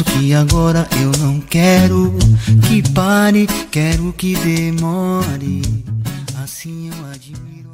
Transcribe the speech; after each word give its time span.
Confesso 0.00 0.04
que 0.04 0.34
agora 0.34 0.86
eu 1.02 1.12
não 1.20 1.40
quero 1.40 2.12
que 2.66 2.82
pare, 2.92 3.46
quero 3.70 4.12
que 4.12 4.34
demore. 4.36 5.62
Assim 6.42 6.88
eu 6.88 7.12
admiro. 7.12 7.70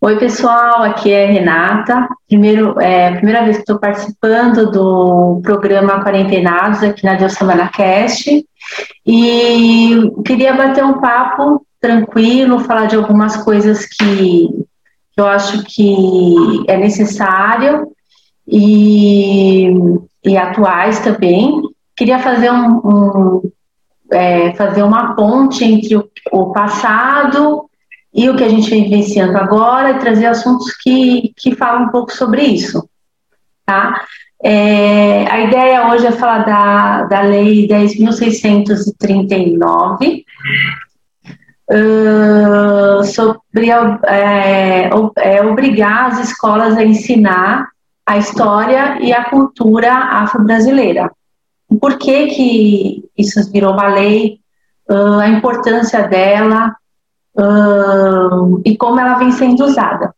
Oi, 0.00 0.18
pessoal, 0.18 0.82
aqui 0.82 1.10
é 1.10 1.26
Renata. 1.26 2.06
Primeiro, 2.28 2.78
é 2.80 3.16
primeira 3.16 3.42
vez 3.42 3.56
que 3.56 3.62
estou 3.62 3.78
participando 3.78 4.70
do 4.70 5.40
programa 5.42 6.04
Quarentenados 6.04 6.82
aqui 6.82 7.04
na 7.04 7.14
Deus 7.14 7.32
Semana 7.32 7.68
Cast. 7.68 8.46
E 9.06 10.12
queria 10.24 10.54
bater 10.54 10.84
um 10.84 11.00
papo 11.00 11.66
tranquilo, 11.84 12.60
falar 12.60 12.86
de 12.86 12.96
algumas 12.96 13.36
coisas 13.36 13.84
que, 13.84 14.48
eu 15.14 15.26
acho 15.26 15.62
que 15.64 16.64
é 16.66 16.78
necessário 16.78 17.92
e, 18.48 19.68
e 20.24 20.34
atuais 20.34 21.00
também. 21.00 21.60
Queria 21.94 22.18
fazer 22.18 22.50
um, 22.50 22.78
um 22.78 23.42
é, 24.10 24.54
fazer 24.54 24.82
uma 24.82 25.14
ponte 25.14 25.62
entre 25.62 25.94
o, 25.94 26.08
o 26.32 26.52
passado 26.52 27.68
e 28.14 28.30
o 28.30 28.36
que 28.36 28.44
a 28.44 28.48
gente 28.48 28.70
vem 28.70 28.84
vivenciando 28.84 29.36
agora 29.36 29.90
e 29.90 29.98
trazer 29.98 30.24
assuntos 30.26 30.74
que, 30.82 31.34
que 31.36 31.54
falam 31.54 31.84
um 31.84 31.90
pouco 31.90 32.10
sobre 32.12 32.44
isso. 32.44 32.88
Tá? 33.66 34.06
É, 34.42 35.26
a 35.30 35.40
ideia 35.40 35.90
hoje 35.90 36.06
é 36.06 36.12
falar 36.12 36.46
da, 36.46 37.02
da 37.04 37.20
Lei 37.20 37.68
10.639, 37.68 40.24
sobre 43.04 43.70
é, 43.70 44.90
é, 45.16 45.42
obrigar 45.42 46.08
as 46.08 46.28
escolas 46.28 46.76
a 46.76 46.84
ensinar 46.84 47.68
a 48.06 48.18
história 48.18 48.98
e 49.00 49.12
a 49.12 49.24
cultura 49.24 49.92
afro-brasileira. 49.92 51.10
Por 51.80 51.98
que, 51.98 52.26
que 52.28 53.04
isso 53.16 53.40
virou 53.50 53.72
uma 53.72 53.88
lei, 53.88 54.38
uh, 54.88 55.20
a 55.20 55.28
importância 55.28 56.06
dela, 56.06 56.76
uh, 57.34 58.60
e 58.64 58.76
como 58.76 59.00
ela 59.00 59.14
vem 59.14 59.32
sendo 59.32 59.64
usada. 59.64 60.14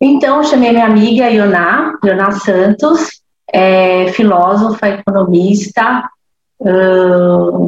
Então, 0.00 0.42
chamei 0.42 0.72
minha 0.72 0.86
amiga 0.86 1.30
Ioná, 1.30 1.96
Ioná 2.04 2.32
Santos, 2.32 3.22
é, 3.52 4.08
filósofa, 4.12 4.88
economista, 4.88 6.10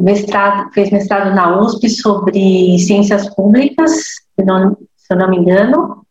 mestrado, 0.01 0.71
fez 0.73 0.89
mestrado 0.89 1.33
na 1.35 1.59
USP 1.59 1.89
sobre 1.89 2.77
ciências 2.79 3.33
públicas, 3.33 3.91
se, 3.91 4.45
não, 4.45 4.77
se 4.95 5.13
eu 5.13 5.17
não 5.17 5.29
me 5.29 5.37
engano, 5.37 6.05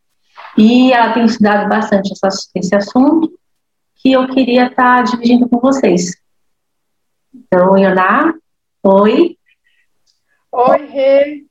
e 0.57 0.93
ela 0.93 1.13
tem 1.13 1.25
estudado 1.25 1.69
bastante 1.69 2.13
essa, 2.13 2.29
esse 2.55 2.75
assunto, 2.75 3.33
que 3.97 4.13
eu 4.13 4.27
queria 4.29 4.67
estar 4.67 5.03
dividindo 5.03 5.49
com 5.49 5.59
vocês. 5.59 6.13
Então, 7.35 7.77
Ioná, 7.77 8.35
oi. 8.83 9.37
Oi, 10.53 10.87
Rê. 10.87 11.45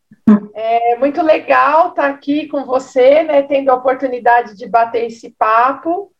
É 0.53 0.95
muito 0.97 1.21
legal 1.21 1.89
estar 1.89 2.09
aqui 2.09 2.47
com 2.47 2.63
você, 2.63 3.23
né, 3.23 3.41
tendo 3.41 3.69
a 3.69 3.75
oportunidade 3.75 4.55
de 4.55 4.67
bater 4.67 5.07
esse 5.07 5.31
papo, 5.31 6.13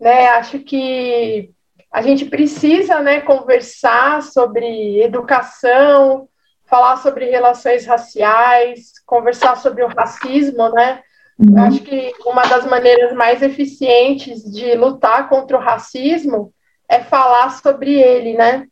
né, 0.00 0.28
acho 0.30 0.58
que 0.58 1.53
a 1.94 2.02
gente 2.02 2.24
precisa, 2.24 3.00
né, 3.00 3.20
conversar 3.20 4.20
sobre 4.20 5.00
educação, 5.00 6.28
falar 6.66 6.96
sobre 6.96 7.26
relações 7.26 7.86
raciais, 7.86 8.94
conversar 9.06 9.56
sobre 9.58 9.84
o 9.84 9.86
racismo, 9.86 10.70
né, 10.70 11.00
uhum. 11.38 11.62
acho 11.62 11.82
que 11.82 12.12
uma 12.26 12.42
das 12.42 12.66
maneiras 12.66 13.12
mais 13.12 13.42
eficientes 13.42 14.42
de 14.42 14.74
lutar 14.74 15.28
contra 15.28 15.56
o 15.56 15.60
racismo 15.60 16.52
é 16.88 16.98
falar 16.98 17.50
sobre 17.50 17.94
ele, 17.94 18.34
né, 18.34 18.66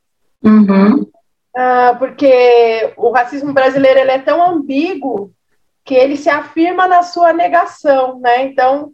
uhum. 0.45 1.07
Ah, 1.55 1.95
porque 1.99 2.93
o 2.97 3.11
racismo 3.11 3.53
brasileiro 3.53 4.01
ele 4.01 4.11
é 4.11 4.19
tão 4.19 4.43
ambíguo 4.43 5.31
que 5.85 5.95
ele 5.95 6.17
se 6.17 6.31
afirma 6.31 6.89
na 6.89 7.03
sua 7.03 7.33
negação, 7.33 8.19
né? 8.21 8.43
Então, 8.45 8.93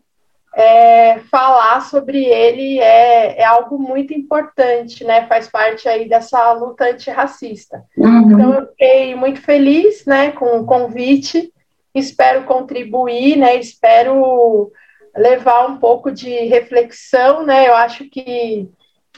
é, 0.55 1.19
falar 1.31 1.83
sobre 1.83 2.25
ele 2.25 2.81
é, 2.81 3.41
é, 3.41 3.45
algo 3.45 3.79
muito 3.79 4.13
importante, 4.13 5.05
né? 5.05 5.27
Faz 5.27 5.49
parte 5.49 5.89
aí 5.89 6.09
dessa 6.09 6.53
luta 6.53 6.85
antirracista. 6.85 7.85
Uhum. 7.97 8.33
Então, 8.33 8.55
eu 8.55 8.67
fiquei 8.69 9.15
muito 9.15 9.41
feliz, 9.41 10.05
né, 10.05 10.33
com 10.33 10.59
o 10.59 10.67
convite. 10.67 11.53
Espero 11.95 12.45
contribuir, 12.45 13.37
né? 13.37 13.57
Espero 13.57 14.73
levar 15.17 15.67
um 15.67 15.79
pouco 15.79 16.11
de 16.11 16.31
reflexão, 16.47 17.45
né? 17.45 17.69
Eu 17.69 17.75
acho 17.75 18.09
que 18.09 18.69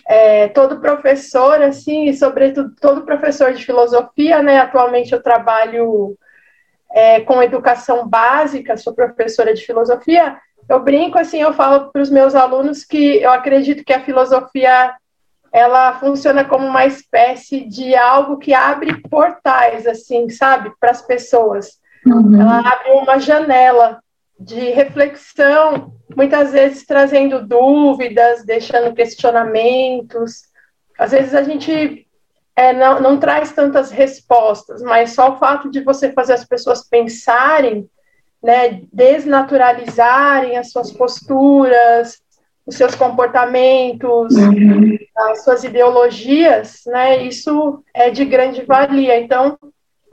é, 0.07 0.49
todo 0.49 0.81
professor, 0.81 1.63
assim, 1.63 2.07
e 2.07 2.15
sobretudo 2.15 2.75
todo 2.81 3.05
professor 3.05 3.53
de 3.53 3.65
filosofia, 3.65 4.43
né? 4.43 4.59
Atualmente 4.59 5.13
eu 5.13 5.23
trabalho 5.23 6.17
é, 6.93 7.21
com 7.21 7.43
educação 7.43 8.09
básica, 8.09 8.77
sou 8.77 8.95
professora 8.95 9.55
de 9.55 9.65
filosofia. 9.65 10.37
Eu 10.71 10.79
brinco, 10.79 11.19
assim, 11.19 11.43
eu 11.43 11.53
falo 11.53 11.91
para 11.91 12.01
os 12.01 12.09
meus 12.09 12.33
alunos 12.33 12.85
que 12.85 13.17
eu 13.17 13.33
acredito 13.33 13.85
que 13.85 13.93
a 13.93 14.05
filosofia 14.05 14.95
ela 15.53 15.99
funciona 15.99 16.45
como 16.45 16.65
uma 16.65 16.87
espécie 16.87 17.69
de 17.69 17.97
algo 17.97 18.39
que 18.39 18.55
abre 18.55 19.03
portais, 19.03 19.85
assim, 19.85 20.29
sabe, 20.29 20.73
para 20.79 20.93
as 20.93 21.03
pessoas. 21.03 21.81
Uhum. 22.07 22.41
Ela 22.41 22.61
abre 22.61 22.93
uma 22.93 23.19
janela 23.19 24.01
de 24.39 24.71
reflexão, 24.71 25.93
muitas 26.17 26.53
vezes 26.53 26.87
trazendo 26.87 27.45
dúvidas, 27.45 28.45
deixando 28.45 28.95
questionamentos. 28.95 30.45
Às 30.97 31.11
vezes 31.11 31.35
a 31.35 31.43
gente 31.43 32.07
é, 32.55 32.73
não, 32.73 33.01
não 33.01 33.19
traz 33.19 33.51
tantas 33.51 33.91
respostas, 33.91 34.81
mas 34.83 35.15
só 35.15 35.33
o 35.33 35.39
fato 35.39 35.69
de 35.69 35.81
você 35.81 36.13
fazer 36.13 36.35
as 36.35 36.45
pessoas 36.45 36.89
pensarem, 36.89 37.91
né, 38.43 38.81
desnaturalizarem 38.93 40.57
as 40.57 40.71
suas 40.71 40.91
posturas, 40.91 42.19
os 42.67 42.77
seus 42.77 42.95
comportamentos, 42.95 44.35
uhum. 44.35 44.97
as 45.17 45.45
suas 45.45 45.65
ideologias, 45.65 46.81
né, 46.87 47.25
isso 47.25 47.83
é 47.95 48.11
de 48.11 48.25
grande 48.25 48.63
valia. 48.65 49.21
Então, 49.21 49.59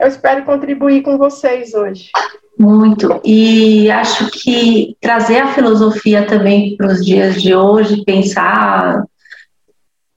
eu 0.00 0.08
espero 0.08 0.44
contribuir 0.44 1.02
com 1.02 1.16
vocês 1.16 1.74
hoje. 1.74 2.10
Muito. 2.58 3.20
E 3.24 3.88
acho 3.90 4.30
que 4.32 4.96
trazer 5.00 5.38
a 5.38 5.52
filosofia 5.54 6.26
também 6.26 6.76
para 6.76 6.88
os 6.88 7.04
dias 7.04 7.40
de 7.40 7.54
hoje, 7.54 8.04
pensar. 8.04 9.04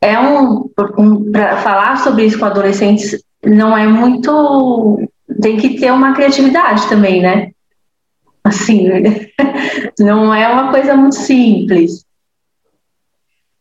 É 0.02 0.20
um. 0.20 0.70
um 0.98 1.32
para 1.32 1.58
falar 1.58 1.98
sobre 1.98 2.26
isso 2.26 2.40
com 2.40 2.46
adolescentes 2.46 3.24
não 3.46 3.78
é 3.78 3.88
muito. 3.88 5.08
Tem 5.40 5.58
que 5.58 5.80
ter 5.80 5.92
uma 5.92 6.14
criatividade 6.14 6.90
também, 6.90 7.22
né? 7.22 7.52
Assim, 8.44 8.88
não 10.00 10.34
é 10.34 10.48
uma 10.48 10.72
coisa 10.72 10.96
muito 10.96 11.16
simples. 11.16 12.06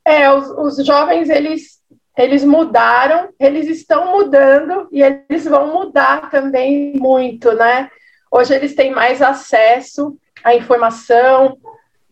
É, 0.04 0.32
os, 0.32 0.78
os 0.78 0.86
jovens, 0.86 1.28
eles 1.28 1.80
eles 2.16 2.44
mudaram, 2.44 3.30
eles 3.38 3.66
estão 3.66 4.12
mudando 4.12 4.88
e 4.92 5.02
eles 5.02 5.44
vão 5.46 5.72
mudar 5.72 6.30
também 6.30 6.92
muito, 6.96 7.52
né? 7.52 7.88
Hoje 8.30 8.54
eles 8.54 8.74
têm 8.74 8.91
mais 8.91 9.22
acesso 9.22 10.16
à 10.44 10.54
informação, 10.54 11.56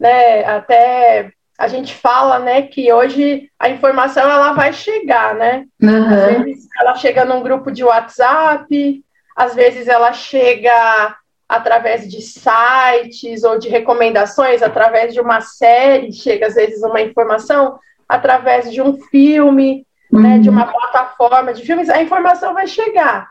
né? 0.01 0.45
Até 0.45 1.31
a 1.59 1.69
gente 1.69 1.93
fala, 1.93 2.39
né, 2.39 2.63
que 2.63 2.93
hoje 2.93 3.51
a 3.59 3.69
informação 3.69 4.23
ela 4.23 4.53
vai 4.53 4.73
chegar, 4.73 5.35
né? 5.35 5.67
Uhum. 5.83 6.05
Às 6.05 6.45
vezes 6.45 6.69
ela 6.81 6.95
chega 6.95 7.25
num 7.25 7.43
grupo 7.43 7.71
de 7.71 7.83
WhatsApp, 7.83 9.05
às 9.37 9.55
vezes 9.55 9.89
ela 9.89 10.13
chega 10.13 11.17
através 11.49 12.07
de 12.09 12.21
sites 12.21 13.43
ou 13.43 13.59
de 13.59 13.69
recomendações, 13.69 14.63
através 14.63 15.15
de 15.15 15.21
uma 15.21 15.41
série, 15.41 16.13
chega 16.13 16.47
às 16.47 16.55
vezes 16.55 16.83
uma 16.83 17.01
informação 17.01 17.79
através 18.07 18.71
de 18.71 18.83
um 18.83 18.99
filme, 19.01 19.87
uhum. 20.13 20.21
né, 20.21 20.39
de 20.39 20.51
uma 20.51 20.67
plataforma 20.67 21.55
de 21.55 21.63
filmes, 21.63 21.89
a 21.89 22.03
informação 22.03 22.53
vai 22.53 22.67
chegar. 22.67 23.31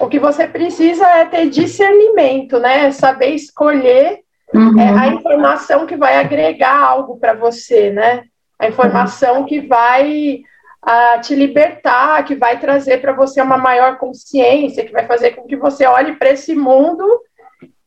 O 0.00 0.08
que 0.08 0.18
você 0.18 0.46
precisa 0.46 1.06
é 1.06 1.24
ter 1.24 1.48
discernimento, 1.48 2.58
né? 2.58 2.90
Saber 2.90 3.28
escolher 3.28 4.20
uhum. 4.52 4.80
é, 4.80 4.88
a 4.88 5.06
informação 5.06 5.86
que 5.86 5.96
vai 5.96 6.16
agregar 6.16 6.82
algo 6.82 7.16
para 7.18 7.32
você, 7.32 7.90
né? 7.90 8.24
A 8.58 8.66
informação 8.66 9.40
uhum. 9.40 9.46
que 9.46 9.60
vai 9.60 10.42
a, 10.82 11.18
te 11.18 11.36
libertar, 11.36 12.24
que 12.24 12.34
vai 12.34 12.58
trazer 12.58 13.00
para 13.00 13.12
você 13.12 13.40
uma 13.40 13.56
maior 13.56 13.96
consciência, 13.96 14.84
que 14.84 14.92
vai 14.92 15.06
fazer 15.06 15.30
com 15.32 15.46
que 15.46 15.56
você 15.56 15.86
olhe 15.86 16.16
para 16.16 16.30
esse 16.30 16.56
mundo 16.56 17.06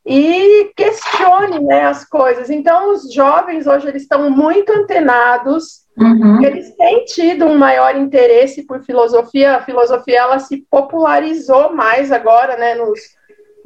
e 0.08 0.72
questione 0.76 1.60
né, 1.60 1.86
as 1.86 2.06
coisas. 2.06 2.50
Então, 2.50 2.94
os 2.94 3.14
jovens 3.14 3.68
hoje 3.68 3.88
eles 3.88 4.04
estão 4.04 4.30
muito 4.30 4.72
antenados 4.72 5.86
Uhum. 5.98 6.44
Eles 6.44 6.76
têm 6.76 7.06
tido 7.06 7.46
um 7.46 7.58
maior 7.58 7.96
interesse 7.96 8.64
por 8.64 8.84
filosofia. 8.84 9.56
A 9.56 9.64
filosofia 9.64 10.20
ela 10.20 10.38
se 10.38 10.58
popularizou 10.70 11.74
mais 11.74 12.12
agora, 12.12 12.56
né, 12.56 12.76
nos, 12.76 13.00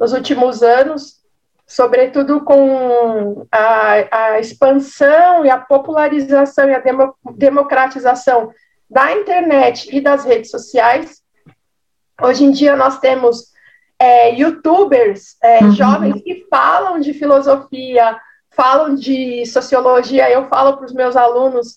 nos 0.00 0.12
últimos 0.12 0.62
anos. 0.62 1.20
sobretudo 1.66 2.42
com 2.42 3.46
a, 3.50 4.34
a 4.34 4.40
expansão 4.40 5.44
e 5.44 5.50
a 5.50 5.58
popularização 5.58 6.68
e 6.68 6.74
a 6.74 6.80
demo, 6.80 7.14
democratização 7.34 8.52
da 8.90 9.12
internet 9.12 9.88
e 9.94 10.00
das 10.00 10.24
redes 10.24 10.50
sociais. 10.50 11.22
Hoje 12.20 12.44
em 12.44 12.50
dia 12.50 12.76
nós 12.76 12.98
temos 12.98 13.51
é, 14.02 14.34
youtubers, 14.34 15.36
é, 15.40 15.62
uhum. 15.62 15.70
jovens 15.70 16.20
que 16.22 16.44
falam 16.50 16.98
de 16.98 17.14
filosofia, 17.14 18.18
falam 18.50 18.96
de 18.96 19.46
sociologia. 19.46 20.28
Eu 20.28 20.48
falo 20.48 20.76
para 20.76 20.86
os 20.86 20.92
meus 20.92 21.16
alunos 21.16 21.76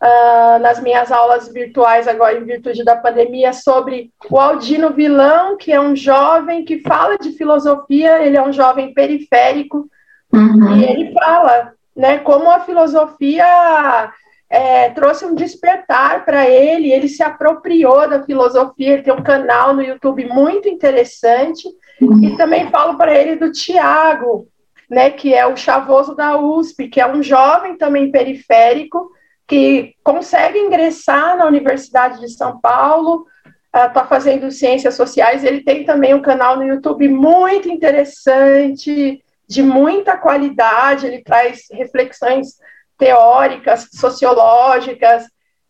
uh, 0.00 0.58
nas 0.62 0.82
minhas 0.82 1.12
aulas 1.12 1.52
virtuais, 1.52 2.08
agora 2.08 2.38
em 2.38 2.44
virtude 2.44 2.82
da 2.82 2.96
pandemia, 2.96 3.52
sobre 3.52 4.10
o 4.30 4.40
Aldino 4.40 4.94
Vilão, 4.94 5.58
que 5.58 5.70
é 5.70 5.78
um 5.78 5.94
jovem 5.94 6.64
que 6.64 6.80
fala 6.80 7.18
de 7.18 7.32
filosofia, 7.32 8.24
ele 8.24 8.38
é 8.38 8.42
um 8.42 8.54
jovem 8.54 8.94
periférico, 8.94 9.86
uhum. 10.32 10.76
e 10.76 10.84
ele 10.84 11.12
fala 11.12 11.74
né, 11.94 12.18
como 12.20 12.50
a 12.50 12.60
filosofia 12.60 14.10
é, 14.48 14.90
trouxe 14.90 15.24
um 15.24 15.34
despertar 15.34 16.24
para 16.24 16.48
ele, 16.48 16.92
ele 16.92 17.08
se 17.08 17.22
apropriou 17.22 18.08
da 18.08 18.22
filosofia, 18.22 18.94
ele 18.94 19.02
tem 19.02 19.12
um 19.12 19.22
canal 19.22 19.74
no 19.74 19.82
YouTube 19.82 20.24
muito 20.26 20.68
interessante, 20.68 21.68
uhum. 22.00 22.22
e 22.22 22.36
também 22.36 22.70
falo 22.70 22.96
para 22.96 23.14
ele 23.14 23.36
do 23.36 23.50
Tiago, 23.50 24.46
né, 24.88 25.10
que 25.10 25.34
é 25.34 25.44
o 25.46 25.56
chavoso 25.56 26.14
da 26.14 26.38
USP, 26.38 26.88
que 26.88 27.00
é 27.00 27.06
um 27.06 27.22
jovem 27.22 27.76
também 27.76 28.10
periférico, 28.10 29.10
que 29.48 29.94
consegue 30.02 30.58
ingressar 30.58 31.36
na 31.36 31.46
Universidade 31.46 32.20
de 32.20 32.28
São 32.30 32.60
Paulo, 32.60 33.26
está 33.74 34.04
uh, 34.04 34.08
fazendo 34.08 34.50
ciências 34.50 34.94
sociais. 34.94 35.44
Ele 35.44 35.62
tem 35.62 35.84
também 35.84 36.14
um 36.14 36.22
canal 36.22 36.56
no 36.56 36.64
YouTube 36.64 37.08
muito 37.08 37.68
interessante, 37.68 39.22
de 39.48 39.62
muita 39.62 40.16
qualidade. 40.16 41.06
Ele 41.06 41.22
traz 41.22 41.66
reflexões 41.70 42.56
teóricas, 42.98 43.88
sociológicas. 43.92 45.24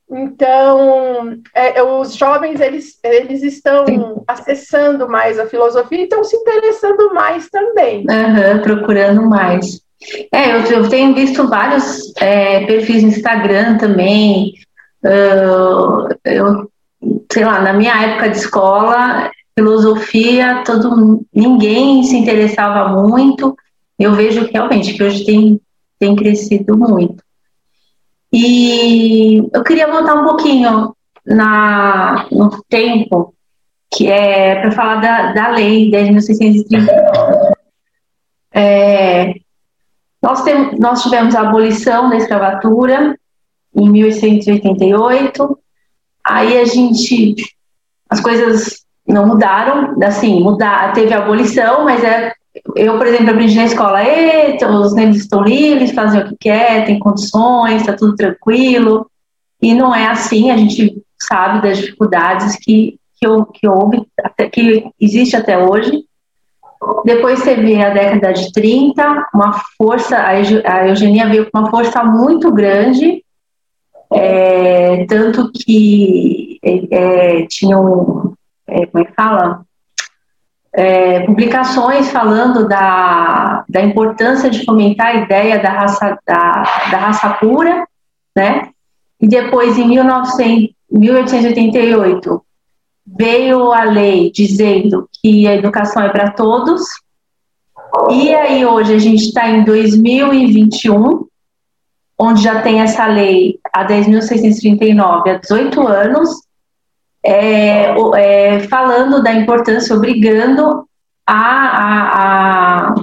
Então, 0.09 1.37
é, 1.53 1.83
os 1.83 2.15
jovens 2.15 2.61
eles, 2.61 2.99
eles 3.03 3.43
estão 3.43 3.85
Sim. 3.87 4.15
acessando 4.27 5.09
mais 5.09 5.39
a 5.39 5.47
filosofia 5.47 6.01
e 6.01 6.05
estão 6.05 6.23
se 6.23 6.37
interessando 6.37 7.13
mais 7.13 7.49
também. 7.49 8.07
Uhum, 8.09 8.63
procurando 8.63 9.23
mais. 9.23 9.81
É, 10.33 10.53
eu, 10.53 10.61
eu 10.65 10.89
tenho 10.89 11.15
visto 11.15 11.49
vários 11.49 12.13
é, 12.21 12.65
perfis 12.67 13.03
no 13.03 13.09
Instagram 13.09 13.79
também. 13.79 14.55
Uh, 15.03 16.15
eu, 16.25 16.71
sei 17.33 17.45
lá, 17.45 17.61
na 17.61 17.73
minha 17.73 17.95
época 18.03 18.31
de 18.31 18.37
escola, 18.37 19.31
filosofia, 19.59 20.63
todo, 20.65 21.25
ninguém 21.35 22.03
se 22.03 22.17
interessava 22.17 22.89
muito. 22.89 23.57
Eu 23.99 24.15
vejo 24.15 24.49
realmente 24.53 24.95
que 24.95 25.03
hoje 25.03 25.25
tem, 25.25 25.61
tem 25.99 26.15
crescido 26.17 26.77
muito. 26.77 27.23
E 28.33 29.39
eu 29.53 29.63
queria 29.63 29.91
voltar 29.91 30.15
um 30.15 30.25
pouquinho 30.25 30.95
na, 31.25 32.27
no 32.31 32.51
tempo, 32.69 33.35
que 33.91 34.11
é 34.11 34.61
para 34.61 34.73
falar 34.73 34.97
da, 34.97 35.33
da 35.33 35.49
lei 35.49 35.91
10.639. 35.91 36.87
É, 38.53 39.35
nós, 40.23 40.43
nós 40.79 41.03
tivemos 41.03 41.35
a 41.35 41.43
abolição 41.43 42.09
da 42.09 42.17
escravatura 42.17 43.19
em 43.75 43.91
1888, 43.91 45.59
aí 46.25 46.59
a 46.59 46.65
gente, 46.65 47.37
as 48.09 48.21
coisas 48.21 48.85
não 49.07 49.27
mudaram, 49.27 49.97
assim, 50.03 50.43
mudar, 50.43 50.93
teve 50.95 51.13
a 51.13 51.19
abolição, 51.19 51.85
mas 51.85 52.03
é, 52.03 52.33
eu, 52.75 52.97
por 52.97 53.07
exemplo, 53.07 53.31
aprendi 53.31 53.55
na 53.57 53.65
escola, 53.65 54.01
os 54.81 54.95
negros 54.95 55.19
estão 55.19 55.43
livres, 55.43 55.93
fazem 55.93 56.21
o 56.21 56.29
que 56.29 56.37
quer, 56.41 56.85
tem 56.85 56.99
condições, 56.99 57.81
está 57.81 57.93
tudo 57.93 58.17
tranquilo, 58.17 59.11
e 59.61 59.75
não 59.75 59.95
é 59.95 60.07
assim, 60.07 60.51
a 60.51 60.57
gente 60.57 61.03
sabe 61.19 61.63
das 61.63 61.79
dificuldades 61.79 62.57
que, 62.57 62.99
que, 63.19 63.27
que 63.55 63.69
houve, 63.69 64.03
que 64.53 64.87
existe 65.01 65.37
até 65.37 65.59
hoje, 65.59 66.05
depois 67.05 67.43
teve 67.43 67.83
a 67.83 67.91
década 67.91 68.33
de 68.33 68.53
30, 68.53 69.29
uma 69.35 69.61
força, 69.77 70.19
a 70.19 70.89
eugenia 70.89 71.29
veio 71.29 71.51
com 71.51 71.59
uma 71.59 71.71
força 71.71 72.05
muito 72.05 72.53
grande, 72.53 73.25
é, 74.13 75.05
tanto 75.07 75.51
que 75.53 76.61
é, 76.63 77.41
é 77.41 77.47
tinham, 77.47 78.35
é, 78.67 78.87
como 78.87 79.03
é 79.03 79.07
que 79.07 79.15
fala? 79.15 79.66
É, 80.79 81.21
publicações 81.21 82.11
falando 82.11 82.69
da, 82.69 83.65
da 83.67 83.81
importância 83.81 84.51
de 84.51 84.63
fomentar 84.63 85.07
a 85.07 85.15
ideia 85.15 85.59
da 85.59 85.71
raça, 85.71 86.19
da, 86.27 86.63
da 86.91 86.99
raça 86.99 87.31
pura, 87.31 87.87
né? 88.37 88.69
E 89.19 89.27
depois, 89.27 89.79
em 89.79 89.89
1900, 89.89 90.77
1888, 90.91 92.43
veio 93.07 93.73
a 93.73 93.85
lei 93.85 94.31
dizendo 94.31 95.09
que 95.23 95.49
a 95.49 95.55
educação 95.55 96.03
é 96.03 96.11
para 96.11 96.33
todos, 96.33 96.83
e 98.11 98.35
aí 98.35 98.65
hoje 98.65 98.95
a 98.95 98.99
gente 98.99 99.25
está 99.25 99.49
em 99.49 99.65
2021, 99.65 101.27
onde 102.19 102.43
já 102.43 102.61
tem 102.63 102.81
essa 102.81 103.07
lei 103.07 103.59
a 103.73 103.87
10.639 103.87 105.29
há 105.29 105.39
18 105.39 105.87
anos, 105.87 106.46
é, 107.27 107.95
é, 108.17 108.61
falando 108.69 109.23
da 109.23 109.33
importância, 109.33 109.97
obrigando 109.97 110.87
a, 111.27 111.35
a, 111.35 112.89
a, 112.91 112.95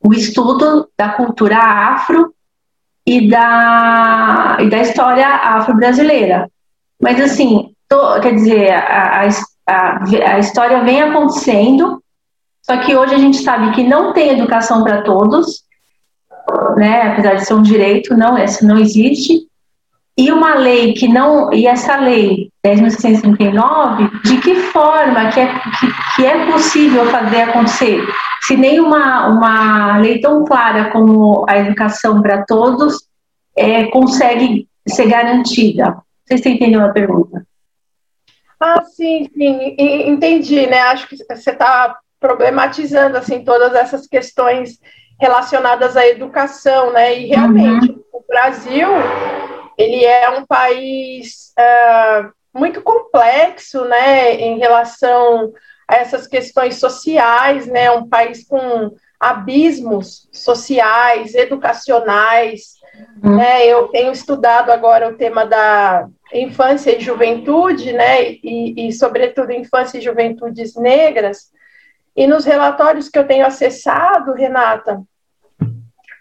o 0.00 0.12
estudo 0.12 0.88
da 0.96 1.10
cultura 1.10 1.58
afro 1.58 2.32
e 3.04 3.28
da, 3.28 4.56
e 4.60 4.70
da 4.70 4.78
história 4.78 5.26
afro-brasileira. 5.26 6.48
Mas, 7.02 7.20
assim, 7.20 7.74
quer 8.22 8.34
dizer, 8.34 8.72
a, 8.72 9.28
a, 9.66 10.04
a 10.34 10.38
história 10.38 10.84
vem 10.84 11.02
acontecendo, 11.02 12.02
só 12.62 12.76
que 12.78 12.94
hoje 12.94 13.14
a 13.14 13.18
gente 13.18 13.38
sabe 13.38 13.72
que 13.72 13.82
não 13.82 14.12
tem 14.12 14.30
educação 14.30 14.84
para 14.84 15.02
todos, 15.02 15.64
né? 16.76 17.12
Apesar 17.12 17.34
de 17.34 17.44
ser 17.44 17.54
um 17.54 17.62
direito, 17.62 18.16
não, 18.16 18.38
essa 18.38 18.64
não 18.64 18.78
existe. 18.78 19.46
E 20.16 20.30
uma 20.30 20.54
lei 20.54 20.92
que 20.92 21.08
não, 21.08 21.52
e 21.52 21.66
essa 21.66 21.96
lei 21.96 22.50
10.639, 22.64 24.22
de 24.22 24.38
que 24.38 24.54
forma 24.54 25.30
que 25.32 25.40
é, 25.40 25.46
que, 25.48 26.14
que, 26.14 26.26
é 26.26 26.46
possível 26.52 27.06
fazer 27.06 27.42
acontecer? 27.42 28.06
Se 28.42 28.56
nem 28.56 28.78
uma, 28.78 29.26
uma 29.26 29.98
lei 29.98 30.20
tão 30.20 30.44
clara 30.44 30.90
como 30.90 31.44
a 31.48 31.58
educação 31.58 32.22
para 32.22 32.44
todos 32.44 33.08
é, 33.56 33.86
consegue 33.86 34.68
ser 34.86 35.08
garantida. 35.08 35.96
Vocês 36.24 36.46
entendem 36.46 36.80
a 36.80 36.90
pergunta? 36.90 37.44
Ah, 38.60 38.82
sim, 38.82 39.28
sim, 39.34 39.76
entendi, 39.78 40.66
né? 40.66 40.80
Acho 40.82 41.08
que 41.08 41.16
você 41.16 41.50
está 41.50 41.98
problematizando 42.20 43.18
assim 43.18 43.44
todas 43.44 43.74
essas 43.74 44.06
questões 44.06 44.78
relacionadas 45.20 45.96
à 45.96 46.06
educação, 46.06 46.92
né? 46.92 47.18
E 47.18 47.26
realmente 47.26 47.90
uhum. 47.90 48.00
o 48.12 48.24
Brasil 48.26 48.88
ele 49.78 50.04
é 50.04 50.30
um 50.30 50.46
país 50.46 51.52
uh, 51.58 52.30
muito 52.52 52.82
complexo, 52.82 53.84
né? 53.84 54.34
Em 54.34 54.58
relação 54.58 55.52
a 55.88 55.96
essas 55.96 56.26
questões 56.26 56.76
sociais, 56.76 57.66
né? 57.66 57.90
Um 57.90 58.08
país 58.08 58.46
com 58.46 58.94
abismos 59.18 60.28
sociais, 60.32 61.34
educacionais. 61.34 62.74
Uhum. 63.22 63.36
Né? 63.36 63.66
Eu 63.66 63.88
tenho 63.88 64.12
estudado 64.12 64.70
agora 64.70 65.08
o 65.08 65.16
tema 65.16 65.44
da 65.46 66.08
infância 66.32 66.96
e 66.96 67.00
juventude, 67.00 67.92
né, 67.92 68.32
e, 68.42 68.88
e, 68.88 68.92
sobretudo 68.92 69.52
infância 69.52 69.98
e 69.98 70.02
juventudes 70.02 70.74
negras, 70.74 71.52
e 72.16 72.26
nos 72.26 72.44
relatórios 72.44 73.08
que 73.08 73.18
eu 73.18 73.26
tenho 73.26 73.46
acessado, 73.46 74.32
Renata, 74.32 75.00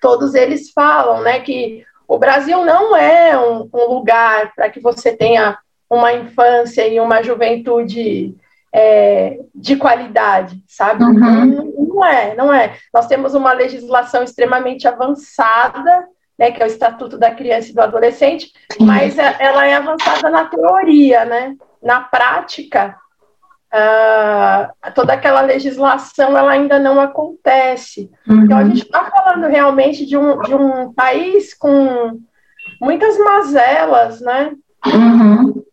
todos 0.01 0.36
eles 0.36 0.72
falam, 0.72 1.22
né, 1.22 1.39
que 1.39 1.83
o 2.13 2.20
Brasil 2.20 2.63
não 2.63 2.96
é 2.96 3.36
um, 3.36 3.67
um 3.74 3.93
lugar 3.93 4.53
para 4.55 4.70
que 4.70 4.79
você 4.79 5.17
tenha 5.17 5.58
uma 5.89 6.13
infância 6.13 6.88
e 6.88 7.00
uma 7.00 7.24
juventude 7.24 8.36
é, 8.72 9.39
de 9.53 9.75
qualidade, 9.75 10.63
sabe? 10.67 11.03
Uhum. 11.03 11.13
Não, 11.13 11.86
não 11.88 12.05
é, 12.05 12.36
não 12.36 12.53
é. 12.53 12.77
Nós 12.93 13.08
temos 13.08 13.34
uma 13.34 13.51
legislação 13.51 14.22
extremamente 14.22 14.88
avançada, 14.88 16.08
né, 16.38 16.51
que 16.51 16.62
é 16.62 16.65
o 16.65 16.67
Estatuto 16.67 17.17
da 17.17 17.32
Criança 17.32 17.72
e 17.72 17.74
do 17.74 17.82
Adolescente, 17.82 18.51
mas 18.79 19.17
é, 19.17 19.36
ela 19.39 19.65
é 19.65 19.74
avançada 19.74 20.29
na 20.29 20.46
teoria, 20.46 21.25
né? 21.25 21.55
Na 21.82 22.01
prática, 22.01 22.96
uh, 23.74 24.92
toda 24.94 25.13
aquela 25.13 25.42
legislação 25.42 26.38
ela 26.38 26.51
ainda 26.51 26.80
não 26.80 27.01
acontece. 27.01 28.10
Uhum. 28.27 28.44
Então 28.44 28.58
a 28.58 28.65
gente 28.65 28.84
está 28.84 29.06
falando 29.06 29.48
realmente 29.48 30.06
de 30.06 30.15
um, 30.15 30.39
de 30.42 30.53
um 30.53 30.94
país 30.94 31.53
com 31.53 32.20
muitas 32.80 33.18
mazelas, 33.18 34.22
né? 34.22 34.51
Uhum. 34.86 35.63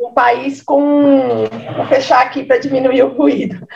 Um 0.00 0.12
país 0.12 0.62
com. 0.62 1.48
Vou 1.76 1.86
fechar 1.86 2.22
aqui 2.22 2.44
para 2.44 2.58
diminuir 2.58 3.02
o 3.02 3.14
ruído. 3.14 3.66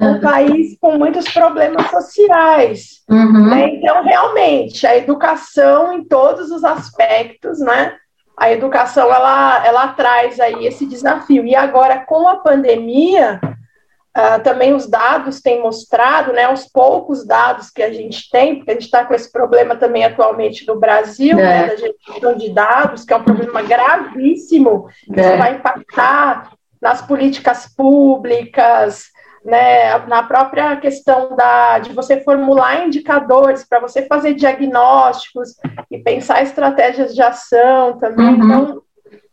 um 0.00 0.20
país 0.20 0.76
com 0.80 0.96
muitos 0.96 1.28
problemas 1.28 1.90
sociais. 1.90 3.02
Uhum. 3.10 3.50
Né? 3.50 3.68
Então, 3.74 4.02
realmente, 4.02 4.86
a 4.86 4.96
educação 4.96 5.92
em 5.92 6.04
todos 6.04 6.50
os 6.50 6.64
aspectos, 6.64 7.58
né? 7.60 7.94
A 8.36 8.52
educação, 8.52 9.12
ela, 9.12 9.66
ela 9.66 9.88
traz 9.88 10.38
aí 10.38 10.66
esse 10.66 10.84
desafio. 10.84 11.44
E 11.46 11.56
agora, 11.56 12.00
com 12.00 12.28
a 12.28 12.36
pandemia, 12.36 13.40
uh, 13.42 14.42
também 14.42 14.74
os 14.74 14.86
dados 14.86 15.40
têm 15.40 15.62
mostrado, 15.62 16.32
né? 16.32 16.52
Os 16.52 16.66
poucos 16.66 17.26
dados 17.26 17.70
que 17.70 17.82
a 17.82 17.92
gente 17.92 18.28
tem, 18.30 18.56
porque 18.56 18.70
a 18.70 18.74
gente 18.74 18.84
está 18.84 19.04
com 19.04 19.14
esse 19.14 19.32
problema 19.32 19.76
também 19.76 20.04
atualmente 20.04 20.66
no 20.66 20.78
Brasil, 20.78 21.36
né, 21.36 21.42
é. 21.42 21.60
né? 21.62 21.66
Da 21.68 21.76
gestão 21.76 22.36
de 22.36 22.50
dados, 22.50 23.04
que 23.04 23.12
é 23.12 23.16
um 23.16 23.24
problema 23.24 23.62
gravíssimo, 23.62 24.88
que 25.12 25.20
é. 25.20 25.36
vai 25.36 25.54
impactar 25.54 26.52
nas 26.80 27.00
políticas 27.00 27.66
públicas, 27.74 29.06
né, 29.46 29.96
na 30.08 30.24
própria 30.24 30.76
questão 30.76 31.36
da, 31.36 31.78
de 31.78 31.92
você 31.92 32.20
formular 32.20 32.84
indicadores 32.84 33.64
para 33.64 33.78
você 33.78 34.02
fazer 34.02 34.34
diagnósticos 34.34 35.54
e 35.88 35.98
pensar 35.98 36.42
estratégias 36.42 37.14
de 37.14 37.22
ação 37.22 37.96
também. 37.96 38.26
Uhum. 38.26 38.44
Então, 38.44 38.82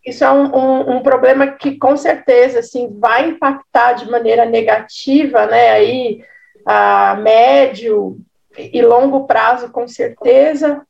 isso 0.05 0.23
é 0.23 0.31
um, 0.31 0.55
um, 0.55 0.97
um, 0.97 1.01
problema 1.01 1.47
que 1.47 1.77
com 1.79 1.97
certeza 1.97 2.59
assim 2.59 2.95
vai 2.99 3.29
impactar 3.29 3.93
de 3.93 4.09
maneira 4.09 4.45
negativa, 4.45 5.47
né? 5.47 5.71
Aí 5.71 6.23
a 6.63 7.15
médio 7.15 8.17
e 8.55 8.83
longo 8.83 9.25
prazo, 9.25 9.71
com 9.71 9.87
certeza. 9.87 10.85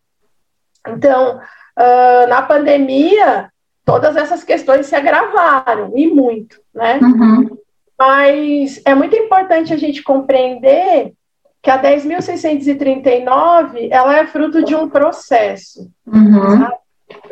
Então, 0.86 1.38
uh, 1.80 2.27
na 2.27 2.42
pandemia, 2.42 3.50
todas 3.86 4.18
essas 4.18 4.44
questões 4.44 4.88
se 4.88 4.96
agravaram 4.98 5.94
e 5.96 6.08
muito, 6.08 6.60
né? 6.74 7.00
Uhum. 7.01 7.62
Mas 7.97 8.81
é 8.85 8.93
muito 8.95 9.15
importante 9.15 9.73
a 9.73 9.77
gente 9.77 10.03
compreender 10.03 11.13
que 11.62 11.71
a 11.71 11.81
10.639 11.81 13.88
ela 13.89 14.17
é 14.17 14.27
fruto 14.27 14.65
de 14.65 14.75
um 14.75 14.89
processo, 14.89 15.89
uhum. 16.05 16.67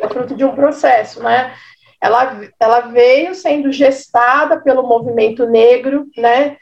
é 0.00 0.08
fruto 0.08 0.34
de 0.34 0.42
um 0.44 0.54
processo, 0.54 1.22
né? 1.22 1.52
Ela, 2.00 2.40
ela 2.58 2.80
veio 2.80 3.34
sendo 3.34 3.70
gestada 3.70 4.58
pelo 4.58 4.88
movimento 4.88 5.46
negro, 5.46 6.08
né? 6.16 6.56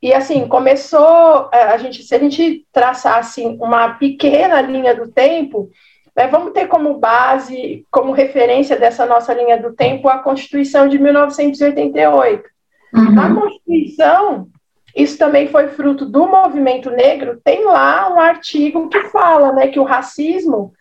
E 0.00 0.14
assim 0.14 0.46
começou 0.46 1.50
é, 1.52 1.64
a 1.64 1.76
gente, 1.76 2.04
se 2.04 2.14
a 2.14 2.20
gente 2.20 2.64
traçar 2.72 3.18
assim 3.18 3.58
uma 3.60 3.94
pequena 3.94 4.60
linha 4.60 4.94
do 4.94 5.10
tempo, 5.10 5.68
né, 6.16 6.28
vamos 6.28 6.52
ter 6.52 6.68
como 6.68 6.98
base, 6.98 7.84
como 7.90 8.12
referência 8.12 8.76
dessa 8.76 9.04
nossa 9.04 9.34
linha 9.34 9.60
do 9.60 9.74
tempo 9.74 10.08
a 10.08 10.18
Constituição 10.18 10.88
de 10.88 11.00
1988 11.00 12.48
Uhum. 12.92 13.12
Na 13.12 13.34
Constituição, 13.34 14.48
isso 14.96 15.18
também 15.18 15.48
foi 15.48 15.68
fruto 15.68 16.06
do 16.06 16.26
movimento 16.26 16.90
negro, 16.90 17.40
tem 17.44 17.64
lá 17.64 18.12
um 18.12 18.18
artigo 18.18 18.88
que 18.88 19.00
fala 19.04 19.52
né, 19.52 19.68
que 19.68 19.78
o 19.78 19.84
racismo 19.84 20.72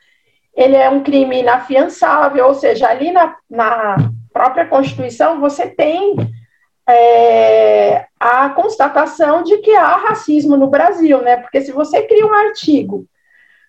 ele 0.56 0.76
é 0.76 0.90
um 0.90 1.04
crime 1.04 1.40
inafiançável, 1.40 2.48
ou 2.48 2.56
seja, 2.56 2.88
ali 2.90 3.12
na, 3.12 3.36
na 3.48 3.96
própria 4.34 4.66
Constituição 4.66 5.40
você 5.40 5.68
tem 5.68 6.16
é, 6.90 8.08
a 8.20 8.50
constatação 8.50 9.44
de 9.44 9.58
que 9.60 9.76
há 9.76 9.96
racismo 9.98 10.58
no 10.58 10.68
Brasil, 10.68 11.22
né? 11.22 11.38
Porque 11.38 11.62
se 11.62 11.72
você 11.72 12.02
cria 12.08 12.26
um 12.26 12.34
artigo 12.34 13.06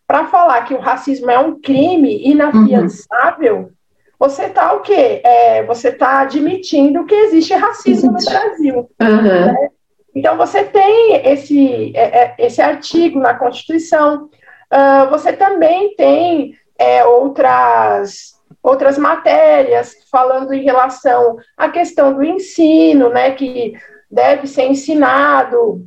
para 0.07 0.29
falar 0.29 0.63
que 0.63 0.73
o 0.73 0.81
racismo 0.81 1.31
é 1.31 1.39
um 1.39 1.61
crime 1.61 2.27
inafiançável, 2.27 3.57
uhum 3.57 3.78
você 4.19 4.47
está 4.47 4.73
o 4.73 4.81
quê? 4.81 5.21
É, 5.25 5.63
você 5.63 5.91
está 5.91 6.21
admitindo 6.21 7.05
que 7.05 7.15
existe 7.15 7.55
racismo 7.55 8.13
no 8.13 8.25
Brasil. 8.25 8.91
Uhum. 9.01 9.23
Né? 9.23 9.69
Então, 10.15 10.37
você 10.37 10.65
tem 10.65 11.25
esse, 11.25 11.93
é, 11.95 12.23
é, 12.23 12.35
esse 12.39 12.61
artigo 12.61 13.21
na 13.21 13.35
Constituição, 13.35 14.25
uh, 14.25 15.09
você 15.11 15.33
também 15.33 15.95
tem 15.95 16.55
é, 16.77 17.05
outras, 17.05 18.35
outras 18.61 18.99
matérias 18.99 19.95
falando 20.11 20.53
em 20.53 20.65
relação 20.65 21.37
à 21.57 21.69
questão 21.69 22.13
do 22.13 22.25
ensino, 22.25 23.11
né, 23.11 23.31
que 23.33 23.75
deve 24.11 24.49
ser 24.49 24.65
ensinado 24.65 25.87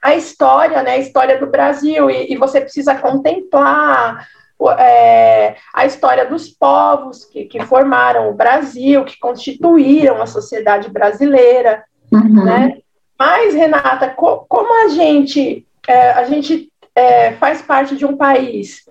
a 0.00 0.14
história, 0.14 0.82
né, 0.82 0.92
a 0.92 0.98
história 0.98 1.38
do 1.38 1.48
Brasil, 1.48 2.08
e, 2.08 2.32
e 2.32 2.36
você 2.36 2.60
precisa 2.60 2.94
contemplar 2.94 4.28
é, 4.78 5.56
a 5.72 5.86
história 5.86 6.26
dos 6.26 6.48
povos 6.48 7.24
que, 7.24 7.44
que, 7.44 7.64
formaram 7.64 8.30
o 8.30 8.34
Brasil, 8.34 9.04
que 9.04 9.18
constituíram 9.18 10.20
a 10.20 10.26
sociedade 10.26 10.90
brasileira, 10.90 11.84
uhum. 12.12 12.44
né? 12.44 12.78
Mas, 13.18 13.54
Renata, 13.54 14.08
co 14.10 14.44
como 14.48 14.84
a 14.84 14.88
gente, 14.88 15.66
é, 15.86 16.10
a 16.12 16.24
gente 16.24 16.70
é, 16.94 17.32
faz 17.32 17.62
parte 17.62 17.96
de 17.96 18.04
um 18.04 18.16
país 18.16 18.84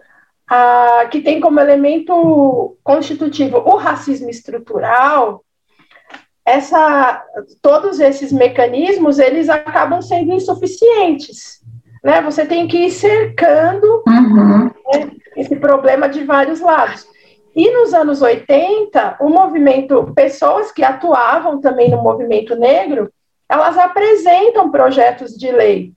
a, 0.48 1.08
que 1.12 1.22
tem 1.22 1.40
como 1.40 1.60
elemento 1.60 2.78
constitutivo 2.84 3.58
o 3.58 3.76
racismo 3.76 4.30
estrutural, 4.30 5.44
essa, 6.50 7.24
todos 7.62 8.00
esses 8.00 8.32
mecanismos, 8.32 9.20
eles 9.20 9.50
acabam 9.50 10.02
sendo 10.02 10.34
insuficientes, 10.34 11.59
né? 12.04 12.22
Você 12.22 12.46
tem 12.46 12.68
que 12.68 12.86
ir 12.86 12.92
cercando 12.92 14.04
uhum. 14.08 14.66
né, 14.66 15.12
esse 15.36 15.56
problema 15.56 16.08
de 16.08 16.24
vários 16.24 16.60
lados. 16.60 17.08
E 17.56 17.72
nos 17.72 17.94
anos 17.94 18.22
80, 18.22 19.18
o 19.20 19.30
movimento, 19.30 20.14
pessoas 20.16 20.72
que 20.72 20.84
atuavam 20.84 21.60
também 21.60 21.90
no 21.90 22.02
movimento 22.02 22.56
negro, 22.56 23.12
elas 23.50 23.78
apresentam 23.78 24.72
projetos 24.72 25.36
de 25.36 25.52
lei, 25.52 25.92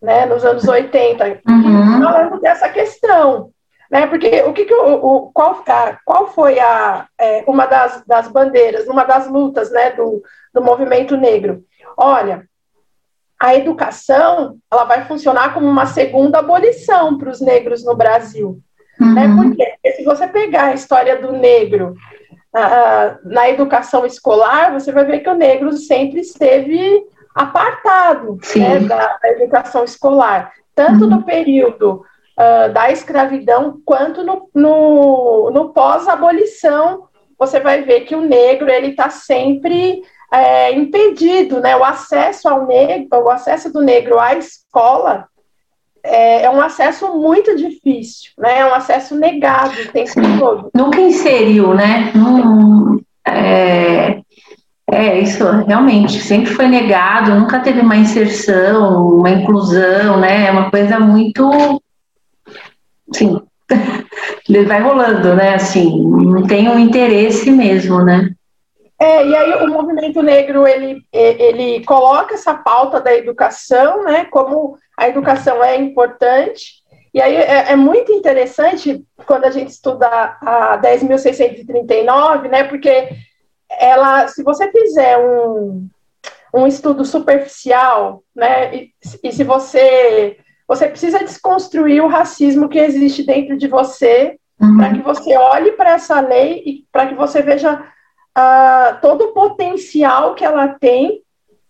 né, 0.00 0.24
nos 0.26 0.44
anos 0.44 0.66
80, 0.66 1.42
uhum. 1.48 2.02
falando 2.02 2.40
dessa 2.40 2.68
questão. 2.68 3.50
Né, 3.90 4.06
porque 4.06 4.42
o 4.42 4.52
que, 4.52 4.64
que 4.64 4.74
o, 4.74 4.94
o 5.04 5.32
qual, 5.32 5.64
a, 5.66 5.98
qual 6.04 6.28
foi 6.28 6.60
a, 6.60 7.06
é, 7.18 7.42
uma 7.46 7.66
das, 7.66 8.04
das 8.06 8.28
bandeiras, 8.28 8.86
uma 8.86 9.02
das 9.02 9.28
lutas 9.28 9.70
né, 9.72 9.90
do, 9.90 10.22
do 10.54 10.62
movimento 10.62 11.16
negro? 11.16 11.64
Olha, 11.96 12.48
a 13.40 13.54
educação 13.54 14.58
ela 14.70 14.84
vai 14.84 15.06
funcionar 15.06 15.54
como 15.54 15.66
uma 15.66 15.86
segunda 15.86 16.40
abolição 16.40 17.16
para 17.16 17.30
os 17.30 17.40
negros 17.40 17.82
no 17.82 17.96
Brasil. 17.96 18.60
Uhum. 19.00 19.14
Né? 19.14 19.28
Porque 19.34 19.96
se 19.96 20.04
você 20.04 20.26
pegar 20.26 20.66
a 20.66 20.74
história 20.74 21.16
do 21.16 21.32
negro 21.32 21.94
uh, 22.54 23.18
na 23.24 23.48
educação 23.48 24.04
escolar, 24.04 24.72
você 24.72 24.92
vai 24.92 25.06
ver 25.06 25.20
que 25.20 25.30
o 25.30 25.34
negro 25.34 25.72
sempre 25.72 26.20
esteve 26.20 27.02
apartado 27.34 28.38
né, 28.54 28.80
da, 28.80 29.16
da, 29.16 29.30
educação 29.30 29.84
escolar, 29.84 30.52
tanto 30.74 31.04
uhum. 31.04 31.10
no 31.10 31.22
período 31.22 32.04
uh, 32.36 32.70
da 32.74 32.90
escravidão 32.90 33.80
quanto 33.86 34.22
no, 34.22 34.50
no, 34.54 35.50
no 35.50 35.72
pós-abolição. 35.72 37.04
Você 37.38 37.58
vai 37.58 37.80
ver 37.82 38.00
que 38.02 38.14
o 38.14 38.20
negro 38.20 38.68
ele 38.68 38.88
está 38.88 39.08
sempre 39.08 40.02
é, 40.32 40.72
impedido, 40.72 41.60
né? 41.60 41.76
O 41.76 41.84
acesso 41.84 42.48
ao 42.48 42.66
negro, 42.66 43.08
o 43.24 43.30
acesso 43.30 43.72
do 43.72 43.80
negro 43.80 44.18
à 44.18 44.34
escola 44.34 45.26
é, 46.02 46.44
é, 46.44 46.50
um 46.50 46.60
acesso 46.60 47.08
muito 47.18 47.56
difícil, 47.56 48.30
né? 48.38 48.60
É 48.60 48.66
um 48.66 48.74
acesso 48.74 49.14
negado 49.16 49.72
o 49.80 49.92
tempo 49.92 50.38
todo. 50.38 50.70
Nunca 50.74 51.00
inseriu, 51.00 51.74
né? 51.74 52.12
Hum, 52.14 53.00
é, 53.26 54.20
é, 54.90 55.20
isso 55.20 55.44
realmente 55.66 56.20
sempre 56.20 56.52
foi 56.52 56.68
negado, 56.68 57.34
nunca 57.34 57.60
teve 57.60 57.80
uma 57.80 57.96
inserção, 57.96 59.06
uma 59.06 59.30
inclusão, 59.30 60.18
né? 60.18 60.46
É 60.46 60.50
uma 60.50 60.70
coisa 60.70 60.98
muito. 60.98 61.82
Sim, 63.12 63.40
vai 64.66 64.80
rolando, 64.80 65.34
né? 65.34 65.54
Assim, 65.54 66.02
não 66.02 66.46
tem 66.46 66.68
um 66.68 66.78
interesse 66.78 67.50
mesmo, 67.50 68.02
né? 68.02 68.30
É, 69.00 69.26
e 69.26 69.34
aí 69.34 69.64
o 69.64 69.68
movimento 69.68 70.22
negro 70.22 70.66
ele, 70.66 71.02
ele 71.10 71.82
coloca 71.86 72.34
essa 72.34 72.52
pauta 72.52 73.00
da 73.00 73.14
educação, 73.16 74.04
né? 74.04 74.26
Como 74.26 74.76
a 74.94 75.08
educação 75.08 75.64
é 75.64 75.74
importante. 75.76 76.82
E 77.14 77.20
aí 77.20 77.34
é, 77.34 77.72
é 77.72 77.76
muito 77.76 78.12
interessante 78.12 79.02
quando 79.26 79.46
a 79.46 79.50
gente 79.50 79.70
estuda 79.70 80.06
a 80.06 80.78
10.639, 80.82 82.48
né? 82.50 82.64
Porque 82.64 83.08
ela, 83.70 84.28
se 84.28 84.42
você 84.42 84.70
fizer 84.70 85.16
um, 85.16 85.88
um 86.54 86.66
estudo 86.66 87.02
superficial, 87.02 88.22
né? 88.36 88.74
E, 88.74 88.90
e 89.24 89.32
se 89.32 89.44
você 89.44 90.36
você 90.68 90.86
precisa 90.86 91.18
desconstruir 91.18 92.00
o 92.00 92.06
racismo 92.06 92.68
que 92.68 92.78
existe 92.78 93.24
dentro 93.24 93.56
de 93.56 93.66
você, 93.66 94.36
uhum. 94.60 94.76
para 94.76 94.92
que 94.92 95.00
você 95.00 95.36
olhe 95.36 95.72
para 95.72 95.94
essa 95.94 96.20
lei 96.20 96.62
e 96.64 96.84
para 96.92 97.06
que 97.06 97.14
você 97.14 97.42
veja 97.42 97.82
uh, 98.36 99.00
todo 99.00 99.26
o 99.26 99.32
potencial 99.32 100.34
que 100.34 100.44
ela 100.44 100.68
tem, 100.68 101.22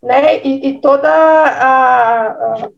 né, 0.03 0.41
e, 0.43 0.69
e 0.69 0.81
toda 0.81 1.11
a, 1.11 2.27
a, 2.29 2.69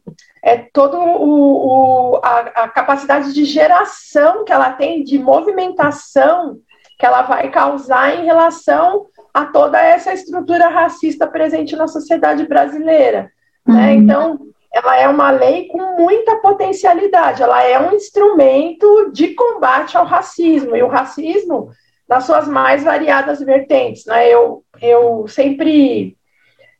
é, 0.43 0.57
todo 0.73 0.99
o, 0.99 2.15
o 2.15 2.21
a, 2.23 2.39
a, 2.65 2.69
capacidade 2.69 3.33
de 3.33 3.45
geração 3.45 4.45
que 4.45 4.53
ela 4.53 4.73
tem, 4.73 5.05
de 5.05 5.19
movimentação 5.19 6.59
que 6.99 7.07
ela 7.07 7.23
vai 7.23 7.49
causar 7.51 8.17
em 8.17 8.25
relação 8.25 9.07
a 9.33 9.47
toda 9.47 9.81
essa 9.81 10.13
estrutura 10.13 10.69
racista 10.69 11.27
presente 11.27 11.75
na 11.77 11.89
sociedade 11.89 12.47
brasileira. 12.47 13.31
Né? 13.67 13.75
Uhum. 13.75 13.75
Né? 13.75 13.95
Então, 13.95 14.39
ela 14.73 14.97
é 14.99 15.07
uma 15.07 15.31
lei 15.31 15.69
com 15.69 15.97
muita 15.97 16.37
potencialidade, 16.37 17.43
ela 17.43 17.63
é 17.63 17.79
um 17.79 17.93
instrumento 17.93 19.11
de 19.13 19.35
combate 19.35 19.97
ao 19.97 20.07
racismo, 20.07 20.75
e 20.75 20.83
o 20.83 20.89
racismo 20.89 21.71
nas 22.13 22.25
suas 22.25 22.47
mais 22.47 22.85
variadas 22.85 23.41
vertentes. 23.41 24.05
Né? 24.05 24.29
Eu, 24.29 24.63
eu 24.83 25.27
sempre 25.27 26.15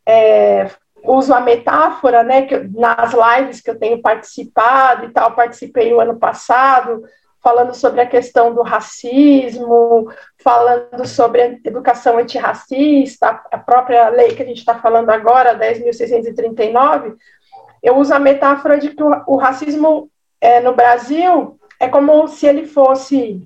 é, 0.07 0.71
uso 1.03 1.33
a 1.33 1.41
metáfora, 1.41 2.23
né, 2.23 2.43
que 2.43 2.59
nas 2.59 3.13
lives 3.15 3.63
que 3.63 3.71
eu 3.71 3.79
tenho 3.79 4.03
participado 4.03 5.07
e 5.07 5.11
tal, 5.11 5.33
participei 5.33 5.93
o 5.93 6.01
ano 6.01 6.19
passado, 6.19 7.03
falando 7.41 7.75
sobre 7.75 8.03
a 8.03 8.07
questão 8.07 8.55
do 8.55 8.61
racismo, 8.63 10.13
falando 10.37 11.07
sobre 11.07 11.41
a 11.41 11.47
educação 11.65 12.19
antirracista, 12.19 13.41
a 13.51 13.59
própria 13.59 14.11
lei 14.11 14.35
que 14.35 14.43
a 14.43 14.47
gente 14.47 14.59
está 14.59 14.75
falando 14.75 15.09
agora, 15.09 15.59
10.639, 15.59 17.17
eu 17.83 17.97
uso 17.97 18.15
a 18.15 18.19
metáfora 18.19 18.79
de 18.79 18.91
que 18.91 19.03
o, 19.03 19.11
o 19.27 19.37
racismo 19.37 20.11
é, 20.41 20.61
no 20.61 20.75
Brasil 20.75 21.59
é 21.81 21.89
como 21.89 22.29
se 22.29 22.47
ele 22.47 22.67
fosse 22.67 23.43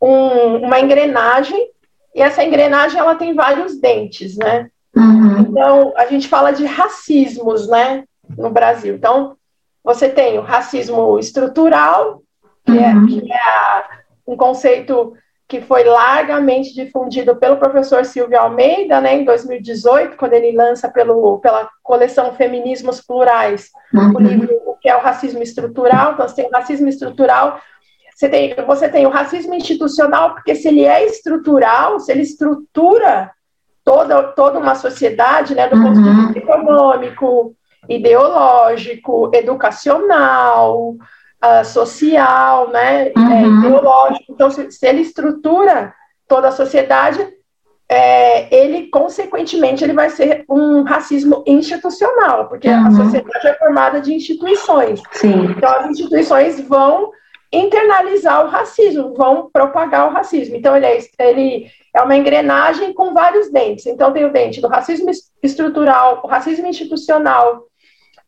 um, 0.00 0.56
uma 0.58 0.80
engrenagem, 0.80 1.68
e 2.14 2.22
essa 2.22 2.42
engrenagem 2.42 2.98
ela 2.98 3.14
tem 3.14 3.34
vários 3.34 3.78
dentes, 3.78 4.36
né? 4.36 4.68
Uhum. 4.96 5.40
Então, 5.40 5.92
a 5.96 6.06
gente 6.06 6.28
fala 6.28 6.50
de 6.50 6.64
racismos, 6.64 7.68
né, 7.68 8.04
no 8.36 8.50
Brasil. 8.50 8.94
Então, 8.94 9.36
você 9.84 10.08
tem 10.08 10.38
o 10.38 10.42
racismo 10.42 11.18
estrutural, 11.18 12.22
que 12.64 12.76
é, 12.76 12.92
uhum. 12.92 13.06
que 13.06 13.32
é 13.32 13.84
um 14.26 14.36
conceito 14.36 15.14
que 15.48 15.60
foi 15.60 15.82
largamente 15.82 16.72
difundido 16.72 17.34
pelo 17.34 17.56
professor 17.56 18.04
Silvio 18.04 18.38
Almeida, 18.38 19.00
né, 19.00 19.16
em 19.16 19.24
2018, 19.24 20.16
quando 20.16 20.34
ele 20.34 20.52
lança 20.52 20.88
pelo, 20.88 21.38
pela 21.38 21.68
coleção 21.82 22.32
Feminismos 22.34 23.00
Plurais, 23.00 23.70
uhum. 23.92 24.14
o 24.14 24.20
livro 24.20 24.62
O 24.66 24.76
que 24.76 24.88
é 24.88 24.96
o 24.96 25.00
racismo 25.00 25.42
estrutural. 25.42 26.12
Então, 26.12 26.28
você 26.28 26.36
tem 26.36 26.46
o 26.46 26.52
racismo 26.52 26.88
estrutural, 26.88 27.60
você 28.20 28.28
tem, 28.28 28.54
você 28.66 28.88
tem 28.88 29.06
o 29.06 29.10
racismo 29.10 29.54
institucional, 29.54 30.34
porque 30.34 30.54
se 30.54 30.68
ele 30.68 30.84
é 30.84 31.06
estrutural, 31.06 31.98
se 31.98 32.12
ele 32.12 32.20
estrutura 32.20 33.30
toda, 33.82 34.22
toda 34.24 34.58
uma 34.58 34.74
sociedade, 34.74 35.54
né, 35.54 35.66
do 35.68 35.76
uhum. 35.76 35.84
ponto 35.84 36.02
de 36.02 36.10
vista 36.10 36.38
econômico, 36.38 37.54
ideológico, 37.88 39.30
educacional, 39.32 40.90
uh, 40.90 41.64
social, 41.64 42.68
né, 42.68 43.08
é, 43.08 43.18
uhum. 43.18 43.32
é, 43.32 43.42
ideológico. 43.42 44.32
Então, 44.32 44.50
se, 44.50 44.70
se, 44.70 44.86
ele 44.86 45.00
estrutura 45.00 45.94
toda 46.28 46.48
a 46.48 46.52
sociedade, 46.52 47.26
é, 47.88 48.54
ele, 48.54 48.88
consequentemente, 48.88 49.82
ele 49.82 49.94
vai 49.94 50.10
ser 50.10 50.44
um 50.46 50.82
racismo 50.82 51.42
institucional, 51.46 52.48
porque 52.48 52.68
uhum. 52.68 52.86
a 52.86 52.90
sociedade 52.90 53.48
é 53.48 53.54
formada 53.54 53.98
de 53.98 54.12
instituições. 54.12 55.00
Sim. 55.10 55.54
Então, 55.56 55.70
as 55.70 55.88
instituições 55.88 56.60
vão 56.60 57.12
internalizar 57.52 58.44
o 58.44 58.48
racismo, 58.48 59.14
vão 59.14 59.50
propagar 59.50 60.08
o 60.08 60.12
racismo. 60.12 60.54
Então, 60.54 60.76
ele 60.76 60.86
é, 60.86 60.98
ele 61.18 61.70
é 61.94 62.00
uma 62.00 62.16
engrenagem 62.16 62.92
com 62.92 63.12
vários 63.12 63.50
dentes. 63.50 63.86
Então, 63.86 64.12
tem 64.12 64.24
o 64.24 64.32
dente 64.32 64.60
do 64.60 64.68
racismo 64.68 65.10
estrutural, 65.42 66.20
o 66.22 66.28
racismo 66.28 66.66
institucional. 66.66 67.66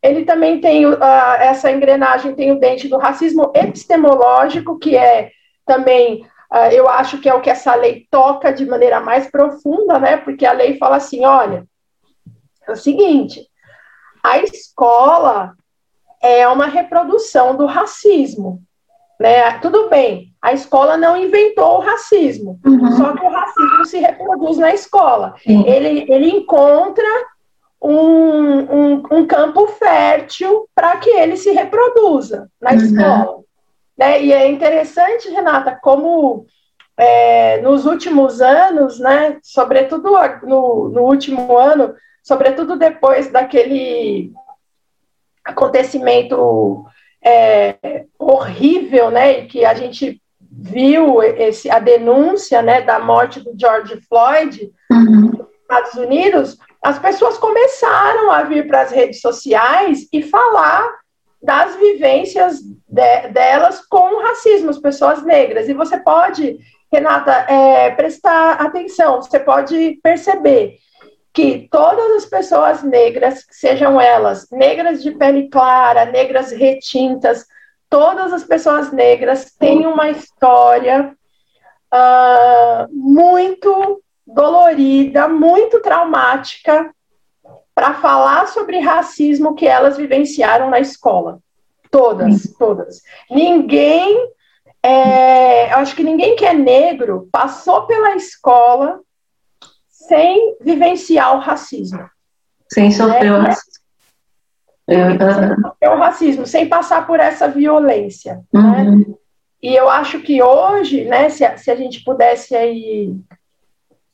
Ele 0.03 0.25
também 0.25 0.61
tem 0.61 0.85
uh, 0.87 0.99
essa 1.39 1.71
engrenagem, 1.71 2.35
tem 2.35 2.51
o 2.51 2.59
dente 2.59 2.89
do 2.89 2.99
racismo 2.99 3.53
epistemológico, 3.55 4.79
que 4.79 4.97
é 4.97 5.31
também, 5.65 6.27
uh, 6.53 6.73
eu 6.73 6.89
acho 6.89 7.19
que 7.19 7.29
é 7.29 7.35
o 7.35 7.41
que 7.41 7.51
essa 7.51 7.77
lei 7.77 8.09
toca 8.11 8.53
de 8.53 8.67
maneira 8.67 9.01
mais 9.01 9.31
profunda, 9.31 10.01
né? 10.01 10.17
Porque 10.17 10.45
a 10.45 10.53
lei 10.53 10.77
fala 10.77 10.97
assim: 10.97 11.25
olha, 11.25 11.65
é 12.67 12.73
o 12.73 12.77
seguinte, 12.77 13.47
a 14.25 14.39
escola 14.39 15.55
é 16.21 16.47
uma 16.49 16.67
reprodução 16.67 17.57
do 17.57 17.67
racismo. 17.67 18.61
Né? 19.23 19.53
Tudo 19.61 19.89
bem, 19.89 20.35
a 20.43 20.53
escola 20.53 20.97
não 20.97 21.17
inventou 21.17 21.77
o 21.77 21.81
racismo, 21.81 22.59
uhum. 22.67 22.91
só 22.97 23.13
que 23.13 23.25
o 23.25 23.31
racismo 23.31 23.85
se 23.85 23.99
reproduz 24.01 24.59
na 24.59 24.75
escola. 24.75 25.37
Ele, 25.47 26.13
ele 26.13 26.29
encontra 26.31 27.07
um, 27.81 27.95
um, 27.95 29.03
um 29.13 29.25
campo 29.25 29.69
fértil 29.69 30.69
para 30.75 30.97
que 30.97 31.09
ele 31.09 31.37
se 31.37 31.53
reproduza 31.53 32.51
na 32.61 32.73
uhum. 32.73 32.77
escola. 32.79 33.39
Né? 33.97 34.25
E 34.25 34.33
é 34.33 34.51
interessante, 34.51 35.31
Renata, 35.31 35.79
como 35.81 36.45
é, 36.97 37.61
nos 37.61 37.87
últimos 37.87 38.41
anos, 38.41 38.99
né, 38.99 39.39
sobretudo 39.41 40.11
no, 40.43 40.89
no 40.89 41.03
último 41.03 41.57
ano, 41.57 41.95
sobretudo 42.25 42.75
depois 42.75 43.31
daquele 43.31 44.33
acontecimento 45.45 46.85
é, 47.25 48.05
horrível, 48.19 49.11
né, 49.11 49.41
e 49.41 49.47
que 49.47 49.65
a 49.65 49.75
gente 49.75 50.21
viu 50.51 51.23
esse, 51.23 51.71
a 51.71 51.79
denúncia, 51.79 52.61
né, 52.61 52.83
da 52.83 52.99
morte 52.99 53.41
do 53.41 53.53
George 53.59 54.01
Floyd 54.09 54.71
uhum. 54.91 55.31
nos 55.31 55.47
Estados 55.63 55.95
Unidos, 55.95 56.59
as 56.83 56.99
pessoas 56.99 57.39
começaram 57.39 58.31
a 58.31 58.43
vir 58.43 58.67
para 58.67 58.83
as 58.83 58.91
redes 58.91 59.21
sociais 59.21 60.09
e 60.13 60.23
falar 60.23 60.87
das 61.43 61.75
vivências 61.77 62.61
de, 62.61 63.29
delas 63.29 63.81
com 63.87 64.17
o 64.17 64.23
racismo, 64.23 64.71
as 64.71 64.79
pessoas 64.79 65.23
negras. 65.25 65.69
E 65.69 65.75
você 65.75 65.99
pode, 65.99 66.59
Renata, 66.93 67.33
é, 67.33 67.91
prestar 67.91 68.55
atenção, 68.55 69.23
você 69.23 69.41
pode 69.41 69.99
perceber 70.03 70.77
que 71.33 71.67
todas 71.71 72.17
as 72.17 72.27
pessoas 72.27 72.83
negras, 72.83 73.47
sejam 73.51 74.01
elas 74.01 74.49
negras 74.51 75.03
de 75.03 75.13
pele 75.13 75.49
clara, 75.49 76.05
negras 76.05 76.53
retintas, 76.53 77.47
todas 77.89 78.33
as 78.33 78.45
pessoas 78.45 78.93
negras 78.93 79.53
têm 79.59 79.87
uma 79.87 80.11
história 80.11 81.17
uh, 81.93 82.89
muito 82.91 84.03
dolorida, 84.27 85.27
muito 85.27 85.81
traumática 85.81 86.95
para 87.75 87.95
falar 87.95 88.49
sobre 88.49 88.79
racismo 88.81 89.55
que 89.55 89.67
elas 89.67 89.97
vivenciaram 89.97 90.69
na 90.69 90.81
escola. 90.81 91.39
Todas, 91.91 92.55
todas. 92.59 93.03
Ninguém, 93.31 94.31
é, 94.83 95.71
acho 95.73 95.95
que 95.95 96.03
ninguém 96.03 96.37
que 96.37 96.45
é 96.45 96.55
negro 96.55 97.29
passou 97.31 97.87
pela 97.87 98.15
escola 98.15 99.01
sem 100.07 100.57
vivenciar 100.61 101.37
o 101.37 101.41
racismo. 101.41 102.09
Sem 102.71 102.91
sofrer 102.91 103.31
né? 103.31 103.39
o 103.39 103.41
racismo. 103.41 103.73
Sem 104.89 105.19
sofrer 105.19 105.91
o 105.91 105.97
racismo, 105.97 106.47
sem 106.47 106.69
passar 106.69 107.07
por 107.07 107.21
essa 107.21 107.49
violência. 107.49 108.43
Né? 108.53 108.61
Uhum. 108.61 108.99
Né? 108.99 109.15
E 109.63 109.75
eu 109.75 109.89
acho 109.89 110.21
que 110.21 110.43
hoje, 110.43 111.05
né, 111.05 111.29
se 111.29 111.45
a, 111.45 111.57
se 111.57 111.71
a 111.71 111.77
gente 111.77 112.03
pudesse 112.03 112.55
aí 112.57 113.15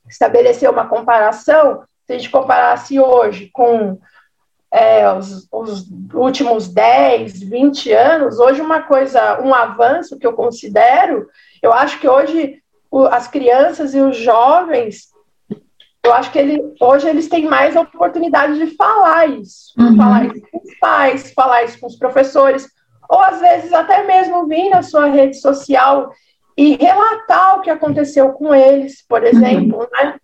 estabelecer 0.07 0.69
uma 0.69 0.87
comparação, 0.87 1.83
se 2.05 2.13
a 2.13 2.17
gente 2.17 2.29
comparasse 2.29 2.99
hoje 2.99 3.49
com 3.51 3.99
é, 4.71 5.11
os, 5.11 5.47
os, 5.51 5.89
últimos 6.13 6.67
10, 6.67 7.41
20 7.41 7.91
anos, 7.91 8.39
hoje 8.39 8.61
uma 8.61 8.83
coisa, 8.83 9.41
um 9.41 9.53
avanço 9.53 10.19
que 10.19 10.27
eu 10.27 10.33
considero, 10.33 11.27
eu 11.63 11.73
acho 11.73 11.99
que 11.99 12.07
hoje 12.07 12.61
o, 12.91 13.05
as 13.05 13.27
crianças 13.27 13.95
e 13.95 13.99
os 13.99 14.17
jovens 14.17 15.09
eu 16.03 16.13
acho 16.13 16.31
que 16.31 16.39
ele, 16.39 16.61
hoje 16.79 17.07
eles 17.07 17.27
têm 17.27 17.45
mais 17.45 17.75
oportunidade 17.75 18.57
de 18.57 18.75
falar 18.75 19.27
isso, 19.27 19.73
uhum. 19.77 19.97
falar 19.97 20.25
isso 20.25 20.41
com 20.51 20.57
os 20.57 20.79
pais, 20.79 21.33
falar 21.33 21.63
isso 21.63 21.79
com 21.79 21.87
os 21.87 21.97
professores, 21.97 22.67
ou 23.09 23.19
às 23.19 23.39
vezes 23.39 23.73
até 23.73 24.05
mesmo 24.05 24.47
vir 24.47 24.69
na 24.69 24.81
sua 24.81 25.07
rede 25.07 25.39
social 25.39 26.11
e 26.57 26.75
relatar 26.75 27.57
o 27.57 27.61
que 27.61 27.69
aconteceu 27.69 28.31
com 28.33 28.53
eles, 28.53 29.05
por 29.07 29.23
exemplo, 29.23 29.79
uhum. 29.79 29.87
né? 29.91 30.15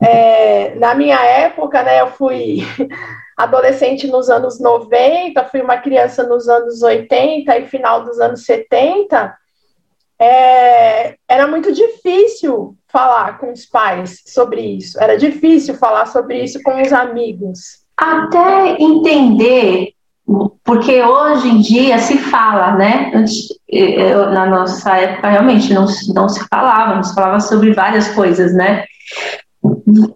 É, 0.00 0.76
na 0.76 0.94
minha 0.94 1.20
época, 1.20 1.82
né, 1.82 2.00
eu 2.00 2.06
fui 2.12 2.58
adolescente 3.36 4.06
nos 4.06 4.30
anos 4.30 4.60
90, 4.60 5.44
fui 5.46 5.60
uma 5.60 5.78
criança 5.78 6.22
nos 6.22 6.48
anos 6.48 6.82
80 6.82 7.58
e 7.58 7.66
final 7.66 8.04
dos 8.04 8.20
anos 8.20 8.44
70, 8.44 9.36
é, 10.20 11.16
era 11.28 11.46
muito 11.46 11.72
difícil 11.72 12.76
falar 12.98 13.38
com 13.38 13.52
os 13.52 13.64
pais 13.64 14.22
sobre 14.26 14.60
isso, 14.60 15.00
era 15.00 15.16
difícil 15.16 15.74
falar 15.76 16.06
sobre 16.06 16.42
isso 16.42 16.60
com 16.64 16.82
os 16.82 16.92
amigos. 16.92 17.58
Até 17.96 18.76
entender, 18.82 19.92
porque 20.64 21.00
hoje 21.00 21.48
em 21.48 21.60
dia 21.60 21.98
se 22.00 22.18
fala, 22.18 22.74
né? 22.74 23.12
Eu, 23.68 24.30
na 24.30 24.46
nossa 24.46 24.96
época 24.96 25.30
realmente 25.30 25.72
não, 25.72 25.86
não 26.12 26.28
se 26.28 26.44
falava, 26.48 26.96
não 26.96 27.04
se 27.04 27.14
falava 27.14 27.38
sobre 27.38 27.72
várias 27.72 28.08
coisas, 28.08 28.52
né? 28.52 28.84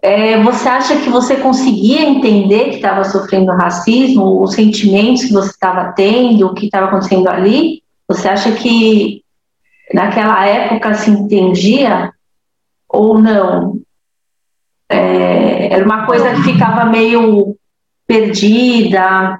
É, 0.01 0.41
você 0.43 0.67
acha 0.67 0.97
que 0.97 1.09
você 1.09 1.37
conseguia 1.37 2.01
entender 2.01 2.65
que 2.65 2.75
estava 2.75 3.05
sofrendo 3.05 3.51
racismo, 3.53 4.41
os 4.41 4.53
sentimentos 4.53 5.23
que 5.23 5.33
você 5.33 5.51
estava 5.51 5.93
tendo, 5.93 6.47
o 6.47 6.53
que 6.53 6.65
estava 6.65 6.87
acontecendo 6.87 7.29
ali? 7.29 7.81
Você 8.09 8.27
acha 8.27 8.51
que 8.51 9.21
naquela 9.93 10.45
época 10.45 10.93
se 10.95 11.09
entendia 11.09 12.11
ou 12.93 13.19
não? 13.19 13.81
É, 14.87 15.73
era 15.73 15.83
uma 15.83 16.05
coisa 16.05 16.35
que 16.35 16.43
ficava 16.43 16.85
meio 16.85 17.57
perdida? 18.05 19.39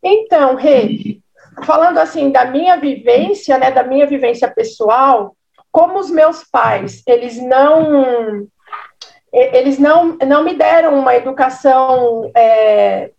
Então, 0.00 0.54
Rê, 0.54 1.18
falando 1.64 1.98
assim 1.98 2.30
da 2.30 2.44
minha 2.44 2.76
vivência, 2.76 3.58
né, 3.58 3.70
da 3.70 3.82
minha 3.82 4.06
vivência 4.06 4.48
pessoal, 4.48 5.36
como 5.70 5.98
os 5.98 6.10
meus 6.10 6.44
pais, 6.44 7.02
eles 7.06 7.36
não 7.42 8.46
eles 9.32 9.78
não, 9.78 10.18
não 10.26 10.44
me 10.44 10.54
deram 10.54 10.98
uma 10.98 11.16
educação 11.16 12.30
é, 12.36 13.12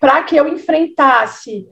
para 0.00 0.22
que 0.22 0.34
eu 0.34 0.48
enfrentasse 0.48 1.68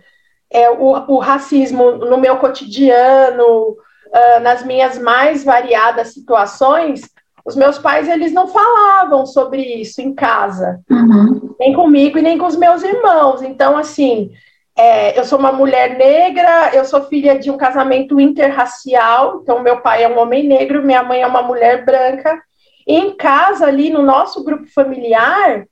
é, 0.51 0.69
o, 0.69 0.89
o, 1.15 1.19
racismo 1.19 1.93
no 1.93 2.19
meu 2.19 2.37
cotidiano, 2.37 3.75
uh, 4.13 4.41
nas 4.41 4.65
minhas 4.65 4.99
mais 4.99 5.45
variadas 5.45 6.13
situações, 6.13 7.03
os 7.45 7.57
meus 7.57 7.79
pais 7.79 8.09
eles 8.09 8.33
não 8.33 8.47
falavam 8.47 9.27
sobre 9.27 9.63
isso 9.63 10.01
em 10.01 10.15
casa, 10.15 10.81
uhum. 10.89 11.55
nem 11.59 11.73
comigo 11.73 12.19
e 12.19 12.23
nem 12.23 12.39
com 12.39 12.47
os 12.47 12.57
meus 12.57 12.83
irmãos. 12.83 13.43
Então, 13.43 13.77
assim, 13.77 14.31
é, 14.77 15.19
eu 15.19 15.25
sou 15.25 15.39
uma 15.39 15.53
mulher 15.53 15.99
negra, 15.99 16.71
eu 16.73 16.85
sou 16.85 17.05
filha 17.05 17.39
de 17.39 17.51
um 17.51 17.57
casamento 17.57 18.21
interracial, 18.21 19.41
então 19.43 19.63
meu 19.63 19.81
pai 19.81 20.05
é 20.05 20.09
um 20.09 20.19
homem 20.19 20.47
negro, 20.47 20.83
minha 20.83 21.03
mãe 21.03 21.23
é 21.23 21.27
uma 21.27 21.43
mulher 21.43 21.85
branca. 21.85 22.41
E 22.87 22.97
em 22.97 23.17
casa, 23.17 23.67
ali 23.67 23.91
no 23.91 24.03
nosso 24.03 24.43
grupo 24.45 24.67
familiar, 24.73 25.67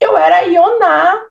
eu 0.00 0.16
era 0.16 0.42
Ioná, 0.42 1.22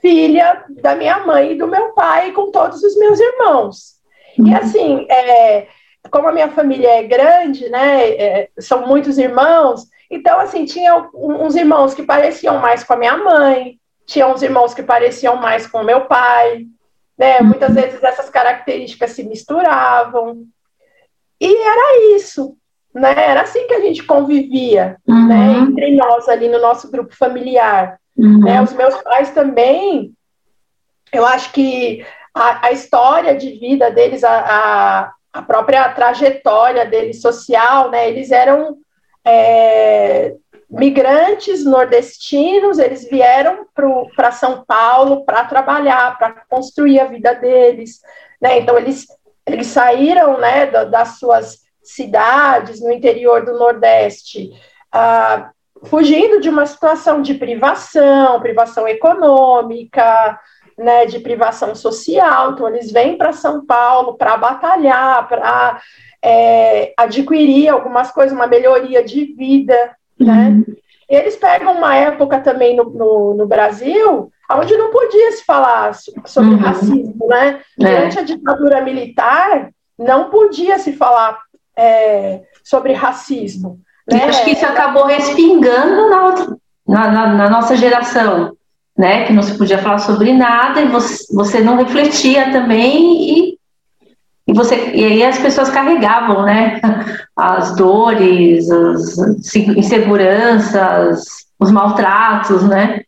filha 0.00 0.64
da 0.68 0.94
minha 0.94 1.20
mãe 1.24 1.52
e 1.52 1.58
do 1.58 1.66
meu 1.66 1.92
pai, 1.92 2.32
com 2.32 2.50
todos 2.50 2.82
os 2.82 2.96
meus 2.98 3.18
irmãos. 3.18 3.95
Uhum. 4.38 4.48
E 4.48 4.54
assim, 4.54 5.06
é, 5.10 5.66
como 6.10 6.28
a 6.28 6.32
minha 6.32 6.48
família 6.48 6.88
é 6.88 7.02
grande, 7.02 7.68
né, 7.68 8.10
é, 8.10 8.48
são 8.58 8.86
muitos 8.86 9.18
irmãos, 9.18 9.84
então 10.10 10.38
assim, 10.38 10.64
tinha 10.64 11.08
uns 11.14 11.54
irmãos 11.56 11.94
que 11.94 12.02
pareciam 12.02 12.58
mais 12.58 12.84
com 12.84 12.92
a 12.92 12.96
minha 12.96 13.16
mãe, 13.16 13.78
tinha 14.06 14.26
uns 14.28 14.40
irmãos 14.42 14.72
que 14.72 14.82
pareciam 14.82 15.36
mais 15.36 15.66
com 15.66 15.78
o 15.78 15.84
meu 15.84 16.02
pai, 16.02 16.66
né? 17.18 17.40
Muitas 17.40 17.74
vezes 17.74 18.02
essas 18.02 18.30
características 18.30 19.10
se 19.10 19.24
misturavam. 19.24 20.44
E 21.40 21.46
era 21.46 22.16
isso, 22.16 22.56
né? 22.94 23.14
Era 23.16 23.42
assim 23.42 23.66
que 23.66 23.74
a 23.74 23.80
gente 23.80 24.04
convivia, 24.04 24.96
uhum. 25.08 25.26
né? 25.26 25.58
Entre 25.58 25.96
nós 25.96 26.28
ali 26.28 26.48
no 26.48 26.60
nosso 26.60 26.90
grupo 26.90 27.14
familiar. 27.16 27.98
Uhum. 28.16 28.40
Né? 28.40 28.62
Os 28.62 28.72
meus 28.72 28.94
pais 29.02 29.30
também, 29.30 30.12
eu 31.12 31.26
acho 31.26 31.52
que 31.52 32.04
a, 32.36 32.66
a 32.66 32.72
história 32.72 33.34
de 33.34 33.52
vida 33.52 33.90
deles, 33.90 34.22
a, 34.22 35.10
a, 35.32 35.42
própria 35.42 35.88
trajetória 35.88 36.84
deles 36.84 37.22
social, 37.22 37.90
né? 37.90 38.08
Eles 38.10 38.30
eram 38.30 38.76
é, 39.24 40.34
migrantes 40.70 41.64
nordestinos, 41.64 42.78
eles 42.78 43.08
vieram 43.08 43.66
para 44.14 44.32
São 44.32 44.62
Paulo 44.66 45.24
para 45.24 45.44
trabalhar, 45.44 46.18
para 46.18 46.44
construir 46.46 47.00
a 47.00 47.06
vida 47.06 47.34
deles, 47.34 48.00
né? 48.38 48.58
Então 48.58 48.76
eles 48.76 49.06
eles 49.46 49.68
saíram, 49.68 50.38
né, 50.38 50.66
das 50.66 51.20
suas 51.20 51.60
cidades 51.80 52.80
no 52.80 52.90
interior 52.90 53.44
do 53.44 53.56
Nordeste, 53.56 54.50
ah, 54.90 55.50
fugindo 55.84 56.40
de 56.40 56.48
uma 56.48 56.66
situação 56.66 57.22
de 57.22 57.34
privação, 57.34 58.40
privação 58.40 58.88
econômica, 58.88 60.36
né, 60.78 61.06
de 61.06 61.18
privação 61.18 61.74
social. 61.74 62.52
Então 62.52 62.68
eles 62.68 62.90
vêm 62.90 63.16
para 63.16 63.32
São 63.32 63.64
Paulo 63.64 64.14
para 64.14 64.36
batalhar, 64.36 65.26
para 65.28 65.80
é, 66.22 66.92
adquirir 66.96 67.68
algumas 67.68 68.10
coisas, 68.10 68.32
uma 68.32 68.46
melhoria 68.46 69.02
de 69.04 69.24
vida, 69.24 69.96
né? 70.18 70.48
Uhum. 70.48 70.64
Eles 71.08 71.36
pegam 71.36 71.72
uma 71.72 71.94
época 71.94 72.40
também 72.40 72.74
no, 72.74 72.84
no, 72.90 73.34
no, 73.34 73.46
Brasil 73.46 74.32
onde 74.50 74.76
não 74.76 74.90
podia 74.90 75.32
se 75.32 75.44
falar 75.44 75.94
sobre 76.24 76.54
uhum. 76.54 76.60
racismo, 76.60 77.26
né? 77.28 77.60
É. 77.80 77.84
Durante 77.84 78.18
a 78.18 78.22
ditadura 78.22 78.80
militar, 78.80 79.70
não 79.98 80.30
podia 80.30 80.78
se 80.78 80.92
falar 80.92 81.38
é, 81.76 82.42
sobre 82.64 82.92
racismo. 82.92 83.80
Né? 84.10 84.24
acho 84.24 84.44
que 84.44 84.52
isso 84.52 84.64
acabou 84.64 85.04
respingando 85.04 86.08
na, 86.86 87.10
na, 87.10 87.34
na, 87.34 87.50
nossa 87.50 87.74
geração, 87.74 88.55
né? 88.96 89.24
Que 89.24 89.32
não 89.32 89.42
se 89.42 89.56
podia 89.56 89.78
falar 89.78 89.98
sobre 89.98 90.32
nada 90.32 90.80
e 90.80 90.88
você, 90.88 91.24
você 91.34 91.60
não 91.60 91.76
refletia 91.76 92.50
também 92.50 93.52
e 93.52 93.56
e, 94.48 94.52
você, 94.52 94.92
e 94.94 95.04
aí 95.04 95.24
as 95.24 95.38
pessoas 95.38 95.68
carregavam, 95.70 96.44
né? 96.44 96.80
As 97.36 97.74
dores, 97.76 98.70
as 98.70 99.18
inseguranças, 99.54 101.24
os 101.58 101.70
maltratos, 101.70 102.62
né? 102.62 103.02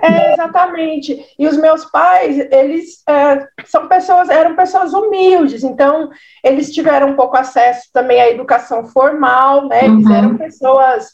É, 0.00 0.32
exatamente. 0.32 1.22
E 1.38 1.46
os 1.46 1.56
meus 1.58 1.84
pais, 1.84 2.38
eles 2.50 3.02
é, 3.06 3.46
são 3.66 3.88
pessoas, 3.88 4.30
eram 4.30 4.56
pessoas 4.56 4.94
humildes, 4.94 5.62
então 5.62 6.08
eles 6.42 6.72
tiveram 6.72 7.10
um 7.10 7.14
pouco 7.14 7.36
acesso 7.36 7.90
também 7.92 8.20
à 8.22 8.30
educação 8.30 8.86
formal, 8.86 9.68
né? 9.68 9.84
Eles 9.84 10.06
uhum. 10.06 10.14
eram 10.14 10.36
pessoas 10.38 11.10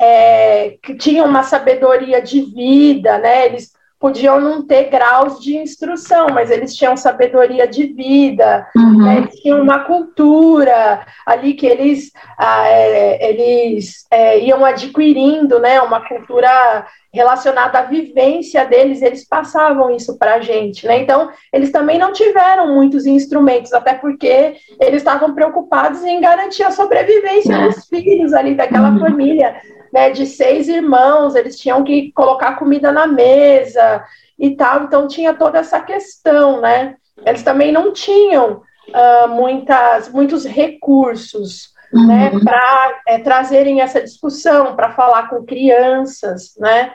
é, 0.00 0.76
que 0.82 0.94
tinham 0.94 1.26
uma 1.26 1.42
sabedoria 1.42 2.22
de 2.22 2.40
vida, 2.42 3.18
né? 3.18 3.46
Eles 3.46 3.72
podiam 3.98 4.40
não 4.40 4.62
ter 4.64 4.84
graus 4.84 5.40
de 5.40 5.56
instrução, 5.56 6.28
mas 6.32 6.50
eles 6.50 6.74
tinham 6.74 6.96
sabedoria 6.96 7.66
de 7.66 7.86
vida, 7.86 8.66
uhum. 8.76 9.04
né, 9.04 9.16
eles 9.18 9.34
tinham 9.40 9.60
uma 9.60 9.80
cultura 9.80 11.04
ali 11.26 11.54
que 11.54 11.66
eles, 11.66 12.12
ah, 12.38 12.68
é, 12.68 13.30
eles 13.30 14.06
é, 14.10 14.38
iam 14.38 14.64
adquirindo, 14.64 15.58
né, 15.58 15.80
uma 15.80 16.06
cultura 16.06 16.86
relacionada 17.12 17.80
à 17.80 17.82
vivência 17.82 18.64
deles, 18.64 19.02
eles 19.02 19.26
passavam 19.26 19.90
isso 19.90 20.16
para 20.18 20.34
a 20.34 20.40
gente, 20.40 20.86
né? 20.86 21.00
Então, 21.00 21.30
eles 21.52 21.72
também 21.72 21.98
não 21.98 22.12
tiveram 22.12 22.74
muitos 22.74 23.06
instrumentos, 23.06 23.72
até 23.72 23.94
porque 23.94 24.56
eles 24.78 24.98
estavam 24.98 25.34
preocupados 25.34 26.04
em 26.04 26.20
garantir 26.20 26.64
a 26.64 26.70
sobrevivência 26.70 27.54
é. 27.54 27.66
dos 27.66 27.86
filhos 27.86 28.34
ali 28.34 28.54
daquela 28.54 28.90
uhum. 28.90 29.00
família 29.00 29.56
né, 29.92 30.10
de 30.10 30.26
seis 30.26 30.68
irmãos, 30.68 31.34
eles 31.34 31.58
tinham 31.58 31.82
que 31.84 32.12
colocar 32.12 32.56
comida 32.56 32.92
na 32.92 33.06
mesa 33.06 34.04
e 34.38 34.54
tal, 34.54 34.84
então 34.84 35.08
tinha 35.08 35.34
toda 35.34 35.58
essa 35.58 35.80
questão, 35.80 36.60
né? 36.60 36.96
Eles 37.24 37.42
também 37.42 37.72
não 37.72 37.92
tinham 37.92 38.62
uh, 38.88 39.28
muitas, 39.28 40.08
muitos 40.10 40.44
recursos 40.44 41.72
né, 41.92 42.30
uhum. 42.30 42.38
né, 42.38 42.44
para 42.44 43.00
é, 43.06 43.18
trazerem 43.18 43.80
essa 43.80 44.00
discussão, 44.00 44.76
para 44.76 44.92
falar 44.92 45.28
com 45.28 45.44
crianças, 45.44 46.54
né? 46.58 46.92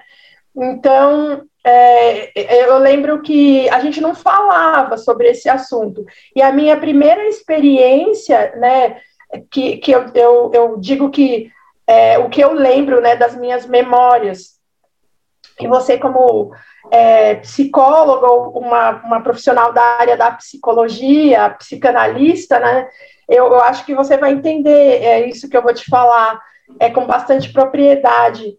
Então, 0.56 1.44
é, 1.66 2.68
eu 2.68 2.78
lembro 2.78 3.22
que 3.22 3.68
a 3.70 3.80
gente 3.80 4.00
não 4.00 4.14
falava 4.14 4.98
sobre 4.98 5.30
esse 5.30 5.50
assunto. 5.50 6.06
E 6.36 6.42
a 6.42 6.52
minha 6.52 6.78
primeira 6.78 7.28
experiência, 7.28 8.56
né, 8.58 8.98
que, 9.50 9.78
que 9.78 9.92
eu, 9.92 10.06
eu, 10.14 10.52
eu 10.54 10.78
digo 10.78 11.10
que 11.10 11.52
é, 11.88 12.18
o 12.18 12.30
que 12.30 12.42
eu 12.42 12.54
lembro 12.54 13.02
né, 13.02 13.16
das 13.16 13.36
minhas 13.36 13.66
memórias. 13.66 14.54
E 15.60 15.68
você, 15.68 15.98
como 15.98 16.54
é, 16.92 17.36
psicóloga 17.36 18.32
uma, 18.58 18.92
uma 19.04 19.22
profissional 19.22 19.72
da 19.72 19.84
área 20.00 20.18
da 20.18 20.32
psicologia, 20.32 21.50
psicanalista, 21.52 22.60
né, 22.60 22.88
eu, 23.30 23.46
eu 23.46 23.62
acho 23.62 23.86
que 23.86 23.96
você 23.96 24.18
vai 24.18 24.32
entender 24.32 25.02
é 25.04 25.28
isso 25.28 25.50
que 25.50 25.56
eu 25.56 25.62
vou 25.62 25.74
te 25.74 25.86
falar 25.90 26.40
é, 26.80 26.90
com 26.90 27.06
bastante 27.06 27.52
propriedade. 27.52 28.58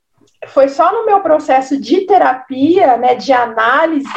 Foi 0.49 0.69
só 0.69 0.93
no 0.93 1.07
meu 1.07 1.21
processo 1.21 1.81
de 1.81 2.03
terapia, 2.03 2.97
né, 2.97 3.15
de 3.15 3.33
análise, 3.33 4.09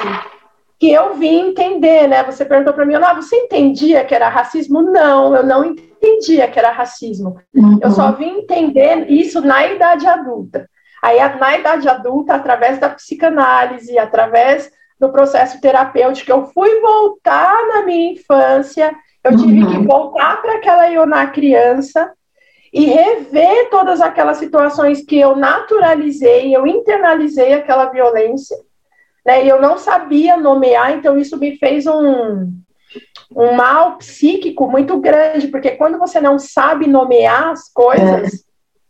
que 0.79 0.91
eu 0.91 1.15
vim 1.15 1.49
entender, 1.49 2.07
né? 2.07 2.23
Você 2.23 2.45
perguntou 2.45 2.73
para 2.73 2.85
mim, 2.85 2.95
ah, 2.95 3.13
você 3.13 3.35
entendia 3.35 4.05
que 4.05 4.13
era 4.13 4.29
racismo? 4.29 4.81
Não, 4.81 5.35
eu 5.35 5.43
não 5.43 5.65
entendia 5.65 6.47
que 6.47 6.59
era 6.59 6.71
racismo. 6.71 7.37
Uhum. 7.53 7.79
Eu 7.81 7.91
só 7.91 8.11
vim 8.11 8.39
entender 8.39 9.09
isso 9.09 9.41
na 9.41 9.65
idade 9.65 10.05
adulta. 10.05 10.69
Aí, 11.01 11.17
na 11.39 11.57
idade 11.57 11.87
adulta, 11.87 12.35
através 12.35 12.79
da 12.79 12.89
psicanálise, 12.89 13.97
através 13.97 14.71
do 14.99 15.09
processo 15.09 15.59
terapêutico, 15.61 16.31
eu 16.31 16.45
fui 16.47 16.79
voltar 16.79 17.55
na 17.67 17.83
minha 17.83 18.13
infância, 18.13 18.93
eu 19.23 19.35
tive 19.37 19.63
uhum. 19.63 19.71
que 19.71 19.87
voltar 19.87 20.41
para 20.41 20.55
aquela 20.55 20.91
eu 20.91 21.05
na 21.05 21.27
criança 21.27 22.11
e 22.71 22.85
rever 22.85 23.69
todas 23.69 24.01
aquelas 24.01 24.37
situações 24.37 25.03
que 25.03 25.17
eu 25.17 25.35
naturalizei, 25.35 26.55
eu 26.55 26.67
internalizei 26.67 27.53
aquela 27.53 27.85
violência 27.85 28.57
né? 29.27 29.43
E 29.43 29.49
eu 29.49 29.61
não 29.61 29.77
sabia 29.77 30.37
nomear, 30.37 30.93
então 30.93 31.17
isso 31.17 31.37
me 31.37 31.57
fez 31.57 31.85
um, 31.85 32.49
um 33.35 33.51
mal 33.53 33.97
psíquico 33.97 34.71
muito 34.71 34.97
grande, 35.01 35.49
porque 35.49 35.71
quando 35.71 35.99
você 35.99 36.21
não 36.21 36.39
sabe 36.39 36.87
nomear 36.87 37.49
as 37.49 37.69
coisas, 37.69 38.45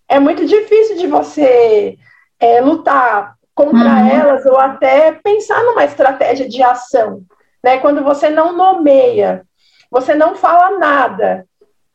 é, 0.07 0.17
é 0.17 0.19
muito 0.19 0.45
difícil 0.45 0.95
de 0.95 1.07
você 1.07 1.97
é, 2.39 2.61
lutar 2.61 3.33
contra 3.55 3.89
uhum. 3.89 4.07
elas 4.07 4.45
ou 4.45 4.59
até 4.59 5.11
pensar 5.11 5.63
numa 5.63 5.83
estratégia 5.83 6.47
de 6.47 6.61
ação. 6.61 7.23
Né? 7.63 7.79
Quando 7.79 8.03
você 8.03 8.29
não 8.29 8.55
nomeia, 8.55 9.43
você 9.89 10.13
não 10.13 10.35
fala 10.35 10.77
nada, 10.77 11.47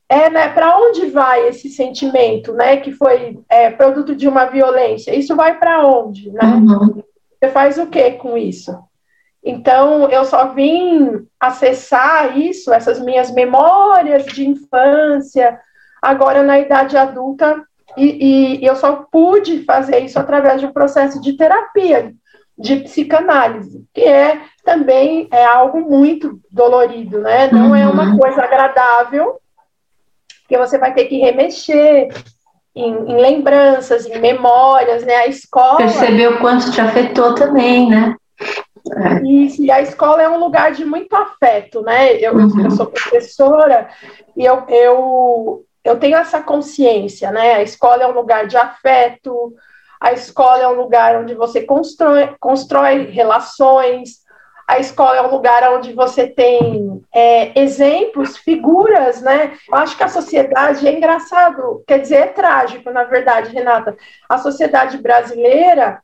é, 0.09 0.28
né, 0.28 0.48
para 0.48 0.76
onde 0.78 1.07
vai 1.07 1.46
esse 1.46 1.70
sentimento, 1.70 2.52
né, 2.52 2.78
que 2.78 2.90
foi 2.90 3.38
é, 3.48 3.70
produto 3.70 4.16
de 4.16 4.26
uma 4.26 4.46
violência? 4.46 5.14
Isso 5.14 5.37
vai 5.37 5.57
para 5.59 5.87
onde, 5.87 6.31
né? 6.33 6.42
Uhum. 6.42 7.02
Você 7.42 7.50
faz 7.50 7.76
o 7.76 7.88
que 7.88 8.12
com 8.12 8.38
isso? 8.38 8.72
Então, 9.42 10.09
eu 10.09 10.24
só 10.24 10.55
vim 10.55 11.26
acessar 11.40 12.38
isso, 12.38 12.72
essas 12.72 13.00
minhas 13.00 13.33
memórias 13.33 14.24
de 14.26 14.48
infância, 14.48 15.59
agora 16.00 16.44
na 16.44 16.61
idade 16.61 16.96
adulta, 16.96 17.61
e, 17.96 18.61
e 18.61 18.64
eu 18.64 18.76
só 18.76 19.05
pude 19.11 19.64
fazer 19.64 19.98
isso 20.05 20.20
através 20.20 20.61
de 20.61 20.66
um 20.66 20.72
processo 20.72 21.20
de 21.20 21.33
terapia, 21.33 22.14
de 22.57 22.76
psicanálise, 22.76 23.85
que 23.92 24.02
é 24.02 24.40
também 24.64 25.26
é 25.33 25.44
algo 25.44 25.81
muito 25.81 26.38
dolorido, 26.48 27.18
né? 27.18 27.50
Não 27.50 27.70
uhum. 27.70 27.76
é 27.76 27.88
uma 27.88 28.05
uhum. 28.05 28.18
coisa 28.18 28.44
agradável, 28.44 29.40
que 30.48 30.57
você 30.57 30.78
vai 30.78 30.94
ter 30.94 31.07
que 31.07 31.18
remexer 31.18 32.09
em, 32.74 32.92
em, 32.92 33.20
lembranças, 33.20 34.06
em 34.06 34.18
memórias, 34.18 35.04
né? 35.04 35.16
A 35.16 35.26
escola. 35.26 35.76
Perceber 35.76 36.28
o 36.28 36.40
quanto 36.40 36.70
te 36.70 36.80
afetou 36.80 37.35
também, 37.35 37.88
né? 37.88 38.16
É. 38.96 39.22
E, 39.22 39.66
e, 39.66 39.70
a 39.70 39.80
escola 39.80 40.22
é 40.22 40.28
um 40.28 40.38
lugar 40.38 40.72
de 40.72 40.85
muito 40.85 41.14
afeto, 41.14 41.82
né? 41.82 42.16
Eu, 42.16 42.35
uhum. 42.35 42.64
eu 42.64 42.70
sou 42.70 42.87
professora 42.87 43.88
e 44.37 44.44
eu, 44.44 44.64
eu, 44.68 45.64
eu 45.85 45.98
tenho 45.98 46.16
essa 46.16 46.40
consciência, 46.40 47.30
né? 47.30 47.54
A 47.54 47.62
escola 47.62 48.02
é 48.02 48.06
um 48.06 48.12
lugar 48.12 48.46
de 48.46 48.56
afeto, 48.56 49.54
a 50.00 50.12
escola 50.12 50.62
é 50.62 50.68
um 50.68 50.74
lugar 50.74 51.16
onde 51.16 51.35
você 51.35 51.62
constrói, 51.62 52.35
constrói 52.40 53.04
relações, 53.11 54.21
a 54.66 54.79
escola 54.79 55.16
é 55.16 55.22
um 55.22 55.31
lugar 55.31 55.72
onde 55.72 55.92
você 55.92 56.27
tem 56.27 57.03
é, 57.12 57.61
exemplos, 57.61 58.37
figuras, 58.37 59.20
né? 59.20 59.53
Eu 59.68 59.75
acho 59.77 59.96
que 59.96 60.05
a 60.05 60.09
sociedade 60.09 60.87
é 60.87 60.92
engraçado, 60.92 61.83
quer 61.87 61.98
dizer, 61.98 62.16
é 62.16 62.27
trágico, 62.27 62.90
na 62.90 63.05
verdade, 63.05 63.53
Renata. 63.53 63.96
A 64.29 64.38
sociedade 64.38 64.98
brasileira 64.98 66.01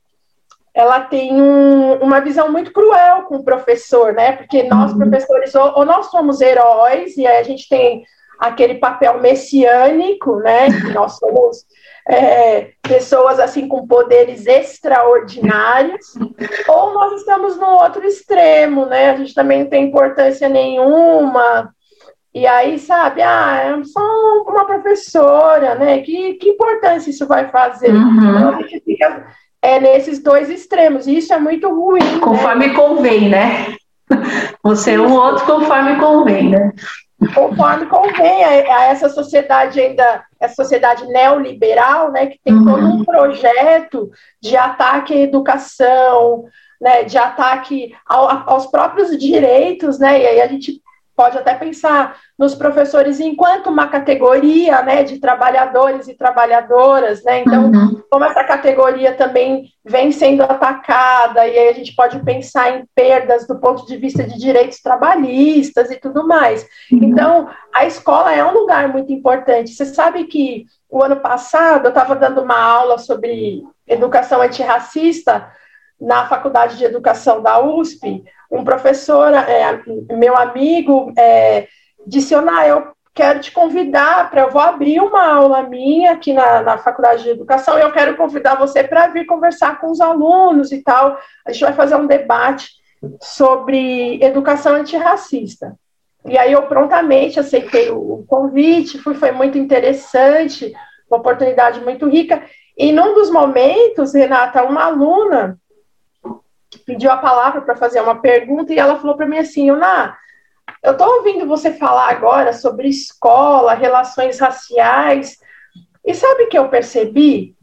ela 0.74 1.00
tem 1.00 1.40
um, 1.40 1.94
uma 1.94 2.20
visão 2.20 2.52
muito 2.52 2.72
cruel 2.72 3.22
com 3.22 3.36
o 3.36 3.44
professor, 3.44 4.12
né? 4.12 4.32
Porque 4.32 4.62
nós, 4.62 4.92
uhum. 4.92 4.98
professores, 4.98 5.54
ou, 5.54 5.72
ou, 5.78 5.84
nós 5.84 6.06
somos 6.06 6.40
heróis, 6.40 7.16
e 7.16 7.26
aí 7.26 7.38
a 7.38 7.42
gente 7.42 7.68
tem 7.68 8.04
aquele 8.38 8.74
papel 8.74 9.20
messiânico, 9.20 10.36
né? 10.36 10.66
Que 10.66 10.92
nós 10.92 11.16
somos 11.16 11.66
é, 12.08 12.70
pessoas 12.82 13.38
assim 13.38 13.68
com 13.68 13.86
poderes 13.86 14.46
extraordinários, 14.46 16.14
ou 16.66 16.94
nós 16.94 17.20
estamos 17.20 17.56
no 17.58 17.66
outro 17.66 18.04
extremo, 18.06 18.86
né? 18.86 19.10
A 19.10 19.16
gente 19.16 19.34
também 19.34 19.62
não 19.62 19.70
tem 19.70 19.84
importância 19.84 20.48
nenhuma. 20.48 21.70
E 22.34 22.46
aí, 22.46 22.78
sabe, 22.78 23.20
ah, 23.20 23.60
é 23.62 23.84
só 23.84 24.00
uma 24.46 24.64
professora, 24.64 25.74
né? 25.74 25.98
Que, 26.00 26.34
que 26.34 26.50
importância 26.50 27.10
isso 27.10 27.26
vai 27.26 27.48
fazer? 27.48 27.90
Uhum. 27.90 28.16
Então, 28.16 28.48
a 28.54 28.62
gente 28.62 28.80
fica 28.80 29.26
é, 29.60 29.78
nesses 29.78 30.22
dois 30.22 30.48
extremos, 30.48 31.06
e 31.06 31.18
isso 31.18 31.34
é 31.34 31.38
muito 31.38 31.68
ruim. 31.68 32.00
Né? 32.00 32.20
Conforme 32.20 32.68
né? 32.68 32.74
convém, 32.74 33.28
né? 33.28 33.76
Você 34.62 34.92
é 34.92 35.00
um 35.00 35.12
outro 35.12 35.44
conforme 35.44 35.98
convém, 35.98 36.50
né? 36.50 36.72
Conforme 37.34 37.86
convém 37.86 38.44
a, 38.44 38.48
a, 38.76 38.84
essa 38.84 39.08
sociedade 39.08 39.80
ainda, 39.80 40.24
essa 40.38 40.54
sociedade 40.54 41.06
neoliberal, 41.06 42.12
né, 42.12 42.26
que 42.26 42.38
tem 42.44 42.54
uhum. 42.54 42.64
todo 42.64 42.86
um 42.86 43.04
projeto 43.04 44.10
de 44.40 44.56
ataque 44.56 45.14
à 45.14 45.16
educação, 45.16 46.44
né, 46.80 47.02
de 47.02 47.18
ataque 47.18 47.94
ao, 48.06 48.50
aos 48.50 48.66
próprios 48.66 49.16
direitos, 49.18 49.98
né, 49.98 50.20
e 50.20 50.26
aí 50.26 50.40
a 50.40 50.46
gente 50.46 50.80
pode 51.18 51.36
até 51.36 51.52
pensar 51.52 52.16
nos 52.38 52.54
professores 52.54 53.18
enquanto 53.18 53.66
uma 53.66 53.88
categoria 53.88 54.82
né, 54.82 55.02
de 55.02 55.18
trabalhadores 55.18 56.06
e 56.06 56.14
trabalhadoras, 56.14 57.24
né? 57.24 57.40
Então, 57.40 57.64
uhum. 57.64 58.00
como 58.08 58.24
essa 58.24 58.44
categoria 58.44 59.12
também 59.14 59.64
vem 59.84 60.12
sendo 60.12 60.44
atacada, 60.44 61.44
e 61.44 61.58
aí 61.58 61.68
a 61.70 61.72
gente 61.72 61.92
pode 61.96 62.20
pensar 62.20 62.70
em 62.70 62.84
perdas 62.94 63.48
do 63.48 63.58
ponto 63.58 63.84
de 63.84 63.96
vista 63.96 64.22
de 64.22 64.38
direitos 64.38 64.80
trabalhistas 64.80 65.90
e 65.90 65.96
tudo 65.96 66.24
mais. 66.24 66.62
Uhum. 66.92 67.00
Então, 67.02 67.48
a 67.74 67.84
escola 67.84 68.32
é 68.32 68.44
um 68.44 68.54
lugar 68.54 68.88
muito 68.88 69.12
importante. 69.12 69.72
Você 69.72 69.86
sabe 69.86 70.22
que 70.22 70.66
o 70.88 71.02
ano 71.02 71.16
passado 71.16 71.86
eu 71.86 71.90
estava 71.90 72.14
dando 72.14 72.42
uma 72.42 72.62
aula 72.62 72.96
sobre 72.96 73.64
educação 73.88 74.40
antirracista 74.40 75.50
na 76.00 76.26
Faculdade 76.26 76.76
de 76.76 76.84
Educação 76.84 77.42
da 77.42 77.60
USP, 77.60 78.22
um 78.50 78.64
professor, 78.64 79.32
é, 79.34 79.82
meu 80.10 80.36
amigo, 80.36 81.12
é, 81.16 81.68
disse, 82.06 82.34
Ona, 82.34 82.66
eu 82.66 82.92
quero 83.14 83.40
te 83.40 83.50
convidar 83.50 84.30
para, 84.30 84.42
eu 84.42 84.50
vou 84.50 84.60
abrir 84.60 85.00
uma 85.00 85.34
aula 85.34 85.62
minha 85.64 86.12
aqui 86.12 86.32
na, 86.32 86.62
na 86.62 86.78
Faculdade 86.78 87.24
de 87.24 87.30
Educação 87.30 87.76
e 87.76 87.82
eu 87.82 87.92
quero 87.92 88.16
convidar 88.16 88.54
você 88.54 88.84
para 88.84 89.08
vir 89.08 89.26
conversar 89.26 89.80
com 89.80 89.90
os 89.90 90.00
alunos 90.00 90.70
e 90.70 90.82
tal. 90.82 91.18
A 91.44 91.52
gente 91.52 91.62
vai 91.62 91.72
fazer 91.72 91.96
um 91.96 92.06
debate 92.06 92.68
sobre 93.20 94.22
educação 94.22 94.74
antirracista. 94.74 95.76
E 96.24 96.38
aí 96.38 96.52
eu 96.52 96.62
prontamente 96.62 97.40
aceitei 97.40 97.90
o 97.90 98.24
convite, 98.28 98.98
fui, 98.98 99.14
foi 99.14 99.32
muito 99.32 99.58
interessante, 99.58 100.72
uma 101.10 101.18
oportunidade 101.18 101.80
muito 101.80 102.08
rica. 102.08 102.42
E 102.76 102.92
num 102.92 103.14
dos 103.14 103.30
momentos, 103.30 104.14
Renata, 104.14 104.62
uma 104.62 104.84
aluna 104.84 105.58
pediu 106.84 107.10
a 107.10 107.16
palavra 107.16 107.62
para 107.62 107.76
fazer 107.76 108.00
uma 108.00 108.20
pergunta 108.20 108.72
e 108.72 108.78
ela 108.78 108.98
falou 108.98 109.16
para 109.16 109.26
mim 109.26 109.38
assim, 109.38 109.70
Una, 109.70 110.16
eu 110.82 110.92
estou 110.92 111.08
ouvindo 111.16 111.46
você 111.46 111.72
falar 111.72 112.10
agora 112.10 112.52
sobre 112.52 112.88
escola, 112.88 113.74
relações 113.74 114.38
raciais, 114.38 115.38
e 116.04 116.14
sabe 116.14 116.46
que 116.46 116.58
eu 116.58 116.68
percebi? 116.68 117.54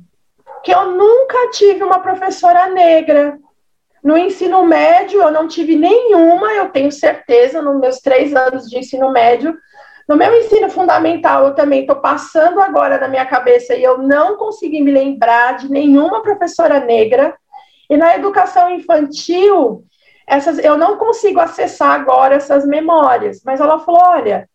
Que 0.63 0.73
eu 0.73 0.91
nunca 0.91 1.49
tive 1.51 1.83
uma 1.83 1.99
professora 1.99 2.67
negra. 2.67 3.37
No 4.03 4.17
ensino 4.17 4.63
médio, 4.63 5.21
eu 5.21 5.31
não 5.31 5.47
tive 5.47 5.75
nenhuma, 5.75 6.53
eu 6.53 6.69
tenho 6.69 6.91
certeza, 6.91 7.61
nos 7.61 7.79
meus 7.79 7.99
três 7.99 8.35
anos 8.35 8.69
de 8.69 8.77
ensino 8.77 9.11
médio. 9.11 9.57
No 10.07 10.15
meu 10.15 10.31
ensino 10.35 10.69
fundamental, 10.69 11.47
eu 11.47 11.55
também 11.55 11.81
estou 11.81 11.95
passando 11.95 12.61
agora 12.61 12.99
na 12.99 13.07
minha 13.07 13.25
cabeça 13.25 13.73
e 13.73 13.83
eu 13.83 13.97
não 13.97 14.37
consegui 14.37 14.79
me 14.79 14.91
lembrar 14.91 15.57
de 15.57 15.71
nenhuma 15.71 16.21
professora 16.21 16.79
negra. 16.79 17.35
E 17.89 17.97
na 17.97 18.15
educação 18.15 18.69
infantil, 18.69 19.83
essas, 20.27 20.57
eu 20.59 20.77
não 20.77 20.97
consigo 20.97 21.39
acessar 21.39 21.91
agora 21.91 22.35
essas 22.35 22.65
memórias, 22.65 23.41
mas 23.45 23.59
ela 23.59 23.79
falou: 23.79 24.01
olha, 24.01 24.49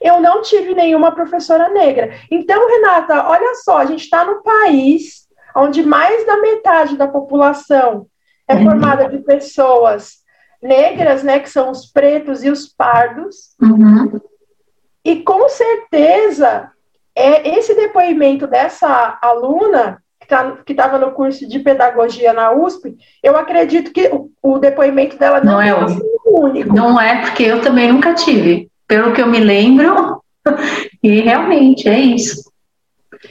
eu 0.00 0.20
não 0.20 0.42
tive 0.42 0.74
nenhuma 0.74 1.12
professora 1.12 1.68
negra. 1.68 2.14
Então, 2.30 2.68
Renata, 2.68 3.28
olha 3.28 3.54
só, 3.56 3.78
a 3.78 3.84
gente 3.84 4.02
está 4.02 4.24
no 4.24 4.42
país 4.42 5.28
onde 5.54 5.82
mais 5.82 6.26
da 6.26 6.38
metade 6.38 6.96
da 6.96 7.06
população 7.06 8.06
é 8.48 8.54
uhum. 8.54 8.64
formada 8.64 9.08
de 9.08 9.18
pessoas 9.18 10.22
negras, 10.62 11.22
né, 11.22 11.40
que 11.40 11.50
são 11.50 11.70
os 11.70 11.86
pretos 11.86 12.42
e 12.42 12.50
os 12.50 12.66
pardos. 12.68 13.54
Uhum. 13.60 14.20
E 15.04 15.22
com 15.22 15.48
certeza, 15.48 16.70
é 17.14 17.56
esse 17.56 17.74
depoimento 17.74 18.46
dessa 18.46 19.18
aluna 19.20 20.01
tá, 20.32 20.56
estava 20.66 20.98
no 20.98 21.12
curso 21.12 21.46
de 21.46 21.58
pedagogia 21.58 22.32
na 22.32 22.52
USP, 22.52 22.96
eu 23.22 23.36
acredito 23.36 23.92
que 23.92 24.08
o, 24.08 24.30
o 24.42 24.58
depoimento 24.58 25.18
dela 25.18 25.40
não, 25.40 25.52
não 25.52 25.62
é 25.62 25.74
o 25.74 26.40
único. 26.40 26.74
Não 26.74 26.98
é, 26.98 27.20
porque 27.20 27.42
eu 27.42 27.60
também 27.60 27.92
nunca 27.92 28.14
tive. 28.14 28.70
Pelo 28.88 29.12
que 29.12 29.20
eu 29.20 29.26
me 29.26 29.40
lembro, 29.40 30.22
e 31.02 31.20
realmente 31.20 31.88
é 31.88 31.98
isso. 31.98 32.50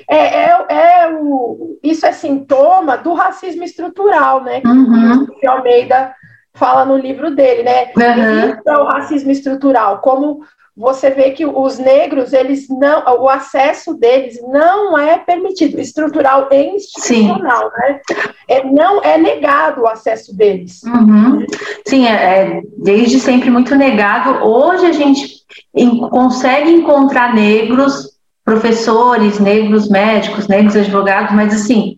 É, 0.08 0.46
é, 0.46 0.66
é 0.70 1.10
o, 1.14 1.80
isso 1.84 2.06
é 2.06 2.12
sintoma 2.12 2.98
do 2.98 3.14
racismo 3.14 3.64
estrutural, 3.64 4.44
né? 4.44 4.62
Uhum. 4.64 5.26
Que 5.26 5.48
o 5.48 5.52
Almeida 5.52 6.14
fala 6.54 6.86
no 6.86 6.98
livro 6.98 7.32
dele, 7.32 7.64
né? 7.64 7.92
Uhum. 7.98 8.62
é 8.66 8.78
o 8.78 8.86
racismo 8.86 9.32
estrutural, 9.32 10.00
como 10.00 10.42
você 10.76 11.10
vê 11.10 11.32
que 11.32 11.46
os 11.46 11.78
negros, 11.78 12.32
eles 12.32 12.68
não, 12.70 13.04
o 13.22 13.30
acesso 13.30 13.94
deles 13.94 14.40
não 14.42 14.98
é 14.98 15.18
permitido, 15.18 15.80
estrutural 15.80 16.48
e 16.52 16.76
institucional, 16.76 17.70
Sim. 17.70 17.78
né? 17.78 18.00
É, 18.48 18.64
não 18.64 19.02
é 19.04 19.18
negado 19.18 19.82
o 19.82 19.88
acesso 19.88 20.36
deles. 20.36 20.82
Uhum. 20.84 21.46
Sim, 21.86 22.08
é, 22.08 22.12
é, 22.12 22.62
desde 22.78 23.20
sempre 23.20 23.50
muito 23.50 23.76
negado. 23.76 24.46
Hoje 24.46 24.86
a 24.86 24.92
gente 24.94 25.42
em, 25.76 25.98
consegue 26.10 26.72
encontrar 26.72 27.36
negros, 27.36 28.18
professores, 28.44 29.40
negros 29.40 29.90
médicos, 29.90 30.48
negros 30.48 30.76
advogados, 30.76 31.36
mas 31.36 31.54
assim, 31.54 31.98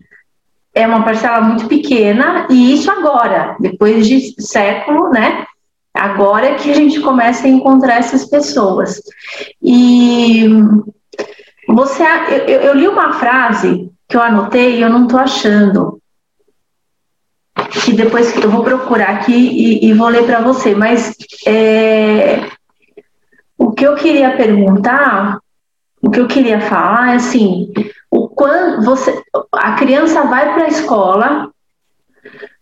é 0.74 0.86
uma 0.86 1.04
parcela 1.04 1.40
muito 1.40 1.68
pequena, 1.68 2.46
e 2.50 2.74
isso 2.74 2.90
agora, 2.90 3.56
depois 3.60 4.06
de 4.06 4.34
século, 4.42 5.10
né? 5.10 5.46
Agora 5.94 6.46
é 6.46 6.54
que 6.54 6.70
a 6.70 6.74
gente 6.74 7.00
começa 7.00 7.46
a 7.46 7.50
encontrar 7.50 7.98
essas 7.98 8.24
pessoas. 8.26 9.00
E 9.62 10.46
você, 11.68 12.02
eu, 12.48 12.60
eu 12.60 12.74
li 12.74 12.88
uma 12.88 13.12
frase 13.14 13.90
que 14.08 14.16
eu 14.16 14.22
anotei 14.22 14.76
e 14.76 14.82
eu 14.82 14.90
não 14.90 15.04
estou 15.04 15.20
achando. 15.20 16.00
Que 17.84 17.92
depois 17.92 18.32
que 18.32 18.42
eu 18.42 18.50
vou 18.50 18.64
procurar 18.64 19.10
aqui 19.10 19.32
e, 19.32 19.86
e 19.86 19.92
vou 19.94 20.08
ler 20.08 20.24
para 20.24 20.40
você. 20.40 20.74
Mas 20.74 21.14
é, 21.46 22.48
o 23.56 23.72
que 23.72 23.86
eu 23.86 23.94
queria 23.94 24.36
perguntar 24.36 25.38
o 26.04 26.10
que 26.10 26.20
eu 26.20 26.26
queria 26.26 26.60
falar 26.60 27.12
é 27.12 27.16
assim, 27.16 27.72
o 28.10 28.28
quando 28.28 28.84
você, 28.84 29.24
a 29.50 29.72
criança 29.72 30.22
vai 30.24 30.52
para 30.52 30.64
a 30.64 30.68
escola, 30.68 31.50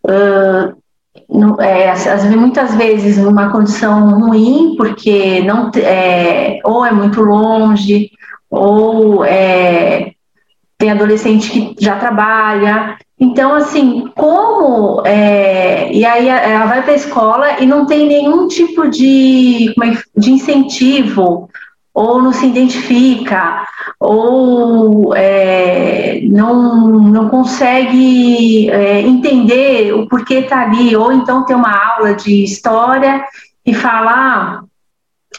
uh, 0.05 0.82
é, 1.59 2.35
muitas 2.35 2.75
vezes 2.75 3.17
numa 3.17 3.51
condição 3.51 4.19
ruim, 4.19 4.75
porque 4.77 5.41
não 5.41 5.71
é, 5.75 6.59
ou 6.63 6.85
é 6.85 6.91
muito 6.91 7.21
longe, 7.21 8.11
ou 8.49 9.25
é, 9.25 10.11
tem 10.77 10.91
adolescente 10.91 11.49
que 11.49 11.75
já 11.79 11.95
trabalha. 11.95 12.97
Então, 13.19 13.53
assim, 13.53 14.11
como. 14.15 15.01
É, 15.05 15.91
e 15.93 16.03
aí 16.05 16.27
ela 16.27 16.65
vai 16.65 16.83
para 16.83 16.91
a 16.91 16.95
escola 16.95 17.59
e 17.61 17.65
não 17.65 17.85
tem 17.85 18.05
nenhum 18.05 18.47
tipo 18.47 18.89
de, 18.89 19.73
é, 19.81 20.19
de 20.19 20.31
incentivo, 20.31 21.49
ou 21.93 22.21
não 22.21 22.33
se 22.33 22.47
identifica, 22.47 23.65
ou 23.99 25.13
é, 25.15 26.19
não, 26.23 26.99
não 26.99 27.29
consegue 27.29 28.69
é, 28.71 29.01
entender 29.01 29.93
o 29.93 30.07
porquê 30.07 30.35
está 30.35 30.61
ali, 30.63 30.95
ou 30.95 31.13
então 31.13 31.45
tem 31.45 31.55
uma 31.55 31.71
aula 31.71 32.15
de 32.15 32.43
história 32.43 33.23
e 33.65 33.73
falar. 33.73 34.63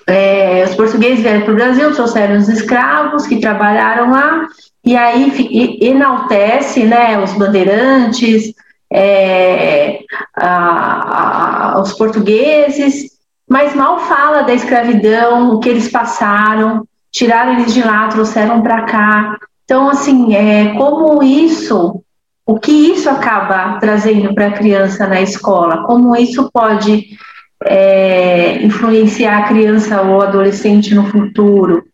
É, 0.07 0.65
os 0.69 0.75
portugueses 0.75 1.21
vieram 1.21 1.43
para 1.43 1.53
o 1.53 1.57
Brasil, 1.57 1.95
trouxeram 1.95 2.37
os 2.37 2.49
escravos 2.49 3.27
que 3.27 3.41
trabalharam 3.41 4.11
lá, 4.11 4.47
e 4.85 4.97
aí 4.97 5.79
enaltece 5.81 6.85
né, 6.85 7.19
os 7.19 7.33
bandeirantes, 7.33 8.53
é, 8.93 10.01
a, 10.37 11.73
a, 11.75 11.81
os 11.81 11.95
portugueses, 11.95 13.14
mas 13.49 13.75
mal 13.75 13.99
fala 14.01 14.43
da 14.43 14.55
escravidão, 14.55 15.55
o 15.55 15.61
que 15.61 15.69
eles 15.69 15.91
passaram, 15.91 16.87
tiraram 17.13 17.55
eles 17.55 17.73
de 17.73 17.83
lá, 17.83 18.09
trouxeram 18.09 18.63
para 18.63 18.83
cá. 18.83 19.39
Então, 19.65 19.89
assim, 19.89 20.35
é, 20.35 20.75
como 20.75 21.23
isso, 21.23 22.03
o 22.47 22.59
que 22.59 22.73
isso 22.73 23.09
acaba 23.09 23.79
trazendo 23.79 24.35
para 24.35 24.49
a 24.49 24.53
criança 24.53 25.07
na 25.07 25.21
escola, 25.21 25.85
como 25.85 26.17
isso 26.17 26.51
pode 26.53 27.17
é, 27.65 28.63
influenciar 28.63 29.39
a 29.39 29.49
criança 29.49 30.03
ou 30.03 30.21
adolescente 30.21 30.95
no 30.95 31.07
futuro, 31.07 31.85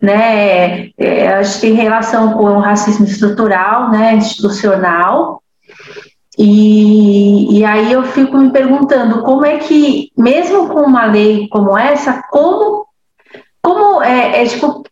né? 0.00 0.90
É, 0.98 1.28
acho 1.38 1.54
que 1.54 1.68
tem 1.68 1.74
relação 1.74 2.34
com 2.34 2.44
o 2.44 2.60
racismo 2.60 3.06
estrutural, 3.06 3.90
né, 3.90 4.14
institucional. 4.14 5.42
E, 6.38 7.58
e 7.58 7.64
aí 7.64 7.90
eu 7.90 8.02
fico 8.04 8.36
me 8.36 8.50
perguntando 8.50 9.22
como 9.22 9.44
é 9.46 9.56
que, 9.58 10.12
mesmo 10.16 10.68
com 10.68 10.80
uma 10.80 11.06
lei 11.06 11.48
como 11.48 11.76
essa, 11.76 12.22
como, 12.30 12.86
como 13.62 14.02
é, 14.02 14.42
é 14.42 14.46
tipo, 14.46 14.84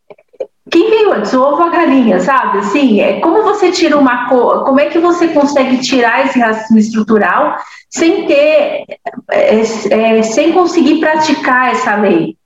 quem 0.71 0.91
veio 0.91 1.13
antes, 1.13 1.35
o 1.35 1.43
ovo 1.43 1.63
a 1.63 1.69
galinha, 1.69 2.19
sabe? 2.21 2.59
Assim, 2.59 3.01
é, 3.01 3.21
como 3.21 3.43
você 3.43 3.71
tira 3.71 3.99
uma 3.99 4.27
como 4.29 4.81
é 4.81 4.87
que 4.87 4.99
você 4.99 5.29
consegue 5.29 5.79
tirar 5.79 6.25
esse 6.25 6.39
racismo 6.39 6.79
estrutural 6.79 7.59
sem 7.91 8.27
ter, 8.27 8.85
é, 9.31 9.61
é, 9.91 10.23
sem 10.23 10.53
conseguir 10.53 10.99
praticar 10.99 11.73
essa 11.73 11.95
lei? 11.97 12.37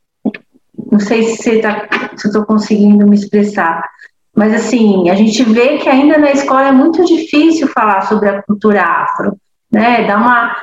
Não 0.91 0.99
sei 0.99 1.23
se, 1.23 1.37
você 1.37 1.59
tá, 1.61 1.89
se 2.17 2.27
eu 2.27 2.31
estou 2.31 2.45
conseguindo 2.45 3.07
me 3.07 3.15
expressar. 3.15 3.89
Mas, 4.38 4.55
assim, 4.55 5.11
a 5.11 5.16
gente 5.16 5.42
vê 5.42 5.79
que 5.79 5.88
ainda 5.88 6.16
na 6.16 6.31
escola 6.31 6.68
é 6.68 6.70
muito 6.70 7.05
difícil 7.05 7.66
falar 7.66 8.03
sobre 8.03 8.29
a 8.29 8.40
cultura 8.40 8.85
afro, 8.85 9.37
né? 9.68 10.07
Dá 10.07 10.16
uma. 10.16 10.57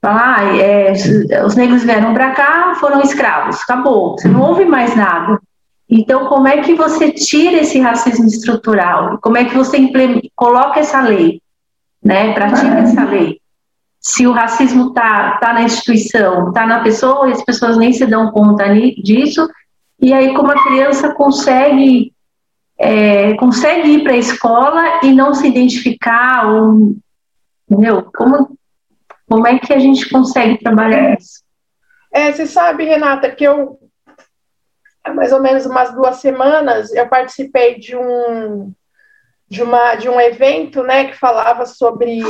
Falar, 0.00 0.58
é, 0.58 0.92
os 1.46 1.54
negros 1.54 1.84
vieram 1.84 2.12
para 2.12 2.32
cá, 2.32 2.74
foram 2.80 3.00
escravos, 3.02 3.60
acabou, 3.62 4.18
você 4.18 4.26
não 4.26 4.40
ouve 4.40 4.64
mais 4.64 4.96
nada. 4.96 5.40
Então, 5.88 6.26
como 6.26 6.48
é 6.48 6.60
que 6.60 6.74
você 6.74 7.12
tira 7.12 7.58
esse 7.58 7.78
racismo 7.78 8.26
estrutural? 8.26 9.16
Como 9.22 9.36
é 9.36 9.44
que 9.44 9.54
você 9.56 9.78
coloca 10.34 10.80
essa 10.80 11.00
lei, 11.02 11.40
né? 12.02 12.32
Pratica 12.32 12.78
essa 12.78 13.04
lei? 13.04 13.40
se 14.00 14.26
o 14.26 14.32
racismo 14.32 14.88
está 14.88 15.38
tá 15.38 15.52
na 15.52 15.62
instituição, 15.62 16.48
está 16.48 16.66
na 16.66 16.80
pessoa, 16.80 17.28
e 17.28 17.32
as 17.32 17.44
pessoas 17.44 17.76
nem 17.76 17.92
se 17.92 18.04
dão 18.04 18.32
conta 18.32 18.64
disso, 19.00 19.48
e 20.00 20.12
aí 20.12 20.34
como 20.34 20.50
a 20.50 20.64
criança 20.64 21.14
consegue 21.14 22.12
é, 22.82 23.34
consegue 23.34 23.90
ir 23.90 24.02
para 24.02 24.14
a 24.14 24.16
escola 24.16 25.00
e 25.04 25.12
não 25.12 25.32
se 25.32 25.46
identificar, 25.46 26.52
ou, 26.52 26.96
entendeu? 27.70 28.10
Como, 28.12 28.58
como 29.28 29.46
é 29.46 29.56
que 29.56 29.72
a 29.72 29.78
gente 29.78 30.10
consegue 30.10 30.58
trabalhar 30.58 31.16
isso? 31.16 31.44
É, 32.12 32.32
você 32.32 32.44
sabe, 32.44 32.84
Renata, 32.84 33.30
que 33.30 33.44
eu, 33.44 33.78
há 35.04 35.14
mais 35.14 35.32
ou 35.32 35.40
menos 35.40 35.64
umas 35.64 35.94
duas 35.94 36.16
semanas, 36.16 36.92
eu 36.92 37.08
participei 37.08 37.78
de 37.78 37.96
um, 37.96 38.72
de 39.48 39.62
uma, 39.62 39.94
de 39.94 40.08
um 40.08 40.20
evento, 40.20 40.82
né, 40.82 41.04
que 41.04 41.16
falava 41.16 41.64
sobre 41.66 42.20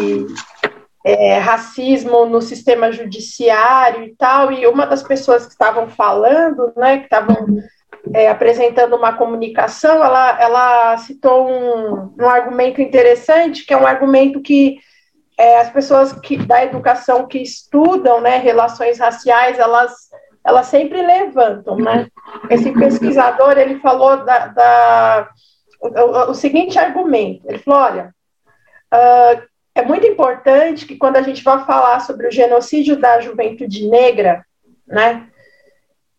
é, 1.03 1.39
racismo 1.39 2.27
no 2.27 2.43
sistema 2.43 2.93
judiciário 2.93 4.05
e 4.05 4.15
tal, 4.17 4.53
e 4.53 4.67
uma 4.67 4.85
das 4.85 5.03
pessoas 5.03 5.47
que 5.47 5.53
estavam 5.53 5.89
falando, 5.89 6.75
né, 6.77 6.99
que 6.99 7.05
estavam 7.05 7.47
é, 8.15 8.29
apresentando 8.29 8.97
uma 8.97 9.15
comunicação, 9.15 10.03
ela, 10.03 10.41
ela 10.41 10.97
citou 10.99 11.49
um, 11.49 12.15
um 12.19 12.29
argumento 12.29 12.81
interessante, 12.81 13.65
que 13.65 13.73
é 13.73 13.77
um 13.77 13.87
argumento 13.87 14.41
que 14.41 14.79
é, 15.39 15.59
as 15.61 15.71
pessoas 15.71 16.13
que, 16.13 16.37
da 16.37 16.65
educação 16.65 17.27
que 17.27 17.39
estudam 17.39 18.21
né, 18.21 18.39
relações 18.39 18.99
raciais, 18.99 19.59
elas, 19.59 19.93
elas 20.45 20.67
sempre 20.67 21.01
levantam, 21.01 21.77
né? 21.77 22.09
Esse 22.51 22.73
pesquisador, 22.73 23.57
ele 23.57 23.79
falou 23.81 24.25
da, 24.25 24.47
da 24.49 25.31
o, 25.81 26.31
o, 26.31 26.35
seguinte 26.35 26.79
argumento, 26.79 27.49
ele 27.49 27.59
falou, 27.59 27.81
olha, 27.81 28.15
uh, 28.95 29.43
é 29.75 29.83
muito 29.83 30.07
importante 30.07 30.87
que 30.87 30.97
quando 30.97 31.17
a 31.17 31.23
gente 31.23 31.43
vai 31.43 31.65
falar 31.65 32.01
sobre 32.01 32.29
o 32.29 32.31
genocídio 32.31 32.97
da 32.97 33.21
juventude 33.21 33.89
negra, 33.89 34.45
né, 34.87 35.29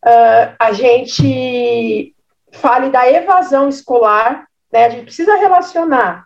uh, 0.03 0.55
a 0.59 0.71
gente 0.73 2.15
fale 2.51 2.89
da 2.89 3.09
evasão 3.09 3.67
escolar, 3.67 4.47
né, 4.71 4.85
a 4.85 4.89
gente 4.89 5.05
precisa 5.05 5.35
relacionar 5.35 6.25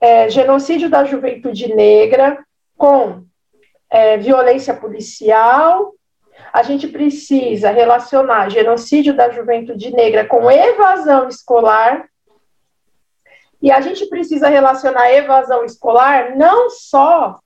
é, 0.00 0.28
genocídio 0.28 0.90
da 0.90 1.04
juventude 1.04 1.72
negra 1.72 2.44
com 2.76 3.24
é, 3.88 4.16
violência 4.16 4.74
policial, 4.74 5.94
a 6.52 6.62
gente 6.62 6.88
precisa 6.88 7.70
relacionar 7.70 8.50
genocídio 8.50 9.14
da 9.14 9.30
juventude 9.30 9.92
negra 9.92 10.24
com 10.24 10.50
evasão 10.50 11.28
escolar, 11.28 12.08
e 13.62 13.70
a 13.70 13.80
gente 13.80 14.06
precisa 14.06 14.48
relacionar 14.48 15.12
evasão 15.12 15.64
escolar 15.64 16.36
não 16.36 16.68
só 16.70 17.38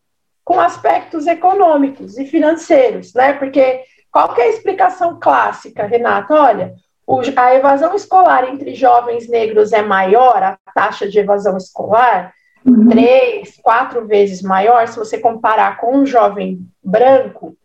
com 0.45 0.59
aspectos 0.59 1.27
econômicos 1.27 2.19
e 2.19 2.27
financeiros, 2.27 3.15
né? 3.15 3.35
Porque 3.35 3.85
qual 4.13 4.35
é 4.37 4.43
a 4.43 4.49
explicação 4.49 5.19
clássica, 5.21 5.85
Renata? 5.85 6.35
Olha, 6.35 6.75
a 7.37 7.55
evasão 7.55 7.95
escolar 7.95 8.49
entre 8.49 8.75
jovens 8.75 9.29
negros 9.29 9.73
é 9.73 9.83
maior, 9.83 10.43
a 10.43 10.59
taxa 10.75 11.09
de 11.09 11.19
evasão 11.19 11.57
escolar, 11.57 12.33
uhum. 12.65 12.89
três, 12.89 13.59
quatro 13.63 14.07
vezes 14.07 14.43
maior, 14.43 14.87
se 14.87 14.99
você 14.99 15.19
comparar 15.19 15.77
com 15.79 15.97
um 15.97 16.07
jovem 16.07 16.61
branco, 16.83 17.57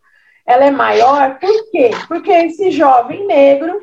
ela 0.44 0.66
é 0.66 0.70
maior, 0.70 1.38
por 1.38 1.70
quê? 1.70 1.90
Porque 2.06 2.30
esse 2.30 2.70
jovem 2.70 3.26
negro, 3.26 3.80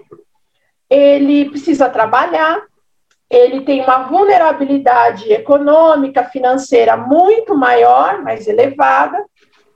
ele 0.90 1.50
precisa 1.50 1.90
trabalhar, 1.90 2.62
ele 3.30 3.62
tem 3.62 3.82
uma 3.82 4.04
vulnerabilidade 4.04 5.32
econômica, 5.32 6.24
financeira 6.24 6.96
muito 6.96 7.56
maior, 7.56 8.22
mais 8.22 8.48
elevada. 8.48 9.18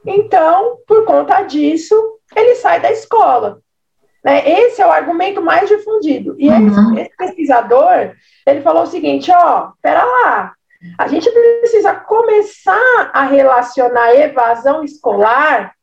Então, 0.06 0.78
por 0.88 1.06
conta 1.06 1.42
disso, 1.42 2.17
ele 2.36 2.56
sai 2.56 2.80
da 2.80 2.92
escola. 2.92 3.60
Né? 4.24 4.48
Esse 4.50 4.82
é 4.82 4.88
o 4.88 4.92
argumento 4.92 5.42
mais 5.42 5.70
difundido. 5.70 6.36
E 6.38 6.50
uhum. 6.50 6.68
esse, 6.68 7.02
esse 7.02 7.18
pesquisador, 7.18 8.14
ele 8.46 8.62
falou 8.62 8.84
o 8.84 8.88
seguinte, 8.88 9.32
ó, 9.32 9.72
pera 9.82 10.04
lá, 10.04 10.54
a 10.98 11.08
gente 11.08 11.30
precisa 11.32 11.96
começar 11.96 13.12
a 13.14 13.24
relacionar 13.24 14.16
evasão 14.16 14.84
escolar 14.84 15.74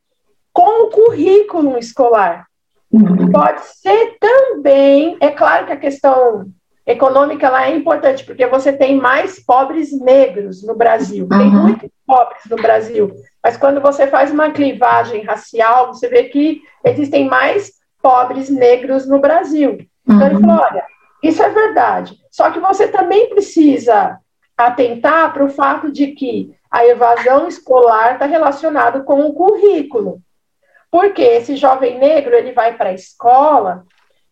com 0.53 0.85
o 0.85 0.91
currículo 0.91 1.79
escolar. 1.79 2.47
Uhum. 2.93 3.33
Pode 3.33 3.61
ser 3.65 4.17
também, 4.21 5.17
é 5.21 5.31
claro 5.31 5.67
que 5.67 5.73
a 5.73 5.77
questão 5.77 6.47
econômica 6.87 7.47
ela 7.47 7.67
é 7.67 7.75
importante, 7.75 8.25
porque 8.25 8.47
você 8.47 8.73
tem 8.73 8.97
mais 8.97 9.39
pobres 9.39 9.99
negros 9.99 10.63
no 10.63 10.75
Brasil, 10.75 11.27
tem 11.29 11.39
uhum. 11.39 11.63
muitos 11.63 11.91
pobres 12.07 12.43
no 12.51 12.57
Brasil, 12.57 13.15
mas 13.43 13.57
quando 13.57 13.81
você 13.81 14.07
faz 14.07 14.31
uma 14.31 14.51
clivagem 14.51 15.23
racial, 15.25 15.89
você 15.89 16.09
vê 16.09 16.25
que 16.25 16.63
existem 16.85 17.27
mais 17.27 17.73
pobres 18.03 18.51
negros 18.51 19.09
no 19.09 19.19
Brasil. 19.19 19.79
Então 20.07 20.27
ele 20.27 20.37
uhum. 20.37 20.41
falou, 20.43 20.63
olha, 20.63 20.85
isso 21.23 21.43
é 21.43 21.49
verdade, 21.49 22.17
só 22.31 22.51
que 22.51 22.61
você 22.61 22.89
também 22.89 23.31
precisa 23.31 24.19
atentar 24.57 25.33
para 25.33 25.45
o 25.45 25.51
fato 25.51 25.91
de 25.91 26.09
que 26.09 26.55
a 26.71 26.85
evasão 26.87 27.49
escolar 27.49 28.15
está 28.15 28.27
relacionada 28.27 29.01
com 29.01 29.25
o 29.27 29.33
currículo. 29.33 30.21
Porque 30.91 31.23
esse 31.23 31.57
jovem 31.57 31.99
negro 31.99 32.35
ele 32.35 32.53
vai 32.53 32.77
para 32.77 32.91
a 32.91 32.95
escola 32.95 33.85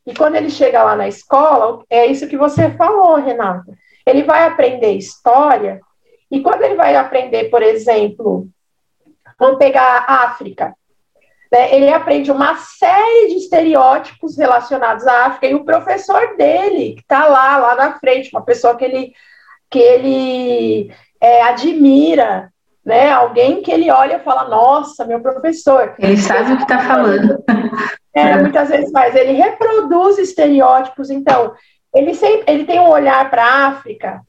E 0.07 0.15
quando 0.15 0.35
ele 0.35 0.51
chega 0.51 0.83
lá 0.83 0.97
na 0.97 1.09
escola, 1.09 1.85
é 1.89 2.07
isso 2.07 2.29
que 2.29 2.37
você 2.37 2.71
falou, 2.71 3.17
Renata. 3.17 3.73
Ele 4.05 4.25
vai 4.25 4.45
aprender 4.45 4.93
história, 4.93 5.81
e 6.31 6.41
quando 6.41 6.63
ele 6.63 6.75
vai 6.75 6.97
aprender, 6.97 7.51
por 7.51 7.63
exemplo, 7.63 8.49
vamos 9.39 9.59
pegar 9.59 10.05
a 10.09 10.25
África, 10.25 10.75
né, 11.53 11.75
ele 11.75 11.93
aprende 11.93 12.31
uma 12.31 12.57
série 12.57 13.29
de 13.29 13.37
estereótipos 13.37 14.37
relacionados 14.37 15.07
à 15.07 15.27
África, 15.27 15.47
e 15.47 15.55
o 15.55 15.65
professor 15.65 16.37
dele, 16.37 16.95
que 16.95 17.03
está 17.03 17.27
lá, 17.27 17.59
lá 17.59 17.75
na 17.77 17.99
frente, 17.99 18.31
uma 18.33 18.45
pessoa 18.45 18.77
que 18.77 18.85
ele, 18.85 19.13
que 19.71 19.79
ele 19.79 20.93
é, 21.21 21.43
admira, 21.43 22.52
né? 22.85 23.11
Alguém 23.11 23.63
que 23.63 23.71
ele 23.71 23.91
olha 23.91 24.17
e 24.17 24.25
fala, 24.25 24.49
nossa, 24.49 25.05
meu 25.05 25.21
professor. 25.21 25.95
Ele 25.99 26.17
sabe 26.17 26.53
o 26.53 26.57
que 26.57 26.63
está 26.63 26.79
falando. 26.81 27.43
É, 28.15 28.37
muitas 28.37 28.69
vezes 28.69 28.91
faz. 28.91 29.17
Ele 29.17 29.33
reproduz 29.33 30.19
estereótipos, 30.19 31.09
então, 31.09 31.55
ele, 31.95 32.13
sempre, 32.13 32.45
ele 32.47 32.67
tem 32.67 32.79
um 32.79 32.91
olhar 32.91 33.31
para 33.31 33.43
a 33.43 33.67
África, 33.69 34.21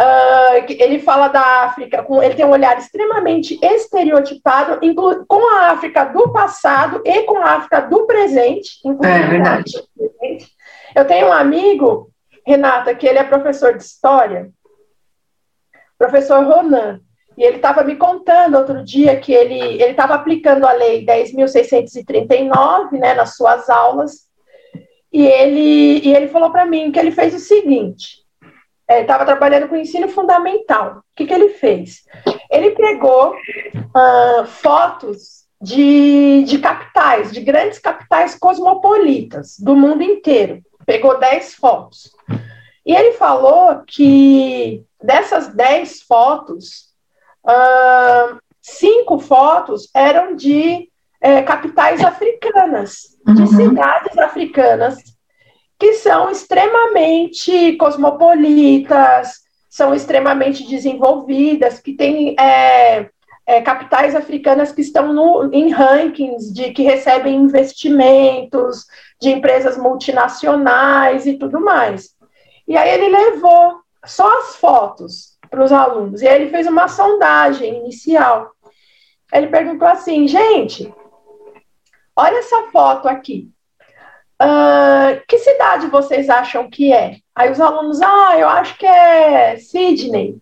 uh, 0.00 0.64
ele 0.66 0.98
fala 1.00 1.28
da 1.28 1.64
África, 1.64 2.02
com, 2.02 2.22
ele 2.22 2.34
tem 2.34 2.46
um 2.46 2.52
olhar 2.52 2.78
extremamente 2.78 3.58
estereotipado, 3.62 4.78
inclu, 4.82 5.26
com 5.26 5.46
a 5.56 5.72
África 5.72 6.04
do 6.04 6.32
passado 6.32 7.02
e 7.04 7.24
com 7.24 7.38
a 7.38 7.56
África 7.56 7.82
do 7.82 8.06
presente. 8.06 8.78
É 9.02 9.26
verdade. 9.26 9.72
Eu 10.94 11.04
tenho 11.06 11.28
um 11.28 11.32
amigo, 11.32 12.10
Renata, 12.46 12.94
que 12.94 13.06
ele 13.06 13.18
é 13.18 13.24
professor 13.24 13.76
de 13.76 13.82
história, 13.82 14.48
professor 15.98 16.44
Ronan. 16.44 17.00
E 17.38 17.44
ele 17.44 17.56
estava 17.58 17.84
me 17.84 17.94
contando 17.94 18.58
outro 18.58 18.82
dia 18.82 19.14
que 19.20 19.32
ele 19.32 19.80
estava 19.80 20.14
aplicando 20.14 20.66
a 20.66 20.72
lei 20.72 21.06
10.639 21.06 22.98
né, 22.98 23.14
nas 23.14 23.36
suas 23.36 23.70
aulas, 23.70 24.26
e 25.12 25.24
ele, 25.24 26.00
e 26.00 26.12
ele 26.12 26.26
falou 26.26 26.50
para 26.50 26.66
mim 26.66 26.90
que 26.90 26.98
ele 26.98 27.12
fez 27.12 27.32
o 27.34 27.38
seguinte: 27.38 28.24
ele 28.88 29.02
estava 29.02 29.24
trabalhando 29.24 29.68
com 29.68 29.76
ensino 29.76 30.08
fundamental. 30.08 30.96
O 30.96 31.02
que, 31.14 31.26
que 31.26 31.32
ele 31.32 31.50
fez? 31.50 32.02
Ele 32.50 32.70
pegou 32.70 33.32
uh, 33.34 34.44
fotos 34.46 35.44
de, 35.62 36.42
de 36.42 36.58
capitais, 36.58 37.30
de 37.30 37.40
grandes 37.40 37.78
capitais 37.78 38.34
cosmopolitas 38.34 39.56
do 39.60 39.76
mundo 39.76 40.02
inteiro. 40.02 40.60
Pegou 40.84 41.20
10 41.20 41.54
fotos. 41.54 42.10
E 42.84 42.92
ele 42.92 43.12
falou 43.12 43.82
que 43.86 44.82
dessas 45.00 45.48
10 45.54 46.02
fotos, 46.02 46.87
uh, 47.48 48.38
cinco 48.60 49.18
fotos 49.18 49.88
eram 49.94 50.36
de 50.36 50.88
é, 51.20 51.42
capitais 51.42 52.04
africanas, 52.04 53.16
uhum. 53.26 53.34
de 53.34 53.46
cidades 53.48 54.18
africanas, 54.18 54.96
que 55.78 55.94
são 55.94 56.30
extremamente 56.30 57.76
cosmopolitas, 57.76 59.40
são 59.70 59.94
extremamente 59.94 60.66
desenvolvidas, 60.66 61.80
que 61.80 61.92
têm 61.92 62.34
é, 62.38 63.08
é, 63.46 63.62
capitais 63.62 64.14
africanas 64.14 64.72
que 64.72 64.80
estão 64.80 65.12
no, 65.12 65.52
em 65.52 65.70
rankings 65.70 66.52
de 66.52 66.72
que 66.72 66.82
recebem 66.82 67.36
investimentos 67.36 68.86
de 69.20 69.30
empresas 69.30 69.76
multinacionais 69.76 71.26
e 71.26 71.34
tudo 71.34 71.60
mais. 71.60 72.10
E 72.66 72.76
aí 72.76 72.90
ele 72.90 73.08
levou 73.08 73.80
só 74.04 74.40
as 74.40 74.56
fotos 74.56 75.37
para 75.50 75.64
os 75.64 75.72
alunos. 75.72 76.22
E 76.22 76.28
aí 76.28 76.42
ele 76.42 76.50
fez 76.50 76.66
uma 76.66 76.88
sondagem 76.88 77.78
inicial. 77.78 78.52
Ele 79.32 79.48
perguntou 79.48 79.86
assim, 79.86 80.26
gente, 80.26 80.92
olha 82.16 82.38
essa 82.38 82.68
foto 82.70 83.08
aqui. 83.08 83.50
Uh, 84.40 85.20
que 85.26 85.38
cidade 85.38 85.88
vocês 85.88 86.30
acham 86.30 86.70
que 86.70 86.92
é? 86.92 87.16
Aí 87.34 87.50
os 87.50 87.60
alunos, 87.60 88.00
ah, 88.00 88.38
eu 88.38 88.48
acho 88.48 88.78
que 88.78 88.86
é 88.86 89.56
Sydney. 89.56 90.40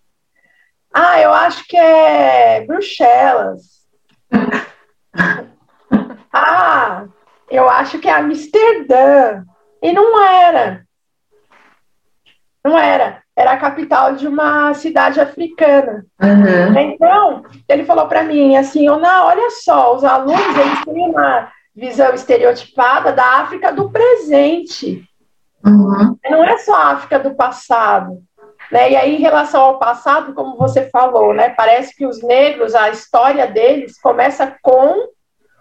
Ah, 0.92 1.20
eu 1.20 1.32
acho 1.32 1.66
que 1.66 1.76
é 1.76 2.64
Bruxelas. 2.66 3.86
ah, 6.32 7.06
eu 7.50 7.68
acho 7.68 7.98
que 7.98 8.08
é 8.08 8.12
Amsterdã. 8.12 9.44
E 9.82 9.92
não 9.92 10.22
era. 10.22 10.85
Não 12.66 12.78
era 12.78 13.22
era 13.36 13.52
a 13.52 13.58
capital 13.58 14.14
de 14.14 14.26
uma 14.26 14.72
cidade 14.72 15.20
africana. 15.20 16.06
Uhum. 16.20 16.78
Então, 16.78 17.44
ele 17.68 17.84
falou 17.84 18.08
para 18.08 18.22
mim 18.22 18.56
assim, 18.56 18.86
não, 18.86 19.26
olha 19.26 19.50
só, 19.50 19.94
os 19.94 20.02
alunos 20.02 20.56
eles 20.56 20.84
têm 20.84 21.10
uma 21.10 21.52
visão 21.74 22.14
estereotipada 22.14 23.12
da 23.12 23.40
África 23.40 23.70
do 23.70 23.90
presente. 23.90 25.04
Uhum. 25.62 26.16
Não 26.30 26.42
é 26.42 26.56
só 26.56 26.74
a 26.74 26.92
África 26.92 27.18
do 27.18 27.34
passado. 27.34 28.22
Né? 28.72 28.92
E 28.92 28.96
aí, 28.96 29.16
em 29.16 29.20
relação 29.20 29.60
ao 29.60 29.78
passado, 29.78 30.32
como 30.32 30.56
você 30.56 30.88
falou, 30.88 31.34
né, 31.34 31.50
parece 31.50 31.94
que 31.94 32.06
os 32.06 32.22
negros, 32.22 32.74
a 32.74 32.88
história 32.88 33.46
deles 33.46 34.00
começa 34.00 34.56
com 34.62 35.08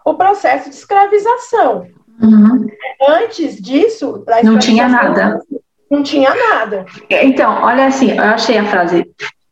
o 0.05 0.13
processo 0.13 0.69
de 0.69 0.75
escravização. 0.75 1.87
Uhum. 2.21 2.67
Antes 3.05 3.61
disso, 3.61 4.23
não 4.43 4.57
tinha 4.57 4.87
nada. 4.87 5.41
Não 5.89 6.03
tinha 6.03 6.33
nada. 6.33 6.85
Então, 7.09 7.63
olha 7.63 7.87
assim, 7.87 8.11
eu 8.11 8.23
achei 8.23 8.57
a 8.57 8.65
frase. 8.65 9.05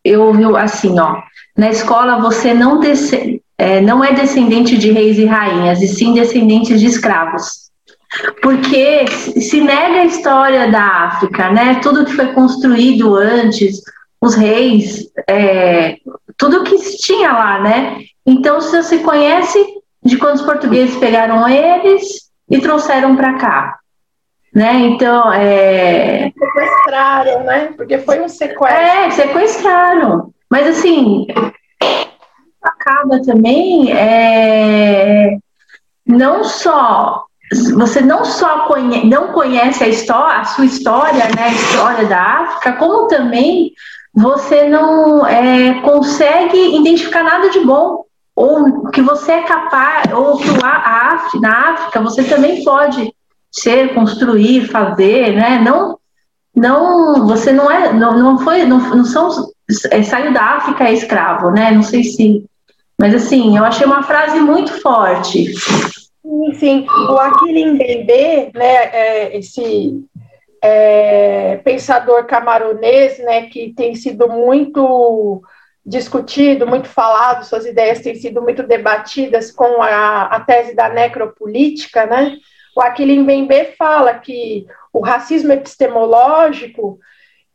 Eu 0.04 0.24
ouvi 0.24 0.44
assim, 0.58 1.00
ó. 1.00 1.22
Na 1.58 1.70
escola 1.70 2.20
você 2.20 2.54
não, 2.54 2.80
desce, 2.80 3.42
é, 3.58 3.80
não 3.80 4.04
é 4.04 4.14
descendente 4.14 4.78
de 4.78 4.92
reis 4.92 5.18
e 5.18 5.26
rainhas, 5.26 5.82
e 5.82 5.88
sim 5.88 6.14
descendente 6.14 6.78
de 6.78 6.86
escravos. 6.86 7.64
Porque 8.42 9.08
se 9.08 9.62
nega 9.62 10.02
a 10.02 10.06
história 10.06 10.72
da 10.72 10.84
África, 10.84 11.52
né? 11.52 11.80
Tudo 11.82 12.06
que 12.06 12.14
foi 12.14 12.28
construído 12.34 13.16
antes, 13.16 13.82
os 14.22 14.36
reis, 14.36 15.08
é, 15.28 15.98
tudo 16.38 16.64
que 16.64 16.78
tinha 16.98 17.32
lá, 17.32 17.60
né? 17.62 17.98
Então, 18.26 18.62
se 18.62 18.76
você 18.82 19.00
conhece 19.00 19.60
de 20.04 20.18
quando 20.18 20.36
os 20.36 20.42
portugueses 20.42 20.96
pegaram 20.98 21.48
eles 21.48 22.04
e 22.50 22.60
trouxeram 22.60 23.16
para 23.16 23.38
cá. 23.38 23.80
Né? 24.54 24.74
Então, 24.82 25.34
é... 25.34 26.32
Sequestraram, 26.38 27.44
né? 27.44 27.74
Porque 27.76 27.98
foi 28.00 28.22
um 28.22 28.30
sequestro. 28.30 28.68
É, 28.68 29.10
sequestraram. 29.10 30.32
Mas, 30.50 30.68
assim, 30.68 31.26
acaba 32.62 33.22
também 33.24 33.92
é... 33.92 35.38
não 36.06 36.44
só... 36.44 37.26
Você 37.76 38.02
não 38.02 38.26
só 38.26 38.68
conhe... 38.68 39.06
não 39.08 39.34
conhece 39.34 39.84
a, 39.84 39.88
história, 39.88 40.40
a 40.40 40.46
sua 40.46 40.66
história, 40.66 41.26
né, 41.36 41.44
a 41.44 41.52
história 41.52 42.06
da 42.06 42.22
África, 42.22 42.74
como 42.74 43.08
também 43.08 43.72
você 44.14 44.68
não 44.70 45.26
é, 45.26 45.82
consegue 45.82 46.76
identificar 46.78 47.24
nada 47.24 47.50
de 47.50 47.60
bom 47.62 48.06
ou 48.36 48.90
que 48.90 49.02
você 49.02 49.32
é 49.32 49.44
capaz, 49.44 50.12
ou 50.14 50.38
que 50.38 50.50
a 50.64 51.14
África, 51.14 51.40
na 51.40 51.74
África 51.74 52.02
você 52.02 52.24
também 52.24 52.64
pode 52.64 53.14
ser, 53.54 53.94
construir, 53.94 54.68
fazer, 54.68 55.36
né? 55.36 55.62
Não, 55.64 56.00
não, 56.56 57.28
você 57.28 57.52
não 57.52 57.70
é, 57.70 57.94
não, 57.94 58.18
não 58.18 58.40
foi, 58.40 58.66
não, 58.66 58.80
não 58.96 59.06
são, 59.06 59.30
é, 59.92 60.02
saiu 60.02 60.34
da 60.34 60.42
África 60.42 60.86
é 60.86 60.94
escravo, 60.94 61.52
né? 61.52 61.72
Não 61.72 61.84
sei 61.84 62.04
se, 62.04 62.44
mas 63.00 63.14
assim, 63.14 63.56
eu 63.56 63.64
achei 63.64 63.86
uma 63.86 64.02
frase 64.02 64.40
muito 64.40 64.82
forte. 64.82 65.54
Sim, 65.54 66.54
sim. 66.56 66.86
o 66.90 67.18
Aquilim 67.18 67.78
Bembe, 67.78 68.52
né? 68.56 68.76
É, 68.92 69.38
esse 69.38 70.04
é, 70.62 71.58
pensador 71.64 72.26
camaronês, 72.26 73.20
né? 73.20 73.44
Que 73.44 73.72
tem 73.76 73.94
sido 73.94 74.28
muito 74.28 75.44
discutido, 75.86 76.66
muito 76.66 76.88
falado, 76.88 77.44
suas 77.44 77.66
ideias 77.66 78.00
têm 78.00 78.16
sido 78.16 78.42
muito 78.42 78.64
debatidas 78.64 79.52
com 79.52 79.84
a, 79.84 80.24
a 80.28 80.40
tese 80.40 80.74
da 80.74 80.88
necropolítica, 80.88 82.06
né? 82.06 82.38
O 82.76 82.82
Aquilim 82.82 83.20
Mbembe 83.20 83.76
fala 83.78 84.16
que 84.16 84.66
o 84.92 85.00
racismo 85.00 85.52
epistemológico, 85.52 87.00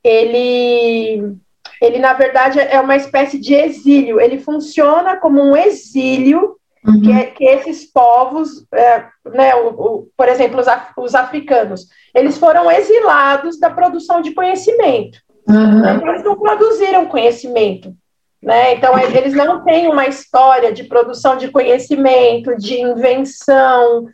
ele, 0.02 1.34
ele 1.82 1.98
na 1.98 2.12
verdade 2.12 2.60
é 2.60 2.80
uma 2.80 2.96
espécie 2.96 3.38
de 3.38 3.54
exílio, 3.54 4.20
ele 4.20 4.38
funciona 4.38 5.16
como 5.16 5.42
um 5.42 5.56
exílio 5.56 6.56
uhum. 6.86 7.00
que, 7.00 7.12
é, 7.12 7.26
que, 7.26 7.44
esses 7.44 7.90
povos, 7.90 8.64
é, 8.72 9.04
né, 9.32 9.54
o, 9.56 9.68
o, 9.68 10.08
por 10.16 10.28
exemplo, 10.28 10.60
os, 10.60 10.66
os, 10.96 11.14
africanos, 11.14 11.86
eles 12.14 12.38
foram 12.38 12.70
exilados 12.70 13.58
da 13.58 13.70
produção 13.70 14.20
de 14.20 14.32
conhecimento. 14.32 15.18
Uhum. 15.48 15.78
Então, 15.78 16.08
eles 16.08 16.24
não 16.24 16.36
produziram 16.36 17.06
conhecimento. 17.06 17.94
Né? 18.40 18.74
Então, 18.74 18.96
eles 18.98 19.34
não 19.34 19.64
têm 19.64 19.88
uma 19.88 20.06
história 20.06 20.72
de 20.72 20.84
produção 20.84 21.36
de 21.36 21.48
conhecimento, 21.48 22.56
de 22.56 22.80
invenção, 22.80 24.06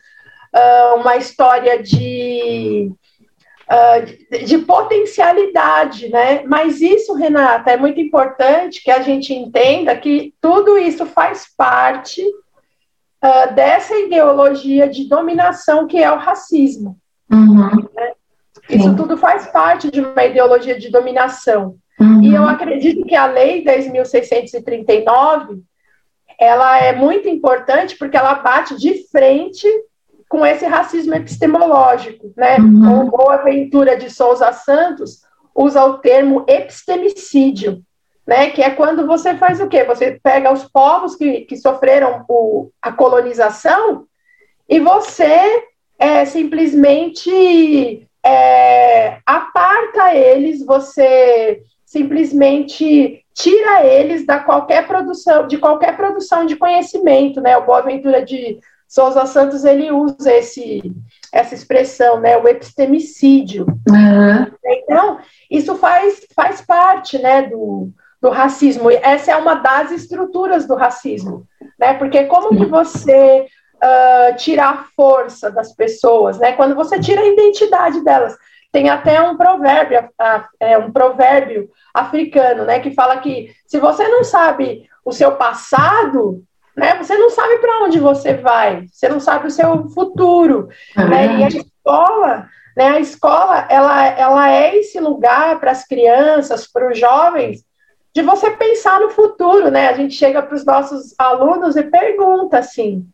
uh, 0.54 1.00
uma 1.00 1.16
história 1.16 1.82
de, 1.82 2.90
uh, 3.68 4.06
de, 4.06 4.44
de, 4.44 4.58
potencialidade, 4.58 6.08
né? 6.08 6.44
Mas 6.46 6.80
isso, 6.80 7.14
Renata, 7.14 7.70
é 7.72 7.76
muito 7.76 8.00
importante 8.00 8.82
que 8.82 8.90
a 8.90 9.02
gente 9.02 9.34
entenda 9.34 9.96
que 9.96 10.32
tudo 10.40 10.78
isso 10.78 11.04
faz 11.04 11.46
parte 11.56 12.22
uh, 12.22 13.54
dessa 13.54 13.96
ideologia 13.96 14.88
de 14.88 15.08
dominação 15.08 15.86
que 15.86 15.98
é 15.98 16.10
o 16.10 16.18
racismo. 16.18 16.96
Uhum. 17.30 17.88
Né? 17.94 18.12
Isso 18.68 18.94
tudo 18.96 19.18
faz 19.18 19.46
parte 19.48 19.90
de 19.90 20.00
uma 20.00 20.24
ideologia 20.24 20.78
de 20.78 20.90
dominação. 20.90 21.76
Uhum. 22.00 22.22
E 22.22 22.34
eu 22.34 22.46
acredito 22.46 23.04
que 23.04 23.14
a 23.14 23.26
Lei 23.26 23.64
10.639 23.64 25.60
ela 26.38 26.78
é 26.78 26.92
muito 26.94 27.28
importante 27.28 27.96
porque 27.96 28.16
ela 28.16 28.34
bate 28.34 28.76
de 28.76 29.06
frente 29.08 29.68
com 30.34 30.44
esse 30.44 30.66
racismo 30.66 31.14
epistemológico, 31.14 32.32
né? 32.36 32.56
Uhum. 32.56 33.06
O 33.06 33.10
Boaventura 33.12 33.96
de 33.96 34.10
Souza 34.10 34.52
Santos 34.52 35.20
usa 35.54 35.84
o 35.84 35.98
termo 35.98 36.44
epistemicídio, 36.48 37.80
né? 38.26 38.50
Que 38.50 38.60
é 38.60 38.70
quando 38.70 39.06
você 39.06 39.36
faz 39.36 39.60
o 39.60 39.68
quê? 39.68 39.84
Você 39.84 40.18
pega 40.20 40.52
os 40.52 40.64
povos 40.64 41.14
que, 41.14 41.42
que 41.42 41.56
sofreram 41.56 42.24
o, 42.28 42.68
a 42.82 42.90
colonização 42.90 44.06
e 44.68 44.80
você 44.80 45.62
é, 46.00 46.24
simplesmente 46.24 48.04
é, 48.20 49.18
aparta 49.24 50.16
eles, 50.16 50.66
você 50.66 51.62
simplesmente 51.86 53.24
tira 53.32 53.86
eles 53.86 54.26
da 54.26 54.40
qualquer 54.40 54.84
produção, 54.84 55.46
de 55.46 55.58
qualquer 55.58 55.96
produção 55.96 56.44
de 56.44 56.56
conhecimento, 56.56 57.40
né? 57.40 57.56
O 57.56 57.64
Boaventura 57.64 58.20
de 58.24 58.58
Souza 58.88 59.26
Santos 59.26 59.64
ele 59.64 59.90
usa 59.90 60.32
esse, 60.32 60.82
essa 61.32 61.54
expressão, 61.54 62.20
né? 62.20 62.36
O 62.36 62.46
epistemicídio. 62.46 63.66
Uhum. 63.88 64.52
Então 64.64 65.18
isso 65.50 65.74
faz, 65.76 66.26
faz 66.34 66.60
parte, 66.60 67.18
né? 67.18 67.42
Do, 67.42 67.90
do 68.20 68.30
racismo. 68.30 68.90
Essa 68.90 69.32
é 69.32 69.36
uma 69.36 69.54
das 69.54 69.90
estruturas 69.90 70.66
do 70.66 70.74
racismo, 70.74 71.46
né? 71.78 71.94
Porque 71.94 72.24
como 72.26 72.56
que 72.56 72.66
você 72.66 73.46
uh, 73.76 74.36
tira 74.36 74.66
a 74.66 74.84
força 74.96 75.50
das 75.50 75.74
pessoas, 75.74 76.38
né? 76.38 76.52
Quando 76.52 76.74
você 76.74 76.98
tira 76.98 77.20
a 77.20 77.26
identidade 77.26 78.02
delas. 78.02 78.36
Tem 78.72 78.88
até 78.88 79.20
um 79.22 79.36
provérbio, 79.36 80.08
é, 80.58 80.76
um 80.76 80.90
provérbio 80.90 81.70
africano, 81.94 82.64
né, 82.64 82.80
que 82.80 82.90
fala 82.90 83.18
que 83.18 83.54
se 83.68 83.78
você 83.78 84.08
não 84.08 84.24
sabe 84.24 84.90
o 85.04 85.12
seu 85.12 85.36
passado, 85.36 86.42
né, 86.76 86.96
você 86.96 87.16
não 87.16 87.30
sabe 87.30 87.58
para 87.58 87.84
onde 87.84 87.98
você 87.98 88.34
vai, 88.34 88.86
você 88.90 89.08
não 89.08 89.20
sabe 89.20 89.46
o 89.46 89.50
seu 89.50 89.88
futuro, 89.90 90.68
é 90.96 91.04
né, 91.04 91.38
e 91.38 91.44
a 91.44 91.48
escola, 91.48 92.48
né, 92.76 92.88
a 92.88 93.00
escola, 93.00 93.66
ela, 93.68 94.06
ela 94.06 94.50
é 94.50 94.76
esse 94.76 94.98
lugar 95.00 95.60
para 95.60 95.70
as 95.70 95.86
crianças, 95.86 96.66
para 96.66 96.90
os 96.90 96.98
jovens, 96.98 97.64
de 98.14 98.22
você 98.22 98.50
pensar 98.50 99.00
no 99.00 99.10
futuro, 99.10 99.70
né, 99.70 99.88
a 99.88 99.92
gente 99.94 100.14
chega 100.14 100.42
para 100.42 100.54
os 100.54 100.64
nossos 100.64 101.14
alunos 101.18 101.76
e 101.76 101.82
pergunta 101.82 102.58
assim, 102.58 103.06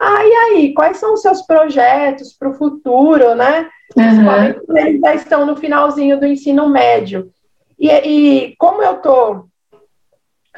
ah, 0.00 0.24
e 0.24 0.32
aí, 0.32 0.74
quais 0.74 0.98
são 0.98 1.14
os 1.14 1.22
seus 1.22 1.42
projetos 1.42 2.32
para 2.32 2.48
o 2.48 2.54
futuro, 2.54 3.34
né? 3.34 3.68
Principalmente 3.92 4.60
uhum. 4.68 4.76
eles 4.76 5.00
já 5.00 5.14
estão 5.14 5.44
no 5.44 5.56
finalzinho 5.56 6.20
do 6.20 6.26
ensino 6.26 6.68
médio. 6.68 7.32
E, 7.76 7.88
e 7.88 8.56
como 8.58 8.80
eu 8.80 8.96
estou 8.96 9.48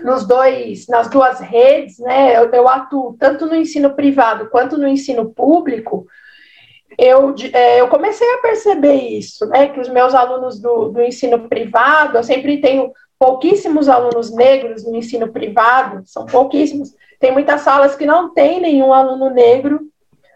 nos 0.03 0.27
dois, 0.27 0.87
nas 0.89 1.09
duas 1.09 1.41
redes, 1.41 1.99
né? 1.99 2.37
Eu, 2.37 2.51
eu, 2.51 2.69
atuo 2.69 3.17
tanto 3.19 3.47
no 3.47 3.55
ensino 3.55 3.91
privado 3.91 4.49
quanto 4.51 4.77
no 4.77 4.87
ensino 4.87 5.31
público. 5.31 6.07
Eu, 6.99 7.35
é, 7.53 7.81
eu 7.81 7.89
comecei 7.89 8.27
a 8.35 8.39
perceber 8.39 8.95
isso, 8.95 9.47
né? 9.47 9.69
Que 9.69 9.81
os 9.81 9.89
meus 9.89 10.15
alunos 10.15 10.61
do, 10.61 10.91
do 10.91 11.03
ensino 11.03 11.49
privado, 11.49 12.19
eu 12.19 12.25
sempre 12.25 12.61
tenho 12.61 12.93
pouquíssimos 13.19 13.89
alunos 13.89 14.35
negros 14.35 14.85
no 14.85 14.97
ensino 14.97 15.29
privado, 15.29 16.03
são 16.07 16.27
pouquíssimos. 16.27 16.95
Tem 17.19 17.31
muitas 17.33 17.61
salas 17.61 17.95
que 17.95 18.07
não 18.07 18.33
tem 18.33 18.61
nenhum 18.61 18.93
aluno 18.93 19.31
negro, 19.31 19.81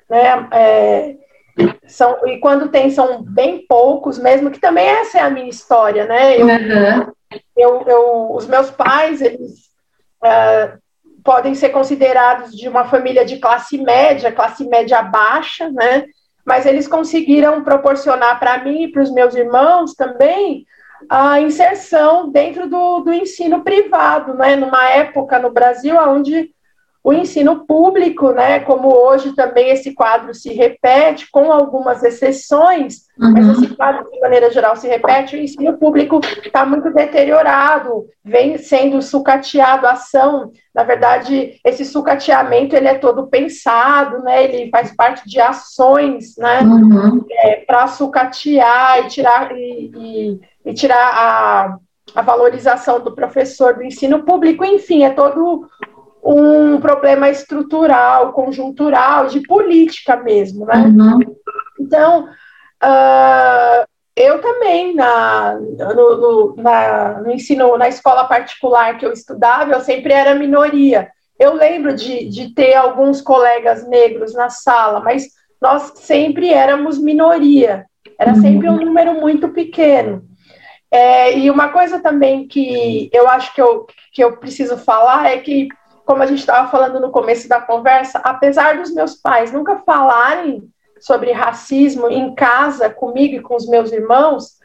né? 0.08 0.48
É, 0.52 1.16
são, 1.86 2.26
e 2.26 2.38
quando 2.38 2.68
tem, 2.68 2.90
são 2.90 3.22
bem 3.22 3.64
poucos 3.66 4.18
mesmo, 4.18 4.50
que 4.50 4.60
também 4.60 4.86
essa 4.86 5.18
é 5.18 5.22
a 5.22 5.30
minha 5.30 5.48
história, 5.48 6.06
né? 6.06 6.40
Eu, 6.40 6.46
uhum. 6.46 7.12
Eu, 7.56 7.82
eu 7.86 8.32
os 8.32 8.46
meus 8.46 8.70
pais, 8.70 9.20
eles 9.20 9.70
uh, 10.22 10.78
podem 11.22 11.54
ser 11.54 11.70
considerados 11.70 12.54
de 12.54 12.68
uma 12.68 12.84
família 12.84 13.24
de 13.24 13.38
classe 13.38 13.78
média, 13.78 14.32
classe 14.32 14.64
média 14.68 15.02
baixa, 15.02 15.70
né? 15.70 16.04
Mas 16.44 16.66
eles 16.66 16.86
conseguiram 16.86 17.64
proporcionar 17.64 18.38
para 18.38 18.62
mim 18.62 18.84
e 18.84 18.92
para 18.92 19.02
os 19.02 19.10
meus 19.10 19.34
irmãos 19.34 19.94
também 19.94 20.66
a 21.08 21.40
inserção 21.40 22.30
dentro 22.30 22.68
do, 22.68 23.00
do 23.00 23.12
ensino 23.12 23.62
privado, 23.62 24.34
né? 24.34 24.56
Numa 24.56 24.88
época 24.90 25.38
no 25.38 25.50
Brasil 25.50 25.96
onde 25.96 26.54
o 27.04 27.12
ensino 27.12 27.66
público, 27.66 28.32
né, 28.32 28.60
como 28.60 28.88
hoje 28.88 29.34
também 29.34 29.68
esse 29.68 29.92
quadro 29.92 30.32
se 30.32 30.54
repete, 30.54 31.30
com 31.30 31.52
algumas 31.52 32.02
exceções, 32.02 33.00
uhum. 33.20 33.30
mas 33.30 33.48
esse 33.50 33.76
quadro, 33.76 34.10
de 34.10 34.18
maneira 34.20 34.50
geral, 34.50 34.74
se 34.74 34.88
repete, 34.88 35.36
o 35.36 35.38
ensino 35.38 35.76
público 35.76 36.18
está 36.42 36.64
muito 36.64 36.90
deteriorado, 36.94 38.06
vem 38.24 38.56
sendo 38.56 39.02
sucateado 39.02 39.86
a 39.86 39.90
ação. 39.90 40.50
Na 40.74 40.82
verdade, 40.82 41.60
esse 41.62 41.84
sucateamento 41.84 42.74
ele 42.74 42.88
é 42.88 42.94
todo 42.94 43.26
pensado, 43.26 44.22
né, 44.22 44.42
ele 44.42 44.70
faz 44.70 44.90
parte 44.96 45.28
de 45.28 45.38
ações 45.38 46.38
né, 46.38 46.62
uhum. 46.62 47.22
é, 47.30 47.56
para 47.66 47.86
sucatear 47.86 49.00
e 49.00 49.08
tirar, 49.08 49.52
e, 49.52 49.92
e, 49.94 50.40
e 50.64 50.72
tirar 50.72 51.12
a, 51.14 51.76
a 52.14 52.22
valorização 52.22 53.00
do 53.00 53.14
professor 53.14 53.74
do 53.74 53.82
ensino 53.82 54.22
público, 54.22 54.64
enfim, 54.64 55.04
é 55.04 55.10
todo 55.10 55.68
um 56.24 56.80
problema 56.80 57.28
estrutural, 57.28 58.32
conjuntural, 58.32 59.26
de 59.26 59.40
política 59.42 60.16
mesmo, 60.16 60.64
né? 60.64 60.76
Uhum. 60.76 61.18
Então, 61.78 62.24
uh, 62.82 63.86
eu 64.16 64.40
também, 64.40 64.94
na, 64.94 65.58
no, 65.58 66.16
no, 66.16 66.54
na, 66.56 67.20
no 67.20 67.30
ensino, 67.30 67.76
na 67.76 67.88
escola 67.88 68.24
particular 68.24 68.96
que 68.96 69.04
eu 69.04 69.12
estudava, 69.12 69.72
eu 69.72 69.80
sempre 69.80 70.14
era 70.14 70.34
minoria. 70.34 71.10
Eu 71.38 71.54
lembro 71.54 71.94
de, 71.94 72.28
de 72.28 72.54
ter 72.54 72.74
alguns 72.74 73.20
colegas 73.20 73.86
negros 73.86 74.32
na 74.34 74.48
sala, 74.48 75.00
mas 75.00 75.26
nós 75.60 75.92
sempre 75.96 76.48
éramos 76.48 76.98
minoria. 76.98 77.84
Era 78.18 78.32
uhum. 78.32 78.40
sempre 78.40 78.68
um 78.70 78.76
número 78.76 79.20
muito 79.20 79.48
pequeno. 79.48 80.24
É, 80.90 81.36
e 81.36 81.50
uma 81.50 81.70
coisa 81.70 81.98
também 81.98 82.46
que 82.46 83.10
eu 83.12 83.28
acho 83.28 83.52
que 83.52 83.60
eu, 83.60 83.84
que 84.12 84.22
eu 84.22 84.36
preciso 84.36 84.78
falar 84.78 85.26
é 85.26 85.38
que 85.38 85.66
como 86.04 86.22
a 86.22 86.26
gente 86.26 86.40
estava 86.40 86.70
falando 86.70 87.00
no 87.00 87.10
começo 87.10 87.48
da 87.48 87.60
conversa, 87.60 88.20
apesar 88.22 88.76
dos 88.76 88.92
meus 88.92 89.14
pais 89.14 89.52
nunca 89.52 89.78
falarem 89.78 90.62
sobre 91.00 91.32
racismo 91.32 92.08
em 92.08 92.34
casa 92.34 92.88
comigo 92.90 93.36
e 93.36 93.40
com 93.40 93.56
os 93.56 93.66
meus 93.68 93.92
irmãos, 93.92 94.58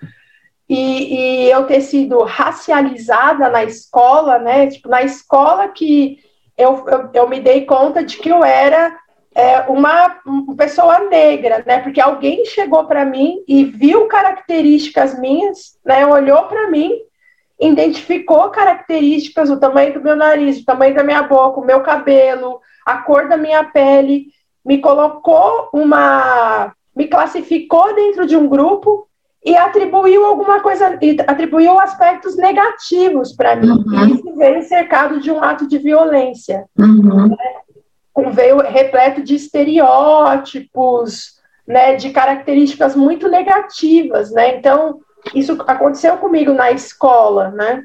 e, 0.68 1.46
e 1.46 1.50
eu 1.50 1.66
ter 1.66 1.82
sido 1.82 2.22
racializada 2.24 3.50
na 3.50 3.64
escola, 3.64 4.38
né? 4.38 4.68
Tipo, 4.68 4.88
na 4.88 5.02
escola 5.02 5.68
que 5.70 6.20
eu, 6.58 6.86
eu, 6.88 7.10
eu 7.14 7.30
me 7.30 7.40
dei 7.40 7.66
conta 7.66 8.04
de 8.04 8.18
que 8.18 8.30
eu 8.30 8.44
era 8.44 8.96
é, 9.34 9.62
uma, 9.62 10.20
uma 10.26 10.56
pessoa 10.56 11.00
negra, 11.10 11.64
né? 11.66 11.80
Porque 11.80 12.00
alguém 12.00 12.46
chegou 12.46 12.86
para 12.86 13.04
mim 13.04 13.44
e 13.48 13.64
viu 13.64 14.08
características 14.08 15.18
minhas, 15.18 15.80
né? 15.84 16.06
Olhou 16.06 16.44
para 16.44 16.70
mim 16.70 16.92
identificou 17.60 18.50
características, 18.50 19.50
o 19.50 19.60
tamanho 19.60 19.94
do 19.94 20.02
meu 20.02 20.16
nariz, 20.16 20.60
o 20.60 20.66
tamanho 20.66 20.96
da 20.96 21.04
minha 21.04 21.24
boca, 21.24 21.60
o 21.60 21.66
meu 21.66 21.82
cabelo, 21.82 22.62
a 22.86 23.00
cor 23.00 23.28
da 23.28 23.36
minha 23.36 23.64
pele, 23.66 24.28
me 24.66 24.80
colocou 24.80 25.70
uma. 25.74 26.74
me 26.96 27.08
classificou 27.08 27.94
dentro 27.94 28.26
de 28.26 28.38
um 28.38 28.48
grupo 28.48 29.10
e 29.44 29.56
atribuiu 29.56 30.26
alguma 30.26 30.62
coisa, 30.62 30.98
atribuiu 31.28 31.80
aspectos 31.80 32.38
negativos 32.38 33.34
para 33.34 33.56
mim. 33.56 33.70
Uhum. 33.70 34.08
E 34.08 34.14
isso 34.14 34.36
veio 34.36 34.64
cercado 34.64 35.20
de 35.20 35.32
um 35.32 35.42
ato 35.42 35.68
de 35.68 35.78
violência. 35.78 36.66
Uhum. 36.78 37.28
Né? 37.28 38.32
Veio 38.34 38.58
repleto 38.58 39.24
de 39.24 39.36
estereótipos, 39.36 41.40
né, 41.66 41.96
de 41.96 42.10
características 42.10 42.96
muito 42.96 43.30
negativas, 43.30 44.32
né? 44.32 44.58
Então, 44.58 45.00
isso 45.34 45.58
aconteceu 45.68 46.18
comigo 46.18 46.54
na 46.54 46.72
escola, 46.72 47.50
né? 47.52 47.84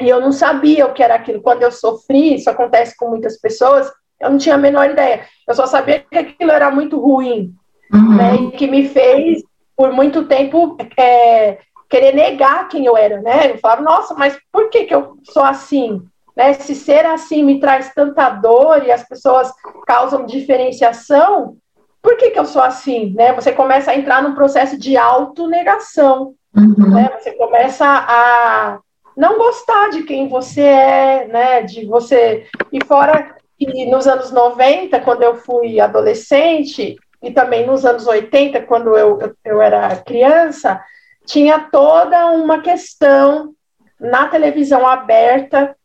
E 0.00 0.08
eu 0.08 0.20
não 0.20 0.32
sabia 0.32 0.86
o 0.86 0.92
que 0.92 1.02
era 1.02 1.14
aquilo. 1.14 1.42
Quando 1.42 1.62
eu 1.62 1.70
sofri, 1.70 2.34
isso 2.34 2.50
acontece 2.50 2.96
com 2.96 3.08
muitas 3.08 3.38
pessoas, 3.38 3.90
eu 4.20 4.30
não 4.30 4.38
tinha 4.38 4.54
a 4.54 4.58
menor 4.58 4.90
ideia. 4.90 5.26
Eu 5.46 5.54
só 5.54 5.66
sabia 5.66 6.00
que 6.00 6.16
aquilo 6.16 6.50
era 6.50 6.70
muito 6.70 6.98
ruim, 6.98 7.54
uhum. 7.92 8.16
né? 8.16 8.36
E 8.36 8.50
que 8.52 8.66
me 8.66 8.88
fez, 8.88 9.42
por 9.76 9.92
muito 9.92 10.26
tempo, 10.26 10.76
é, 10.96 11.58
querer 11.88 12.14
negar 12.14 12.68
quem 12.68 12.86
eu 12.86 12.96
era, 12.96 13.20
né? 13.20 13.52
Eu 13.52 13.58
falava, 13.58 13.82
nossa, 13.82 14.14
mas 14.14 14.38
por 14.50 14.70
que, 14.70 14.84
que 14.84 14.94
eu 14.94 15.18
sou 15.24 15.42
assim? 15.42 16.02
Né? 16.36 16.54
Se 16.54 16.74
ser 16.74 17.04
assim 17.04 17.42
me 17.42 17.60
traz 17.60 17.92
tanta 17.94 18.30
dor 18.30 18.84
e 18.84 18.90
as 18.90 19.06
pessoas 19.06 19.52
causam 19.86 20.24
diferenciação, 20.24 21.56
por 22.00 22.16
que, 22.16 22.30
que 22.30 22.38
eu 22.38 22.46
sou 22.46 22.62
assim? 22.62 23.12
Né? 23.14 23.32
Você 23.34 23.52
começa 23.52 23.90
a 23.90 23.96
entrar 23.96 24.22
num 24.22 24.34
processo 24.34 24.78
de 24.78 24.96
autonegação. 24.96 26.34
Uhum. 26.56 26.90
Né? 26.94 27.10
Você 27.18 27.32
começa 27.32 27.86
a 27.86 28.78
não 29.16 29.38
gostar 29.38 29.90
de 29.90 30.02
quem 30.02 30.28
você 30.28 30.62
é, 30.62 31.26
né? 31.28 31.62
De 31.62 31.84
você. 31.86 32.46
E 32.72 32.84
fora 32.84 33.36
que 33.58 33.86
nos 33.86 34.06
anos 34.06 34.30
90, 34.30 35.00
quando 35.00 35.22
eu 35.22 35.36
fui 35.36 35.80
adolescente, 35.80 36.96
e 37.22 37.30
também 37.30 37.66
nos 37.66 37.84
anos 37.84 38.06
80, 38.06 38.62
quando 38.62 38.96
eu, 38.96 39.18
eu 39.44 39.62
era 39.62 39.96
criança, 39.96 40.82
tinha 41.24 41.68
toda 41.70 42.26
uma 42.26 42.60
questão 42.60 43.54
na 44.00 44.26
televisão 44.26 44.86
aberta 44.86 45.76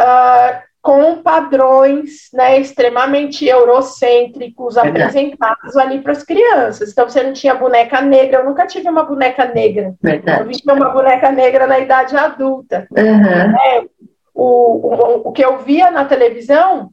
uh, 0.00 0.67
com 0.88 1.20
padrões 1.20 2.30
né, 2.32 2.58
extremamente 2.58 3.44
eurocêntricos 3.46 4.76
Verdade. 4.76 5.02
apresentados 5.02 5.76
ali 5.76 6.00
para 6.00 6.12
as 6.12 6.22
crianças. 6.22 6.90
Então, 6.90 7.06
você 7.06 7.22
não 7.22 7.34
tinha 7.34 7.54
boneca 7.54 8.00
negra, 8.00 8.38
eu 8.38 8.46
nunca 8.46 8.66
tive 8.66 8.88
uma 8.88 9.02
boneca 9.02 9.44
negra. 9.44 9.94
Verdade. 10.02 10.40
Eu 10.40 10.50
tive 10.50 10.72
uma 10.72 10.88
boneca 10.88 11.30
negra 11.30 11.66
na 11.66 11.78
idade 11.78 12.16
adulta. 12.16 12.88
Uhum. 12.90 13.04
É, 13.04 13.84
o, 14.32 14.44
o, 14.44 15.28
o 15.28 15.32
que 15.32 15.44
eu 15.44 15.58
via 15.58 15.90
na 15.90 16.06
televisão 16.06 16.88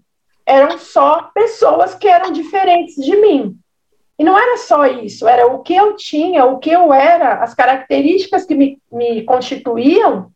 eram 0.46 0.78
só 0.78 1.30
pessoas 1.34 1.96
que 1.96 2.10
eram 2.10 2.34
diferentes 2.34 2.96
de 2.96 3.16
mim. 3.16 3.56
E 4.20 4.26
não 4.26 4.38
era 4.38 4.58
só 4.58 4.86
isso, 4.86 5.26
era 5.26 5.48
o 5.48 5.60
que 5.60 5.74
eu 5.74 5.96
tinha, 5.96 6.44
o 6.44 6.60
que 6.60 6.70
eu 6.70 6.94
era, 6.94 7.36
as 7.36 7.54
características 7.54 8.44
que 8.44 8.56
me, 8.56 8.78
me 8.92 9.24
constituíam 9.24 10.32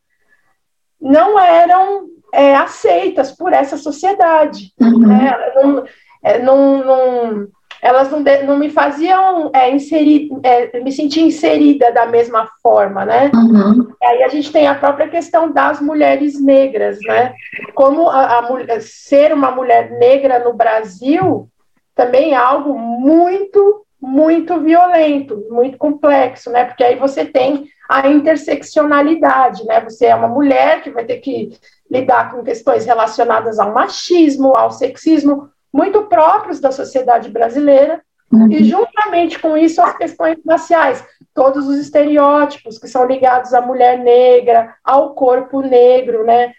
não 1.01 1.37
eram 1.37 2.07
é, 2.33 2.55
aceitas 2.55 3.31
por 3.31 3.53
essa 3.53 3.77
sociedade. 3.77 4.73
Uhum. 4.79 4.99
Né? 4.99 5.35
Não, 5.55 5.83
é, 6.23 6.39
não, 6.39 6.83
não, 6.83 7.47
elas 7.81 8.11
não, 8.11 8.19
não 8.45 8.57
me 8.57 8.69
faziam 8.69 9.49
é, 9.53 9.71
inserir, 9.71 10.29
é, 10.43 10.79
me 10.81 10.91
sentir 10.91 11.21
inserida 11.21 11.91
da 11.91 12.05
mesma 12.05 12.49
forma, 12.61 13.05
né? 13.05 13.31
Uhum. 13.33 13.87
Aí 14.03 14.23
a 14.23 14.27
gente 14.27 14.51
tem 14.51 14.67
a 14.67 14.75
própria 14.75 15.07
questão 15.07 15.51
das 15.51 15.79
mulheres 15.79 16.41
negras, 16.41 16.99
né? 17.01 17.33
Como 17.73 18.09
a, 18.09 18.39
a, 18.39 18.81
ser 18.81 19.33
uma 19.33 19.51
mulher 19.51 19.91
negra 19.91 20.39
no 20.39 20.53
Brasil 20.53 21.47
também 21.95 22.33
é 22.33 22.37
algo 22.37 22.77
muito, 22.77 23.85
muito 24.01 24.59
violento, 24.59 25.45
muito 25.49 25.77
complexo, 25.77 26.49
né? 26.49 26.65
Porque 26.65 26.83
aí 26.83 26.95
você 26.95 27.25
tem 27.25 27.65
a 27.89 28.07
interseccionalidade, 28.07 29.65
né? 29.65 29.79
Você 29.81 30.05
é 30.05 30.15
uma 30.15 30.27
mulher 30.27 30.81
que 30.81 30.91
vai 30.91 31.05
ter 31.05 31.17
que 31.17 31.51
lidar 31.89 32.31
com 32.31 32.43
questões 32.43 32.85
relacionadas 32.85 33.59
ao 33.59 33.73
machismo, 33.73 34.55
ao 34.55 34.71
sexismo, 34.71 35.49
muito 35.73 36.03
próprios 36.03 36.59
da 36.59 36.71
sociedade 36.71 37.29
brasileira, 37.29 38.01
uhum. 38.31 38.51
e 38.51 38.63
juntamente 38.63 39.39
com 39.39 39.57
isso 39.57 39.81
as 39.81 39.97
questões 39.97 40.37
raciais, 40.47 41.03
todos 41.33 41.67
os 41.67 41.79
estereótipos 41.79 42.77
que 42.77 42.87
são 42.87 43.05
ligados 43.05 43.53
à 43.53 43.61
mulher 43.61 43.97
negra, 43.99 44.75
ao 44.83 45.13
corpo 45.13 45.61
negro, 45.61 46.23
né? 46.23 46.53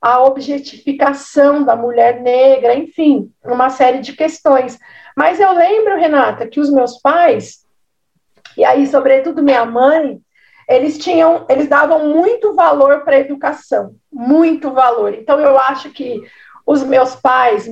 A 0.00 0.22
objetificação 0.22 1.64
da 1.64 1.74
mulher 1.74 2.20
negra, 2.20 2.74
enfim, 2.74 3.32
uma 3.44 3.70
série 3.70 3.98
de 3.98 4.12
questões. 4.12 4.78
Mas 5.16 5.40
eu 5.40 5.52
lembro, 5.52 5.98
Renata, 5.98 6.46
que 6.46 6.60
os 6.60 6.70
meus 6.70 7.00
pais, 7.00 7.64
e 8.56 8.64
aí, 8.64 8.86
sobretudo 8.86 9.42
minha 9.42 9.64
mãe, 9.64 10.20
eles 10.68 10.98
tinham, 10.98 11.46
eles 11.48 11.68
davam 11.68 12.08
muito 12.08 12.54
valor 12.54 13.02
para 13.02 13.16
a 13.16 13.20
educação, 13.20 13.94
muito 14.12 14.72
valor. 14.72 15.14
Então 15.14 15.38
eu 15.38 15.58
acho 15.58 15.90
que 15.90 16.22
os 16.66 16.82
meus 16.82 17.14
pais, 17.14 17.70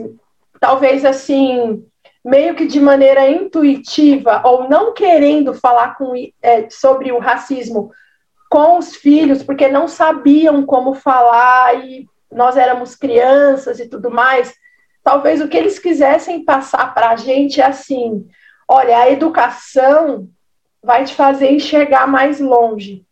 talvez 0.61 1.05
assim, 1.05 1.84
meio 2.24 2.55
que 2.55 2.66
de 2.66 2.80
maneira 2.80 3.28
intuitiva 3.28 4.40
ou 4.45 4.68
não 4.68 4.95
querendo 4.95 5.53
falar 5.53 5.97
com, 5.97 6.14
é, 6.40 6.70
sobre 6.70 7.11
o 7.11 7.18
racismo 7.18 7.90
com 8.49 8.78
os 8.78 8.95
filhos, 8.95 9.42
porque 9.42 9.68
não 9.68 9.88
sabiam 9.88 10.64
como 10.64 10.95
falar 10.95 11.84
e 11.84 12.07
nós 12.30 12.57
éramos 12.57 12.95
crianças 12.95 13.80
e 13.80 13.88
tudo 13.88 14.11
mais. 14.11 14.55
Talvez 15.03 15.40
o 15.40 15.49
que 15.49 15.57
eles 15.57 15.78
quisessem 15.78 16.45
passar 16.45 16.95
para 16.95 17.11
a 17.11 17.16
gente 17.16 17.61
é 17.61 17.66
assim: 17.66 18.26
olha, 18.68 18.97
a 18.97 19.11
educação 19.11 20.28
vai 20.85 21.05
te 21.05 21.14
fazer 21.14 21.51
enxergar 21.51 22.07
mais 22.07 22.41
longe, 22.41 23.05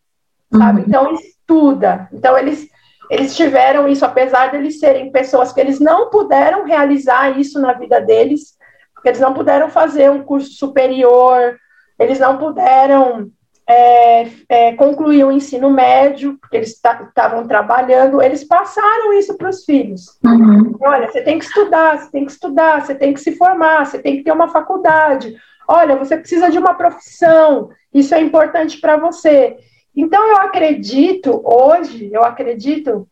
sabe? 0.52 0.80
Uhum. 0.80 0.86
Então 0.86 1.14
estuda. 1.14 2.08
Então 2.12 2.36
eles 2.36 2.70
eles 3.10 3.36
tiveram 3.36 3.86
isso, 3.88 4.06
apesar 4.06 4.50
de 4.50 4.56
eles 4.56 4.78
serem 4.78 5.12
pessoas 5.12 5.52
que 5.52 5.60
eles 5.60 5.78
não 5.78 6.08
puderam 6.08 6.64
realizar 6.64 7.38
isso 7.38 7.60
na 7.60 7.74
vida 7.74 8.00
deles, 8.00 8.56
porque 8.94 9.08
eles 9.08 9.20
não 9.20 9.34
puderam 9.34 9.68
fazer 9.68 10.10
um 10.10 10.22
curso 10.22 10.52
superior, 10.52 11.58
eles 11.98 12.18
não 12.18 12.38
puderam 12.38 13.30
é, 13.68 14.28
é, 14.48 14.72
concluir 14.76 15.24
o 15.24 15.32
ensino 15.32 15.70
médio, 15.70 16.38
porque 16.40 16.56
eles 16.56 16.70
estavam 16.70 17.46
trabalhando, 17.46 18.22
eles 18.22 18.44
passaram 18.44 19.12
isso 19.12 19.36
para 19.36 19.50
os 19.50 19.64
filhos. 19.64 20.18
Uhum. 20.24 20.74
Olha, 20.80 21.10
você 21.10 21.22
tem 21.22 21.38
que 21.38 21.44
estudar, 21.44 21.98
você 21.98 22.10
tem 22.10 22.24
que 22.24 22.32
estudar, 22.32 22.80
você 22.80 22.94
tem 22.94 23.12
que 23.12 23.20
se 23.20 23.36
formar, 23.36 23.84
você 23.84 23.98
tem 23.98 24.16
que 24.16 24.24
ter 24.24 24.32
uma 24.32 24.48
faculdade. 24.48 25.36
Olha, 25.74 25.96
você 25.96 26.18
precisa 26.18 26.50
de 26.50 26.58
uma 26.58 26.74
profissão, 26.74 27.70
isso 27.94 28.14
é 28.14 28.20
importante 28.20 28.78
para 28.78 28.98
você. 28.98 29.56
Então, 29.96 30.22
eu 30.28 30.36
acredito, 30.36 31.40
hoje, 31.42 32.10
eu 32.12 32.22
acredito 32.22 33.08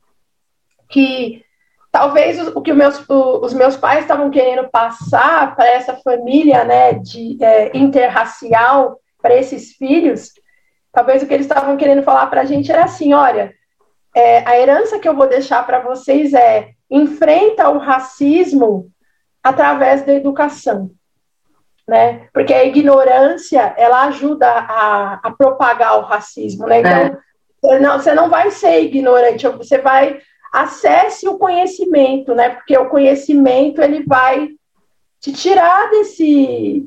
que 0.87 1.43
talvez 1.91 2.39
o, 2.49 2.61
que 2.61 2.75
meus, 2.75 3.03
os 3.09 3.55
meus 3.55 3.79
pais 3.79 4.01
estavam 4.01 4.29
querendo 4.31 4.69
passar 4.69 5.57
para 5.57 5.69
essa 5.69 5.95
família 6.05 6.63
né, 6.65 6.93
de, 6.93 7.43
é, 7.43 7.75
interracial, 7.75 9.01
para 9.23 9.35
esses 9.35 9.73
filhos, 9.73 10.31
talvez 10.93 11.23
o 11.23 11.27
que 11.27 11.33
eles 11.33 11.47
estavam 11.47 11.79
querendo 11.79 12.03
falar 12.03 12.27
para 12.27 12.43
a 12.43 12.45
gente 12.45 12.71
era 12.71 12.85
assim: 12.85 13.15
olha, 13.15 13.55
é, 14.15 14.47
a 14.47 14.59
herança 14.59 14.99
que 14.99 15.09
eu 15.09 15.17
vou 15.17 15.27
deixar 15.27 15.65
para 15.65 15.81
vocês 15.81 16.35
é 16.35 16.73
enfrenta 16.91 17.71
o 17.71 17.79
racismo 17.79 18.91
através 19.43 20.03
da 20.05 20.13
educação 20.13 20.91
né? 21.91 22.29
Porque 22.33 22.55
a 22.55 22.65
ignorância, 22.65 23.75
ela 23.77 24.05
ajuda 24.05 24.47
a, 24.49 25.15
a 25.25 25.31
propagar 25.33 25.99
o 25.99 26.03
racismo, 26.03 26.65
né? 26.65 26.79
Então, 26.79 26.93
é. 26.93 27.19
você, 27.61 27.79
não, 27.81 27.99
você 27.99 28.15
não 28.15 28.31
vai 28.31 28.53
ser 28.53 28.85
ignorante, 28.85 29.49
você 29.49 29.79
vai 29.79 30.21
acesse 30.53 31.27
o 31.27 31.37
conhecimento, 31.37 32.33
né? 32.33 32.51
Porque 32.51 32.79
o 32.79 32.89
conhecimento 32.89 33.83
ele 33.83 34.05
vai 34.05 34.51
te 35.21 35.33
tirar 35.33 35.91
desse 35.91 36.87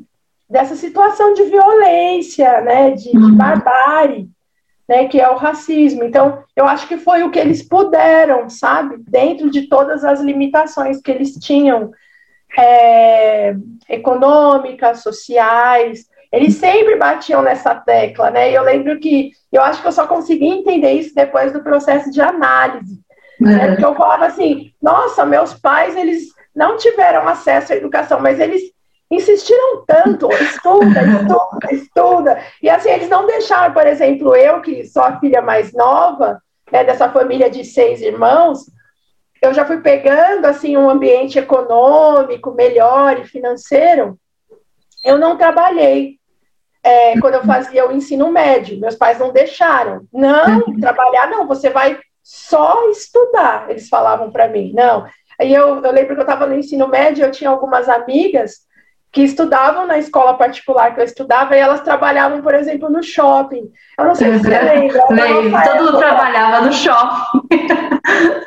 dessa 0.50 0.76
situação 0.76 1.34
de 1.34 1.44
violência, 1.44 2.62
né? 2.62 2.92
De, 2.92 3.12
de 3.12 3.18
uhum. 3.18 3.36
barbárie, 3.36 4.30
né? 4.88 5.06
Que 5.10 5.20
é 5.20 5.30
o 5.30 5.36
racismo. 5.36 6.06
Então, 6.06 6.42
eu 6.56 6.66
acho 6.66 6.88
que 6.88 6.96
foi 6.96 7.24
o 7.24 7.30
que 7.30 7.40
eles 7.40 7.62
puderam, 7.62 8.50
sabe? 8.50 8.96
Dentro 9.00 9.52
de 9.52 9.68
todas 9.68 10.06
as 10.06 10.22
limitações 10.22 11.02
que 11.02 11.12
eles 11.12 11.34
tinham 11.34 11.92
é, 12.58 13.56
econômicas, 13.90 15.02
sociais. 15.02 16.06
Eles 16.32 16.56
sempre 16.56 16.96
batiam 16.96 17.42
nessa 17.42 17.76
tecla, 17.76 18.32
né? 18.32 18.52
E 18.52 18.56
eu 18.56 18.64
lembro 18.64 19.00
que 19.00 19.32
eu 19.52 19.62
acho 19.62 19.82
que 19.82 19.88
eu 19.88 19.92
só 19.92 20.08
consegui 20.08 20.48
entender 20.48 20.92
isso 20.92 21.14
depois 21.14 21.54
do 21.54 21.64
processo 21.64 22.12
de 22.12 22.22
análise. 22.22 23.00
É. 23.42 23.46
Né? 23.46 23.68
Porque 23.70 23.86
eu 23.86 23.96
falava 23.96 24.26
assim, 24.26 24.72
nossa, 24.82 25.26
meus 25.26 25.54
pais, 25.54 25.96
eles 25.96 26.24
não 26.56 26.78
tiveram 26.78 27.28
acesso 27.28 27.74
à 27.74 27.76
educação, 27.76 28.20
mas 28.20 28.40
eles 28.40 28.62
insistiram 29.10 29.84
tanto, 29.86 30.32
estuda, 30.34 31.02
estuda, 31.06 31.72
estuda. 31.72 32.42
E 32.62 32.70
assim, 32.70 32.90
eles 32.90 33.10
não 33.10 33.28
deixaram, 33.28 33.74
por 33.74 33.86
exemplo, 33.86 34.36
eu, 34.36 34.62
que 34.62 34.86
sou 34.86 35.04
a 35.04 35.20
filha 35.20 35.42
mais 35.42 35.72
nova, 35.74 36.42
né, 36.72 36.84
dessa 36.84 37.10
família 37.10 37.50
de 37.50 37.64
seis 37.64 38.02
irmãos, 38.02 38.60
eu 39.44 39.54
já 39.54 39.66
fui 39.66 39.82
pegando 39.82 40.46
assim 40.46 40.78
um 40.78 40.90
ambiente 40.90 41.38
econômico 41.38 42.54
melhor 42.54 43.20
e 43.20 43.26
financeiro. 43.26 44.18
Eu 45.04 45.18
não 45.18 45.38
trabalhei 45.38 46.18
é, 46.82 47.20
quando 47.20 47.34
eu 47.36 47.44
fazia 47.44 47.86
o 47.86 47.92
ensino 47.92 48.32
médio. 48.32 48.80
Meus 48.80 48.96
pais 48.96 49.20
não 49.20 49.34
deixaram. 49.34 50.08
Não, 50.14 50.60
uhum. 50.60 50.80
trabalhar 50.80 51.30
não. 51.30 51.46
Você 51.46 51.70
vai 51.70 52.00
só 52.24 52.90
estudar. 52.90 53.70
Eles 53.70 53.90
falavam 53.90 54.32
para 54.32 54.48
mim. 54.48 54.72
Não. 54.74 55.06
Aí 55.38 55.54
eu, 55.54 55.84
eu 55.84 55.92
lembro 55.92 56.16
que 56.16 56.22
eu 56.22 56.26
estava 56.26 56.48
no 56.48 56.56
ensino 56.56 56.88
médio. 56.88 57.26
Eu 57.26 57.32
tinha 57.32 57.50
algumas 57.50 57.90
amigas 57.90 58.62
que 59.12 59.24
estudavam 59.24 59.86
na 59.86 59.98
escola 59.98 60.38
particular 60.38 60.96
que 60.96 61.02
eu 61.02 61.06
estudava 61.06 61.54
e 61.56 61.60
elas 61.60 61.82
trabalhavam, 61.82 62.42
por 62.42 62.56
exemplo, 62.56 62.90
no 62.90 63.04
shopping. 63.04 63.70
Eu 64.00 64.06
não 64.06 64.16
sei 64.16 64.32
se 64.38 64.40
você 64.40 64.58
lembra. 64.58 65.04
Lembro, 65.10 65.64
todo 65.64 65.84
mundo 65.84 65.98
trabalhava 65.98 66.66
no 66.66 66.72
shopping. 66.72 67.42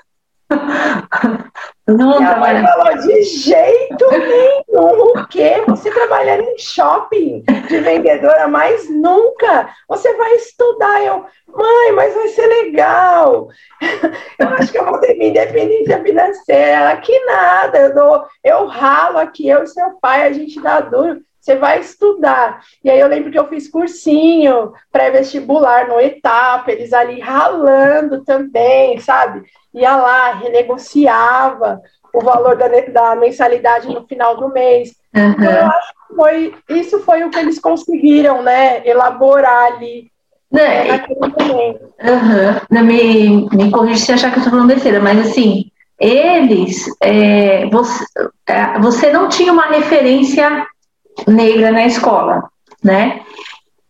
Não, 1.87 2.19
Minha 2.19 2.37
mãe 2.37 2.63
falou, 2.63 2.99
de 2.99 3.23
jeito 3.23 4.11
nenhum, 4.11 5.13
o 5.13 5.27
quê? 5.29 5.63
Você 5.69 5.91
trabalhar 5.91 6.41
em 6.41 6.59
shopping 6.59 7.45
de 7.69 7.79
vendedora, 7.79 8.49
mas 8.49 8.91
nunca. 8.91 9.69
Você 9.89 10.13
vai 10.15 10.35
estudar. 10.35 11.03
Eu, 11.05 11.25
mãe, 11.47 11.93
mas 11.95 12.15
vai 12.15 12.29
ser 12.29 12.47
legal. 12.47 13.49
Eu 14.39 14.49
acho 14.49 14.71
que 14.71 14.79
eu 14.79 14.85
vou 14.85 15.01
ter 15.01 15.15
minha 15.15 15.31
independência 15.31 16.03
financeira. 16.03 16.97
Que 16.99 17.19
nada, 17.25 17.79
eu, 17.79 17.95
dou, 17.95 18.25
eu 18.45 18.67
ralo 18.67 19.19
aqui, 19.19 19.49
eu 19.49 19.63
e 19.63 19.67
seu 19.67 19.99
pai, 20.01 20.27
a 20.27 20.33
gente 20.33 20.61
dá 20.61 20.81
duro. 20.81 21.23
Você 21.47 21.55
vai 21.55 21.79
estudar. 21.79 22.61
E 22.83 22.91
aí 22.91 22.99
eu 22.99 23.07
lembro 23.07 23.31
que 23.31 23.39
eu 23.39 23.47
fiz 23.47 23.69
cursinho 23.69 24.73
pré-vestibular 24.91 25.87
no 25.87 26.01
etapa, 26.01 26.73
eles 26.73 26.93
ali 26.93 27.21
ralando 27.21 28.25
também, 28.25 28.99
sabe? 28.99 29.45
Ia 29.73 29.97
lá, 29.97 30.33
renegociava 30.33 31.81
o 32.13 32.21
valor 32.21 32.57
da, 32.57 32.67
da 32.67 33.15
mensalidade 33.15 33.87
no 33.87 34.05
final 34.09 34.37
do 34.37 34.49
mês. 34.49 34.97
Uhum. 35.15 35.31
Então, 35.31 35.53
eu 35.53 35.67
acho 35.67 35.93
que 35.93 36.15
foi, 36.17 36.55
isso 36.69 37.01
foi 37.01 37.23
o 37.23 37.31
que 37.31 37.39
eles 37.39 37.61
conseguiram, 37.61 38.43
né? 38.43 38.85
Elaborar 38.85 39.73
ali. 39.73 40.11
Né? 40.51 41.05
Uhum. 41.05 42.61
Não, 42.71 42.83
me, 42.83 43.49
me 43.53 43.71
corrija 43.71 44.05
se 44.05 44.13
achar 44.13 44.31
que 44.31 44.39
eu 44.39 44.43
estou 44.43 44.51
falando 44.51 44.73
besteira, 44.73 44.99
mas 44.99 45.29
assim, 45.29 45.71
eles, 46.01 46.87
é, 47.01 47.67
você, 47.67 48.05
é, 48.47 48.79
você 48.81 49.13
não 49.13 49.29
tinha 49.29 49.53
uma 49.53 49.67
referência 49.67 50.67
negra 51.27 51.71
na 51.71 51.87
escola, 51.87 52.45
né? 52.83 53.21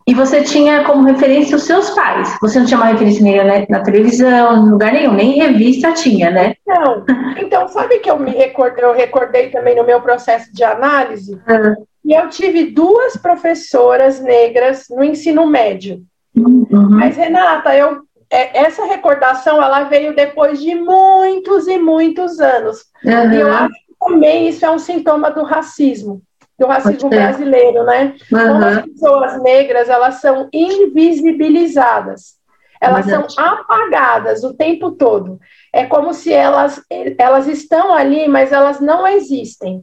E 0.06 0.14
você 0.14 0.42
tinha 0.42 0.84
como 0.84 1.04
referência 1.04 1.56
os 1.56 1.64
seus 1.64 1.90
pais. 1.90 2.36
Você 2.40 2.60
não 2.60 2.66
tinha 2.66 2.78
uma 2.78 2.86
referência 2.86 3.24
negra 3.24 3.44
na, 3.44 3.78
na 3.78 3.84
televisão, 3.84 4.64
em 4.64 4.70
lugar 4.70 4.92
nenhum, 4.92 5.12
nem 5.12 5.40
revista 5.40 5.92
tinha, 5.92 6.30
né? 6.30 6.54
Não. 6.64 7.04
Então, 7.38 7.66
sabe 7.66 7.98
que 7.98 8.08
eu 8.08 8.16
me 8.16 8.30
recordei, 8.30 8.84
eu 8.84 8.94
recordei 8.94 9.50
também 9.50 9.74
no 9.74 9.84
meu 9.84 10.00
processo 10.00 10.52
de 10.54 10.62
análise? 10.62 11.32
Uhum. 11.32 11.86
E 12.04 12.14
eu 12.14 12.28
tive 12.28 12.66
duas 12.66 13.16
professoras 13.16 14.20
negras 14.20 14.86
no 14.88 15.02
ensino 15.02 15.44
médio. 15.44 16.02
Uhum. 16.36 16.66
Mas, 16.70 17.16
Renata, 17.16 17.74
eu 17.74 18.06
é, 18.30 18.64
essa 18.64 18.84
recordação 18.84 19.62
ela 19.62 19.84
veio 19.84 20.14
depois 20.14 20.60
de 20.60 20.74
muitos 20.74 21.66
e 21.66 21.78
muitos 21.78 22.40
anos. 22.40 22.84
Uhum. 23.04 23.32
E 23.32 23.40
eu 23.40 23.52
acho 23.52 23.74
que 23.74 23.94
também 24.00 24.48
isso 24.48 24.64
é 24.64 24.70
um 24.70 24.78
sintoma 24.78 25.30
do 25.30 25.42
racismo, 25.42 26.22
do 26.58 26.66
racismo 26.66 27.08
brasileiro, 27.10 27.84
né? 27.84 28.14
Uhum. 28.32 28.38
Como 28.38 28.64
as 28.64 28.82
pessoas 28.82 29.42
negras 29.42 29.88
elas 29.88 30.20
são 30.20 30.48
invisibilizadas, 30.52 32.36
elas 32.80 33.06
são 33.06 33.26
apagadas 33.36 34.44
o 34.44 34.54
tempo 34.54 34.92
todo. 34.92 35.38
É 35.72 35.86
como 35.86 36.14
se 36.14 36.32
elas, 36.32 36.80
elas 37.18 37.46
estão 37.46 37.92
ali, 37.94 38.28
mas 38.28 38.52
elas 38.52 38.80
não 38.80 39.06
existem 39.06 39.82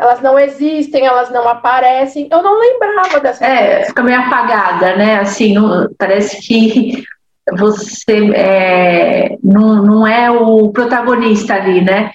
elas 0.00 0.22
não 0.22 0.38
existem, 0.38 1.04
elas 1.04 1.30
não 1.30 1.46
aparecem. 1.46 2.26
Eu 2.32 2.42
não 2.42 2.58
lembrava 2.58 3.20
dessa. 3.20 3.44
É, 3.44 3.84
fica 3.84 4.02
meio 4.02 4.18
apagada, 4.18 4.96
né? 4.96 5.20
Assim, 5.20 5.52
não, 5.52 5.86
parece 5.98 6.40
que 6.40 7.04
você 7.58 8.32
é, 8.34 9.36
não, 9.44 9.82
não 9.82 10.06
é 10.06 10.30
o 10.30 10.70
protagonista 10.70 11.52
ali, 11.52 11.82
né? 11.82 12.12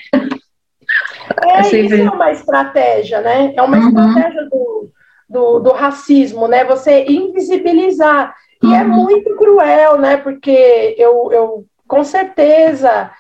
É, 1.44 1.62
isso 1.62 1.96
é 1.96 2.10
uma 2.10 2.32
estratégia, 2.32 3.22
né? 3.22 3.54
É 3.56 3.62
uma 3.62 3.78
uhum. 3.78 3.88
estratégia 3.88 4.46
do, 4.50 4.90
do, 5.30 5.60
do, 5.60 5.72
racismo, 5.72 6.48
né? 6.48 6.64
Você 6.66 7.06
invisibilizar. 7.06 8.36
E 8.64 8.68
é 8.68 8.70
uhum. 8.70 8.76
é 8.76 8.84
muito 8.84 9.36
cruel, 9.36 9.98
né? 9.98 10.18
Porque 10.18 10.96
eu, 10.98 11.32
eu 11.32 11.66
com 11.88 12.04
certeza 12.04 13.12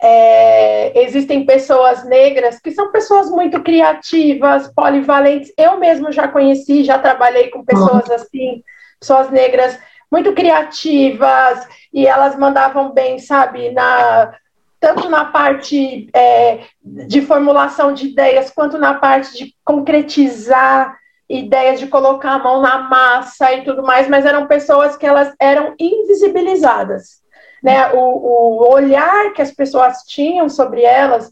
é, 0.00 1.02
existem 1.02 1.44
pessoas 1.44 2.04
negras 2.04 2.60
que 2.60 2.70
são 2.70 2.92
pessoas 2.92 3.30
muito 3.30 3.60
criativas, 3.62 4.72
polivalentes. 4.74 5.52
Eu 5.56 5.78
mesmo 5.78 6.12
já 6.12 6.28
conheci, 6.28 6.84
já 6.84 6.98
trabalhei 6.98 7.50
com 7.50 7.64
pessoas 7.64 8.06
uhum. 8.08 8.14
assim, 8.14 8.62
pessoas 9.00 9.30
negras 9.30 9.78
muito 10.10 10.32
criativas 10.32 11.66
e 11.92 12.06
elas 12.06 12.36
mandavam 12.36 12.92
bem, 12.92 13.18
sabe, 13.18 13.70
na 13.70 14.32
tanto 14.80 15.08
na 15.08 15.24
parte 15.24 16.08
é, 16.14 16.60
de 16.82 17.20
formulação 17.22 17.92
de 17.92 18.08
ideias 18.08 18.50
quanto 18.50 18.78
na 18.78 18.94
parte 18.94 19.36
de 19.36 19.54
concretizar 19.64 20.96
ideias 21.28 21.78
de 21.78 21.86
colocar 21.86 22.34
a 22.34 22.38
mão 22.38 22.62
na 22.62 22.78
massa 22.88 23.52
e 23.52 23.62
tudo 23.62 23.82
mais, 23.82 24.08
mas 24.08 24.24
eram 24.24 24.46
pessoas 24.46 24.96
que 24.96 25.06
elas 25.06 25.34
eram 25.38 25.74
invisibilizadas, 25.78 27.20
né? 27.62 27.92
O, 27.92 27.98
o 27.98 28.72
olhar 28.72 29.32
que 29.34 29.42
as 29.42 29.50
pessoas 29.50 29.98
tinham 30.04 30.48
sobre 30.48 30.82
elas 30.82 31.30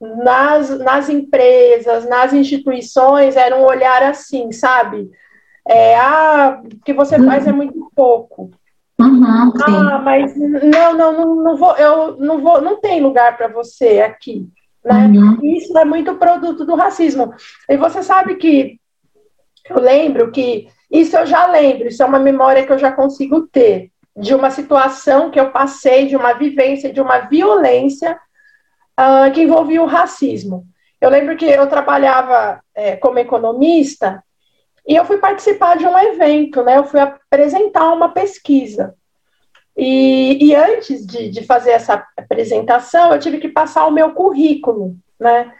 nas, 0.00 0.70
nas 0.78 1.08
empresas, 1.08 2.08
nas 2.08 2.32
instituições, 2.32 3.36
era 3.36 3.56
um 3.56 3.64
olhar 3.64 4.02
assim, 4.02 4.50
sabe? 4.50 5.10
É, 5.66 5.96
ah, 5.96 6.60
o 6.64 6.84
que 6.84 6.92
você 6.92 7.22
faz 7.22 7.46
é 7.46 7.52
muito 7.52 7.90
pouco. 7.94 8.50
Uhum, 8.98 9.52
ah, 9.60 9.98
mas 10.04 10.36
não, 10.36 10.94
não, 10.94 11.12
não, 11.12 11.34
não 11.42 11.56
vou, 11.56 11.76
eu 11.76 12.16
não 12.16 12.40
vou, 12.40 12.60
não 12.60 12.80
tem 12.80 13.00
lugar 13.00 13.36
para 13.36 13.48
você 13.48 14.00
aqui. 14.00 14.48
Né? 14.84 15.06
Uhum. 15.06 15.38
Isso 15.42 15.76
é 15.76 15.84
muito 15.84 16.14
produto 16.14 16.64
do 16.64 16.76
racismo. 16.76 17.34
E 17.68 17.76
você 17.76 18.02
sabe 18.02 18.36
que 18.36 18.78
eu 19.68 19.80
lembro 19.80 20.30
que 20.30 20.68
isso 20.90 21.16
eu 21.16 21.26
já 21.26 21.46
lembro, 21.46 21.88
isso 21.88 22.02
é 22.02 22.06
uma 22.06 22.20
memória 22.20 22.64
que 22.64 22.72
eu 22.72 22.78
já 22.78 22.92
consigo 22.92 23.48
ter 23.48 23.90
de 24.16 24.34
uma 24.34 24.50
situação 24.50 25.30
que 25.30 25.40
eu 25.40 25.50
passei, 25.50 26.06
de 26.06 26.14
uma 26.14 26.34
vivência, 26.34 26.92
de 26.92 27.00
uma 27.00 27.20
violência 27.20 28.16
uh, 28.98 29.32
que 29.32 29.42
envolvia 29.42 29.82
o 29.82 29.86
racismo. 29.86 30.64
Eu 31.00 31.10
lembro 31.10 31.36
que 31.36 31.44
eu 31.44 31.66
trabalhava 31.66 32.60
é, 32.74 32.96
como 32.96 33.18
economista 33.18 34.22
e 34.86 34.94
eu 34.94 35.04
fui 35.04 35.18
participar 35.18 35.76
de 35.76 35.86
um 35.86 35.98
evento, 35.98 36.62
né? 36.62 36.76
Eu 36.76 36.84
fui 36.84 37.00
apresentar 37.00 37.92
uma 37.92 38.10
pesquisa. 38.10 38.94
E, 39.76 40.46
e 40.46 40.54
antes 40.54 41.04
de, 41.06 41.30
de 41.30 41.44
fazer 41.44 41.70
essa 41.70 42.06
apresentação, 42.16 43.12
eu 43.12 43.18
tive 43.18 43.38
que 43.38 43.48
passar 43.48 43.86
o 43.86 43.90
meu 43.90 44.12
currículo, 44.12 44.94
né? 45.18 45.52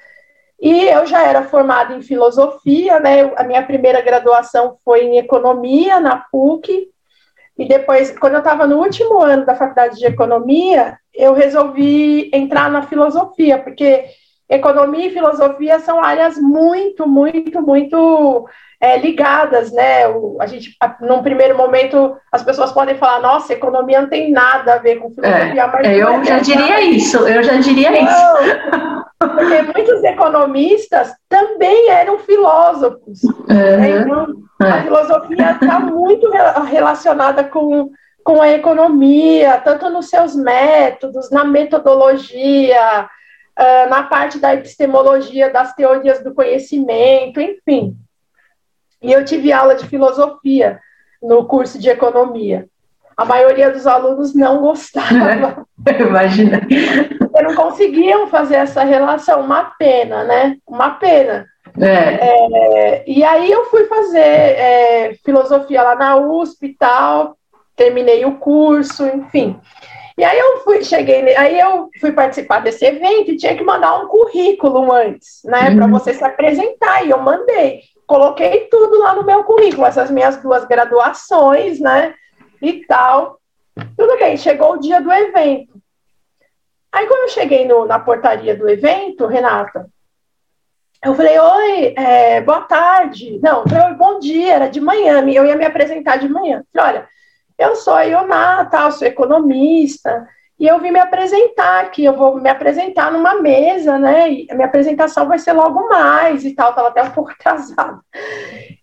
E 0.61 0.87
eu 0.89 1.07
já 1.07 1.27
era 1.27 1.43
formada 1.43 1.95
em 1.95 2.03
filosofia, 2.03 3.01
né? 3.01 3.33
A 3.37 3.45
minha 3.45 3.63
primeira 3.63 4.01
graduação 4.01 4.77
foi 4.85 5.05
em 5.05 5.19
economia 5.19 5.99
na 6.01 6.17
PUC. 6.17 6.89
E 7.57 7.67
depois, 7.67 8.17
quando 8.19 8.35
eu 8.35 8.39
estava 8.39 8.67
no 8.67 8.79
último 8.79 9.21
ano 9.21 9.47
da 9.47 9.55
faculdade 9.55 9.99
de 9.99 10.07
economia, 10.07 10.99
eu 11.13 11.33
resolvi 11.33 12.31
entrar 12.33 12.71
na 12.71 12.83
filosofia, 12.83 13.59
porque 13.59 14.05
economia 14.55 15.07
e 15.07 15.13
filosofia 15.13 15.79
são 15.81 16.03
áreas 16.03 16.37
muito, 16.37 17.07
muito, 17.07 17.63
muito 17.63 18.49
é, 18.81 18.99
ligadas, 18.99 19.73
né? 19.73 20.07
O, 20.09 20.37
a 20.41 20.47
gente, 20.47 20.77
a, 20.81 20.95
num 21.01 21.23
primeiro 21.23 21.57
momento, 21.57 22.17
as 22.31 22.43
pessoas 22.43 22.73
podem 22.73 22.97
falar, 22.97 23.21
nossa, 23.21 23.53
economia 23.53 24.03
não 24.03 24.09
tem 24.09 24.31
nada 24.31 24.75
a 24.75 24.79
ver 24.79 24.97
com 24.97 25.11
filosofia, 25.11 25.63
é, 25.63 25.67
mas 25.67 25.99
eu 25.99 26.09
é 26.09 26.25
já 26.25 26.39
diria 26.39 26.81
isso, 26.83 27.17
eu 27.27 27.43
já 27.43 27.57
diria 27.57 27.91
não, 27.91 28.03
isso. 28.03 29.05
Porque 29.19 29.63
muitos 29.63 30.05
economistas 30.05 31.13
também 31.29 31.89
eram 31.89 32.19
filósofos. 32.19 33.23
Né? 33.49 34.01
Então, 34.01 34.35
a 34.61 34.79
é. 34.79 34.83
filosofia 34.83 35.53
está 35.53 35.81
muito 35.81 36.31
relacionada 36.67 37.45
com, 37.45 37.91
com 38.23 38.43
a 38.43 38.51
economia, 38.51 39.63
tanto 39.65 39.89
nos 39.89 40.11
seus 40.11 40.37
métodos, 40.37 41.31
na 41.31 41.45
metodologia, 41.45 43.09
uh, 43.59 43.91
na 43.91 44.03
parte 44.05 44.39
da 44.39 44.55
epistemologia, 44.55 45.51
das 45.51 45.75
teorias 45.75 46.23
do 46.23 46.35
conhecimento, 46.35 47.41
enfim. 47.41 47.97
E 49.03 49.13
eu 49.13 49.25
tive 49.25 49.53
aula 49.53 49.75
de 49.75 49.87
filosofia 49.87 50.81
no 51.23 51.45
curso 51.47 51.79
de 51.79 51.89
economia. 51.89 52.67
A 53.17 53.25
maioria 53.25 53.71
dos 53.71 53.87
alunos 53.87 54.35
não 54.35 54.61
gostava. 54.61 55.65
Imagina. 56.01 56.61
Porque 57.19 57.43
não 57.43 57.55
conseguiam 57.55 58.27
fazer 58.27 58.57
essa 58.57 58.83
relação. 58.83 59.41
Uma 59.41 59.73
pena, 59.79 60.25
né? 60.25 60.57
Uma 60.67 60.91
pena. 60.91 61.47
É. 61.81 62.99
É, 63.01 63.05
e 63.07 63.25
aí 63.25 63.51
eu 63.51 63.67
fui 63.67 63.85
fazer 63.87 64.19
é, 64.19 65.15
filosofia 65.25 65.83
lá 65.83 65.95
na 65.95 66.17
USP 66.17 66.67
e 66.67 66.75
tal, 66.75 67.37
terminei 67.77 68.25
o 68.25 68.37
curso, 68.37 69.07
enfim. 69.07 69.59
E 70.17 70.23
aí 70.23 70.39
eu 70.39 70.61
fui, 70.61 70.85
cheguei, 70.85 71.35
aí 71.35 71.59
eu 71.59 71.91
fui 72.01 72.13
participar 72.13 72.61
desse 72.61 72.85
evento 72.85 73.33
e 73.33 73.37
tinha 73.37 73.57
que 73.57 73.65
mandar 73.65 74.01
um 74.01 74.07
currículo 74.07 74.93
antes, 74.93 75.41
né, 75.45 75.71
uhum. 75.71 75.77
para 75.77 75.87
você 75.89 76.15
se 76.15 76.25
apresentar. 76.25 77.05
E 77.05 77.11
eu 77.11 77.19
mandei, 77.19 77.81
coloquei 78.07 78.69
tudo 78.71 79.01
lá 79.01 79.15
no 79.15 79.25
meu 79.25 79.43
currículo, 79.43 79.87
essas 79.87 80.11
minhas 80.11 80.37
duas 80.41 80.65
graduações, 80.65 81.81
né, 81.81 82.15
e 82.63 82.85
tal. 82.87 83.41
Tudo 83.97 84.17
bem, 84.19 84.37
chegou 84.37 84.75
o 84.75 84.79
dia 84.79 85.01
do 85.01 85.11
evento. 85.13 85.75
Aí 86.93 87.09
quando 87.09 87.23
eu 87.23 87.29
cheguei 87.31 87.67
no, 87.67 87.85
na 87.85 87.99
portaria 87.99 88.57
do 88.57 88.69
evento, 88.69 89.27
Renata, 89.27 89.89
eu 91.05 91.13
falei, 91.15 91.37
oi, 91.37 91.95
é, 91.99 92.41
boa 92.41 92.61
tarde. 92.63 93.41
Não, 93.43 93.63
eu 93.63 93.69
falei, 93.69 93.97
bom 93.97 94.21
dia, 94.21 94.55
era 94.55 94.69
de 94.69 94.81
manhã, 94.81 95.29
eu 95.29 95.45
ia 95.45 95.57
me 95.57 95.65
apresentar 95.65 96.19
de 96.19 96.29
manhã. 96.29 96.59
Eu 96.73 96.81
falei, 96.81 96.97
olha, 96.97 97.09
eu 97.59 97.77
sou 97.77 97.95
a 97.95 98.65
tá, 98.65 98.85
eu 98.85 98.93
sou 98.93 99.07
economista, 99.07 100.27
e 100.59 100.67
eu 100.67 100.79
vim 100.79 100.93
me 100.93 101.01
apresentar 101.01 101.81
aqui, 101.81 102.05
eu 102.05 102.15
vou 102.15 102.41
me 102.41 102.49
apresentar 102.49 103.11
numa 103.13 103.41
mesa, 103.41 103.99
né? 103.99 104.31
E 104.31 104.47
a 104.51 104.55
minha 104.55 104.69
apresentação 104.69 105.27
vai 105.27 105.39
ser 105.39 105.53
logo 105.53 105.89
mais 105.89 106.45
e 106.45 106.55
tal, 106.55 106.71
estava 106.71 106.89
até 106.89 107.03
um 107.03 107.11
pouco 107.13 107.31
atrasada. 107.31 107.99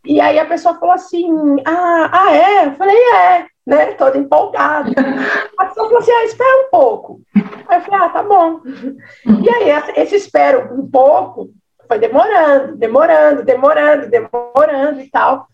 E 0.05 0.19
aí 0.19 0.37
a 0.37 0.45
pessoa 0.45 0.75
falou 0.75 0.93
assim: 0.93 1.29
ah, 1.65 2.09
ah 2.11 2.35
é? 2.35 2.65
Eu 2.67 2.73
falei, 2.73 2.97
é, 2.97 3.45
né? 3.65 3.85
Toda 3.93 4.17
empolgada. 4.17 4.91
A 5.57 5.65
pessoa 5.65 5.87
falou 5.87 5.99
assim: 5.99 6.11
ah, 6.11 6.25
espera 6.25 6.67
um 6.67 6.69
pouco. 6.69 7.21
Aí 7.67 7.77
eu 7.77 7.81
falei, 7.81 7.99
ah, 8.01 8.09
tá 8.09 8.23
bom. 8.23 8.59
E 9.41 9.49
aí, 9.49 9.83
esse 9.95 10.15
espero 10.15 10.73
um 10.73 10.89
pouco 10.89 11.49
foi 11.91 11.99
demorando, 11.99 12.77
demorando, 12.77 13.43
demorando, 13.43 14.07
demorando 14.07 15.01
e 15.01 15.09
tal. 15.09 15.45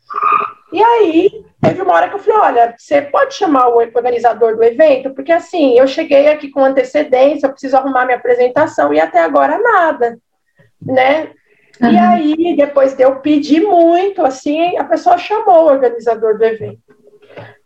E 0.72 0.84
aí, 0.84 1.32
teve 1.60 1.82
uma 1.82 1.96
hora 1.96 2.10
que 2.10 2.14
eu 2.14 2.20
falei: 2.20 2.40
olha, 2.40 2.76
você 2.78 3.02
pode 3.02 3.34
chamar 3.34 3.70
o 3.70 3.78
organizador 3.78 4.56
do 4.56 4.64
evento? 4.64 5.16
Porque 5.16 5.32
assim, 5.32 5.80
eu 5.80 5.88
cheguei 5.88 6.28
aqui 6.28 6.52
com 6.52 6.64
antecedência, 6.64 7.48
eu 7.48 7.52
preciso 7.52 7.76
arrumar 7.76 8.06
minha 8.06 8.20
apresentação 8.20 8.94
e 8.94 9.00
até 9.00 9.20
agora 9.24 9.58
nada, 9.58 10.20
né? 10.80 11.32
Uhum. 11.82 11.92
E 11.92 11.98
aí, 11.98 12.56
depois 12.56 12.94
de 12.94 13.02
eu 13.02 13.16
pedir 13.16 13.62
muito, 13.62 14.24
assim, 14.24 14.78
a 14.78 14.84
pessoa 14.84 15.18
chamou 15.18 15.64
o 15.64 15.72
organizador 15.72 16.38
do 16.38 16.46
evento. 16.46 16.82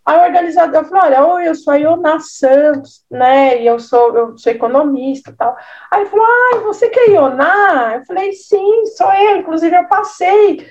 Aí 0.06 0.18
o 0.18 0.24
organizador 0.24 0.86
falou, 0.86 1.06
olha, 1.06 1.26
oi, 1.26 1.47
eu 1.47 1.56
sou 1.56 1.74
a 1.74 1.78
Iona 1.78 2.20
Santos, 2.20 3.06
né, 3.10 3.62
e 3.62 3.68
eu 3.68 3.80
sou, 3.80 4.18
eu 4.18 4.38
sou 4.38 4.52
economista 4.52 5.30
e 5.30 5.34
tal. 5.34 5.56
Aí 5.91 6.02
ele 6.02 6.10
falou, 6.10 6.64
você 6.64 6.89
que 6.89 6.99
é 6.99 7.12
Iona? 7.12 7.95
Eu 7.95 8.06
falei, 8.06 8.34
sim, 8.34 8.86
sou 8.97 9.12
eu, 9.14 9.38
inclusive 9.38 9.76
eu 9.76 9.88
passei 9.88 10.66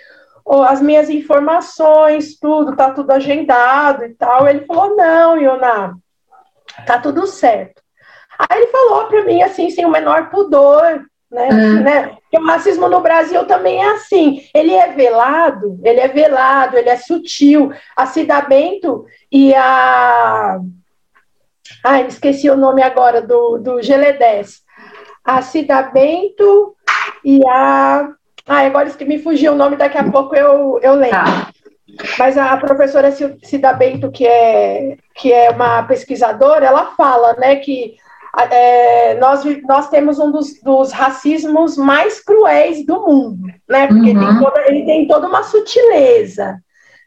as 0.67 0.81
minhas 0.81 1.09
informações, 1.09 2.39
tudo, 2.39 2.75
tá 2.75 2.91
tudo 2.91 3.13
agendado 3.13 4.05
e 4.05 4.15
tal. 4.15 4.49
Ele 4.49 4.67
falou, 4.67 4.97
não, 4.97 5.39
Iona, 5.39 5.97
tá 6.87 6.99
tudo 6.99 7.27
certo. 7.27 7.81
Aí 8.39 8.63
ele 8.63 8.67
falou 8.69 9.07
para 9.07 9.25
mim, 9.25 9.43
assim, 9.43 9.71
sem 9.71 9.85
o 9.85 9.91
menor 9.91 10.31
pudor, 10.31 11.05
né? 11.31 11.49
Uhum. 11.49 11.83
né? 11.83 12.17
o 12.35 12.47
racismo 12.47 12.89
no 12.89 13.01
Brasil 13.01 13.45
também 13.45 13.83
é 13.83 13.91
assim. 13.93 14.43
Ele 14.55 14.75
é 14.75 14.89
velado, 14.89 15.79
ele 15.85 16.01
é 16.01 16.09
velado, 16.09 16.77
ele 16.77 16.89
é 16.89 16.97
sutil. 16.97 17.73
A 17.97 18.07
Cida 18.07 18.41
Bento 18.43 19.07
e 19.31 19.55
a. 19.55 20.59
Ai, 21.85 22.07
esqueci 22.07 22.51
o 22.51 22.57
nome 22.57 22.83
agora 22.83 23.23
do, 23.23 23.59
do 23.59 23.81
Geledés. 23.81 24.63
A 25.25 25.41
Cida 25.43 25.83
Bento 25.83 26.75
e 27.25 27.41
a. 27.47 28.09
Ai, 28.47 28.67
agora 28.67 28.91
que 28.91 29.05
me 29.05 29.19
fugiu 29.19 29.53
o 29.53 29.57
nome, 29.57 29.77
daqui 29.77 29.99
a 29.99 30.11
pouco 30.11 30.35
eu, 30.35 30.81
eu 30.83 30.95
lembro. 30.95 31.19
Ah. 31.19 31.51
Mas 32.19 32.37
a 32.39 32.57
professora 32.57 33.13
Cida 33.13 33.73
Bento, 33.73 34.11
que 34.11 34.27
é, 34.27 34.97
que 35.15 35.33
é 35.33 35.51
uma 35.51 35.83
pesquisadora, 35.85 36.67
ela 36.67 36.93
fala 36.97 37.35
né, 37.35 37.57
que 37.57 37.97
é, 38.39 39.15
nós, 39.15 39.45
nós 39.63 39.89
temos 39.89 40.19
um 40.19 40.31
dos, 40.31 40.61
dos, 40.63 40.93
racismos 40.93 41.77
mais 41.77 42.21
cruéis 42.21 42.85
do 42.87 43.01
mundo, 43.01 43.49
né? 43.69 43.87
Porque 43.89 44.11
uhum. 44.11 44.21
tem 44.21 44.39
toda, 44.39 44.69
ele 44.69 44.85
tem 44.85 45.07
toda 45.07 45.29
uma 45.29 45.43
sutileza. 45.43 46.59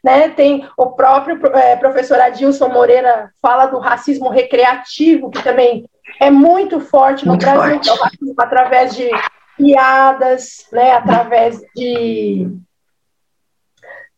Né? 0.02 0.28
Tem 0.28 0.68
o 0.76 0.90
próprio 0.90 1.40
é, 1.56 1.76
professor 1.76 2.20
Adilson 2.20 2.68
Moreira 2.68 3.30
fala 3.40 3.66
do 3.66 3.78
racismo 3.78 4.28
recreativo, 4.28 5.30
que 5.30 5.42
também 5.42 5.88
é 6.20 6.30
muito 6.30 6.78
forte 6.78 7.24
no 7.24 7.32
muito 7.32 7.46
Brasil, 7.46 7.82
forte. 7.82 7.88
Racismo, 7.88 8.34
através 8.36 8.94
de 8.94 9.08
piadas, 9.56 10.66
né? 10.70 10.92
através 10.92 11.58
de, 11.74 12.50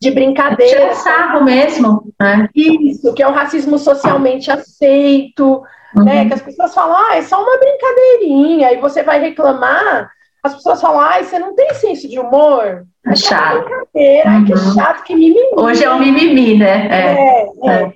de 0.00 0.10
brincadeiras. 0.10 0.96
sarro 0.98 1.44
mesmo. 1.44 2.12
Né? 2.20 2.48
Isso, 2.52 3.14
que 3.14 3.22
é 3.22 3.28
o 3.28 3.32
racismo 3.32 3.78
socialmente 3.78 4.50
aceito? 4.50 5.62
Uhum. 5.96 6.04
né? 6.04 6.26
Que 6.26 6.34
as 6.34 6.42
pessoas 6.42 6.74
falam, 6.74 6.96
ah, 6.96 7.16
é 7.16 7.22
só 7.22 7.42
uma 7.42 7.58
brincadeirinha, 7.58 8.72
e 8.72 8.80
você 8.80 9.02
vai 9.02 9.20
reclamar, 9.20 10.10
as 10.42 10.54
pessoas 10.54 10.80
falam, 10.80 11.00
ah, 11.00 11.22
você 11.22 11.38
não 11.38 11.54
tem 11.54 11.72
senso 11.74 12.08
de 12.08 12.18
humor. 12.18 12.84
É 13.06 13.14
chato. 13.14 13.64
Brincadeira, 13.64 14.30
uhum. 14.30 14.44
que 14.44 14.56
chato, 14.74 15.04
que 15.04 15.14
mimimi. 15.14 15.48
Hoje 15.56 15.84
é 15.84 15.90
o 15.90 15.98
mimimi, 15.98 16.58
né? 16.58 16.88
É, 16.90 17.68
é. 17.68 17.82
é. 17.82 17.92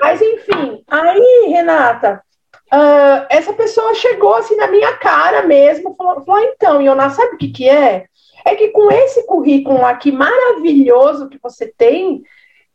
Mas 0.00 0.20
enfim, 0.20 0.82
aí, 0.88 1.46
Renata, 1.48 2.20
uh, 2.72 3.26
essa 3.30 3.52
pessoa 3.52 3.94
chegou 3.94 4.34
assim 4.34 4.56
na 4.56 4.66
minha 4.68 4.92
cara 4.94 5.46
mesmo, 5.46 5.94
falou, 5.96 6.24
falou 6.24 6.42
então, 6.42 6.82
Iona, 6.82 7.10
sabe 7.10 7.34
o 7.34 7.38
que 7.38 7.48
que 7.48 7.68
é? 7.68 8.06
É 8.44 8.54
que 8.54 8.68
com 8.68 8.90
esse 8.90 9.26
currículo 9.26 9.84
aqui 9.84 10.12
maravilhoso 10.12 11.28
que 11.28 11.38
você 11.42 11.72
tem, 11.76 12.22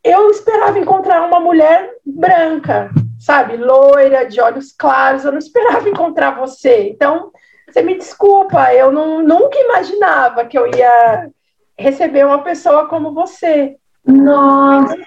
eu 0.03 0.29
esperava 0.31 0.79
encontrar 0.79 1.25
uma 1.25 1.39
mulher 1.39 1.91
branca, 2.05 2.91
sabe, 3.21 3.55
loira, 3.55 4.25
de 4.25 4.41
olhos 4.41 4.73
claros, 4.75 5.23
eu 5.23 5.31
não 5.31 5.37
esperava 5.37 5.87
encontrar 5.87 6.31
você. 6.31 6.89
Então, 6.89 7.31
você 7.69 7.81
me 7.81 7.95
desculpa, 7.95 8.73
eu 8.73 8.91
não, 8.91 9.21
nunca 9.21 9.57
imaginava 9.59 10.45
que 10.45 10.57
eu 10.57 10.67
ia 10.67 11.29
receber 11.77 12.25
uma 12.25 12.43
pessoa 12.43 12.87
como 12.87 13.13
você. 13.13 13.75
Nossa, 14.03 14.97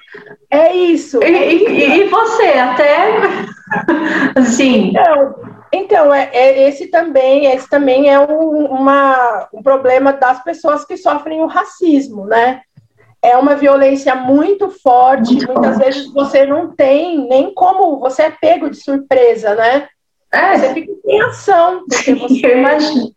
é 0.48 0.72
isso. 0.74 1.20
E, 1.22 1.26
e, 1.26 2.00
e 2.00 2.08
você, 2.08 2.50
até 2.58 3.08
assim. 4.36 4.90
Então, 4.90 5.34
então 5.72 6.14
é, 6.14 6.30
é, 6.32 6.68
esse 6.68 6.86
também, 6.86 7.46
esse 7.46 7.68
também 7.68 8.08
é 8.08 8.20
um, 8.20 8.66
uma, 8.66 9.48
um 9.52 9.60
problema 9.60 10.12
das 10.12 10.42
pessoas 10.44 10.84
que 10.84 10.96
sofrem 10.96 11.42
o 11.42 11.46
racismo, 11.46 12.24
né? 12.24 12.62
É 13.24 13.36
uma 13.38 13.56
violência 13.56 14.14
muito 14.14 14.68
forte. 14.68 15.32
Muito 15.32 15.46
Muitas 15.46 15.76
forte. 15.76 15.84
vezes 15.84 16.12
você 16.12 16.44
não 16.44 16.70
tem 16.70 17.26
nem 17.26 17.52
como, 17.54 17.98
você 17.98 18.24
é 18.24 18.30
pego 18.30 18.68
de 18.68 18.76
surpresa, 18.76 19.54
né? 19.54 19.88
É. 20.30 20.58
Você 20.58 20.74
fica 20.74 20.92
sem 21.02 21.22
ação, 21.22 21.84
porque 21.88 22.14
você 22.14 23.12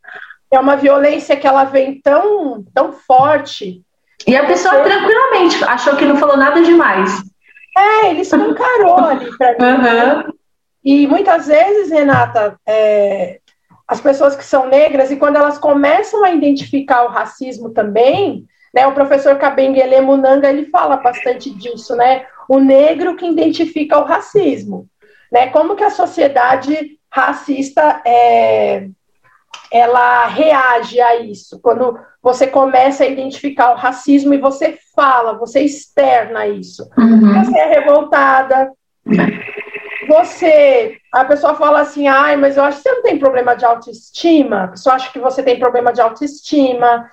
é 0.49 0.59
uma 0.59 0.77
violência 0.77 1.35
que 1.35 1.45
ela 1.45 1.65
vem 1.65 1.99
tão, 2.01 2.63
tão 2.73 2.93
forte. 2.93 3.81
E 4.25 4.35
a 4.35 4.45
pessoa 4.45 4.75
você... 4.75 4.83
tranquilamente 4.83 5.63
achou 5.65 5.95
que 5.97 6.05
não 6.05 6.15
falou 6.15 6.37
nada 6.37 6.61
demais. 6.61 7.21
É, 7.77 8.09
ele 8.09 8.21
escancarou 8.21 8.97
ali 8.97 9.29
para 9.37 9.51
mim. 9.77 10.23
Uhum. 10.25 10.33
E 10.83 11.05
muitas 11.05 11.47
vezes, 11.47 11.91
Renata, 11.91 12.57
é, 12.65 13.39
as 13.85 13.99
pessoas 13.99 14.37
que 14.37 14.43
são 14.43 14.67
negras, 14.67 15.11
e 15.11 15.17
quando 15.17 15.35
elas 15.35 15.57
começam 15.57 16.23
a 16.23 16.31
identificar 16.31 17.03
o 17.03 17.09
racismo 17.09 17.71
também, 17.71 18.47
né, 18.73 18.85
o 18.87 18.93
professor 18.93 19.37
Kabengele 19.37 20.01
Munanga 20.01 20.49
ele 20.49 20.65
fala 20.67 20.97
bastante 20.97 21.49
disso, 21.49 21.95
né? 21.95 22.25
O 22.47 22.59
negro 22.59 23.15
que 23.15 23.27
identifica 23.27 23.99
o 23.99 24.03
racismo, 24.03 24.87
né? 25.31 25.47
Como 25.47 25.75
que 25.75 25.83
a 25.83 25.89
sociedade 25.89 26.97
racista 27.11 28.01
é, 28.05 28.87
ela 29.71 30.27
reage 30.27 31.01
a 31.01 31.15
isso 31.17 31.59
quando 31.61 31.97
você 32.21 32.47
começa 32.47 33.03
a 33.03 33.07
identificar 33.07 33.71
o 33.71 33.77
racismo 33.77 34.33
e 34.33 34.37
você 34.37 34.77
fala, 34.95 35.37
você 35.37 35.61
externa 35.61 36.47
isso. 36.47 36.89
Uhum. 36.97 37.43
Você 37.43 37.57
é 37.57 37.79
revoltada, 37.79 38.71
você, 40.07 40.97
a 41.13 41.25
pessoa 41.25 41.55
fala 41.55 41.81
assim, 41.81 42.07
ai, 42.07 42.35
mas 42.35 42.57
eu 42.57 42.63
acho 42.63 42.77
que 42.77 42.83
você 42.83 42.91
não 42.91 43.03
tem 43.03 43.19
problema 43.19 43.55
de 43.55 43.65
autoestima, 43.65 44.63
a 44.63 44.67
pessoa 44.69 44.95
acha 44.95 45.11
que 45.11 45.19
você 45.19 45.43
tem 45.43 45.59
problema 45.59 45.91
de 45.91 46.01
autoestima, 46.01 47.09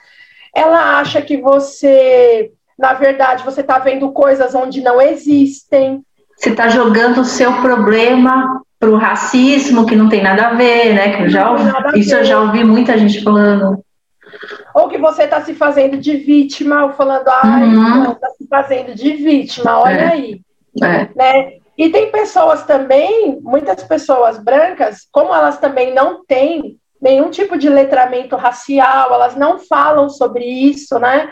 ela 0.55 0.99
acha 0.99 1.21
que 1.21 1.37
você, 1.37 2.53
na 2.79 2.95
verdade, 2.95 3.45
você 3.45 3.61
está 3.61 3.79
vendo 3.79 4.13
coisas 4.13 4.55
onde 4.55 4.81
não 4.81 5.01
existem. 5.01 6.03
Você 6.37 6.51
está 6.51 6.69
jogando 6.69 7.21
o 7.21 7.25
seu 7.25 7.53
problema 7.61 8.63
para 8.79 8.91
o 8.91 8.97
racismo, 8.97 9.87
que 9.87 9.97
não 9.97 10.09
tem 10.09 10.23
nada 10.23 10.49
a 10.49 10.55
ver, 10.55 10.95
né? 10.95 11.17
Que 11.17 11.23
eu 11.25 11.29
já 11.29 11.51
ouvi, 11.51 12.01
isso 12.01 12.15
eu 12.15 12.25
já 12.25 12.41
ouvi 12.41 12.63
muita 12.63 12.99
gente 12.99 13.23
falando. 13.23 13.83
Ou 14.75 14.89
que 14.89 14.99
você 14.99 15.25
está 15.25 15.41
se 15.41 15.55
fazendo 15.55 15.97
de 15.97 16.17
vítima, 16.17 16.85
ou 16.85 16.93
falando, 16.93 17.29
ah, 17.29 17.43
uhum. 17.45 18.13
está 18.13 18.29
se 18.31 18.47
fazendo 18.49 18.95
de 18.95 19.13
vítima, 19.13 19.79
olha 19.79 20.01
é. 20.01 20.13
aí. 20.13 20.41
É. 20.83 21.09
Né? 21.15 21.53
E 21.79 21.89
tem 21.91 22.11
pessoas 22.11 22.65
também, 22.65 23.39
muitas 23.43 23.83
pessoas 23.85 24.39
brancas, 24.39 25.07
como 25.11 25.35
elas 25.35 25.59
também 25.59 25.95
não 25.95 26.25
têm 26.25 26.77
nenhum 27.05 27.29
tipo 27.29 27.59
de 27.59 27.69
letramento 27.69 28.35
racial, 28.35 29.13
elas 29.13 29.37
não 29.37 29.59
falam 29.59 30.09
sobre 30.09 30.47
isso, 30.47 30.99
né? 30.99 31.31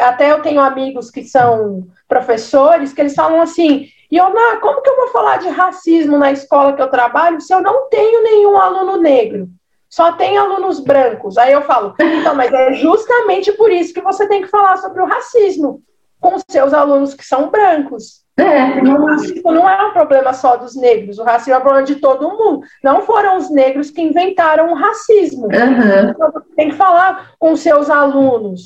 Até 0.00 0.30
eu 0.30 0.42
tenho 0.42 0.60
amigos 0.60 1.10
que 1.10 1.24
são 1.24 1.88
professores 2.06 2.92
que 2.92 3.00
eles 3.00 3.14
falam 3.14 3.40
assim: 3.40 3.88
Iona, 4.12 4.58
como 4.60 4.82
que 4.82 4.90
eu 4.90 4.96
vou 4.96 5.08
falar 5.08 5.38
de 5.38 5.48
racismo 5.48 6.18
na 6.18 6.30
escola 6.30 6.74
que 6.74 6.82
eu 6.82 6.90
trabalho 6.90 7.40
se 7.40 7.54
eu 7.54 7.62
não 7.62 7.88
tenho 7.88 8.22
nenhum 8.22 8.58
aluno 8.58 8.98
negro? 8.98 9.48
Só 9.88 10.12
tem 10.12 10.36
alunos 10.36 10.80
brancos. 10.80 11.38
Aí 11.38 11.52
eu 11.52 11.62
falo, 11.62 11.94
então, 12.00 12.34
mas 12.34 12.52
é 12.52 12.72
justamente 12.74 13.52
por 13.52 13.70
isso 13.70 13.94
que 13.94 14.00
você 14.00 14.26
tem 14.26 14.42
que 14.42 14.48
falar 14.48 14.76
sobre 14.76 15.00
o 15.00 15.06
racismo 15.06 15.80
com 16.20 16.36
seus 16.50 16.74
alunos 16.74 17.14
que 17.14 17.24
são 17.24 17.48
brancos. 17.48 18.23
É, 18.36 18.82
o 18.82 19.06
racismo 19.06 19.52
não 19.52 19.68
é 19.68 19.86
um 19.86 19.92
problema 19.92 20.32
só 20.32 20.56
dos 20.56 20.74
negros, 20.74 21.18
o 21.18 21.22
racismo 21.22 21.54
é 21.54 21.58
um 21.58 21.62
problema 21.62 21.86
de 21.86 21.96
todo 21.96 22.30
mundo. 22.30 22.62
Não 22.82 23.02
foram 23.02 23.36
os 23.36 23.48
negros 23.50 23.90
que 23.90 24.02
inventaram 24.02 24.72
o 24.72 24.74
racismo. 24.74 25.44
Uhum. 25.44 26.10
Então, 26.10 26.32
tem 26.56 26.70
que 26.70 26.76
falar 26.76 27.32
com 27.38 27.54
seus 27.54 27.88
alunos, 27.88 28.64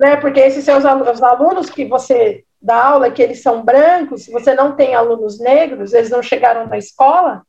né? 0.00 0.16
Porque 0.16 0.40
esses 0.40 0.64
seus 0.64 0.84
os 0.84 1.22
alunos 1.22 1.68
que 1.68 1.84
você 1.84 2.42
dá 2.60 2.82
aula, 2.84 3.10
que 3.10 3.22
eles 3.22 3.42
são 3.42 3.62
brancos, 3.62 4.24
se 4.24 4.32
você 4.32 4.54
não 4.54 4.72
tem 4.72 4.94
alunos 4.94 5.38
negros, 5.38 5.92
eles 5.92 6.10
não 6.10 6.22
chegaram 6.22 6.66
na 6.66 6.78
escola, 6.78 7.42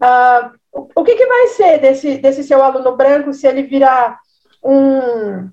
ah, 0.00 0.52
o 0.72 1.02
que, 1.02 1.16
que 1.16 1.26
vai 1.26 1.48
ser 1.48 1.78
desse, 1.78 2.18
desse 2.18 2.44
seu 2.44 2.62
aluno 2.62 2.96
branco 2.96 3.32
se 3.32 3.46
ele 3.46 3.62
virar 3.62 4.18
um 4.62 5.50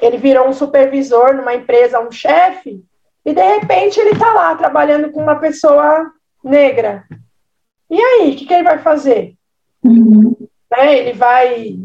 ele 0.00 0.16
vira 0.18 0.46
um 0.46 0.52
supervisor 0.52 1.34
numa 1.34 1.54
empresa, 1.54 2.00
um 2.00 2.10
chefe? 2.10 2.84
E 3.24 3.32
de 3.32 3.42
repente 3.42 3.98
ele 3.98 4.10
está 4.10 4.32
lá 4.32 4.54
trabalhando 4.54 5.10
com 5.10 5.22
uma 5.22 5.36
pessoa 5.36 6.10
negra. 6.42 7.04
E 7.90 8.00
aí, 8.00 8.30
o 8.30 8.36
que, 8.36 8.46
que 8.46 8.54
ele 8.54 8.64
vai 8.64 8.78
fazer? 8.78 9.34
Uhum. 9.82 10.36
Né? 10.70 10.98
Ele 10.98 11.12
vai. 11.12 11.78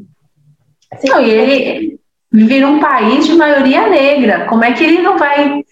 Assim, 0.92 1.10
Não, 1.10 1.22
e 1.22 1.30
ele, 1.30 2.00
vive 2.32 2.60
num 2.60 2.80
país 2.80 3.26
de 3.26 3.34
maioria 3.34 3.88
negra. 3.90 4.46
Como 4.46 4.64
é 4.64 4.74
que 4.74 4.84
ele 4.84 5.02
não 5.02 5.18
vai 5.18 5.64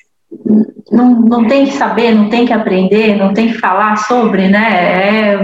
não, 0.92 1.12
não 1.22 1.48
tem 1.48 1.66
que 1.66 1.74
saber, 1.74 2.14
não 2.14 2.30
tem 2.30 2.46
que 2.46 2.54
aprender, 2.54 3.16
não 3.16 3.34
tem 3.34 3.48
que 3.48 3.58
falar 3.58 3.98
sobre, 3.98 4.48
né? 4.48 5.34
É, 5.34 5.40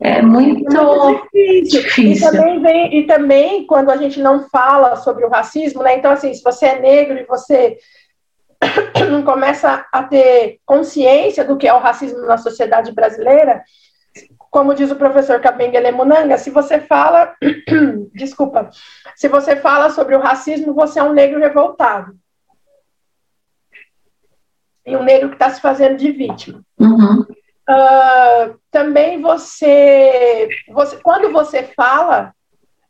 é 0.00 0.22
muito, 0.22 0.64
muito 0.64 1.28
difícil. 1.32 1.80
difícil. 1.80 2.28
E, 2.28 2.32
também 2.32 2.60
vem, 2.60 2.98
e 2.98 3.06
também, 3.06 3.66
quando 3.66 3.90
a 3.90 3.96
gente 3.96 4.20
não 4.20 4.48
fala 4.48 4.96
sobre 4.96 5.24
o 5.24 5.30
racismo, 5.30 5.82
né? 5.82 5.96
Então, 5.96 6.10
assim, 6.10 6.32
se 6.32 6.42
você 6.42 6.66
é 6.66 6.80
negro 6.80 7.18
e 7.18 7.24
você 7.24 7.76
começa 9.24 9.86
a 9.92 10.02
ter 10.02 10.58
consciência 10.64 11.44
do 11.44 11.56
que 11.56 11.66
é 11.66 11.74
o 11.74 11.80
racismo 11.80 12.20
na 12.26 12.36
sociedade 12.36 12.92
brasileira, 12.92 13.62
como 14.50 14.74
diz 14.74 14.90
o 14.90 14.96
professor 14.96 15.40
Kabengele 15.40 15.90
Munanga, 15.90 16.38
se 16.38 16.50
você 16.50 16.78
fala, 16.78 17.34
desculpa, 18.14 18.70
se 19.16 19.28
você 19.28 19.56
fala 19.56 19.90
sobre 19.90 20.14
o 20.14 20.20
racismo, 20.20 20.72
você 20.72 21.00
é 21.00 21.02
um 21.02 21.12
negro 21.12 21.40
revoltado 21.40 22.14
e 24.86 24.96
um 24.96 25.02
negro 25.02 25.30
que 25.30 25.34
está 25.34 25.50
se 25.50 25.60
fazendo 25.60 25.96
de 25.96 26.10
vítima. 26.12 26.62
Uhum. 26.78 27.22
Uh, 27.68 28.58
também 28.70 29.20
você, 29.20 30.48
você, 30.68 30.98
quando 30.98 31.32
você 31.32 31.62
fala, 31.62 32.34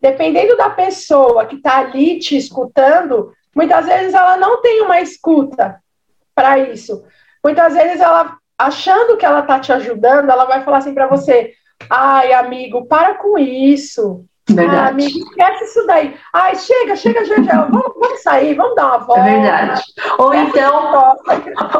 dependendo 0.00 0.56
da 0.56 0.70
pessoa 0.70 1.46
que 1.46 1.56
está 1.56 1.78
ali 1.78 2.18
te 2.18 2.36
escutando, 2.36 3.32
muitas 3.54 3.86
vezes 3.86 4.14
ela 4.14 4.36
não 4.36 4.60
tem 4.60 4.82
uma 4.82 5.00
escuta 5.00 5.80
para 6.34 6.58
isso. 6.58 7.04
Muitas 7.42 7.74
vezes 7.74 8.00
ela, 8.00 8.36
achando 8.58 9.16
que 9.16 9.26
ela 9.26 9.40
está 9.40 9.60
te 9.60 9.72
ajudando, 9.72 10.30
ela 10.30 10.44
vai 10.44 10.62
falar 10.62 10.78
assim 10.78 10.94
para 10.94 11.06
você: 11.06 11.52
ai, 11.88 12.32
amigo, 12.32 12.86
para 12.86 13.14
com 13.14 13.38
isso. 13.38 14.24
Verdade. 14.46 14.76
Ah, 14.76 14.88
amigo, 14.88 15.18
esquece 15.20 15.64
isso 15.64 15.86
daí. 15.86 16.14
Ai, 16.32 16.54
chega, 16.54 16.96
chega, 16.96 17.24
chega, 17.24 17.62
vamos, 17.62 17.94
vamos 17.98 18.22
sair, 18.22 18.54
vamos 18.54 18.76
dar 18.76 18.88
uma 18.88 18.98
volta. 18.98 19.22
É 19.22 19.40
verdade. 19.40 19.82
Ou 20.18 20.34
então, 20.34 21.16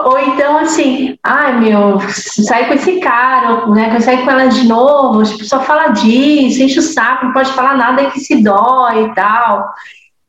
ou 0.07 0.19
então 0.19 0.59
assim, 0.59 1.19
ai 1.23 1.61
meu, 1.61 2.01
sai 2.09 2.67
com 2.67 2.75
esse 2.75 3.01
cara, 3.01 3.67
né? 3.67 4.01
Sai 4.01 4.25
com 4.25 4.31
ela 4.31 4.47
de 4.47 4.67
novo, 4.67 5.23
tipo, 5.23 5.45
só 5.45 5.61
fala 5.61 5.89
disso, 5.89 6.63
enche 6.63 6.79
o 6.79 6.83
saco, 6.83 7.27
não 7.27 7.33
pode 7.35 7.53
falar 7.53 7.77
nada 7.77 8.11
que 8.11 8.21
se 8.21 8.43
dói 8.43 9.05
e 9.05 9.15
tal. 9.15 9.71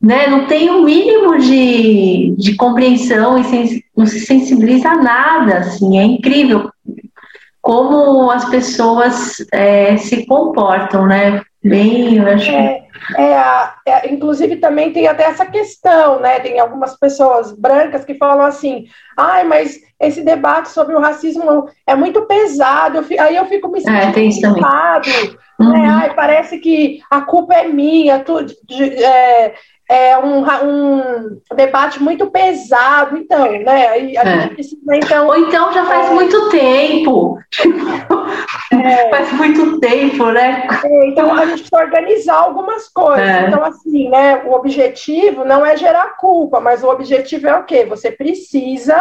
Né, 0.00 0.26
não 0.26 0.46
tem 0.46 0.68
o 0.68 0.74
um 0.74 0.84
mínimo 0.84 1.38
de, 1.38 2.34
de 2.36 2.54
compreensão 2.54 3.38
e 3.38 3.82
não 3.96 4.06
se 4.06 4.20
sensibiliza 4.20 4.90
a 4.90 5.02
nada, 5.02 5.58
assim, 5.58 5.98
é 5.98 6.04
incrível 6.04 6.70
como 7.66 8.30
as 8.30 8.44
pessoas 8.48 9.44
é, 9.52 9.96
se 9.96 10.24
comportam, 10.24 11.04
né? 11.04 11.42
Bem, 11.64 12.16
eu 12.16 12.28
acho. 12.28 12.48
É, 12.48 12.86
é, 13.16 13.34
é, 13.86 14.12
inclusive 14.12 14.54
também 14.58 14.92
tem 14.92 15.08
até 15.08 15.24
essa 15.24 15.44
questão, 15.44 16.20
né? 16.20 16.38
Tem 16.38 16.60
algumas 16.60 16.96
pessoas 16.96 17.50
brancas 17.50 18.04
que 18.04 18.14
falam 18.14 18.46
assim, 18.46 18.84
ai, 19.16 19.42
mas 19.42 19.80
esse 19.98 20.22
debate 20.22 20.68
sobre 20.68 20.94
o 20.94 21.00
racismo 21.00 21.68
é 21.84 21.96
muito 21.96 22.22
pesado. 22.22 22.98
Eu, 22.98 23.20
aí 23.20 23.34
eu 23.34 23.46
fico 23.46 23.68
me 23.68 23.80
é, 23.80 24.12
sentindo 24.12 24.54
culpado. 24.54 25.08
Né? 25.58 25.66
Uhum. 25.66 25.90
Ai, 25.90 26.14
parece 26.14 26.58
que 26.58 27.00
a 27.10 27.22
culpa 27.22 27.54
é 27.54 27.66
minha. 27.66 28.20
tudo 28.20 28.52
é, 28.70 29.54
é 29.88 30.18
um, 30.18 30.44
um 30.64 31.40
debate 31.54 32.02
muito 32.02 32.28
pesado, 32.28 33.16
então, 33.16 33.52
né? 33.52 33.88
a 33.88 33.98
gente 33.98 34.18
é. 34.18 34.48
precisa, 34.48 34.96
então. 34.96 35.28
Ou 35.28 35.36
então 35.36 35.72
já 35.72 35.84
faz 35.84 36.08
é, 36.08 36.10
muito 36.10 36.48
tempo. 36.50 37.38
É, 38.72 39.08
faz 39.10 39.32
muito 39.32 39.78
tempo, 39.78 40.26
né? 40.32 40.66
É, 40.84 41.06
então 41.06 41.32
a 41.32 41.46
gente 41.46 41.62
precisa 41.62 41.82
organizar 41.82 42.36
algumas 42.36 42.88
coisas. 42.88 43.26
É. 43.26 43.46
Então, 43.46 43.64
assim, 43.64 44.08
né? 44.08 44.42
O 44.44 44.52
objetivo 44.52 45.44
não 45.44 45.64
é 45.64 45.76
gerar 45.76 46.16
culpa, 46.16 46.60
mas 46.60 46.82
o 46.82 46.88
objetivo 46.88 47.46
é 47.46 47.56
o 47.56 47.64
quê? 47.64 47.84
Você 47.84 48.10
precisa 48.10 49.00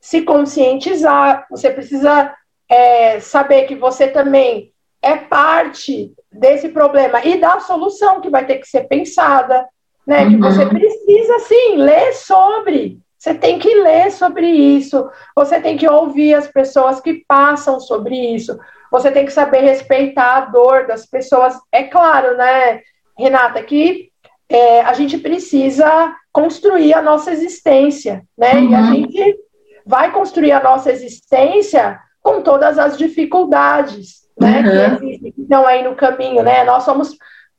se 0.00 0.22
conscientizar, 0.22 1.46
você 1.50 1.70
precisa 1.70 2.34
é, 2.68 3.20
saber 3.20 3.62
que 3.62 3.74
você 3.74 4.06
também 4.06 4.70
é 5.00 5.16
parte 5.16 6.12
desse 6.30 6.68
problema 6.68 7.24
e 7.24 7.40
da 7.40 7.58
solução 7.60 8.20
que 8.20 8.28
vai 8.28 8.44
ter 8.44 8.58
que 8.58 8.68
ser 8.68 8.82
pensada 8.82 9.66
né? 10.08 10.24
Uhum. 10.24 10.30
Que 10.30 10.36
você 10.38 10.64
precisa, 10.64 11.38
sim, 11.40 11.76
ler 11.76 12.14
sobre. 12.14 12.98
Você 13.18 13.34
tem 13.34 13.58
que 13.58 13.74
ler 13.74 14.10
sobre 14.10 14.46
isso. 14.46 15.06
Você 15.36 15.60
tem 15.60 15.76
que 15.76 15.86
ouvir 15.86 16.32
as 16.32 16.48
pessoas 16.48 16.98
que 16.98 17.22
passam 17.28 17.78
sobre 17.78 18.16
isso. 18.16 18.58
Você 18.90 19.10
tem 19.10 19.26
que 19.26 19.32
saber 19.32 19.60
respeitar 19.60 20.36
a 20.36 20.40
dor 20.46 20.86
das 20.86 21.04
pessoas. 21.04 21.54
É 21.70 21.82
claro, 21.84 22.38
né, 22.38 22.80
Renata, 23.18 23.62
que 23.62 24.08
é, 24.48 24.80
a 24.80 24.94
gente 24.94 25.18
precisa 25.18 26.14
construir 26.32 26.94
a 26.94 27.02
nossa 27.02 27.30
existência, 27.30 28.22
né? 28.36 28.54
Uhum. 28.54 28.70
E 28.70 28.74
a 28.74 28.78
uhum. 28.78 28.94
gente 28.94 29.36
vai 29.84 30.10
construir 30.10 30.52
a 30.52 30.62
nossa 30.62 30.90
existência 30.90 32.00
com 32.22 32.40
todas 32.40 32.78
as 32.78 32.96
dificuldades, 32.96 34.20
né? 34.40 34.96
Uhum. 35.02 35.18
Que 35.18 35.34
estão 35.36 35.66
aí 35.66 35.84
no 35.84 35.94
caminho, 35.94 36.42
né? 36.42 36.64
Nós 36.64 36.84
somos 36.84 37.14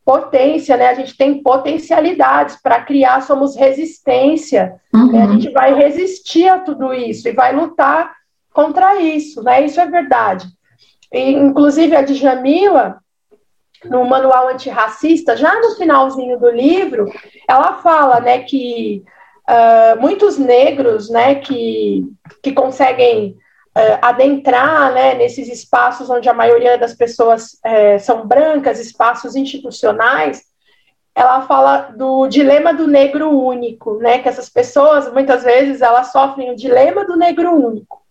potência, 0.10 0.76
né? 0.76 0.88
A 0.88 0.96
gente 0.96 1.16
tem 1.16 1.44
potencialidades 1.44 2.60
para 2.60 2.82
criar, 2.82 3.22
somos 3.22 3.56
resistência. 3.56 4.74
Uhum. 4.92 5.12
Né? 5.12 5.22
A 5.22 5.28
gente 5.28 5.52
vai 5.52 5.76
resistir 5.76 6.50
a 6.50 6.58
tudo 6.58 6.92
isso 6.92 7.28
e 7.28 7.32
vai 7.32 7.56
lutar 7.56 8.16
contra 8.52 9.00
isso, 9.00 9.44
né? 9.44 9.64
Isso 9.64 9.80
é 9.80 9.86
verdade. 9.86 10.48
E, 11.14 11.34
inclusive 11.34 11.96
a 11.96 12.02
Djamila, 12.02 12.98
no 13.86 14.04
manual 14.04 14.48
antirracista, 14.48 15.38
já 15.38 15.54
no 15.62 15.76
finalzinho 15.76 16.40
do 16.40 16.50
livro, 16.50 17.06
ela 17.48 17.76
fala, 17.76 18.20
né, 18.20 18.40
que 18.40 19.04
uh, 19.48 20.02
muitos 20.02 20.40
negros, 20.40 21.08
né, 21.08 21.36
que, 21.36 22.04
que 22.42 22.52
conseguem 22.52 23.38
uh, 23.76 24.00
adentrar 24.02 24.94
né, 24.94 25.14
nesses 25.16 25.48
espaços 25.48 26.10
onde 26.10 26.28
a 26.30 26.34
maioria 26.34 26.78
das 26.78 26.94
pessoas 26.94 27.54
uh, 27.66 28.00
são 28.00 28.28
brancas, 28.28 28.80
espaços 28.80 29.36
institucionais, 29.36 30.44
ela 31.16 31.42
fala 31.42 31.92
do 31.98 32.28
dilema 32.28 32.74
do 32.74 32.88
negro 32.88 33.30
único, 33.30 33.98
né, 33.98 34.20
que 34.20 34.30
essas 34.30 34.50
pessoas, 34.50 35.12
muitas 35.12 35.44
vezes, 35.44 35.82
elas 35.82 36.12
sofrem 36.12 36.52
o 36.52 36.56
dilema 36.56 37.06
do 37.06 37.18
negro 37.18 37.52
único. 37.52 38.02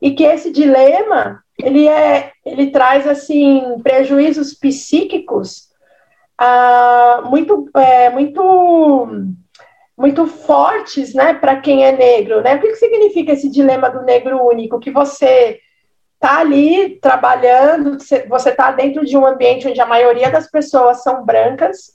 E 0.00 0.12
que 0.12 0.24
esse 0.24 0.50
dilema, 0.50 1.42
ele, 1.58 1.86
é, 1.86 2.32
ele 2.44 2.70
traz, 2.70 3.06
assim, 3.06 3.78
prejuízos 3.82 4.54
psíquicos 4.54 5.68
uh, 6.40 7.28
muito, 7.28 7.68
é, 7.74 8.08
muito 8.08 9.08
muito 10.00 10.26
fortes, 10.26 11.12
né, 11.12 11.34
para 11.34 11.60
quem 11.60 11.84
é 11.84 11.92
negro, 11.92 12.40
né? 12.40 12.54
O 12.54 12.58
que, 12.58 12.68
que 12.68 12.76
significa 12.76 13.32
esse 13.32 13.50
dilema 13.50 13.90
do 13.90 14.00
negro 14.00 14.42
único? 14.42 14.80
Que 14.80 14.90
você 14.90 15.60
está 16.14 16.38
ali 16.38 16.98
trabalhando, 17.00 17.98
você 18.26 18.48
está 18.48 18.72
dentro 18.72 19.04
de 19.04 19.14
um 19.14 19.26
ambiente 19.26 19.68
onde 19.68 19.78
a 19.78 19.84
maioria 19.84 20.30
das 20.30 20.50
pessoas 20.50 21.02
são 21.02 21.22
brancas 21.22 21.92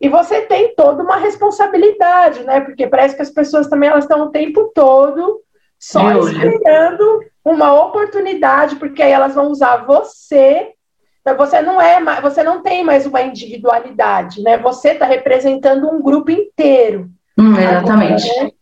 e 0.00 0.08
você 0.08 0.40
tem 0.40 0.74
toda 0.74 1.04
uma 1.04 1.14
responsabilidade, 1.14 2.42
né? 2.42 2.60
Porque 2.60 2.88
parece 2.88 3.14
que 3.14 3.22
as 3.22 3.30
pessoas 3.30 3.68
também 3.68 3.88
elas 3.88 4.02
estão 4.02 4.22
o 4.22 4.30
tempo 4.30 4.72
todo 4.74 5.40
só 5.78 6.02
Meu 6.02 6.28
esperando 6.28 7.24
uma 7.44 7.72
oportunidade, 7.72 8.74
porque 8.76 9.00
aí 9.00 9.12
elas 9.12 9.36
vão 9.36 9.46
usar 9.46 9.86
você. 9.86 10.72
Então 11.20 11.36
você 11.36 11.62
não 11.62 11.80
é, 11.80 12.00
você 12.20 12.42
não 12.42 12.62
tem 12.62 12.82
mais 12.82 13.06
uma 13.06 13.22
individualidade, 13.22 14.42
né? 14.42 14.58
Você 14.58 14.88
está 14.88 15.06
representando 15.06 15.88
um 15.88 16.02
grupo 16.02 16.32
inteiro. 16.32 17.08
Hum, 17.38 17.56
exatamente. 17.56 18.28
Agora, 18.30 18.44
né? 18.44 18.52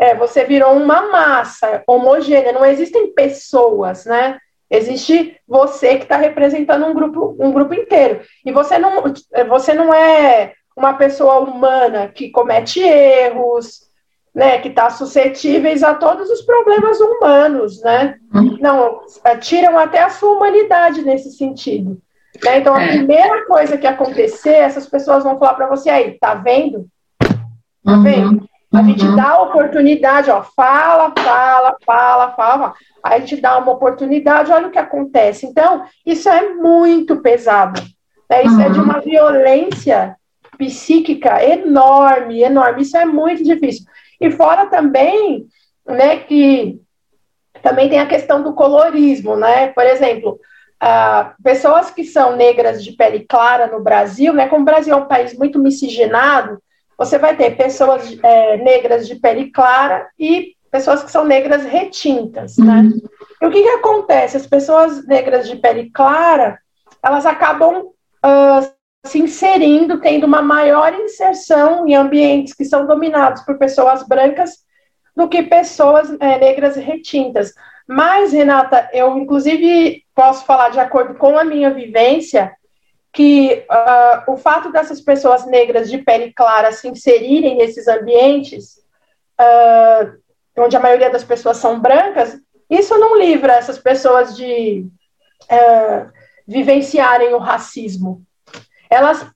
É, 0.00 0.16
você 0.16 0.44
virou 0.44 0.72
uma 0.72 1.10
massa 1.10 1.82
homogênea, 1.86 2.52
não 2.52 2.64
existem 2.64 3.12
pessoas, 3.14 4.04
né? 4.04 4.38
Existe 4.68 5.36
você 5.46 5.96
que 5.96 6.04
está 6.04 6.16
representando 6.16 6.86
um 6.86 6.94
grupo, 6.94 7.36
um 7.38 7.52
grupo 7.52 7.74
inteiro. 7.74 8.20
E 8.44 8.50
você 8.50 8.78
não, 8.78 9.04
você 9.48 9.74
não 9.74 9.92
é 9.92 10.54
uma 10.76 10.94
pessoa 10.94 11.40
humana 11.40 12.08
que 12.08 12.30
comete 12.30 12.80
erros, 12.80 13.82
né? 14.34 14.58
Que 14.58 14.68
está 14.68 14.90
suscetíveis 14.90 15.82
a 15.82 15.94
todos 15.94 16.30
os 16.30 16.40
problemas 16.40 16.98
humanos, 16.98 17.82
né? 17.82 18.16
Hum. 18.34 18.56
Não, 18.60 19.02
é, 19.24 19.36
tiram 19.36 19.78
até 19.78 20.02
a 20.02 20.10
sua 20.10 20.34
humanidade 20.36 21.02
nesse 21.02 21.30
sentido. 21.32 22.00
Né? 22.42 22.58
Então, 22.58 22.74
a 22.74 22.82
é. 22.82 22.88
primeira 22.88 23.44
coisa 23.44 23.76
que 23.76 23.86
acontecer, 23.86 24.54
essas 24.54 24.88
pessoas 24.88 25.22
vão 25.22 25.38
falar 25.38 25.54
para 25.54 25.68
você 25.68 25.90
aí, 25.90 26.18
tá 26.18 26.34
vendo? 26.34 26.88
Tá 27.84 27.96
vendo? 27.96 28.40
Uhum. 28.40 28.48
A 28.72 28.82
gente 28.82 29.04
uhum. 29.04 29.16
dá 29.16 29.30
a 29.30 29.42
oportunidade, 29.42 30.30
ó, 30.30 30.42
fala, 30.42 31.12
fala, 31.18 31.76
fala, 31.84 32.30
fala. 32.30 32.74
Aí 33.02 33.16
a 33.16 33.20
gente 33.20 33.40
dá 33.40 33.58
uma 33.58 33.72
oportunidade, 33.72 34.50
olha 34.50 34.68
o 34.68 34.70
que 34.70 34.78
acontece. 34.78 35.44
Então, 35.46 35.84
isso 36.06 36.28
é 36.28 36.54
muito 36.54 37.16
pesado. 37.20 37.82
Né? 38.30 38.44
Isso 38.44 38.54
uhum. 38.54 38.62
é 38.62 38.70
de 38.70 38.78
uhum. 38.78 38.84
uma 38.84 39.00
violência 39.00 40.16
psíquica 40.56 41.44
enorme, 41.44 42.42
enorme. 42.42 42.82
Isso 42.82 42.96
é 42.96 43.04
muito 43.04 43.44
difícil. 43.44 43.84
E 44.20 44.30
fora 44.30 44.66
também, 44.66 45.46
né, 45.86 46.18
que 46.18 46.80
também 47.62 47.88
tem 47.88 48.00
a 48.00 48.06
questão 48.06 48.42
do 48.42 48.54
colorismo, 48.54 49.36
né? 49.36 49.68
Por 49.68 49.84
exemplo, 49.84 50.38
uh, 50.82 51.42
pessoas 51.42 51.90
que 51.90 52.04
são 52.04 52.36
negras 52.36 52.82
de 52.82 52.92
pele 52.92 53.20
clara 53.20 53.68
no 53.68 53.82
Brasil, 53.82 54.32
né? 54.32 54.48
Como 54.48 54.62
o 54.62 54.64
Brasil 54.64 54.94
é 54.94 54.96
um 54.96 55.06
país 55.06 55.36
muito 55.36 55.58
miscigenado, 55.58 56.60
você 56.96 57.18
vai 57.18 57.36
ter 57.36 57.56
pessoas 57.56 58.16
é, 58.22 58.56
negras 58.58 59.06
de 59.06 59.16
pele 59.16 59.50
clara 59.50 60.08
e 60.18 60.54
pessoas 60.70 61.02
que 61.02 61.10
são 61.10 61.24
negras 61.24 61.64
retintas, 61.64 62.56
né? 62.56 62.80
uhum. 62.80 63.00
E 63.42 63.46
o 63.46 63.50
que, 63.50 63.62
que 63.62 63.68
acontece? 63.68 64.36
As 64.36 64.46
pessoas 64.46 65.06
negras 65.06 65.48
de 65.48 65.56
pele 65.56 65.90
clara, 65.90 66.58
elas 67.02 67.26
acabam 67.26 67.86
uh, 67.86 68.72
se 69.04 69.18
inserindo, 69.18 70.00
tendo 70.00 70.24
uma 70.24 70.40
maior 70.40 70.94
inserção 70.94 71.86
em 71.86 71.94
ambientes 71.94 72.54
que 72.54 72.64
são 72.64 72.86
dominados 72.86 73.42
por 73.42 73.58
pessoas 73.58 74.06
brancas 74.06 74.62
do 75.14 75.28
que 75.28 75.42
pessoas 75.42 76.10
é, 76.20 76.38
negras 76.38 76.76
retintas. 76.76 77.52
Mas, 77.86 78.32
Renata, 78.32 78.88
eu 78.92 79.18
inclusive 79.18 80.02
posso 80.14 80.46
falar 80.46 80.70
de 80.70 80.80
acordo 80.80 81.14
com 81.14 81.36
a 81.36 81.44
minha 81.44 81.70
vivência 81.70 82.52
que 83.12 83.66
uh, 83.70 84.32
o 84.32 84.36
fato 84.36 84.72
dessas 84.72 85.00
pessoas 85.00 85.44
negras 85.46 85.90
de 85.90 85.98
pele 85.98 86.32
clara 86.32 86.72
se 86.72 86.88
inserirem 86.88 87.56
nesses 87.56 87.86
ambientes, 87.86 88.78
uh, 89.38 90.18
onde 90.58 90.76
a 90.76 90.80
maioria 90.80 91.10
das 91.10 91.22
pessoas 91.22 91.58
são 91.58 91.78
brancas, 91.78 92.38
isso 92.70 92.98
não 92.98 93.18
livra 93.18 93.52
essas 93.52 93.78
pessoas 93.78 94.34
de 94.34 94.86
uh, 95.42 96.10
vivenciarem 96.46 97.34
o 97.34 97.38
racismo. 97.38 98.22
Elas 98.88 99.26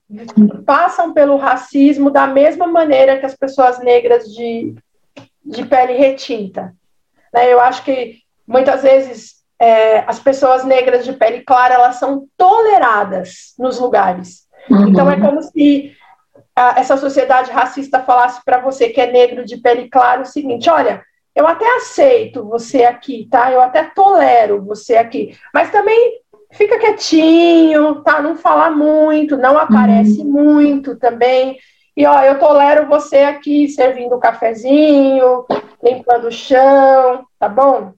passam 0.65 1.13
pelo 1.13 1.37
racismo 1.37 2.09
da 2.09 2.25
mesma 2.25 2.67
maneira 2.67 3.17
que 3.19 3.25
as 3.25 3.35
pessoas 3.35 3.79
negras 3.79 4.31
de, 4.33 4.75
de 5.43 5.65
pele 5.65 5.93
retinta. 5.93 6.75
Né? 7.33 7.51
Eu 7.51 7.59
acho 7.59 7.83
que 7.83 8.19
muitas 8.45 8.81
vezes 8.83 9.36
é, 9.59 9.99
as 10.07 10.19
pessoas 10.19 10.63
negras 10.63 11.03
de 11.03 11.13
pele 11.13 11.41
clara 11.41 11.75
elas 11.75 11.95
são 11.95 12.27
toleradas 12.37 13.53
nos 13.57 13.79
lugares. 13.79 14.47
Uhum. 14.69 14.89
Então 14.89 15.09
é 15.09 15.19
como 15.19 15.41
se 15.41 15.95
a, 16.55 16.79
essa 16.79 16.97
sociedade 16.97 17.51
racista 17.51 17.99
falasse 17.99 18.43
para 18.43 18.59
você 18.59 18.89
que 18.89 19.01
é 19.01 19.11
negro 19.11 19.45
de 19.45 19.57
pele 19.57 19.89
clara 19.89 20.21
o 20.21 20.25
seguinte: 20.25 20.69
olha, 20.69 21.03
eu 21.35 21.47
até 21.47 21.65
aceito 21.77 22.47
você 22.47 22.83
aqui, 22.83 23.27
tá? 23.29 23.51
Eu 23.51 23.61
até 23.61 23.83
tolero 23.83 24.63
você 24.63 24.95
aqui, 24.95 25.37
mas 25.53 25.71
também 25.71 26.19
fica 26.51 26.79
quietinho, 26.79 28.01
tá? 28.03 28.21
Não 28.21 28.35
fala 28.35 28.69
muito, 28.69 29.37
não 29.37 29.57
aparece 29.57 30.21
uhum. 30.21 30.31
muito 30.31 30.95
também. 30.95 31.57
E 31.95 32.05
ó, 32.05 32.21
eu 32.21 32.37
tolero 32.37 32.87
você 32.87 33.17
aqui 33.17 33.67
servindo 33.67 34.13
o 34.13 34.19
cafezinho, 34.19 35.45
limpando 35.83 36.27
o 36.27 36.31
chão, 36.31 37.25
tá 37.39 37.49
bom? 37.49 37.93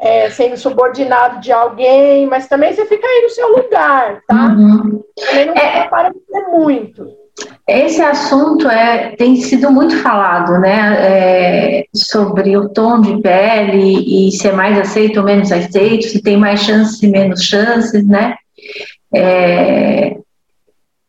É, 0.00 0.30
sendo 0.30 0.56
subordinado 0.56 1.40
de 1.40 1.50
alguém, 1.50 2.26
mas 2.26 2.46
também 2.46 2.72
você 2.72 2.86
fica 2.86 3.06
aí 3.06 3.22
no 3.22 3.30
seu 3.30 3.48
lugar, 3.48 4.22
tá? 4.26 4.46
Uhum. 4.56 5.02
Também 5.16 5.46
não 5.46 5.54
é, 5.54 5.80
aparecer 5.80 6.48
muito. 6.52 7.08
Esse 7.66 8.00
assunto 8.00 8.68
é, 8.68 9.14
tem 9.16 9.36
sido 9.36 9.70
muito 9.70 9.96
falado, 9.98 10.58
né? 10.58 10.96
É, 11.00 11.84
sobre 11.94 12.56
o 12.56 12.68
tom 12.68 13.00
de 13.00 13.20
pele 13.20 14.28
e 14.28 14.32
se 14.32 14.48
é 14.48 14.52
mais 14.52 14.78
aceito 14.78 15.18
ou 15.18 15.26
menos 15.26 15.52
aceito, 15.52 16.08
se 16.08 16.22
tem 16.22 16.36
mais 16.36 16.60
chances 16.60 17.02
e 17.02 17.08
menos 17.08 17.42
chances, 17.42 18.06
né? 18.06 18.36
É, 19.14 20.16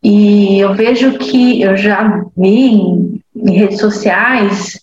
e 0.03 0.59
eu 0.59 0.73
vejo 0.73 1.17
que 1.17 1.61
eu 1.61 1.75
já 1.77 2.23
vi 2.35 2.71
em, 2.71 3.21
em 3.35 3.51
redes 3.51 3.79
sociais 3.79 4.79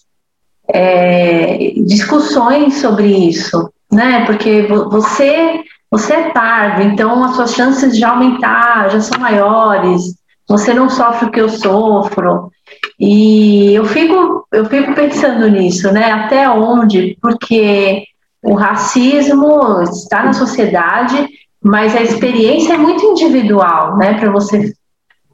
é, 0.69 1.73
discussões 1.87 2.75
sobre 2.81 3.07
isso, 3.07 3.71
né? 3.97 4.25
Porque 4.27 4.63
você 4.63 5.65
você 5.91 6.13
é 6.13 6.31
pardo, 6.31 6.83
então 6.83 7.25
as 7.25 7.37
suas 7.37 7.55
chances 7.55 7.97
de 7.97 8.05
aumentar 8.05 8.91
já 8.91 9.01
são 9.01 9.21
maiores. 9.21 10.15
Você 10.49 10.75
não 10.75 10.91
sofre 10.91 11.29
o 11.29 11.31
que 11.31 11.41
eu 11.41 11.49
sofro. 11.49 12.51
E 12.99 13.75
eu 13.75 13.85
fico 13.85 14.47
eu 14.53 14.67
fico 14.67 14.95
pensando 14.95 15.49
nisso, 15.49 15.91
né? 15.93 16.13
Até 16.13 16.49
onde? 16.49 17.17
Porque 17.21 18.05
o 18.43 18.55
racismo 18.55 19.83
está 19.83 20.25
na 20.25 20.33
sociedade, 20.33 21.29
mas 21.63 21.97
a 21.97 22.03
experiência 22.03 22.75
é 22.75 22.79
muito 22.79 23.05
individual, 23.05 23.97
né? 23.97 24.15
Para 24.15 24.31
você 24.31 24.73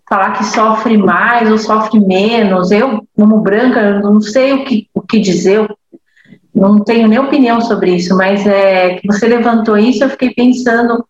falar 0.08 0.32
que 0.32 0.44
sofre 0.44 0.96
mais 0.96 1.50
ou 1.50 1.58
sofre 1.58 1.98
menos. 1.98 2.70
Eu, 2.70 3.06
como 3.16 3.40
branca, 3.40 4.00
não 4.00 4.20
sei 4.20 4.52
o 4.52 4.64
que, 4.64 4.88
o 4.94 5.00
que 5.00 5.18
dizer, 5.18 5.68
não 6.54 6.80
tenho 6.80 7.08
nem 7.08 7.18
opinião 7.18 7.60
sobre 7.60 7.96
isso, 7.96 8.16
mas 8.16 8.46
é 8.46 8.96
que 8.96 9.06
você 9.06 9.26
levantou 9.26 9.76
isso, 9.78 10.04
eu 10.04 10.10
fiquei 10.10 10.30
pensando 10.34 11.04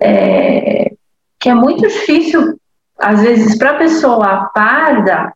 é, 0.00 0.92
que 1.38 1.48
é 1.48 1.54
muito 1.54 1.86
difícil, 1.86 2.58
às 2.98 3.22
vezes, 3.22 3.56
para 3.56 3.70
a 3.70 3.78
pessoa 3.78 4.50
parda 4.54 5.32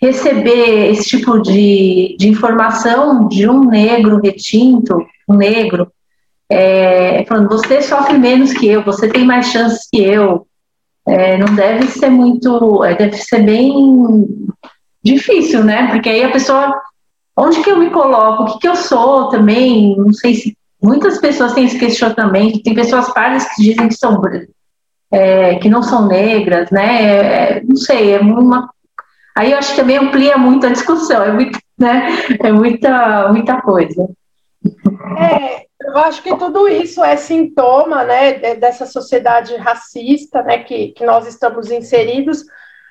receber 0.00 0.90
esse 0.90 1.08
tipo 1.08 1.40
de, 1.40 2.16
de 2.18 2.28
informação 2.28 3.28
de 3.28 3.48
um 3.48 3.64
negro 3.64 4.20
retinto, 4.20 5.04
um 5.28 5.34
negro, 5.34 5.90
é, 6.48 7.24
falando, 7.26 7.48
você 7.48 7.82
sofre 7.82 8.16
menos 8.16 8.52
que 8.52 8.66
eu, 8.66 8.82
você 8.82 9.08
tem 9.08 9.24
mais 9.24 9.46
chances 9.46 9.86
que 9.92 10.00
eu. 10.00 10.46
É, 11.06 11.36
não 11.38 11.54
deve 11.54 11.86
ser 11.88 12.10
muito, 12.10 12.84
é, 12.84 12.94
deve 12.94 13.16
ser 13.16 13.42
bem 13.42 14.26
difícil, 15.02 15.64
né? 15.64 15.88
Porque 15.90 16.08
aí 16.08 16.22
a 16.22 16.30
pessoa 16.30 16.80
onde 17.38 17.62
que 17.62 17.70
eu 17.70 17.78
me 17.78 17.90
coloco, 17.90 18.42
o 18.42 18.46
que, 18.46 18.58
que 18.58 18.68
eu 18.68 18.74
sou 18.74 19.28
também, 19.28 19.96
não 19.96 20.12
sei 20.12 20.34
se 20.34 20.58
muitas 20.82 21.18
pessoas 21.18 21.52
têm 21.52 21.66
esse 21.66 21.78
questionamento, 21.78 22.62
tem 22.62 22.74
pessoas 22.74 23.12
pardas 23.14 23.44
que 23.54 23.62
dizem 23.62 23.88
que 23.88 23.94
são 23.94 24.20
é, 25.10 25.54
que 25.56 25.68
não 25.68 25.82
são 25.82 26.06
negras, 26.06 26.70
né? 26.70 27.02
É, 27.56 27.62
não 27.62 27.76
sei, 27.76 28.14
é 28.14 28.18
uma. 28.18 28.68
Aí 29.36 29.52
eu 29.52 29.58
acho 29.58 29.70
que 29.70 29.80
também 29.80 29.96
amplia 29.96 30.36
muito 30.36 30.66
a 30.66 30.70
discussão, 30.70 31.22
é 31.22 31.32
muito, 31.32 31.58
né? 31.78 32.08
É 32.42 32.52
muita, 32.52 33.28
muita 33.32 33.60
coisa. 33.62 34.08
É, 35.16 35.64
eu 35.80 35.96
acho 35.98 36.22
que 36.22 36.36
tudo 36.36 36.68
isso 36.68 37.02
é 37.04 37.16
sintoma, 37.16 38.02
né, 38.02 38.56
dessa 38.56 38.84
sociedade 38.84 39.54
racista, 39.56 40.42
né, 40.42 40.58
que, 40.58 40.88
que 40.88 41.06
nós 41.06 41.26
estamos 41.26 41.70
inseridos. 41.70 42.44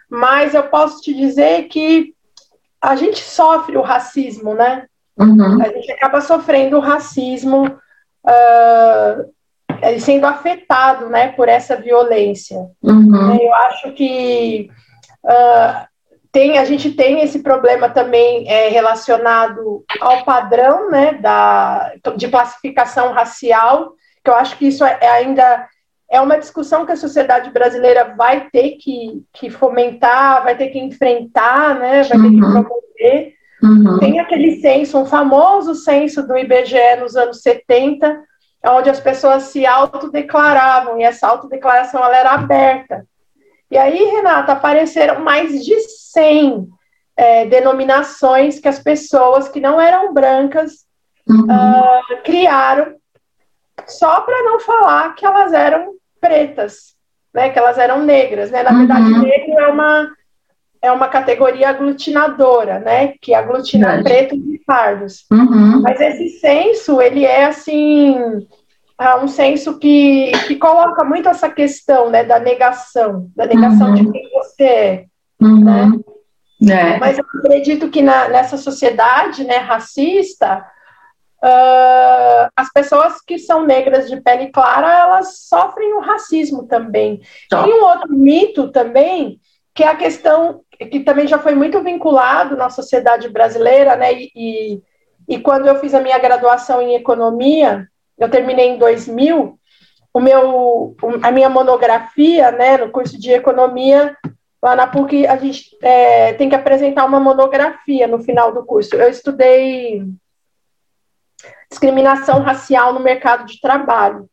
Mas 0.10 0.54
eu 0.54 0.64
posso 0.64 1.02
te 1.02 1.14
dizer 1.14 1.64
que 1.64 2.16
a 2.88 2.96
gente 2.96 3.20
sofre 3.20 3.76
o 3.76 3.82
racismo, 3.82 4.54
né? 4.54 4.86
Uhum. 5.18 5.62
A 5.62 5.68
gente 5.68 5.92
acaba 5.92 6.22
sofrendo 6.22 6.78
o 6.78 6.82
racismo, 6.82 7.66
uh, 7.66 10.00
sendo 10.00 10.26
afetado, 10.26 11.10
né, 11.10 11.34
por 11.34 11.50
essa 11.50 11.76
violência. 11.76 12.58
Uhum. 12.82 13.36
Eu 13.36 13.54
acho 13.56 13.92
que 13.92 14.70
uh, 15.26 15.86
tem, 16.32 16.58
a 16.58 16.64
gente 16.64 16.92
tem 16.92 17.20
esse 17.20 17.40
problema 17.40 17.90
também 17.90 18.50
é, 18.50 18.70
relacionado 18.70 19.84
ao 20.00 20.24
padrão, 20.24 20.90
né, 20.90 21.16
da, 21.16 21.92
de 22.16 22.30
classificação 22.30 23.12
racial, 23.12 23.96
que 24.24 24.30
eu 24.30 24.36
acho 24.36 24.58
que 24.58 24.68
isso 24.68 24.86
é, 24.86 24.98
é 25.02 25.10
ainda 25.10 25.68
é 26.10 26.22
uma 26.22 26.38
discussão 26.38 26.86
que 26.86 26.92
a 26.92 26.98
sociedade 26.98 27.50
brasileira 27.52 28.16
vai 28.16 28.50
ter 28.50 28.78
que, 28.78 29.24
que 29.34 29.50
fomentar, 29.50 30.44
vai 30.44 30.56
ter 30.56 30.70
que 30.70 30.80
enfrentar, 30.80 31.78
né? 31.78 32.04
vai 32.04 32.18
ter 32.18 32.30
que 32.30 32.42
uhum. 32.42 32.52
promover. 32.52 33.34
Uhum. 33.62 34.00
Tem 34.00 34.20
aquele 34.20 34.62
censo, 34.62 34.98
um 34.98 35.06
famoso 35.06 35.76
censo 35.76 36.26
do 36.26 36.38
IBGE 36.38 36.96
nos 37.00 37.16
anos 37.16 37.42
70, 37.42 38.24
onde 38.66 38.90
as 38.90 39.00
pessoas 39.00 39.44
se 39.44 39.66
autodeclaravam, 39.66 41.00
e 41.00 41.04
essa 41.04 41.28
autodeclaração 41.28 42.04
ela 42.04 42.18
era 42.18 42.32
aberta. 42.32 43.06
E 43.70 43.78
aí, 43.78 43.98
Renata, 43.98 44.54
apareceram 44.54 45.20
mais 45.20 45.64
de 45.66 45.78
100 45.80 46.70
é, 47.18 47.46
denominações 47.46 48.60
que 48.60 48.68
as 48.68 48.80
pessoas 48.80 49.50
que 49.50 49.60
não 49.60 49.82
eram 49.82 50.14
brancas 50.14 50.86
uhum. 51.28 51.44
uh, 51.44 52.24
criaram 52.24 52.96
só 53.86 54.22
para 54.22 54.44
não 54.44 54.60
falar 54.60 55.14
que 55.16 55.26
elas 55.26 55.54
eram 55.54 55.94
pretas, 56.20 56.96
né, 57.34 57.50
que 57.50 57.60
elas 57.60 57.78
eram 57.78 58.04
negras, 58.04 58.50
né? 58.50 58.64
Na 58.64 58.72
uhum. 58.72 58.78
verdade, 58.80 59.20
negro 59.20 59.60
é 59.60 59.68
uma 59.68 60.18
é 60.80 60.92
uma 60.92 61.08
categoria 61.08 61.70
aglutinadora, 61.70 62.80
né, 62.80 63.14
que 63.20 63.34
aglutina 63.34 63.96
verdade. 63.96 64.10
pretos 64.10 64.38
e 64.38 64.60
pardos. 64.66 65.26
Uhum. 65.32 65.82
Mas 65.82 66.00
esse 66.00 66.40
censo, 66.40 67.02
ele 67.02 67.26
é 67.26 67.46
assim, 67.46 68.16
é 69.00 69.16
um 69.16 69.28
censo 69.28 69.80
que, 69.80 70.32
que 70.48 70.56
coloca 70.56 71.04
muito 71.04 71.28
essa 71.28 71.50
questão, 71.50 72.10
né, 72.12 72.24
da 72.24 72.40
negação, 72.40 73.30
da 73.36 73.48
negação 73.48 73.90
uhum. 73.90 73.96
de 73.96 74.12
quem 74.12 74.30
você 74.32 74.64
é, 74.64 75.06
uhum. 75.42 75.64
né? 75.64 75.92
É. 76.70 76.98
Mas 76.98 77.18
eu 77.18 77.26
acredito 77.40 77.90
que 77.90 78.02
na, 78.02 78.30
nessa 78.30 78.58
sociedade, 78.58 79.44
né, 79.44 79.58
racista, 79.58 80.66
Uh, 81.44 82.50
as 82.56 82.72
pessoas 82.74 83.22
que 83.22 83.38
são 83.38 83.66
negras 83.66 84.10
de 84.10 84.20
pele 84.22 84.48
clara, 84.48 84.92
elas 84.92 85.40
sofrem 85.48 85.94
o 85.94 86.00
racismo 86.00 86.68
também. 86.68 87.22
Tá. 87.50 87.64
Tem 87.64 87.74
um 87.74 87.84
outro 87.84 88.12
mito 88.14 88.72
também, 88.72 89.40
que 89.74 89.84
é 89.84 89.88
a 89.88 89.96
questão 89.96 90.62
que 90.92 91.00
também 91.02 91.28
já 91.28 91.40
foi 91.40 91.56
muito 91.56 91.82
vinculado 91.82 92.56
na 92.56 92.70
sociedade 92.70 93.30
brasileira, 93.30 93.96
né? 93.96 94.14
E, 94.14 94.82
e, 95.28 95.40
quando 95.40 95.68
eu 95.68 95.80
fiz 95.80 95.94
a 95.94 96.02
minha 96.02 96.18
graduação 96.20 96.82
em 96.82 96.96
economia, 96.96 97.88
eu 98.18 98.30
terminei 98.30 98.70
em 98.70 98.78
2000, 98.78 99.60
o 100.14 100.20
meu, 100.20 100.96
a 101.22 101.32
minha 101.32 101.50
monografia, 101.50 102.52
né, 102.52 102.78
no 102.78 102.90
curso 102.90 103.20
de 103.20 103.32
economia, 103.32 104.16
Lá 104.62 104.76
na 104.76 104.88
PUC, 104.88 105.28
a 105.28 105.38
gente 105.38 105.78
é, 105.82 106.34
tem 106.34 106.50
que 106.50 106.56
apresentar 106.56 107.06
uma 107.06 107.20
monografia 107.20 108.08
no 108.08 108.20
final 108.20 108.52
do 108.52 108.66
curso. 108.66 108.96
Eu 108.96 109.10
estudei 109.10 110.04
discriminação 111.70 112.40
racial 112.42 112.94
no 112.94 113.00
mercado 113.00 113.46
de 113.46 113.60
trabalho. 113.60 114.28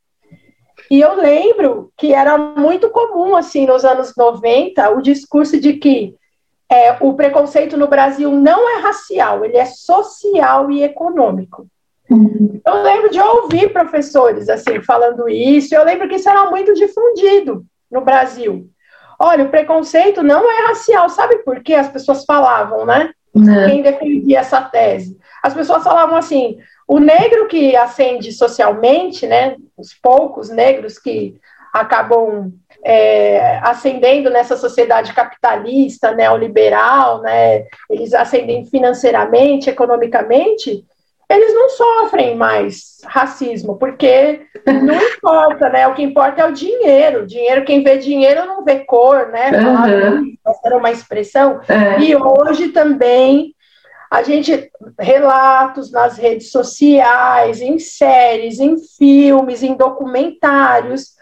E 0.91 1.01
eu 1.01 1.15
lembro 1.15 1.93
que 1.97 2.13
era 2.13 2.37
muito 2.37 2.91
comum, 2.91 3.37
assim, 3.37 3.67
nos 3.67 3.85
anos 3.85 4.13
90, 4.17 4.91
o 4.91 5.01
discurso 5.01 5.59
de 5.59 5.75
que 5.75 6.15
é, 6.71 6.97
o 7.01 7.15
preconceito 7.15 7.77
no 7.77 7.87
Brasil 7.87 8.31
não 8.33 8.69
é 8.69 8.81
racial, 8.81 9.45
ele 9.45 9.57
é 9.57 9.65
social 9.65 10.71
e 10.71 10.83
econômico. 10.83 11.67
Uhum. 12.11 12.61
Eu 12.67 12.83
lembro 12.83 13.11
de 13.11 13.19
ouvir 13.19 13.73
professores 13.73 14.49
assim 14.49 14.83
falando 14.83 15.29
isso, 15.29 15.75
eu 15.75 15.85
lembro 15.85 16.09
que 16.09 16.17
isso 16.17 16.29
era 16.29 16.51
muito 16.51 16.75
difundido 16.75 17.65
no 17.91 18.03
Brasil. 18.03 18.69
Olha, 19.19 19.45
o 19.45 19.49
preconceito 19.49 20.23
não 20.23 20.51
é 20.51 20.67
racial, 20.67 21.09
sabe 21.09 21.39
por 21.39 21.63
quê? 21.63 21.75
As 21.75 21.89
pessoas 21.89 22.25
falavam, 22.25 22.85
né? 22.85 23.13
Não. 23.35 23.69
Quem 23.69 23.83
defendia 23.83 24.41
essa 24.41 24.61
tese? 24.61 25.19
As 25.43 25.55
pessoas 25.55 25.83
falavam 25.83 26.17
assim: 26.17 26.59
o 26.87 26.99
negro 26.99 27.47
que 27.49 27.75
ascende 27.77 28.33
socialmente, 28.33 29.27
né? 29.27 29.57
Os 29.77 29.95
poucos 29.95 30.51
negros 30.51 30.99
que 30.99 31.37
acabam 31.73 32.53
é, 32.85 33.59
ascendendo 33.63 34.31
nessa 34.31 34.57
sociedade 34.57 35.13
capitalista, 35.13 36.13
neoliberal, 36.13 37.23
né? 37.23 37.65
Eles 37.91 38.13
ascendem 38.13 38.65
financeiramente, 38.67 39.71
economicamente, 39.71 40.85
eles 41.29 41.55
não 41.55 41.71
sofrem 41.71 42.37
mais 42.37 43.01
racismo, 43.07 43.77
porque 43.77 44.43
não 44.67 44.95
importa, 44.95 45.71
né? 45.71 45.87
O 45.89 45.95
que 45.95 46.03
importa 46.03 46.43
é 46.43 46.47
o 46.47 46.53
dinheiro. 46.53 47.27
Dinheiro, 47.27 47.65
quem 47.65 47.83
vê 47.83 47.97
dinheiro 47.97 48.45
não 48.45 48.63
vê 48.63 48.81
cor, 48.81 49.29
né? 49.29 49.51
Uhum. 49.51 50.35
Era 50.65 50.77
uma 50.77 50.91
expressão. 50.91 51.61
É. 51.67 52.01
E 52.01 52.15
hoje 52.15 52.69
também 52.69 53.54
a 54.15 54.23
gente 54.23 54.71
relatos 54.99 55.91
nas 55.91 56.17
redes 56.17 56.51
sociais, 56.51 57.61
em 57.61 57.79
séries, 57.79 58.61
em 58.61 58.77
filmes, 58.79 59.63
em 59.63 59.75
documentários. 59.75 61.15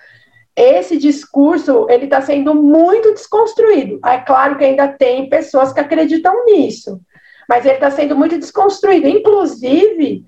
Esse 0.55 0.99
discurso 0.99 1.87
ele 1.89 2.05
está 2.05 2.21
sendo 2.21 2.55
muito 2.55 3.13
desconstruído. 3.15 3.99
É 4.05 4.19
claro 4.19 4.57
que 4.57 4.65
ainda 4.65 4.89
tem 4.89 5.29
pessoas 5.29 5.73
que 5.73 5.81
acreditam 5.81 6.45
nisso 6.45 7.01
mas 7.49 7.67
ele 7.67 7.75
está 7.75 7.91
sendo 7.91 8.17
muito 8.17 8.39
desconstruído. 8.39 9.07
Inclusive, 9.07 10.25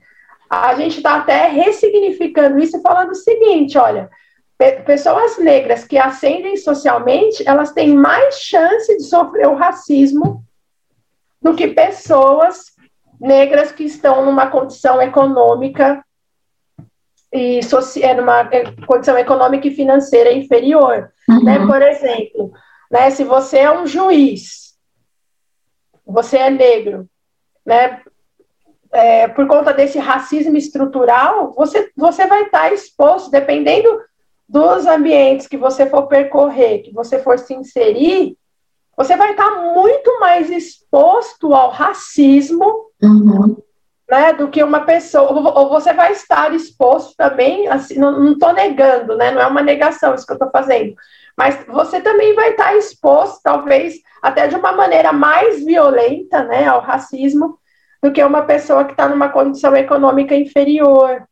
a 0.48 0.74
gente 0.74 0.98
está 0.98 1.16
até 1.16 1.48
ressignificando 1.48 2.58
isso 2.58 2.80
falando 2.82 3.12
o 3.12 3.14
seguinte: 3.14 3.78
olha, 3.78 4.10
pessoas 4.84 5.38
negras 5.38 5.84
que 5.84 5.96
ascendem 5.96 6.56
socialmente, 6.56 7.42
elas 7.46 7.72
têm 7.72 7.94
mais 7.94 8.40
chance 8.40 8.94
de 8.96 9.04
sofrer 9.04 9.48
o 9.48 9.54
racismo 9.54 10.44
do 11.44 11.54
que 11.54 11.68
pessoas 11.68 12.72
negras 13.20 13.70
que 13.70 13.84
estão 13.84 14.24
numa 14.24 14.46
condição 14.46 15.00
econômica 15.02 16.02
e 17.30 17.60
é 18.00 18.14
numa 18.14 18.40
é, 18.50 18.64
condição 18.86 19.18
econômica 19.18 19.68
e 19.68 19.74
financeira 19.74 20.32
inferior. 20.32 21.12
Né? 21.28 21.34
Uhum. 21.36 21.44
Né? 21.44 21.66
Por 21.66 21.82
exemplo, 21.82 22.52
né, 22.90 23.10
se 23.10 23.24
você 23.24 23.58
é 23.58 23.70
um 23.70 23.86
juiz, 23.86 24.74
você 26.06 26.38
é 26.38 26.48
negro, 26.50 27.06
né, 27.66 28.00
é, 28.90 29.28
por 29.28 29.46
conta 29.46 29.74
desse 29.74 29.98
racismo 29.98 30.56
estrutural, 30.56 31.52
você, 31.52 31.90
você 31.94 32.26
vai 32.26 32.44
estar 32.44 32.72
exposto, 32.72 33.30
dependendo 33.30 34.00
dos 34.48 34.86
ambientes 34.86 35.46
que 35.46 35.56
você 35.56 35.86
for 35.86 36.06
percorrer, 36.06 36.82
que 36.82 36.92
você 36.92 37.18
for 37.18 37.38
se 37.38 37.52
inserir, 37.52 38.38
você 38.96 39.16
vai 39.16 39.32
estar 39.32 39.50
muito 39.74 40.20
mais 40.20 40.50
exposto 40.50 41.54
ao 41.54 41.70
racismo 41.70 42.90
uhum. 43.02 43.56
né, 44.10 44.32
do 44.32 44.48
que 44.48 44.62
uma 44.62 44.80
pessoa. 44.80 45.32
Ou 45.58 45.68
você 45.68 45.92
vai 45.92 46.12
estar 46.12 46.54
exposto 46.54 47.14
também, 47.16 47.68
assim, 47.68 47.98
não 47.98 48.32
estou 48.32 48.52
negando, 48.52 49.16
né, 49.16 49.30
não 49.30 49.40
é 49.40 49.46
uma 49.46 49.62
negação 49.62 50.14
isso 50.14 50.26
que 50.26 50.32
eu 50.32 50.36
estou 50.36 50.50
fazendo, 50.50 50.94
mas 51.36 51.64
você 51.66 52.00
também 52.00 52.34
vai 52.34 52.50
estar 52.50 52.76
exposto, 52.76 53.40
talvez, 53.42 53.94
até 54.22 54.46
de 54.46 54.54
uma 54.54 54.72
maneira 54.72 55.12
mais 55.12 55.64
violenta 55.64 56.44
né, 56.44 56.66
ao 56.66 56.80
racismo 56.80 57.58
do 58.02 58.12
que 58.12 58.22
uma 58.22 58.42
pessoa 58.42 58.84
que 58.84 58.92
está 58.92 59.08
numa 59.08 59.30
condição 59.30 59.74
econômica 59.74 60.34
inferior. 60.34 61.22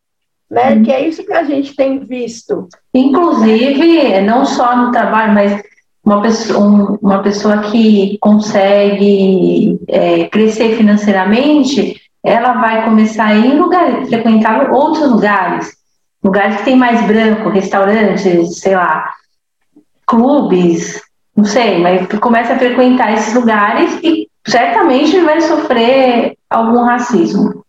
Né? 0.51 0.75
Hum. 0.75 0.83
Que 0.83 0.93
é 0.93 1.07
isso 1.07 1.25
que 1.25 1.33
a 1.33 1.45
gente 1.45 1.77
tem 1.77 2.01
visto. 2.01 2.69
Inclusive, 2.93 4.21
não 4.23 4.45
só 4.45 4.77
no 4.77 4.91
trabalho, 4.91 5.33
mas 5.33 5.63
uma 6.05 6.21
pessoa, 6.21 6.99
uma 7.01 7.23
pessoa 7.23 7.59
que 7.59 8.19
consegue 8.21 9.79
é, 9.89 10.29
crescer 10.29 10.77
financeiramente, 10.77 12.01
ela 12.23 12.55
vai 12.55 12.85
começar 12.85 13.27
a 13.27 13.35
ir 13.35 13.55
em 13.55 13.59
lugares, 13.59 14.09
frequentar 14.09 14.73
outros 14.73 15.11
lugares, 15.11 15.77
lugares 16.23 16.57
que 16.57 16.65
tem 16.65 16.77
mais 16.77 17.05
branco, 17.07 17.49
restaurantes, 17.49 18.59
sei 18.59 18.75
lá, 18.75 19.13
clubes, 20.07 21.01
não 21.37 21.45
sei, 21.45 21.79
mas 21.79 22.07
começa 22.21 22.55
a 22.55 22.59
frequentar 22.59 23.13
esses 23.15 23.35
lugares 23.35 23.99
e 24.03 24.29
certamente 24.47 25.19
vai 25.21 25.41
sofrer 25.41 26.37
algum 26.51 26.85
racismo. 26.85 27.62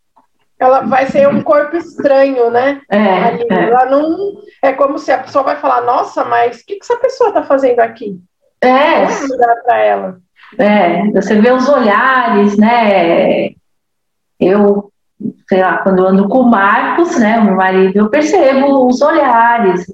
Ela 0.63 0.81
vai 0.81 1.07
ser 1.07 1.27
um 1.27 1.41
corpo 1.41 1.75
estranho, 1.75 2.49
né? 2.49 2.81
É, 2.89 2.97
é. 2.97 3.69
Ela 3.69 3.85
não. 3.85 4.41
É 4.61 4.71
como 4.71 4.97
se 4.97 5.11
a 5.11 5.17
pessoa 5.17 5.43
vai 5.43 5.57
falar, 5.57 5.81
nossa, 5.81 6.23
mas 6.23 6.61
o 6.61 6.65
que, 6.65 6.75
que 6.75 6.83
essa 6.83 6.97
pessoa 6.97 7.29
está 7.29 7.43
fazendo 7.43 7.79
aqui? 7.81 8.17
É. 8.61 9.05
para 9.65 9.77
ela. 9.77 10.17
É, 10.57 11.11
você 11.11 11.35
vê 11.39 11.51
os 11.51 11.67
olhares, 11.67 12.57
né? 12.57 13.49
Eu, 14.39 14.89
sei 15.49 15.61
lá, 15.61 15.79
quando 15.79 15.99
eu 15.99 16.07
ando 16.07 16.29
com 16.29 16.39
o 16.39 16.49
Marcos, 16.49 17.17
né, 17.17 17.39
o 17.39 17.45
meu 17.45 17.55
marido, 17.55 17.97
eu 17.97 18.09
percebo 18.09 18.87
os 18.87 19.01
olhares, 19.01 19.85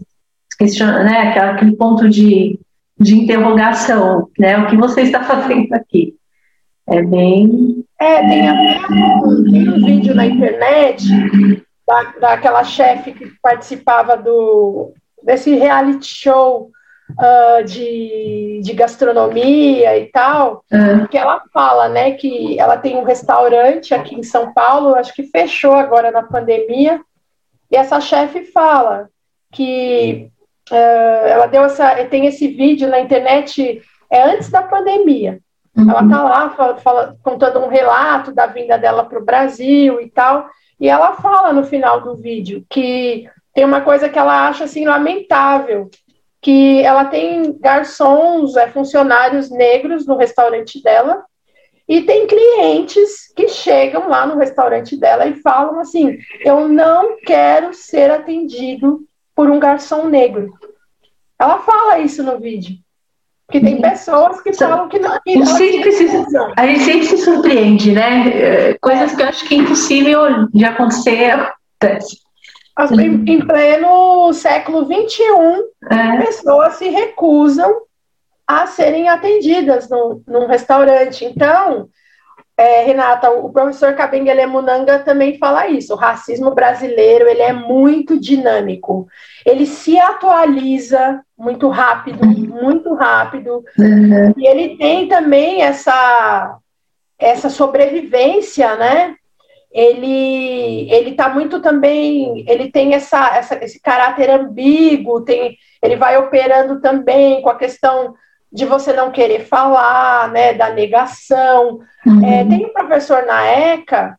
né, 0.60 1.40
aquele 1.40 1.76
ponto 1.76 2.10
de, 2.10 2.60
de 3.00 3.18
interrogação, 3.18 4.30
né? 4.38 4.58
O 4.60 4.68
que 4.68 4.78
você 4.78 5.02
está 5.02 5.24
fazendo 5.26 5.74
aqui? 5.74 6.16
É 6.88 7.02
bem. 7.02 7.84
É, 7.99 8.21
tem 8.27 8.47
até 8.47 8.80
um, 8.88 9.43
tem 9.43 9.69
um 9.69 9.85
vídeo 9.85 10.15
na 10.15 10.26
internet 10.26 11.05
da, 11.85 12.03
daquela 12.19 12.63
chefe 12.63 13.11
que 13.11 13.31
participava 13.41 14.15
do, 14.15 14.93
desse 15.21 15.53
reality 15.55 16.07
show 16.07 16.71
uh, 17.11 17.63
de, 17.65 18.61
de 18.63 18.73
gastronomia 18.73 19.97
e 19.97 20.05
tal, 20.05 20.63
uhum. 20.71 21.07
que 21.07 21.17
ela 21.17 21.43
fala, 21.53 21.89
né, 21.89 22.11
que 22.11 22.57
ela 22.57 22.77
tem 22.77 22.95
um 22.95 23.03
restaurante 23.03 23.93
aqui 23.93 24.15
em 24.15 24.23
São 24.23 24.53
Paulo, 24.53 24.95
acho 24.95 25.13
que 25.13 25.23
fechou 25.23 25.73
agora 25.73 26.09
na 26.09 26.23
pandemia, 26.23 27.01
e 27.71 27.76
essa 27.76 27.99
chefe 27.99 28.45
fala 28.45 29.09
que 29.51 30.30
uh, 30.71 31.27
ela 31.27 31.47
deu 31.47 31.63
essa, 31.63 32.05
tem 32.05 32.26
esse 32.27 32.47
vídeo 32.47 32.88
na 32.88 32.99
internet 32.99 33.81
é 34.09 34.23
antes 34.23 34.49
da 34.49 34.63
pandemia. 34.63 35.39
Uhum. 35.80 35.89
Ela 35.89 36.03
está 36.03 36.23
lá 36.23 36.49
fala, 36.49 36.77
fala, 36.77 37.18
contando 37.23 37.60
um 37.60 37.68
relato 37.68 38.31
da 38.31 38.45
vinda 38.45 38.77
dela 38.77 39.06
para 39.06 39.19
o 39.19 39.23
Brasil 39.26 40.01
e 40.01 40.10
tal. 40.10 40.49
E 40.80 40.89
ela 40.89 41.14
fala 41.14 41.53
no 41.53 41.64
final 41.64 42.01
do 42.01 42.15
vídeo 42.15 42.65
que 42.69 43.30
tem 43.53 43.65
uma 43.65 43.81
coisa 43.81 44.10
que 44.10 44.19
ela 44.19 44.47
acha 44.47 44.65
assim 44.65 44.85
lamentável, 44.85 45.89
que 46.41 46.81
ela 46.84 47.06
tem 47.06 47.57
garçons, 47.60 48.56
é, 48.56 48.68
funcionários 48.68 49.49
negros 49.49 50.06
no 50.06 50.15
restaurante 50.15 50.81
dela, 50.81 51.26
e 51.88 52.01
tem 52.01 52.27
clientes 52.27 53.34
que 53.35 53.47
chegam 53.47 54.07
lá 54.07 54.26
no 54.26 54.38
restaurante 54.38 54.95
dela 54.95 55.26
e 55.26 55.41
falam 55.41 55.80
assim: 55.80 56.18
eu 56.41 56.68
não 56.68 57.18
quero 57.18 57.73
ser 57.73 58.11
atendido 58.11 59.01
por 59.35 59.49
um 59.49 59.60
garçom 59.60 60.06
negro. 60.06 60.53
Ela 61.38 61.60
fala 61.60 61.99
isso 61.99 62.22
no 62.22 62.39
vídeo. 62.39 62.77
Porque 63.49 63.61
tem 63.61 63.81
pessoas 63.81 64.39
que 64.41 64.53
falam 64.53 64.88
que 64.88 64.99
não. 64.99 65.19
Que 65.21 65.31
a, 65.31 65.43
gente 65.43 65.57
sempre 65.57 65.91
se, 65.91 66.05
a 66.55 66.67
gente 66.67 66.84
sempre 66.84 67.03
se 67.07 67.17
surpreende, 67.17 67.91
né? 67.91 68.30
É, 68.30 68.77
coisas 68.80 69.15
que 69.15 69.23
eu 69.23 69.27
acho 69.27 69.47
que 69.47 69.55
é 69.55 69.57
impossível 69.57 70.47
de 70.53 70.65
acontecer 70.65 71.31
acontece. 71.31 72.19
Em, 72.91 73.34
em 73.34 73.47
pleno 73.47 74.31
século 74.34 74.85
XXI, 74.85 75.23
é. 75.89 76.17
pessoas 76.23 76.76
se 76.76 76.89
recusam 76.89 77.73
a 78.45 78.67
serem 78.67 79.09
atendidas 79.09 79.89
no, 79.89 80.21
num 80.27 80.45
restaurante. 80.45 81.26
Então, 81.26 81.89
é, 82.60 82.84
Renata, 82.84 83.31
o 83.31 83.49
professor 83.53 83.94
Kabengele 83.94 84.45
Munanga 84.45 84.99
também 84.99 85.38
fala 85.38 85.69
isso. 85.69 85.94
O 85.94 85.98
racismo 85.98 86.53
brasileiro 86.53 87.26
ele 87.26 87.41
é 87.41 87.53
muito 87.53 88.19
dinâmico. 88.19 89.07
Ele 89.45 89.65
se 89.65 89.98
atualiza 89.98 91.23
muito 91.38 91.69
rápido, 91.69 92.19
muito 92.27 92.94
rápido. 92.95 93.64
Uhum. 93.77 94.34
E 94.36 94.45
ele 94.45 94.76
tem 94.76 95.07
também 95.07 95.61
essa 95.61 96.57
essa 97.18 97.49
sobrevivência, 97.49 98.76
né? 98.76 99.15
Ele 99.72 100.91
ele 100.91 101.11
está 101.11 101.30
muito 101.30 101.61
também. 101.61 102.44
Ele 102.45 102.69
tem 102.69 102.94
essa, 102.94 103.38
essa 103.38 103.64
esse 103.64 103.81
caráter 103.81 104.30
ambíguo. 104.30 105.23
Tem 105.23 105.56
ele 105.81 105.95
vai 105.95 106.18
operando 106.18 106.81
também 106.81 107.41
com 107.41 107.49
a 107.49 107.57
questão 107.57 108.15
de 108.51 108.65
você 108.65 108.93
não 108.93 109.11
querer 109.11 109.45
falar, 109.45 110.30
né, 110.31 110.53
da 110.53 110.69
negação. 110.69 111.81
Uhum. 112.05 112.26
É, 112.26 112.43
tem 112.43 112.65
um 112.65 112.73
professor 112.73 113.26
na 113.26 113.45
ECA, 113.45 114.17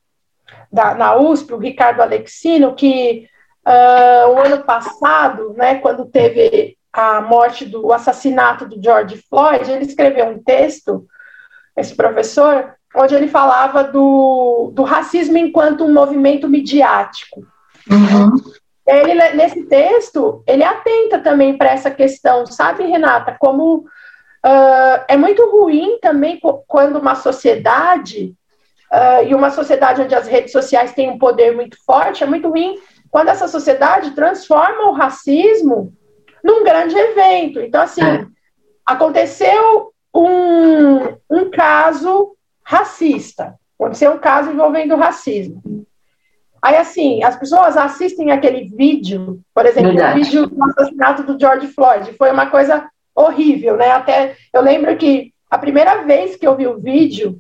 da, 0.73 0.95
na 0.95 1.17
USP, 1.17 1.53
o 1.53 1.59
Ricardo 1.59 2.01
Alexino, 2.01 2.75
que 2.75 3.27
uh, 3.67 4.31
o 4.31 4.39
ano 4.39 4.63
passado, 4.63 5.53
né, 5.57 5.77
quando 5.77 6.07
teve 6.07 6.77
a 6.93 7.21
morte 7.21 7.65
do 7.65 7.87
o 7.87 7.93
assassinato 7.93 8.67
do 8.67 8.83
George 8.83 9.23
Floyd, 9.29 9.71
ele 9.71 9.85
escreveu 9.85 10.27
um 10.27 10.43
texto, 10.43 11.07
esse 11.77 11.95
professor, 11.95 12.75
onde 12.95 13.15
ele 13.15 13.29
falava 13.29 13.85
do, 13.85 14.71
do 14.75 14.83
racismo 14.83 15.37
enquanto 15.39 15.85
um 15.85 15.93
movimento 15.93 16.49
midiático. 16.49 17.47
Uhum. 17.91 18.37
Ele, 18.87 19.15
nesse 19.35 19.63
texto, 19.67 20.43
ele 20.47 20.65
atenta 20.65 21.21
também 21.21 21.57
para 21.57 21.71
essa 21.71 21.91
questão, 21.91 22.45
sabe, 22.47 22.85
Renata? 22.87 23.37
Como 23.39 23.85
uh, 24.45 25.05
é 25.09 25.17
muito 25.17 25.51
ruim 25.51 25.99
também 26.01 26.41
quando 26.67 26.99
uma 26.99 27.15
sociedade, 27.15 28.35
uh, 28.91 29.27
e 29.27 29.35
uma 29.35 29.51
sociedade 29.51 30.03
onde 30.03 30.15
as 30.15 30.27
redes 30.27 30.53
sociais 30.53 30.93
têm 30.93 31.11
um 31.11 31.19
poder 31.19 31.55
muito 31.55 31.77
forte, 31.85 32.25
é 32.25 32.27
muito 32.27 32.49
ruim 32.49 32.79
quando 33.11 33.29
essa 33.29 33.49
sociedade 33.49 34.13
transforma 34.13 34.89
o 34.89 34.93
racismo 34.93 35.93
num 36.45 36.65
grande 36.65 36.97
evento. 36.97 37.61
Então, 37.61 37.83
assim, 37.83 38.03
é. 38.03 38.27
aconteceu 38.87 39.93
um, 40.15 41.17
um 41.29 41.51
caso 41.51 42.37
racista, 42.63 43.55
aconteceu 43.79 44.13
um 44.13 44.19
caso 44.19 44.51
envolvendo 44.51 44.97
racismo. 44.97 45.61
Aí, 46.63 46.77
assim, 46.77 47.25
as 47.25 47.37
pessoas 47.37 47.77
assistem 47.77 48.31
aquele 48.31 48.69
vídeo, 48.69 49.41
por 49.55 49.65
exemplo, 49.65 49.93
Verdade. 49.93 50.21
o 50.21 50.25
vídeo 50.25 50.47
do 50.47 50.65
assassinato 50.65 51.23
do 51.23 51.41
George 51.41 51.69
Floyd, 51.69 52.13
foi 52.19 52.31
uma 52.31 52.47
coisa 52.47 52.89
horrível, 53.15 53.77
né? 53.77 53.91
Até 53.91 54.37
eu 54.53 54.63
lembro 54.63 54.97
que 54.97 55.33
a 55.51 55.59
primeira 55.59 56.03
vez 56.05 56.37
que 56.37 56.47
eu 56.47 56.57
vi 56.57 56.67
o 56.67 56.79
vídeo, 56.79 57.39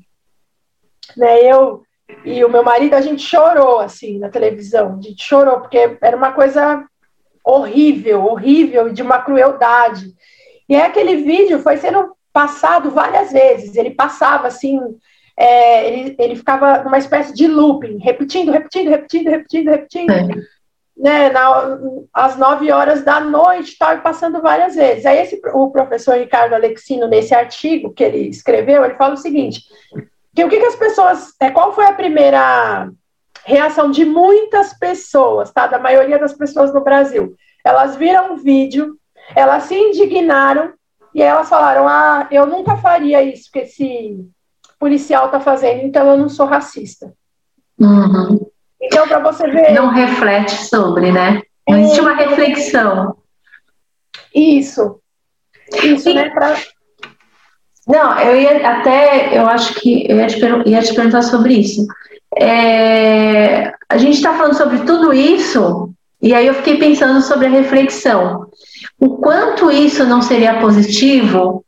né, 1.16 1.40
eu 1.44 1.82
e 2.24 2.44
o 2.44 2.50
meu 2.50 2.64
marido, 2.64 2.94
a 2.94 3.00
gente 3.00 3.22
chorou, 3.22 3.78
assim, 3.78 4.18
na 4.18 4.28
televisão, 4.28 4.98
a 4.98 5.02
gente 5.02 5.22
chorou, 5.22 5.60
porque 5.60 5.96
era 6.02 6.16
uma 6.16 6.32
coisa 6.32 6.84
horrível, 7.44 8.24
horrível, 8.24 8.92
de 8.92 9.00
uma 9.00 9.20
crueldade. 9.20 10.12
E 10.68 10.74
aquele 10.74 11.16
vídeo 11.16 11.60
foi 11.60 11.76
sendo 11.76 12.12
passado 12.32 12.90
várias 12.90 13.32
vezes, 13.32 13.76
ele 13.76 13.90
passava, 13.90 14.48
assim, 14.48 14.80
é, 15.36 15.88
ele, 15.88 16.16
ele 16.18 16.36
ficava 16.36 16.82
numa 16.82 16.98
espécie 16.98 17.32
de 17.32 17.46
looping, 17.46 17.98
repetindo, 17.98 18.52
repetindo, 18.52 18.88
repetindo, 18.88 19.28
repetindo, 19.30 19.68
repetindo, 19.68 20.10
é. 20.10 20.28
Né, 21.00 21.30
na, 21.30 21.78
às 22.12 22.36
nove 22.36 22.70
horas 22.70 23.02
da 23.02 23.20
noite, 23.20 23.76
tal, 23.78 23.94
e 23.94 24.00
passando 24.00 24.42
várias 24.42 24.74
vezes. 24.74 25.06
Aí 25.06 25.18
esse, 25.18 25.40
o 25.54 25.70
professor 25.70 26.16
Ricardo 26.16 26.52
Alexino, 26.52 27.08
nesse 27.08 27.34
artigo 27.34 27.92
que 27.92 28.04
ele 28.04 28.28
escreveu, 28.28 28.84
ele 28.84 28.94
fala 28.94 29.14
o 29.14 29.16
seguinte, 29.16 29.62
que 30.34 30.44
o 30.44 30.48
que, 30.48 30.60
que 30.60 30.66
as 30.66 30.76
pessoas, 30.76 31.34
é, 31.40 31.50
qual 31.50 31.72
foi 31.72 31.86
a 31.86 31.94
primeira 31.94 32.90
reação 33.44 33.90
de 33.90 34.04
muitas 34.04 34.74
pessoas, 34.74 35.50
tá, 35.50 35.66
da 35.66 35.78
maioria 35.78 36.18
das 36.18 36.34
pessoas 36.34 36.72
no 36.74 36.82
Brasil? 36.82 37.34
Elas 37.64 37.96
viram 37.96 38.34
o 38.34 38.36
vídeo, 38.36 38.96
elas 39.34 39.64
se 39.64 39.74
indignaram, 39.74 40.74
e 41.14 41.22
elas 41.22 41.48
falaram, 41.48 41.88
ah, 41.88 42.28
eu 42.30 42.46
nunca 42.46 42.76
faria 42.76 43.22
isso 43.22 43.50
que 43.50 43.60
esse 43.60 44.22
policial 44.78 45.26
está 45.26 45.40
fazendo, 45.40 45.82
então 45.82 46.06
eu 46.08 46.18
não 46.18 46.28
sou 46.28 46.44
racista. 46.44 47.12
Uhum. 47.78 48.49
Então, 48.80 49.06
para 49.06 49.18
você 49.18 49.46
ver. 49.48 49.72
Não 49.72 49.90
reflete 49.90 50.52
sobre, 50.52 51.12
né? 51.12 51.42
Não 51.68 51.76
é... 51.76 51.80
existe 51.82 52.00
uma 52.00 52.14
reflexão. 52.14 53.16
Isso. 54.34 55.00
Isso, 55.82 56.08
e... 56.08 56.14
né? 56.14 56.30
Pra... 56.30 56.56
Não, 57.86 58.18
eu 58.20 58.40
ia 58.40 58.68
até, 58.68 59.36
eu 59.36 59.46
acho 59.46 59.74
que 59.74 60.06
eu 60.08 60.16
ia 60.16 60.26
te, 60.26 60.38
ia 60.66 60.82
te 60.82 60.94
perguntar 60.94 61.22
sobre 61.22 61.54
isso. 61.54 61.86
É, 62.38 63.72
a 63.88 63.96
gente 63.98 64.16
está 64.16 64.32
falando 64.34 64.56
sobre 64.56 64.78
tudo 64.80 65.12
isso, 65.12 65.92
e 66.22 66.32
aí 66.32 66.46
eu 66.46 66.54
fiquei 66.54 66.78
pensando 66.78 67.20
sobre 67.20 67.46
a 67.46 67.50
reflexão. 67.50 68.46
O 68.98 69.16
quanto 69.16 69.70
isso 69.70 70.04
não 70.04 70.22
seria 70.22 70.60
positivo 70.60 71.64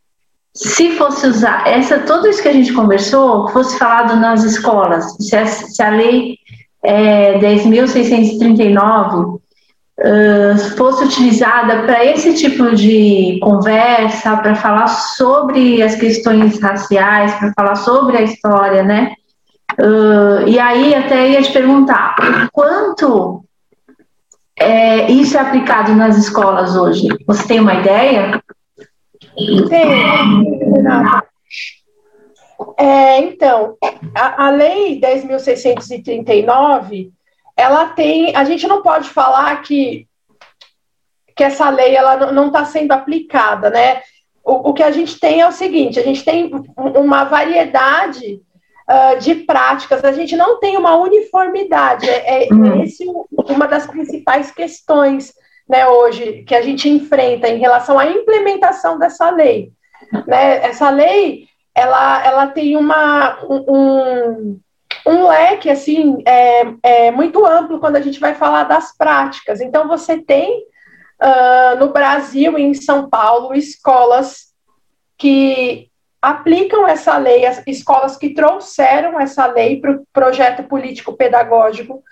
se 0.55 0.93
fosse 0.97 1.27
usar 1.27 1.67
essa 1.67 2.01
tudo 2.01 2.29
isso 2.29 2.43
que 2.43 2.49
a 2.49 2.53
gente 2.53 2.73
conversou 2.75 3.49
fosse 3.49 3.79
falado 3.79 4.17
nas 4.17 4.45
escolas, 4.45 5.17
se 5.17 5.35
a, 5.35 5.47
se 5.47 5.83
a 5.83 5.91
lei 5.91 6.39
é, 6.83 7.39
10.639 7.39 9.41
uh, 9.99 10.77
fosse 10.77 11.05
utilizada 11.05 11.85
para 11.85 12.05
esse 12.05 12.35
tipo 12.35 12.75
de 12.75 13.39
conversa, 13.41 14.37
para 14.37 14.55
falar 14.55 14.89
sobre 14.89 15.83
as 15.83 15.95
questões 15.95 16.61
raciais, 16.61 17.33
para 17.35 17.53
falar 17.55 17.77
sobre 17.77 18.19
a 18.19 18.23
história, 18.23 18.83
né? 18.83 19.15
Uh, 19.81 20.47
e 20.47 20.59
aí 20.59 20.95
até 20.95 21.31
ia 21.31 21.43
te 21.43 21.53
perguntar, 21.53 22.17
quanto 22.53 23.45
é, 24.59 25.11
isso 25.11 25.37
é 25.37 25.41
aplicado 25.41 25.95
nas 25.95 26.19
escolas 26.19 26.77
hoje? 26.77 27.09
Você 27.27 27.49
tem 27.49 27.61
uma 27.61 27.75
ideia? 27.75 28.43
Renata. 30.75 31.27
É, 32.79 33.19
então, 33.19 33.77
a, 34.15 34.47
a 34.47 34.51
lei 34.51 35.01
10.639, 35.01 37.11
ela 37.57 37.87
tem, 37.89 38.35
a 38.35 38.45
gente 38.45 38.67
não 38.67 38.83
pode 38.83 39.09
falar 39.09 39.63
que, 39.63 40.09
que 41.37 41.45
essa 41.45 41.71
lei 41.71 41.95
ela 41.95 42.33
não 42.33 42.49
está 42.49 42.65
sendo 42.65 42.91
aplicada, 42.93 43.71
né? 43.71 44.03
O, 44.45 44.71
o, 44.71 44.75
que 44.75 44.83
a 44.83 44.91
gente 44.91 45.21
tem 45.21 45.41
é 45.41 45.47
o 45.47 45.53
seguinte, 45.53 46.01
a 46.01 46.03
gente 46.03 46.25
tem 46.25 46.51
uma 46.77 47.23
variedade 47.25 48.41
uh, 48.91 49.17
de 49.21 49.37
práticas, 49.37 50.05
a 50.05 50.11
gente 50.11 50.37
não 50.37 50.59
tem 50.59 50.77
uma 50.77 50.97
uniformidade, 50.97 52.11
é, 52.11 52.49
é 52.49 52.53
uhum. 52.53 52.83
esse 52.83 53.07
uma 53.31 53.69
das 53.69 53.87
principais 53.87 54.51
questões 54.51 55.33
né, 55.69 55.87
hoje 55.87 56.43
que 56.45 56.55
a 56.55 56.63
gente 56.63 56.89
enfrenta 56.89 57.49
em 57.49 57.59
relação 57.59 57.99
à 57.99 58.07
implementação 58.07 58.99
dessa 58.99 59.31
lei. 59.31 59.73
Né? 60.27 60.65
Essa 60.65 60.91
lei 60.91 61.47
ela, 61.75 62.25
ela 62.25 62.47
tem 62.49 62.77
uma, 62.77 63.39
um, 63.45 64.61
um 65.07 65.29
leque 65.29 65.71
assim 65.71 66.23
é, 66.27 66.63
é 66.83 67.11
muito 67.11 67.45
amplo 67.45 67.81
quando 67.81 67.97
a 67.97 68.01
gente 68.01 68.21
vai 68.21 68.35
falar 68.35 68.65
das 68.65 68.97
práticas. 68.97 69.61
Então 69.61 69.89
você 69.89 70.19
tem 70.19 70.65
uh, 71.23 71.79
no 71.79 71.93
Brasil 71.93 72.59
e 72.59 72.63
em 72.63 72.75
São 72.75 73.09
Paulo 73.09 73.55
escolas 73.55 74.53
que 75.17 75.89
aplicam 76.21 76.87
essa 76.87 77.17
lei, 77.19 77.47
as 77.47 77.63
escolas 77.67 78.17
que 78.17 78.35
trouxeram 78.35 79.19
essa 79.19 79.47
lei 79.47 79.81
para 79.81 79.93
o 79.93 80.07
projeto 80.13 80.63
político 80.65 81.15
pedagógico 81.15 82.03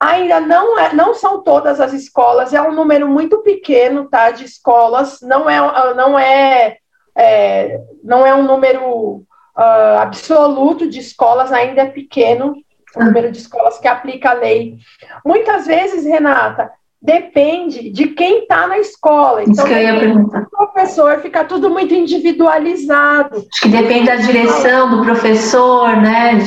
Ainda 0.00 0.40
não, 0.40 0.78
é, 0.78 0.92
não 0.94 1.12
são 1.12 1.42
todas 1.42 1.80
as 1.80 1.92
escolas, 1.92 2.54
é 2.54 2.62
um 2.62 2.72
número 2.72 3.08
muito 3.08 3.42
pequeno 3.42 4.08
tá, 4.08 4.30
de 4.30 4.44
escolas, 4.44 5.18
não 5.20 5.50
é, 5.50 5.58
não 5.94 6.16
é, 6.16 6.76
é 7.18 7.80
não 8.04 8.24
é 8.24 8.34
um 8.34 8.44
número 8.44 9.26
uh, 9.56 9.98
absoluto 10.00 10.88
de 10.88 11.00
escolas, 11.00 11.52
ainda 11.52 11.82
é 11.82 11.86
pequeno 11.86 12.54
o 12.96 13.04
número 13.04 13.30
de 13.30 13.38
escolas 13.38 13.78
que 13.78 13.86
aplica 13.86 14.30
a 14.30 14.34
lei. 14.34 14.76
Muitas 15.24 15.66
vezes, 15.66 16.04
Renata, 16.04 16.70
depende 17.00 17.90
de 17.90 18.08
quem 18.08 18.42
está 18.42 18.66
na 18.66 18.78
escola. 18.78 19.42
Então, 19.42 19.52
Isso 19.52 19.64
que 19.66 19.72
eu 19.72 19.78
ia 19.78 19.98
perguntar. 20.00 20.46
O 20.52 20.66
professor 20.66 21.20
fica 21.20 21.44
tudo 21.44 21.70
muito 21.70 21.94
individualizado. 21.94 23.46
Acho 23.52 23.62
que 23.62 23.68
depende 23.68 24.06
da 24.06 24.16
direção 24.16 24.90
do 24.90 25.02
professor, 25.04 25.96
né? 25.96 26.38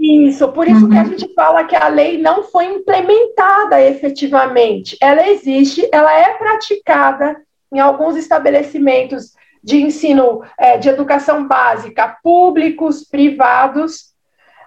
Isso, 0.00 0.48
por 0.48 0.66
isso 0.66 0.84
uhum. 0.84 0.90
que 0.90 0.96
a 0.96 1.02
uhum. 1.02 1.08
gente 1.08 1.34
fala 1.34 1.64
que 1.64 1.76
a 1.76 1.88
lei 1.88 2.16
não 2.18 2.44
foi 2.44 2.64
implementada 2.66 3.82
efetivamente. 3.82 4.96
Ela 5.00 5.28
existe, 5.28 5.86
ela 5.92 6.12
é 6.12 6.34
praticada 6.34 7.36
em 7.72 7.80
alguns 7.80 8.16
estabelecimentos 8.16 9.32
de 9.62 9.82
ensino 9.82 10.42
é, 10.58 10.78
de 10.78 10.88
educação 10.88 11.46
básica, 11.46 12.16
públicos, 12.22 13.04
privados, 13.04 14.14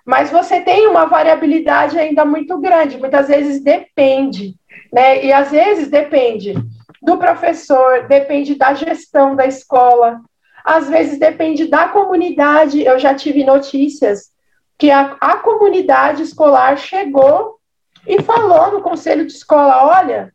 mas 0.06 0.32
você 0.32 0.62
tem 0.62 0.88
uma 0.88 1.06
variabilidade 1.06 1.98
ainda 1.98 2.26
muito 2.26 2.58
grande, 2.60 2.98
muitas 2.98 3.28
vezes 3.28 3.64
depende 3.64 4.56
né? 4.92 5.24
E 5.24 5.32
às 5.32 5.52
vezes 5.52 5.90
depende 5.90 6.54
do 7.02 7.18
professor, 7.18 8.08
depende 8.08 8.56
da 8.56 8.74
gestão 8.74 9.36
da 9.36 9.46
escola, 9.46 10.22
às 10.64 10.90
vezes 10.90 11.18
depende 11.18 11.68
da 11.68 11.88
comunidade. 11.88 12.84
Eu 12.84 13.00
já 13.00 13.16
tive 13.16 13.44
notícias 13.44 14.32
que 14.78 14.92
a, 14.92 15.16
a 15.20 15.38
comunidade 15.38 16.24
escolar 16.24 16.78
chegou 16.78 17.58
e 18.06 18.22
falou 18.22 18.72
no 18.72 18.82
conselho 18.82 19.26
de 19.26 19.34
escola: 19.34 19.86
olha, 19.86 20.34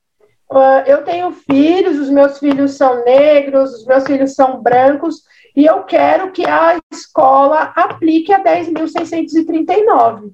eu 0.87 1.03
tenho 1.05 1.33
filhos, 1.33 1.99
os 1.99 2.11
meus 2.11 2.39
filhos 2.39 2.77
são 2.77 3.05
negros, 3.05 3.75
os 3.75 3.87
meus 3.87 4.05
filhos 4.05 4.35
são 4.35 4.63
brancos, 4.63 5.23
e 5.55 5.65
eu 5.65 5.83
quero 5.85 6.31
que 6.31 6.47
a 6.47 6.79
escola 6.93 7.73
aplique 7.75 8.33
a 8.33 8.43
10.639. 8.43 10.33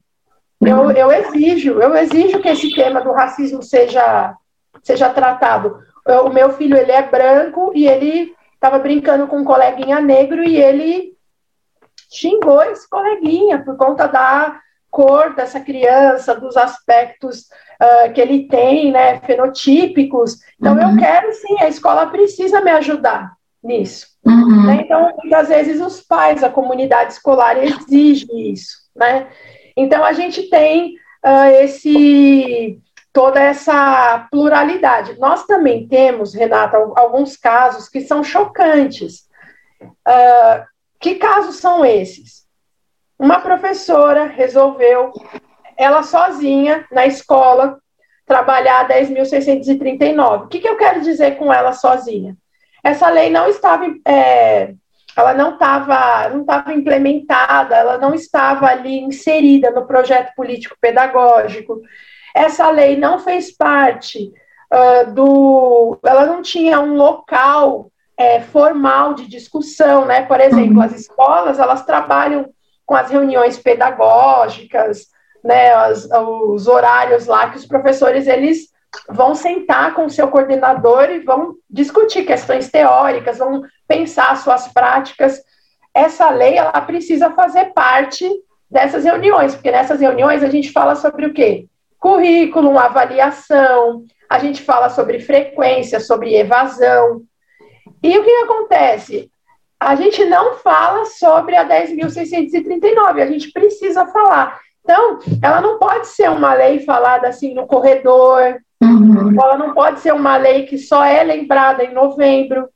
Eu, 0.61 0.91
eu 0.93 1.11
exijo, 1.11 1.81
eu 1.81 1.97
exijo 1.97 2.41
que 2.41 2.49
esse 2.49 2.73
tema 2.75 3.01
do 3.01 3.13
racismo 3.13 3.63
seja, 3.63 4.35
seja 4.83 5.11
tratado. 5.11 5.79
Eu, 6.07 6.27
o 6.27 6.33
meu 6.33 6.53
filho 6.53 6.77
ele 6.77 6.93
é 6.93 7.03
branco 7.03 7.73
e 7.75 7.89
ele 7.89 8.35
estava 8.55 8.79
brincando 8.79 9.27
com 9.27 9.39
um 9.39 9.45
coleguinha 9.45 10.01
negro 10.01 10.45
e 10.45 10.57
ele 10.57 11.17
xingou 12.11 12.63
esse 12.63 12.89
coleguinha 12.89 13.65
por 13.65 13.77
conta 13.77 14.07
da 14.07 14.61
cor 14.91 15.35
dessa 15.35 15.59
criança, 15.59 16.39
dos 16.39 16.57
aspectos 16.57 17.47
uh, 17.83 18.13
que 18.13 18.21
ele 18.21 18.47
tem, 18.47 18.93
né, 18.93 19.21
fenotípicos. 19.21 20.39
Então, 20.59 20.75
uhum. 20.75 20.93
eu 20.93 20.99
quero 20.99 21.33
sim, 21.33 21.57
a 21.61 21.69
escola 21.69 22.07
precisa 22.07 22.61
me 22.61 22.71
ajudar 22.71 23.33
nisso. 23.63 24.07
Uhum. 24.25 24.67
Né? 24.67 24.83
Então, 24.85 25.13
muitas 25.21 25.49
vezes 25.49 25.81
os 25.81 26.01
pais, 26.01 26.45
a 26.45 26.51
comunidade 26.51 27.15
escolar 27.15 27.57
exige 27.63 28.27
isso, 28.33 28.77
né? 28.95 29.29
Então, 29.77 30.05
a 30.05 30.13
gente 30.13 30.49
tem 30.49 30.95
uh, 31.25 31.51
esse 31.63 32.79
toda 33.13 33.39
essa 33.41 34.27
pluralidade. 34.31 35.19
Nós 35.19 35.45
também 35.45 35.87
temos, 35.87 36.33
Renata, 36.33 36.79
alguns 36.97 37.37
casos 37.37 37.87
que 37.89 38.01
são 38.01 38.25
chocantes. 38.25 39.27
Uh, 39.83 40.65
que 40.99 41.17
casos 41.17 41.57
são 41.57 41.85
esses? 41.85 42.47
Uma 43.19 43.41
professora 43.41 44.25
resolveu, 44.25 45.13
ela 45.83 46.03
sozinha, 46.03 46.87
na 46.91 47.07
escola, 47.07 47.79
trabalhar 48.27 48.89
10.639. 48.89 50.45
O 50.45 50.49
que, 50.49 50.61
que 50.61 50.69
eu 50.69 50.77
quero 50.77 51.01
dizer 51.01 51.37
com 51.37 51.53
ela 51.53 51.73
sozinha? 51.73 52.37
Essa 52.83 53.09
lei 53.09 53.31
não 53.31 53.49
estava, 53.49 53.87
é, 54.07 54.75
ela 55.17 55.35
não 55.35 55.55
estava, 55.55 56.29
não 56.31 56.41
estava 56.41 56.73
implementada, 56.73 57.77
ela 57.77 57.99
não 57.99 58.15
estava 58.15 58.67
ali 58.67 59.01
inserida 59.01 59.71
no 59.71 59.87
projeto 59.87 60.35
político 60.35 60.77
pedagógico. 60.81 61.81
Essa 62.35 62.71
lei 62.71 62.97
não 62.97 63.19
fez 63.19 63.55
parte 63.55 64.33
uh, 64.73 65.13
do, 65.13 65.99
ela 66.05 66.27
não 66.27 66.43
tinha 66.43 66.81
um 66.81 66.95
local 66.95 67.91
é, 68.17 68.41
formal 68.41 69.15
de 69.15 69.27
discussão, 69.29 70.05
né? 70.07 70.23
Por 70.23 70.41
exemplo, 70.41 70.81
as 70.81 70.93
escolas 70.93 71.59
elas 71.59 71.85
trabalham 71.85 72.49
com 72.87 72.95
as 72.95 73.11
reuniões 73.11 73.59
pedagógicas, 73.59 75.09
né? 75.43 75.73
As, 75.73 76.09
os 76.13 76.67
horários 76.67 77.27
lá 77.27 77.51
que 77.51 77.57
os 77.57 77.67
professores 77.67 78.27
eles 78.27 78.71
vão 79.09 79.35
sentar 79.35 79.95
com 79.95 80.07
o 80.07 80.11
seu 80.11 80.29
coordenador 80.29 81.11
e 81.11 81.21
vão 81.21 81.55
discutir 81.69 82.25
questões 82.25 82.71
teóricas, 82.71 83.39
vão 83.39 83.63
pensar 83.89 84.37
suas 84.37 84.69
práticas. 84.69 85.41
Essa 85.95 86.31
lei 86.31 86.57
ela 86.57 86.81
precisa 86.81 87.31
fazer 87.31 87.73
parte 87.73 88.29
dessas 88.71 89.05
reuniões, 89.05 89.55
porque 89.55 89.71
nessas 89.71 90.01
reuniões 90.01 90.43
a 90.43 90.49
gente 90.49 90.73
fala 90.73 90.95
sobre 90.95 91.27
o 91.27 91.33
quê? 91.33 91.67
Currículo, 91.99 92.79
avaliação, 92.79 94.05
a 94.29 94.39
gente 94.39 94.63
fala 94.63 94.89
sobre 94.89 95.21
frequência, 95.21 96.01
sobre 96.01 96.35
evasão, 96.35 97.23
e 98.03 98.19
o 98.19 98.25
que 98.25 98.31
acontece? 98.31 99.31
A 99.79 99.95
gente 99.95 100.25
não 100.25 100.57
fala 100.57 101.05
sobre 101.05 101.55
a 101.55 101.67
10.639, 101.69 103.23
a 103.23 103.27
gente 103.27 103.53
precisa 103.53 104.07
falar. 104.07 104.61
Então, 104.83 105.21
ela 105.41 105.61
não 105.61 105.79
pode 105.79 106.09
ser 106.09 106.29
uma 106.29 106.53
lei 106.55 106.81
falada 106.81 107.29
assim 107.29 107.55
no 107.55 107.67
corredor, 107.67 108.61
uhum. 108.83 109.41
ela 109.41 109.57
não 109.57 109.73
pode 109.73 110.01
ser 110.01 110.13
uma 110.13 110.37
lei 110.37 110.67
que 110.67 110.77
só 110.77 111.05
é 111.05 111.23
lembrada 111.23 111.85
em 111.85 111.95
novembro. 111.95 112.69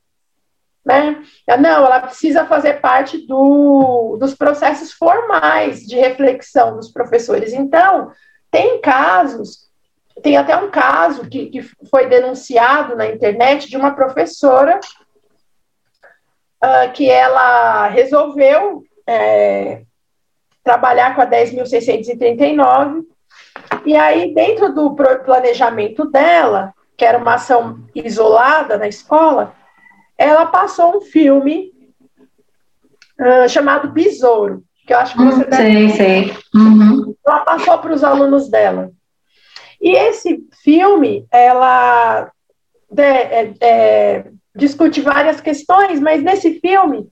Né? 0.85 1.21
Não, 1.59 1.85
ela 1.85 1.99
precisa 1.99 2.45
fazer 2.45 2.79
parte 2.79 3.17
do, 3.27 4.15
dos 4.17 4.33
processos 4.33 4.93
formais 4.93 5.81
de 5.81 5.97
reflexão 5.97 6.77
dos 6.77 6.89
professores. 6.89 7.51
Então, 7.51 8.09
tem 8.49 8.79
casos, 8.79 9.67
tem 10.23 10.37
até 10.37 10.55
um 10.55 10.71
caso 10.71 11.29
que, 11.29 11.47
que 11.47 11.61
foi 11.89 12.07
denunciado 12.07 12.95
na 12.95 13.05
internet 13.05 13.69
de 13.69 13.75
uma 13.75 13.91
professora 13.91 14.79
uh, 16.63 16.91
que 16.93 17.09
ela 17.09 17.89
resolveu 17.89 18.81
é, 19.05 19.81
trabalhar 20.67 21.15
com 21.15 21.21
a 21.21 21.25
10.639, 21.25 23.05
e 23.85 23.95
aí, 23.95 24.33
dentro 24.33 24.73
do 24.73 24.93
planejamento 24.93 26.03
dela, 26.11 26.73
que 26.97 27.05
era 27.05 27.17
uma 27.17 27.35
ação 27.35 27.79
isolada 27.95 28.77
na 28.77 28.85
escola, 28.85 29.53
ela 30.17 30.45
passou 30.47 30.97
um 30.97 31.01
filme 31.01 31.71
uh, 33.17 33.47
chamado 33.47 33.93
Besouro, 33.93 34.61
que 34.85 34.93
eu 34.93 34.97
acho 34.97 35.15
que 35.15 35.23
você 35.23 35.45
hum, 35.45 35.49
deve... 35.49 35.89
Sei, 35.89 35.89
sei. 35.89 36.37
Uhum. 36.53 37.15
Ela 37.25 37.39
passou 37.45 37.77
para 37.77 37.93
os 37.93 38.03
alunos 38.03 38.49
dela. 38.49 38.91
E 39.79 39.95
esse 39.95 40.45
filme, 40.63 41.25
ela 41.31 42.29
é, 42.97 43.53
é, 43.61 44.25
discute 44.53 44.99
várias 44.99 45.39
questões, 45.39 46.01
mas 46.01 46.21
nesse 46.21 46.59
filme 46.59 47.07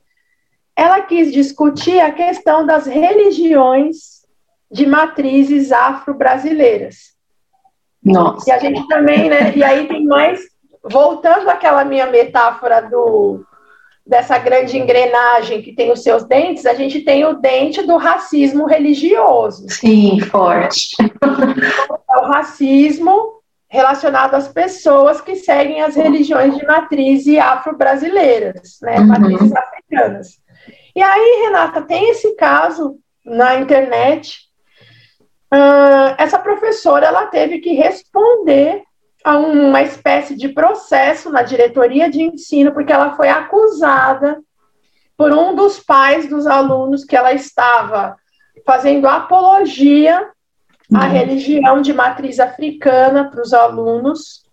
ela 0.75 1.01
quis 1.01 1.31
discutir 1.31 1.99
a 1.99 2.11
questão 2.11 2.65
das 2.65 2.85
religiões 2.85 4.25
de 4.69 4.85
matrizes 4.85 5.71
afro-brasileiras. 5.71 7.15
Nossa. 8.03 8.49
E 8.49 8.53
a 8.53 8.59
gente 8.59 8.87
também, 8.87 9.29
né? 9.29 9.55
E 9.55 9.63
aí 9.63 9.87
tem 9.87 10.05
mais, 10.05 10.41
voltando 10.83 11.49
àquela 11.49 11.85
minha 11.85 12.07
metáfora 12.07 12.81
do 12.81 13.43
dessa 14.05 14.37
grande 14.37 14.77
engrenagem 14.77 15.63
que 15.63 15.73
tem 15.73 15.91
os 15.91 16.03
seus 16.03 16.23
dentes, 16.23 16.67
a 16.67 16.75
gente 16.75 17.01
tem 17.01 17.25
o 17.25 17.33
dente 17.33 17.81
do 17.81 17.97
racismo 17.97 18.67
religioso. 18.67 19.67
Sim, 19.67 20.19
forte. 20.19 20.95
É 22.07 22.17
o 22.19 22.27
racismo 22.27 23.41
relacionado 23.67 24.35
às 24.35 24.47
pessoas 24.47 25.19
que 25.19 25.35
seguem 25.35 25.81
as 25.81 25.95
religiões 25.95 26.55
de 26.55 26.65
matriz 26.65 27.27
afro-brasileiras, 27.27 28.77
né, 28.81 28.99
uhum. 28.99 29.07
matrizes 29.07 29.51
africanas. 29.53 30.39
E 30.95 31.03
aí, 31.03 31.43
Renata, 31.43 31.81
tem 31.81 32.09
esse 32.09 32.35
caso 32.35 32.97
na 33.25 33.55
internet. 33.55 34.45
Uh, 35.53 36.15
essa 36.17 36.39
professora 36.39 37.05
ela 37.05 37.27
teve 37.27 37.59
que 37.59 37.73
responder 37.73 38.83
a 39.23 39.37
uma 39.37 39.81
espécie 39.81 40.35
de 40.35 40.49
processo 40.49 41.29
na 41.31 41.41
diretoria 41.41 42.09
de 42.09 42.21
ensino, 42.21 42.71
porque 42.71 42.93
ela 42.93 43.15
foi 43.15 43.27
acusada 43.27 44.39
por 45.17 45.33
um 45.33 45.55
dos 45.55 45.79
pais 45.79 46.29
dos 46.29 46.45
alunos 46.45 47.03
que 47.03 47.15
ela 47.15 47.33
estava 47.33 48.15
fazendo 48.65 49.07
apologia 49.07 50.29
a 50.93 51.05
uhum. 51.05 51.11
religião 51.11 51.81
de 51.81 51.93
matriz 51.93 52.39
africana 52.39 53.29
para 53.29 53.41
os 53.41 53.53
alunos. 53.53 54.43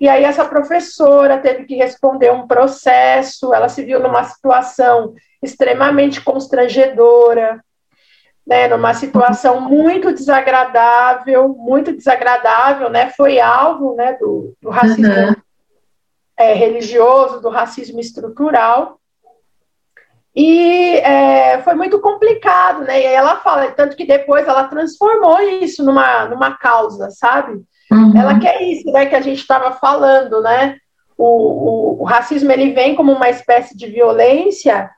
E 0.00 0.08
aí 0.08 0.24
essa 0.24 0.44
professora 0.44 1.38
teve 1.38 1.64
que 1.64 1.76
responder 1.76 2.32
um 2.32 2.46
processo, 2.46 3.52
ela 3.52 3.68
se 3.68 3.84
viu 3.84 4.00
numa 4.00 4.24
situação 4.24 5.14
extremamente 5.42 6.20
constrangedora, 6.20 7.62
né, 8.46 8.68
numa 8.68 8.94
situação 8.94 9.60
muito 9.60 10.12
desagradável, 10.12 11.48
muito 11.48 11.92
desagradável, 11.92 12.88
né, 12.88 13.10
foi 13.10 13.40
alvo, 13.40 13.94
né, 13.94 14.12
do, 14.20 14.54
do 14.62 14.70
racismo 14.70 15.06
uhum. 15.06 15.34
é, 16.36 16.52
religioso, 16.52 17.40
do 17.40 17.48
racismo 17.48 17.98
estrutural, 17.98 19.00
e 20.36 20.98
é, 20.98 21.62
foi 21.62 21.74
muito 21.74 21.98
complicado, 21.98 22.84
né? 22.84 23.00
E 23.00 23.06
aí 23.06 23.14
ela 23.14 23.36
fala, 23.36 23.70
tanto 23.70 23.96
que 23.96 24.04
depois 24.04 24.46
ela 24.46 24.68
transformou 24.68 25.40
isso 25.40 25.82
numa, 25.82 26.26
numa 26.26 26.58
causa, 26.58 27.08
sabe? 27.10 27.64
Uhum. 27.90 28.12
Ela 28.14 28.38
quer 28.38 28.60
isso, 28.60 28.92
né? 28.92 29.06
Que 29.06 29.14
a 29.14 29.20
gente 29.22 29.40
estava 29.40 29.72
falando, 29.72 30.42
né? 30.42 30.76
O, 31.16 31.24
o, 31.24 32.02
o, 32.02 32.04
racismo 32.04 32.52
ele 32.52 32.72
vem 32.72 32.94
como 32.94 33.12
uma 33.12 33.30
espécie 33.30 33.74
de 33.74 33.86
violência 33.86 34.90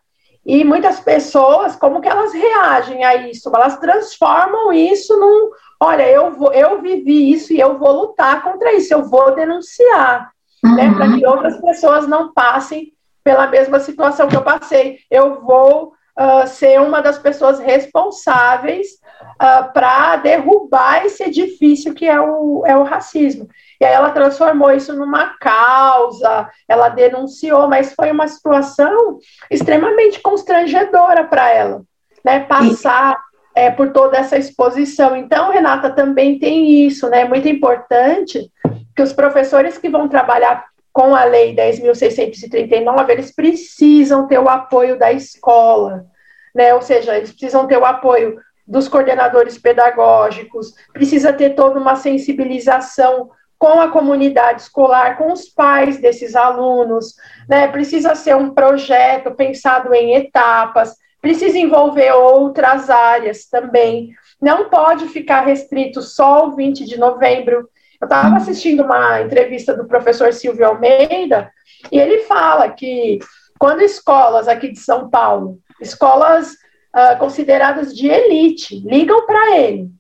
e 0.49 0.65
muitas 0.65 0.99
pessoas, 0.99 1.77
como 1.77 2.01
que 2.01 2.09
elas 2.09 2.33
reagem 2.33 3.05
a 3.05 3.17
isso? 3.17 3.51
Elas 3.55 3.79
transformam 3.79 4.73
isso 4.73 5.15
num, 5.21 5.51
olha, 5.79 6.09
eu 6.09 6.33
vou, 6.33 6.51
eu 6.55 6.81
vivi 6.81 7.31
isso 7.31 7.53
e 7.53 7.61
eu 7.61 7.77
vou 7.77 7.93
lutar 7.93 8.43
contra 8.43 8.73
isso, 8.73 8.95
eu 8.95 9.05
vou 9.05 9.35
denunciar, 9.35 10.31
né? 10.65 10.71
uhum. 10.71 10.75
né? 10.77 10.95
Para 10.95 11.15
que 11.15 11.27
outras 11.27 11.61
pessoas 11.61 12.09
não 12.09 12.33
passem 12.33 12.95
pela 13.23 13.47
mesma 13.47 13.79
situação 13.79 14.27
que 14.27 14.37
eu 14.37 14.43
passei. 14.43 15.01
Eu 15.11 15.39
vou 15.43 15.93
uh, 16.19 16.47
ser 16.47 16.81
uma 16.81 17.03
das 17.03 17.19
pessoas 17.19 17.59
responsáveis 17.59 18.87
uh, 19.35 19.71
para 19.75 20.17
derrubar 20.17 21.05
esse 21.05 21.25
edifício 21.25 21.93
que 21.93 22.07
é 22.09 22.19
o, 22.19 22.65
é 22.65 22.75
o 22.75 22.85
racismo. 22.85 23.47
E 23.81 23.85
aí 23.85 23.93
ela 23.93 24.11
transformou 24.11 24.73
isso 24.73 24.93
numa 24.95 25.37
causa, 25.39 26.51
ela 26.69 26.89
denunciou, 26.89 27.69
mas 27.69 27.95
foi 27.95 28.11
uma 28.11 28.27
situação 28.27 29.19
extremamente 29.51 30.21
constrangedora 30.21 31.25
para 31.25 31.49
ela, 31.51 31.83
né? 32.25 32.41
Passar 32.41 33.17
é, 33.55 33.71
por 33.71 33.93
toda 33.93 34.17
essa 34.17 34.37
exposição. 34.37 35.17
Então, 35.17 35.51
Renata, 35.51 35.91
também 35.91 36.39
tem 36.39 36.87
isso, 36.87 37.09
né? 37.09 37.25
Muito 37.25 37.49
importante 37.49 38.51
que 38.95 39.03
os 39.03 39.13
professores 39.13 39.79
que 39.79 39.89
vão 39.89 40.09
trabalhar 40.09 40.65
com 40.93 41.15
a 41.15 41.23
Lei 41.23 41.55
10.639, 41.55 43.09
eles 43.09 43.33
precisam 43.33 44.27
ter 44.27 44.41
o 44.41 44.49
apoio 44.49 44.99
da 44.99 45.13
escola, 45.13 46.05
né? 46.53 46.75
ou 46.75 46.83
seja, 46.83 47.17
eles 47.17 47.31
precisam 47.31 47.69
ter 47.69 47.79
o 47.79 47.85
apoio 47.85 48.41
dos 48.67 48.89
coordenadores 48.89 49.57
pedagógicos, 49.57 50.75
precisa 50.93 51.33
ter 51.33 51.51
toda 51.51 51.79
uma 51.79 51.95
sensibilização 51.95 53.31
com 53.59 53.81
a 53.81 53.89
comunidade 53.89 54.63
escolar, 54.63 55.19
com 55.19 55.33
os 55.33 55.49
pais 55.49 56.01
desses 56.01 56.37
alunos, 56.37 57.15
né? 57.49 57.67
Precisa 57.69 58.15
ser 58.15 58.37
um 58.37 58.55
projeto 58.55 59.33
pensado 59.33 59.93
em 59.93 60.15
etapas, 60.15 60.95
precisa 61.21 61.59
envolver 61.59 62.13
outras 62.13 62.89
áreas 62.89 63.47
também. 63.47 64.11
Não 64.41 64.71
pode 64.71 65.09
ficar 65.09 65.41
restrito 65.41 66.01
só 66.01 66.39
ao 66.39 66.55
20 66.55 66.85
de 66.85 66.99
novembro. 66.99 67.69
Eu 68.01 68.05
estava 68.05 68.37
assistindo 68.37 68.85
uma 68.85 69.23
entrevista 69.23 69.75
do 69.75 69.89
professor 69.89 70.33
Silvio 70.33 70.67
Almeida, 70.67 71.51
e 71.91 71.99
ele 71.99 72.21
fala 72.21 72.71
que 72.71 73.19
quando 73.59 73.83
escolas 73.83 74.47
aqui 74.47 74.71
de 74.71 74.79
São 74.79 75.11
Paulo, 75.11 75.59
escolas 75.81 76.53
uh, 76.53 77.19
consideradas 77.19 77.93
de 77.93 78.07
elite, 78.07 78.79
ligam 78.87 79.27
para 79.27 79.57
ele 79.59 79.91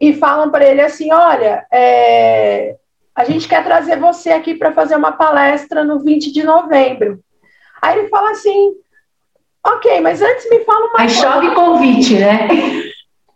e 0.00 0.14
falam 0.14 0.50
para 0.50 0.64
ele 0.64 0.80
assim: 0.80 1.12
olha, 1.12 1.66
é, 1.72 2.76
a 3.14 3.24
gente 3.24 3.48
quer 3.48 3.64
trazer 3.64 3.98
você 3.98 4.30
aqui 4.30 4.54
para 4.54 4.72
fazer 4.72 4.96
uma 4.96 5.12
palestra 5.12 5.84
no 5.84 5.98
20 6.00 6.32
de 6.32 6.44
novembro. 6.44 7.20
Aí 7.82 7.98
ele 7.98 8.08
fala 8.08 8.30
assim: 8.30 8.74
ok, 9.64 10.00
mas 10.00 10.22
antes 10.22 10.48
me 10.50 10.60
fala 10.60 10.86
uma 10.86 11.00
Aí 11.00 11.06
coisa. 11.06 11.20
chove 11.20 11.54
convite, 11.54 12.14
né? 12.18 12.48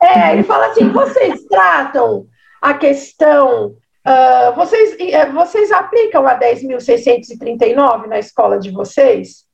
É, 0.01 0.33
ele 0.33 0.43
fala 0.45 0.67
assim: 0.67 0.89
vocês 0.89 1.45
tratam 1.45 2.27
a 2.61 2.75
questão. 2.75 3.77
Uh, 4.05 4.53
vocês, 4.57 4.95
uh, 4.95 5.33
vocês 5.33 5.71
aplicam 5.71 6.27
a 6.27 6.37
10.639 6.37 8.07
na 8.07 8.19
escola 8.19 8.59
de 8.59 8.73
vocês? 8.73 9.45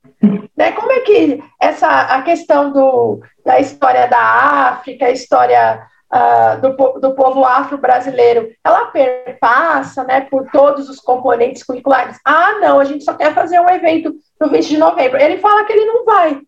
Né? 0.57 0.71
Como 0.71 0.91
é 0.91 1.01
que 1.01 1.43
essa 1.61 1.87
a 1.87 2.21
questão 2.23 2.71
do, 2.73 3.21
da 3.45 3.59
história 3.59 4.07
da 4.07 4.19
África, 4.19 5.05
a 5.05 5.11
história 5.11 5.81
uh, 6.13 6.59
do, 6.61 6.99
do 6.99 7.13
povo 7.13 7.43
afro-brasileiro, 7.45 8.49
ela 8.63 8.85
perpassa 8.87 10.03
né, 10.03 10.21
por 10.21 10.49
todos 10.51 10.89
os 10.89 10.99
componentes 10.99 11.63
curriculares. 11.63 12.19
Ah, 12.25 12.57
não, 12.59 12.79
a 12.79 12.85
gente 12.85 13.03
só 13.03 13.13
quer 13.13 13.33
fazer 13.33 13.59
um 13.59 13.69
evento 13.69 14.15
no 14.39 14.49
20 14.49 14.67
de 14.67 14.77
novembro. 14.77 15.19
Ele 15.19 15.37
fala 15.37 15.63
que 15.65 15.73
ele 15.73 15.85
não 15.85 16.05
vai. 16.05 16.41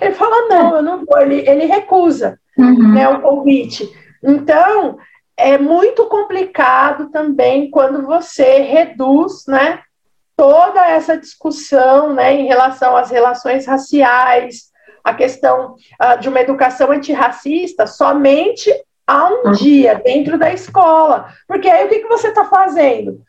Ele 0.00 0.14
fala, 0.14 0.48
não, 0.48 0.76
eu 0.76 0.82
não 0.82 1.04
vou, 1.04 1.18
ele, 1.20 1.48
ele 1.48 1.66
recusa 1.66 2.38
uhum. 2.58 2.92
né, 2.92 3.08
o 3.08 3.20
convite. 3.20 3.88
Então, 4.22 4.98
é 5.36 5.56
muito 5.56 6.06
complicado 6.06 7.10
também 7.10 7.70
quando 7.70 8.04
você 8.04 8.60
reduz 8.60 9.44
né, 9.46 9.80
toda 10.36 10.84
essa 10.86 11.16
discussão 11.16 12.12
né, 12.12 12.34
em 12.34 12.46
relação 12.46 12.96
às 12.96 13.10
relações 13.10 13.66
raciais, 13.66 14.72
a 15.02 15.12
questão 15.12 15.74
uh, 16.02 16.18
de 16.18 16.28
uma 16.28 16.40
educação 16.40 16.90
antirracista 16.90 17.86
somente 17.86 18.72
a 19.06 19.28
um 19.28 19.52
dia 19.52 20.00
dentro 20.04 20.38
da 20.38 20.52
escola. 20.52 21.28
Porque 21.46 21.68
aí 21.68 21.86
o 21.86 21.88
que, 21.88 22.00
que 22.00 22.08
você 22.08 22.28
está 22.28 22.44
fazendo? 22.44 23.20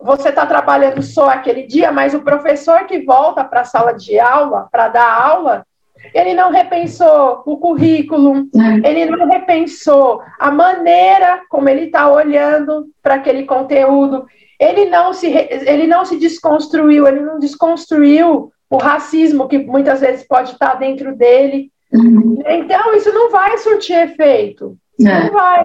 Você 0.00 0.30
está 0.30 0.44
trabalhando 0.44 1.00
só 1.02 1.28
aquele 1.28 1.62
dia, 1.62 1.92
mas 1.92 2.12
o 2.12 2.22
professor 2.22 2.86
que 2.86 3.04
volta 3.04 3.44
para 3.44 3.60
a 3.60 3.64
sala 3.64 3.92
de 3.92 4.18
aula, 4.18 4.68
para 4.70 4.88
dar 4.88 5.22
aula, 5.22 5.64
ele 6.12 6.34
não 6.34 6.50
repensou 6.50 7.42
o 7.46 7.56
currículo, 7.56 8.48
é. 8.84 8.88
ele 8.88 9.06
não 9.06 9.28
repensou 9.28 10.20
a 10.38 10.50
maneira 10.50 11.42
como 11.48 11.68
ele 11.68 11.84
está 11.84 12.10
olhando 12.10 12.88
para 13.00 13.14
aquele 13.14 13.44
conteúdo, 13.44 14.26
ele 14.58 14.86
não, 14.86 15.12
se, 15.12 15.28
ele 15.28 15.86
não 15.86 16.04
se 16.04 16.18
desconstruiu, 16.18 17.06
ele 17.06 17.20
não 17.20 17.38
desconstruiu 17.38 18.52
o 18.68 18.76
racismo 18.76 19.48
que 19.48 19.58
muitas 19.58 20.00
vezes 20.00 20.26
pode 20.26 20.52
estar 20.52 20.70
tá 20.70 20.74
dentro 20.74 21.14
dele. 21.14 21.70
Uhum. 21.92 22.42
Então, 22.46 22.94
isso 22.94 23.12
não 23.12 23.30
vai 23.30 23.58
surtir 23.58 23.96
efeito. 23.96 24.76
É. 25.06 25.24
Não 25.24 25.32
vai. 25.32 25.64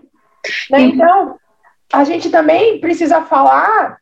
Né? 0.71 0.81
Então, 0.81 1.37
a 1.91 2.03
gente 2.03 2.29
também 2.29 2.79
precisa 2.79 3.21
falar 3.21 3.97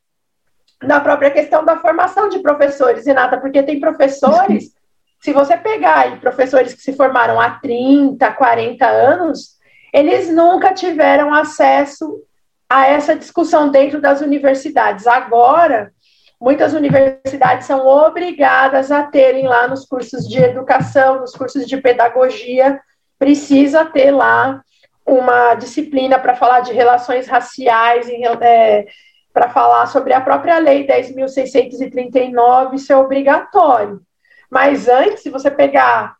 da 0.84 1.00
própria 1.00 1.32
questão 1.32 1.64
da 1.64 1.78
formação 1.78 2.30
de 2.30 2.40
professores, 2.40 3.06
Renata, 3.06 3.38
porque 3.38 3.64
tem 3.64 3.80
professores, 3.80 4.72
se 5.22 5.34
você 5.34 5.58
pegar 5.58 6.00
aí 6.00 6.18
professores 6.18 6.74
que 6.74 6.82
se 6.82 6.94
formaram 6.94 7.40
há 7.40 7.52
30, 7.52 8.32
40 8.32 8.86
anos, 8.86 9.56
eles 9.94 10.30
nunca 10.30 10.74
tiveram 10.74 11.34
acesso 11.34 12.22
a 12.70 12.88
essa 12.88 13.16
discussão 13.16 13.70
dentro 13.70 14.02
das 14.02 14.22
universidades. 14.22 15.08
Agora, 15.08 15.92
muitas 16.40 16.74
universidades 16.74 17.66
são 17.66 17.86
obrigadas 17.86 18.92
a 18.92 19.04
terem 19.04 19.48
lá 19.48 19.68
nos 19.68 19.86
cursos 19.86 20.28
de 20.28 20.40
educação, 20.40 21.22
nos 21.22 21.32
cursos 21.32 21.66
de 21.66 21.78
pedagogia, 21.78 22.80
precisa 23.18 23.86
ter 23.86 24.12
lá 24.12 24.62
uma 25.06 25.54
disciplina 25.56 26.18
para 26.18 26.36
falar 26.36 26.62
de 26.62 26.74
relações 26.74 27.28
raciais, 27.28 28.08
é, 28.42 28.86
para 29.32 29.50
falar 29.50 29.86
sobre 29.88 30.14
a 30.14 30.22
própria 30.22 30.58
lei 30.58 30.88
10.639, 30.88 32.74
isso 32.74 32.92
é 32.92 32.98
obrigatório. 32.98 34.02
Mas 34.50 34.88
antes, 34.88 35.22
se 35.22 35.30
você 35.30 35.52
pegar 35.52 36.16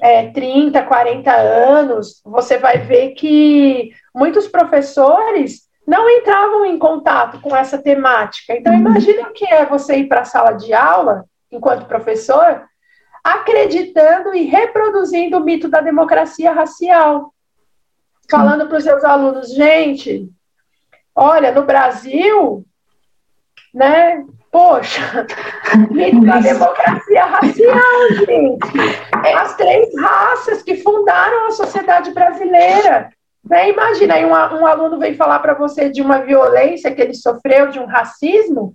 é, 0.00 0.28
30, 0.30 0.82
40 0.82 1.32
anos, 1.32 2.22
você 2.24 2.56
vai 2.56 2.78
ver 2.78 3.10
que 3.10 3.90
muitos 4.14 4.48
professores 4.48 5.68
não 5.86 6.08
entravam 6.08 6.64
em 6.64 6.78
contato 6.78 7.40
com 7.40 7.54
essa 7.54 7.76
temática. 7.76 8.54
Então, 8.56 8.72
uhum. 8.72 8.80
imagine 8.80 9.22
o 9.22 9.32
que 9.32 9.44
é 9.52 9.66
você 9.66 9.96
ir 9.96 10.08
para 10.08 10.20
a 10.20 10.24
sala 10.24 10.52
de 10.52 10.72
aula, 10.72 11.24
enquanto 11.50 11.86
professor, 11.86 12.62
acreditando 13.22 14.34
e 14.34 14.44
reproduzindo 14.44 15.36
o 15.36 15.44
mito 15.44 15.68
da 15.68 15.80
democracia 15.80 16.52
racial 16.52 17.34
falando 18.30 18.66
para 18.66 18.78
os 18.78 18.84
seus 18.84 19.04
alunos, 19.04 19.52
gente, 19.54 20.28
olha, 21.14 21.52
no 21.52 21.64
Brasil, 21.64 22.64
né? 23.74 24.24
Poxa, 24.50 25.26
a 26.32 26.40
democracia 26.40 27.24
racial, 27.24 28.08
gente. 28.26 28.78
É 29.24 29.34
as 29.34 29.54
três 29.56 29.88
raças 30.00 30.62
que 30.62 30.76
fundaram 30.76 31.46
a 31.46 31.50
sociedade 31.52 32.12
brasileira. 32.12 33.10
Né? 33.44 33.70
Imagina 33.70 34.14
aí 34.14 34.24
um, 34.24 34.30
um 34.30 34.66
aluno 34.66 34.98
vem 34.98 35.14
falar 35.14 35.38
para 35.38 35.54
você 35.54 35.88
de 35.88 36.02
uma 36.02 36.18
violência 36.18 36.92
que 36.92 37.00
ele 37.00 37.14
sofreu, 37.14 37.68
de 37.68 37.78
um 37.78 37.86
racismo, 37.86 38.74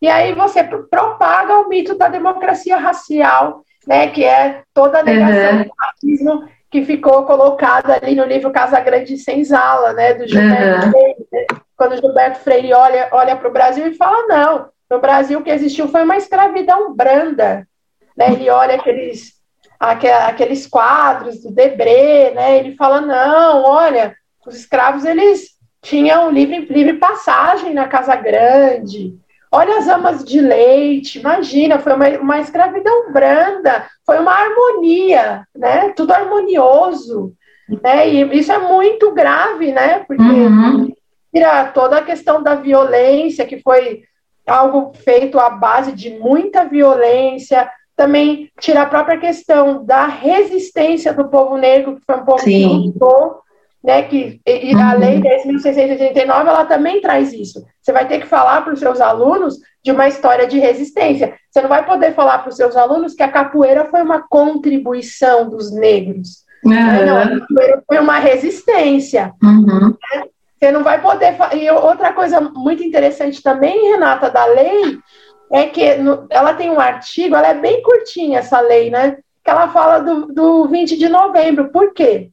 e 0.00 0.08
aí 0.08 0.34
você 0.34 0.62
propaga 0.62 1.58
o 1.58 1.68
mito 1.68 1.96
da 1.96 2.08
democracia 2.08 2.76
racial, 2.76 3.62
né? 3.86 4.08
Que 4.08 4.24
é 4.24 4.62
toda 4.74 5.00
a 5.00 5.02
negação 5.02 5.58
uhum. 5.58 5.64
do 5.64 5.72
racismo 5.78 6.48
que 6.76 6.84
ficou 6.84 7.24
colocado 7.24 7.90
ali 7.90 8.14
no 8.14 8.24
livro 8.24 8.52
Casa 8.52 8.78
Grande 8.80 9.14
e 9.14 9.18
Senzala, 9.18 9.94
né, 9.94 10.12
do 10.12 10.28
Gilberto 10.28 10.86
uhum. 10.86 10.92
Freire, 10.92 11.26
né? 11.32 11.46
quando 11.74 11.92
o 11.92 11.96
Gilberto 11.96 12.40
Freire 12.40 12.74
olha, 12.74 13.08
olha 13.12 13.34
para 13.34 13.48
o 13.48 13.52
Brasil 13.52 13.86
e 13.86 13.94
fala, 13.94 14.26
não, 14.26 14.68
no 14.90 15.00
Brasil 15.00 15.38
o 15.38 15.42
que 15.42 15.50
existiu 15.50 15.88
foi 15.88 16.02
uma 16.02 16.18
escravidão 16.18 16.94
branda, 16.94 17.66
né, 18.14 18.30
ele 18.30 18.50
olha 18.50 18.74
aqueles, 18.74 19.32
aqueles 19.80 20.66
quadros 20.66 21.42
do 21.42 21.50
Debré, 21.50 22.32
né, 22.34 22.58
ele 22.58 22.76
fala, 22.76 23.00
não, 23.00 23.64
olha, 23.64 24.14
os 24.46 24.54
escravos, 24.54 25.06
eles 25.06 25.52
tinham 25.80 26.30
livre, 26.30 26.66
livre 26.66 26.98
passagem 26.98 27.72
na 27.72 27.88
Casa 27.88 28.14
Grande, 28.16 29.16
Olha 29.50 29.78
as 29.78 29.88
amas 29.88 30.24
de 30.24 30.40
leite, 30.40 31.18
imagina, 31.18 31.78
foi 31.78 31.92
uma, 31.92 32.08
uma 32.18 32.40
escravidão 32.40 33.12
branda, 33.12 33.86
foi 34.04 34.18
uma 34.18 34.32
harmonia, 34.32 35.46
né? 35.54 35.90
Tudo 35.90 36.12
harmonioso, 36.12 37.32
né? 37.82 38.08
E 38.08 38.38
isso 38.38 38.52
é 38.52 38.58
muito 38.58 39.12
grave, 39.12 39.72
né? 39.72 40.00
Porque 40.00 40.22
uhum. 40.22 40.92
tira 41.32 41.66
toda 41.66 41.98
a 41.98 42.04
questão 42.04 42.42
da 42.42 42.54
violência, 42.56 43.46
que 43.46 43.60
foi 43.60 44.02
algo 44.46 44.92
feito 44.94 45.38
à 45.38 45.50
base 45.50 45.92
de 45.92 46.10
muita 46.10 46.64
violência, 46.64 47.70
também 47.96 48.50
tira 48.60 48.82
a 48.82 48.86
própria 48.86 49.18
questão 49.18 49.84
da 49.84 50.06
resistência 50.06 51.12
do 51.12 51.28
povo 51.28 51.56
negro, 51.56 51.96
que 51.96 52.02
foi 52.04 52.16
um 52.16 52.24
povo 52.24 52.42
Sim. 52.42 52.52
que 52.52 52.86
lutou 52.88 53.45
né, 53.86 54.02
que 54.02 54.40
e 54.44 54.74
a 54.74 54.94
uhum. 54.94 54.98
lei 54.98 55.20
10.689 55.20 56.28
ela 56.28 56.64
também 56.64 57.00
traz 57.00 57.32
isso. 57.32 57.64
Você 57.80 57.92
vai 57.92 58.08
ter 58.08 58.18
que 58.18 58.26
falar 58.26 58.62
para 58.62 58.72
os 58.72 58.80
seus 58.80 59.00
alunos 59.00 59.54
de 59.80 59.92
uma 59.92 60.08
história 60.08 60.48
de 60.48 60.58
resistência. 60.58 61.34
Você 61.48 61.62
não 61.62 61.68
vai 61.68 61.86
poder 61.86 62.12
falar 62.12 62.38
para 62.38 62.48
os 62.48 62.56
seus 62.56 62.76
alunos 62.76 63.14
que 63.14 63.22
a 63.22 63.30
capoeira 63.30 63.84
foi 63.84 64.02
uma 64.02 64.26
contribuição 64.28 65.48
dos 65.48 65.72
negros. 65.72 66.44
Uhum. 66.64 66.72
Não, 67.06 67.16
a 67.16 67.40
capoeira 67.40 67.82
foi 67.86 67.98
uma 68.00 68.18
resistência. 68.18 69.32
Uhum. 69.40 69.90
Né? 69.90 70.24
Você 70.58 70.72
não 70.72 70.82
vai 70.82 71.00
poder. 71.00 71.36
E 71.54 71.70
outra 71.70 72.12
coisa 72.12 72.40
muito 72.40 72.82
interessante 72.82 73.40
também, 73.40 73.92
Renata, 73.92 74.28
da 74.28 74.46
lei, 74.46 74.98
é 75.52 75.66
que 75.66 75.94
no, 75.94 76.26
ela 76.28 76.54
tem 76.54 76.70
um 76.70 76.80
artigo, 76.80 77.36
ela 77.36 77.48
é 77.50 77.54
bem 77.54 77.80
curtinha, 77.82 78.40
essa 78.40 78.58
lei, 78.58 78.90
né? 78.90 79.16
Que 79.44 79.50
ela 79.50 79.68
fala 79.68 80.00
do, 80.00 80.26
do 80.26 80.66
20 80.66 80.96
de 80.96 81.08
novembro. 81.08 81.70
Por 81.70 81.94
quê? 81.94 82.30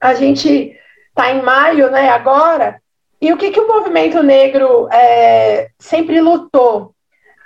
A 0.00 0.14
gente 0.14 0.76
está 1.08 1.32
em 1.32 1.42
maio, 1.42 1.90
né, 1.90 2.08
agora, 2.08 2.80
e 3.20 3.32
o 3.32 3.36
que, 3.36 3.50
que 3.50 3.60
o 3.60 3.68
movimento 3.68 4.22
negro 4.22 4.88
é, 4.90 5.68
sempre 5.78 6.20
lutou? 6.20 6.94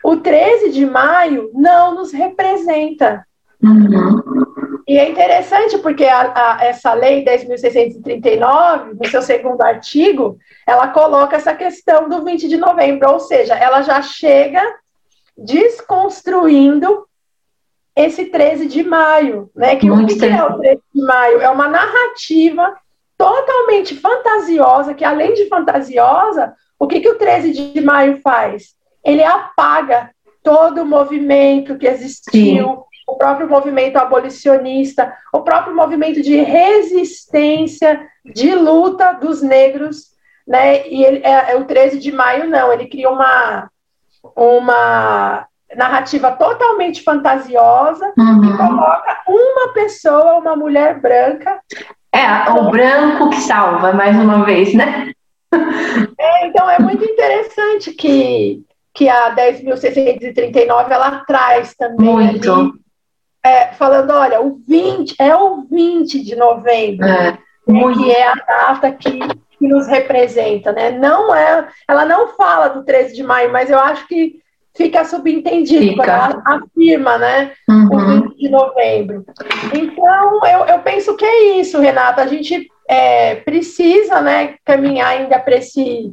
O 0.05 0.17
13 0.17 0.71
de 0.71 0.87
maio 0.87 1.51
não 1.53 1.95
nos 1.95 2.13
representa. 2.13 3.27
Uhum. 3.63 4.23
E 4.87 4.99
é 4.99 5.11
interessante 5.11 5.79
porque 5.79 6.05
a, 6.05 6.59
a, 6.59 6.65
essa 6.65 6.93
lei 6.93 7.25
10.639, 7.25 8.99
no 9.01 9.09
seu 9.09 9.23
segundo 9.23 9.63
artigo, 9.63 10.39
ela 10.67 10.89
coloca 10.89 11.37
essa 11.37 11.55
questão 11.55 12.09
do 12.09 12.23
20 12.23 12.49
de 12.49 12.59
novembro, 12.59 13.11
ou 13.11 13.19
seja, 13.19 13.55
ela 13.55 13.83
já 13.83 14.01
chega 14.03 14.63
desconstruindo 15.37 17.07
esse 17.97 18.27
13 18.27 18.67
de 18.67 18.85
maio, 18.85 19.51
né? 19.57 19.75
Que 19.77 19.91
o 19.91 20.07
que 20.07 20.25
é 20.25 20.45
o 20.45 20.59
13 20.59 20.83
de 20.95 21.03
maio? 21.03 21.41
É 21.41 21.49
uma 21.49 21.69
narrativa 21.69 22.77
totalmente 23.17 23.97
fantasiosa, 23.97 24.95
que 24.95 25.05
além 25.05 25.35
de 25.35 25.49
fantasiosa, 25.49 26.55
o 26.79 26.87
que, 26.87 27.01
que 27.01 27.09
o 27.09 27.19
13 27.19 27.53
de 27.53 27.81
maio 27.81 28.21
faz? 28.21 28.75
Ele 29.05 29.23
apaga 29.23 30.11
todo 30.43 30.83
o 30.83 30.87
movimento 30.87 31.79
que 31.79 31.87
existiu, 31.87 32.69
Sim. 32.69 32.83
o 33.09 33.17
próprio 33.17 33.49
movimento 33.49 33.97
abolicionista, 33.97 35.17
o 35.33 35.41
próprio 35.41 35.75
movimento 35.75 36.21
de 36.21 36.37
resistência, 36.37 38.07
de 38.25 38.55
luta 38.55 39.13
dos 39.13 39.43
negros, 39.43 40.15
né? 40.47 40.87
E 40.89 41.05
ele, 41.05 41.21
é, 41.25 41.53
é 41.53 41.57
o 41.57 41.65
13 41.65 41.99
de 41.99 42.13
maio, 42.13 42.49
não, 42.49 42.73
ele 42.73 42.87
cria 42.87 43.11
uma, 43.11 43.71
uma 44.37 45.47
narrativa 45.77 46.33
totalmente 46.33 47.03
fantasiosa 47.03 48.13
uhum. 48.17 48.45
e 48.45 48.57
coloca 48.57 49.19
uma 49.27 49.73
pessoa, 49.73 50.39
uma 50.39 50.57
mulher 50.57 51.01
branca. 51.01 51.61
É, 52.13 52.51
o 52.51 52.71
branco 52.71 53.31
que 53.31 53.41
salva, 53.41 53.93
mais 53.93 54.17
uma 54.17 54.45
vez, 54.45 54.73
né? 54.75 55.13
É, 56.19 56.47
então 56.47 56.69
é 56.69 56.79
muito 56.79 57.05
interessante 57.05 57.93
que, 57.93 58.63
que 58.93 59.09
a 59.09 59.35
10.639 59.35 60.91
ela 60.91 61.25
traz 61.27 61.75
também 61.75 62.09
muito. 62.09 62.53
Ali, 62.53 62.73
é, 63.45 63.67
falando, 63.73 64.11
olha, 64.11 64.41
o 64.41 64.59
20 64.67 65.17
é 65.19 65.37
o 65.37 65.67
20 65.71 66.25
de 66.25 66.35
novembro, 66.35 67.07
é, 67.07 67.39
né, 67.69 67.95
que 67.95 68.11
é 68.11 68.27
a 68.27 68.35
data 68.35 68.91
que, 68.91 69.19
que 69.59 69.69
nos 69.69 69.87
representa, 69.87 70.73
né? 70.73 70.91
Não 70.91 71.35
é, 71.35 71.69
ela 71.87 72.07
não 72.07 72.29
fala 72.29 72.69
do 72.69 72.85
13 72.85 73.15
de 73.15 73.23
maio, 73.23 73.53
mas 73.53 73.71
eu 73.71 73.79
acho 73.79 74.07
que 74.09 74.43
fica 74.77 75.05
subentendido 75.05 75.93
fica. 75.93 76.03
ela 76.03 76.43
afirma, 76.45 77.19
né? 77.19 77.53
Uhum. 77.69 77.87
O 77.87 78.23
20 78.29 78.37
de 78.37 78.49
novembro. 78.49 79.25
Então, 79.73 80.47
eu, 80.47 80.67
eu 80.67 80.79
penso 80.81 81.17
que 81.17 81.25
é 81.25 81.61
isso, 81.61 81.79
Renata. 81.79 82.23
A 82.23 82.27
gente 82.27 82.69
é, 82.89 83.37
precisa, 83.37 84.21
né, 84.21 84.57
caminhar 84.65 85.09
ainda 85.09 85.39
para 85.39 85.57
esse 85.57 86.13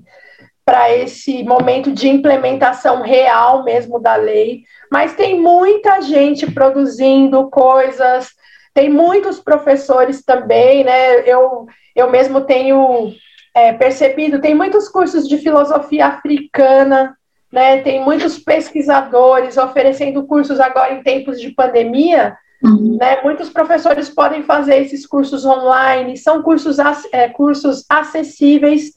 para 0.64 0.96
esse 0.96 1.44
momento 1.44 1.92
de 1.92 2.08
implementação 2.08 3.02
real 3.02 3.64
mesmo 3.64 4.00
da 4.00 4.16
lei, 4.16 4.62
mas 4.92 5.16
tem 5.16 5.38
muita 5.42 6.00
gente 6.02 6.50
produzindo 6.50 7.50
coisas, 7.50 8.30
tem 8.74 8.88
muitos 8.88 9.40
professores 9.40 10.24
também, 10.24 10.84
né? 10.84 11.28
Eu, 11.28 11.66
eu 11.96 12.10
mesmo 12.12 12.42
tenho 12.42 13.12
é, 13.56 13.74
percebido, 13.74 14.40
tem 14.40 14.56
muitos 14.56 14.88
cursos 14.88 15.28
de 15.28 15.40
filosofia 15.40 16.06
africana 16.06 17.18
né? 17.52 17.82
Tem 17.82 18.04
muitos 18.04 18.40
pesquisadores 18.40 19.58
oferecendo 19.58 20.24
cursos 20.24 20.60
agora 20.60 20.94
em 20.94 21.04
tempos 21.04 21.40
de 21.40 21.50
pandemia. 21.50 22.38
Uhum. 22.64 22.98
Né? 23.00 23.22
Muitos 23.22 23.50
professores 23.50 24.10
podem 24.10 24.44
fazer 24.44 24.78
esses 24.78 25.06
cursos 25.06 25.46
online, 25.46 26.16
são 26.16 26.42
cursos, 26.42 26.78
é, 27.12 27.28
cursos 27.30 27.84
acessíveis 27.90 28.92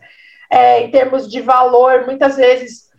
é, 0.50 0.82
em 0.82 0.90
termos 0.90 1.28
de 1.28 1.40
valor. 1.40 2.04
Muitas 2.06 2.36
vezes, 2.36 2.90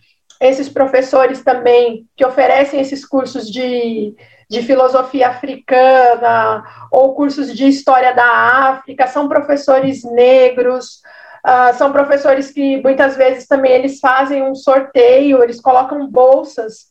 esses 0.42 0.68
professores 0.68 1.44
também 1.44 2.06
que 2.18 2.26
oferecem 2.26 2.82
esses 2.82 3.06
cursos 3.06 3.50
de, 3.50 4.16
de 4.50 4.62
filosofia 4.64 5.30
africana 5.30 6.64
ou 6.92 7.14
cursos 7.14 7.56
de 7.56 7.68
história 7.68 8.14
da 8.14 8.26
África 8.26 9.08
são 9.08 9.30
professores 9.30 10.04
negros, 10.04 11.02
Uh, 11.46 11.78
são 11.78 11.92
professores 11.92 12.50
que 12.50 12.82
muitas 12.82 13.16
vezes 13.16 13.46
também 13.46 13.72
eles 13.74 14.00
fazem 14.00 14.42
um 14.42 14.56
sorteio, 14.56 15.44
eles 15.44 15.62
colocam 15.62 16.08
bolsas 16.08 16.88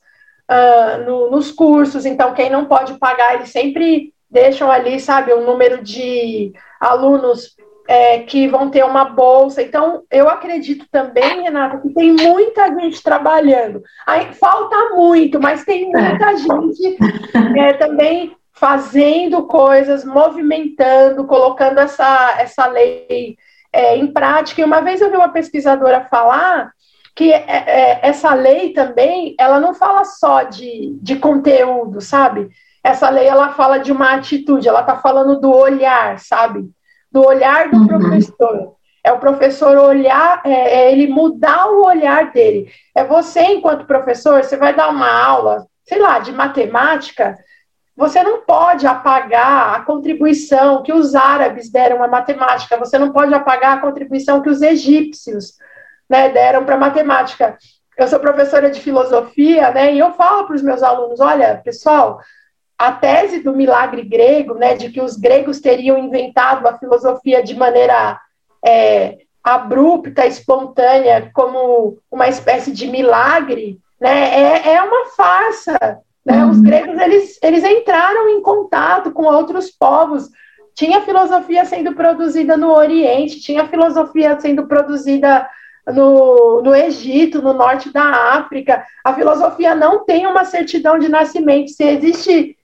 uh, 0.49 1.05
no, 1.05 1.29
nos 1.29 1.51
cursos, 1.51 2.07
então 2.07 2.35
quem 2.35 2.49
não 2.49 2.65
pode 2.67 2.95
pagar, 2.95 3.35
eles 3.35 3.51
sempre 3.51 4.15
deixam 4.31 4.71
ali, 4.71 5.01
sabe, 5.01 5.35
um 5.35 5.45
número 5.45 5.83
de 5.83 6.53
alunos 6.81 7.57
é, 7.89 8.21
que 8.21 8.47
vão 8.49 8.71
ter 8.71 8.85
uma 8.85 9.05
bolsa. 9.05 9.63
Então, 9.63 10.03
eu 10.11 10.29
acredito 10.29 10.87
também, 10.91 11.43
Renata, 11.43 11.79
que 11.79 11.93
tem 11.93 12.13
muita 12.13 12.67
gente 12.75 13.03
trabalhando. 13.03 13.83
Aí, 14.07 14.33
falta 14.35 14.95
muito, 14.95 15.41
mas 15.41 15.65
tem 15.65 15.91
muita 15.91 16.31
é. 16.33 16.37
gente 16.37 16.97
é, 17.59 17.73
também 17.75 18.37
fazendo 18.53 19.47
coisas, 19.47 20.05
movimentando, 20.05 21.27
colocando 21.27 21.79
essa, 21.79 22.37
essa 22.39 22.67
lei 22.67 23.37
é, 23.75 23.97
em 23.97 24.07
prática. 24.07 24.61
E 24.61 24.65
uma 24.65 24.81
vez 24.81 25.01
eu 25.01 25.11
vi 25.11 25.17
uma 25.17 25.29
pesquisadora 25.29 26.07
falar 26.09 26.73
que 27.15 27.33
é, 27.33 27.45
é, 27.47 28.01
essa 28.03 28.33
lei 28.35 28.73
também, 28.73 29.35
ela 29.39 29.61
não 29.61 29.75
fala 29.75 30.05
só 30.05 30.43
de, 30.43 30.97
de 31.01 31.17
conteúdo, 31.17 32.01
sabe? 32.01 32.49
Essa 32.83 33.09
lei, 33.09 33.27
ela 33.27 33.51
fala 33.51 33.79
de 33.79 33.93
uma 33.93 34.15
atitude, 34.15 34.69
ela 34.69 34.81
está 34.81 34.97
falando 34.97 35.41
do 35.41 35.51
olhar, 35.51 36.19
sabe? 36.19 36.69
Do 37.11 37.25
olhar 37.25 37.71
do 37.71 37.79
uhum. 37.79 37.87
professor. 37.87 38.75
É 39.03 39.13
o 39.13 39.19
professor 39.19 39.77
olhar, 39.77 40.41
é, 40.45 40.51
é 40.51 40.93
ele 40.93 41.07
mudar 41.07 41.67
o 41.71 41.85
olhar 41.85 42.33
dele. 42.33 42.71
É 42.95 43.05
você, 43.05 43.43
enquanto 43.43 43.87
professor, 43.87 44.43
você 44.43 44.57
vai 44.57 44.75
dar 44.75 44.89
uma 44.89 45.11
aula, 45.11 45.67
sei 45.85 45.99
lá, 45.99 46.19
de 46.19 46.33
matemática, 46.33 47.37
você 47.97 48.23
não 48.23 48.43
pode 48.43 48.87
apagar 48.87 49.75
a 49.75 49.81
contribuição 49.85 50.83
que 50.83 50.93
os 50.93 51.15
árabes 51.15 51.71
deram 51.71 52.03
à 52.03 52.09
matemática, 52.09 52.77
você 52.77 52.99
não 52.99 53.13
pode 53.13 53.33
apagar 53.33 53.79
a 53.79 53.81
contribuição 53.81 54.43
que 54.43 54.51
os 54.51 54.63
egípcios 54.63 55.55
né, 56.09 56.29
deram 56.29 56.65
para 56.65 56.75
a 56.75 56.79
matemática. 56.79 57.57
Eu 57.97 58.09
sou 58.09 58.19
professora 58.19 58.71
de 58.71 58.81
filosofia, 58.81 59.71
né, 59.71 59.95
e 59.95 59.99
eu 59.99 60.13
falo 60.15 60.47
para 60.47 60.57
os 60.57 60.63
meus 60.63 60.83
alunos: 60.83 61.21
olha, 61.21 61.61
pessoal, 61.65 62.19
a 62.77 62.91
tese 62.91 63.41
do 63.41 63.55
milagre 63.55 64.03
grego, 64.03 64.55
né, 64.55 64.75
de 64.75 64.91
que 64.91 65.01
os 65.01 65.17
gregos 65.17 65.61
teriam 65.61 65.97
inventado 65.97 66.67
a 66.67 66.77
filosofia 66.77 67.43
de 67.43 67.55
maneira 67.55 68.21
é, 68.65 69.19
abrupta, 69.43 70.27
espontânea, 70.27 71.31
como 71.33 71.99
uma 72.11 72.29
espécie 72.29 72.73
de 72.73 72.89
milagre, 72.89 73.79
né, 74.01 74.35
é, 74.35 74.75
é 74.75 74.83
uma 74.83 75.07
farsa. 75.11 76.01
Né? 76.25 76.45
Uhum. 76.45 76.51
Os 76.51 76.61
gregos 76.61 76.99
eles, 77.01 77.39
eles 77.43 77.65
entraram 77.65 78.29
em 78.29 78.41
contato 78.41 79.13
com 79.13 79.25
outros 79.25 79.71
povos. 79.71 80.31
Tinha 80.75 81.03
filosofia 81.03 81.65
sendo 81.65 81.95
produzida 81.95 82.57
no 82.57 82.73
Oriente, 82.73 83.41
tinha 83.41 83.69
filosofia 83.69 84.39
sendo 84.41 84.67
produzida 84.67 85.49
no, 85.87 86.63
no 86.63 86.75
Egito, 86.75 87.43
no 87.43 87.53
norte 87.53 87.93
da 87.93 88.35
África. 88.35 88.85
A 89.05 89.15
filosofia 89.15 89.75
não 89.75 90.05
tem 90.05 90.27
uma 90.27 90.45
certidão 90.45 90.99
de 90.99 91.09
nascimento. 91.09 91.71
Se 91.71 91.85
existe 91.85 92.57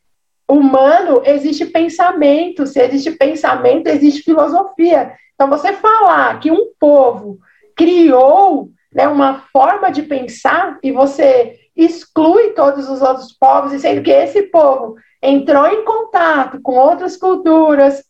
humano, 0.48 1.22
existe 1.24 1.66
pensamento. 1.66 2.66
Se 2.66 2.80
existe 2.80 3.12
pensamento, 3.12 3.86
existe 3.86 4.22
filosofia. 4.22 5.12
Então, 5.34 5.48
você 5.48 5.72
falar 5.74 6.40
que 6.40 6.50
um 6.50 6.70
povo 6.78 7.38
criou 7.76 8.70
né, 8.92 9.06
uma 9.06 9.42
forma 9.52 9.90
de 9.90 10.02
pensar 10.02 10.78
e 10.82 10.90
você 10.90 11.59
exclui 11.84 12.50
todos 12.50 12.88
os 12.88 13.02
outros 13.02 13.32
povos, 13.32 13.72
e 13.72 13.78
sendo 13.78 14.02
que 14.02 14.10
esse 14.10 14.42
povo 14.42 14.96
entrou 15.22 15.66
em 15.66 15.84
contato 15.84 16.60
com 16.60 16.72
outras 16.72 17.16
culturas, 17.16 18.02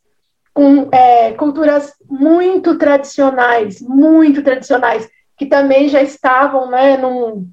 com 0.52 0.88
é, 0.92 1.32
culturas 1.32 1.92
muito 2.08 2.76
tradicionais, 2.76 3.80
muito 3.80 4.42
tradicionais, 4.42 5.08
que 5.36 5.46
também 5.46 5.88
já 5.88 6.02
estavam 6.02 6.70
né, 6.70 6.96
num 6.96 7.48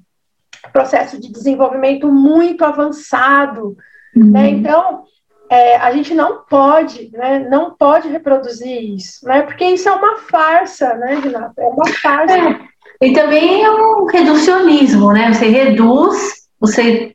processo 0.72 1.20
de 1.20 1.32
desenvolvimento 1.32 2.10
muito 2.10 2.64
avançado. 2.64 3.76
Uhum. 4.14 4.30
Né? 4.32 4.50
Então, 4.50 5.04
é, 5.50 5.76
a 5.76 5.90
gente 5.92 6.14
não 6.14 6.44
pode, 6.44 7.10
né, 7.12 7.48
não 7.48 7.74
pode 7.74 8.08
reproduzir 8.08 8.94
isso, 8.94 9.24
né, 9.24 9.42
porque 9.42 9.64
isso 9.64 9.88
é 9.88 9.92
uma 9.92 10.16
farsa, 10.18 10.94
né, 10.94 11.14
Renata? 11.14 11.62
É 11.62 11.66
uma 11.66 11.86
farsa. 11.86 12.36
É. 12.36 12.68
E 13.00 13.12
também 13.12 13.62
é 13.62 13.70
um 13.70 14.06
reducionismo, 14.06 15.12
né? 15.12 15.32
Você 15.32 15.48
reduz, 15.48 16.16
você 16.58 17.14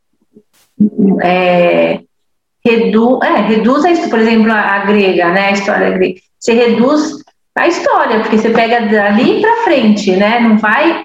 é, 1.22 1.99
redu, 2.65 3.19
é, 3.23 3.41
reduz, 3.41 3.85
a, 3.85 4.10
por 4.10 4.19
exemplo, 4.19 4.51
a, 4.51 4.60
a, 4.60 4.85
grega, 4.85 5.31
né? 5.31 5.47
A 5.47 5.51
história 5.51 5.91
grega. 5.91 6.19
Você 6.39 6.53
reduz 6.53 7.23
a 7.55 7.68
história, 7.68 8.22
porque 8.22 8.38
você 8.38 8.49
pega 8.49 8.88
dali 8.88 9.41
para 9.41 9.64
frente, 9.64 10.15
né? 10.15 10.39
Não 10.39 10.57
vai, 10.57 11.03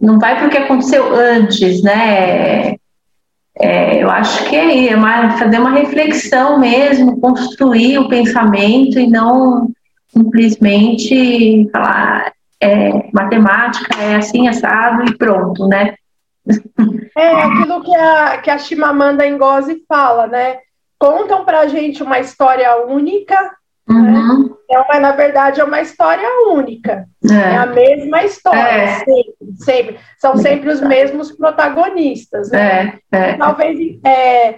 não 0.00 0.18
vai 0.18 0.36
para 0.36 0.48
o 0.48 0.50
que 0.50 0.58
aconteceu 0.58 1.14
antes, 1.14 1.82
né? 1.82 2.76
É, 3.56 4.02
eu 4.02 4.10
acho 4.10 4.44
que 4.48 4.56
é, 4.56 4.88
é 4.88 4.96
uma, 4.96 5.38
fazer 5.38 5.60
uma 5.60 5.70
reflexão 5.70 6.58
mesmo, 6.58 7.20
construir 7.20 7.98
o 7.98 8.08
pensamento 8.08 8.98
e 8.98 9.06
não 9.06 9.70
simplesmente 10.08 11.68
falar 11.72 12.33
é, 12.60 13.10
matemática 13.12 14.00
é 14.00 14.16
assim, 14.16 14.48
assado 14.48 15.04
e 15.04 15.16
pronto, 15.16 15.66
né? 15.68 15.94
É 17.16 17.30
aquilo 17.30 17.80
que 17.84 17.94
a, 17.94 18.38
que 18.38 18.50
a 18.50 18.58
Chimamanda 18.58 19.24
Ngozi 19.24 19.84
fala, 19.88 20.26
né? 20.26 20.58
contam 21.04 21.44
para 21.44 21.60
a 21.60 21.66
gente 21.66 22.02
uma 22.02 22.18
história 22.18 22.86
única, 22.86 23.38
né? 23.86 23.94
uhum. 23.94 24.42
né? 24.44 24.54
é 24.70 24.80
uma, 24.80 25.00
na 25.00 25.12
verdade, 25.12 25.60
é 25.60 25.64
uma 25.64 25.82
história 25.82 26.26
única. 26.48 27.06
É, 27.30 27.34
é 27.34 27.56
a 27.56 27.66
mesma 27.66 28.24
história, 28.24 28.58
é. 28.58 28.86
sempre, 28.98 29.34
sempre. 29.56 29.98
São 30.18 30.36
sempre 30.38 30.70
os 30.70 30.80
mesmos 30.80 31.30
protagonistas. 31.32 32.50
Né? 32.50 32.98
É. 33.12 33.18
é. 33.18 33.36
Talvez 33.36 33.78
é, 34.02 34.54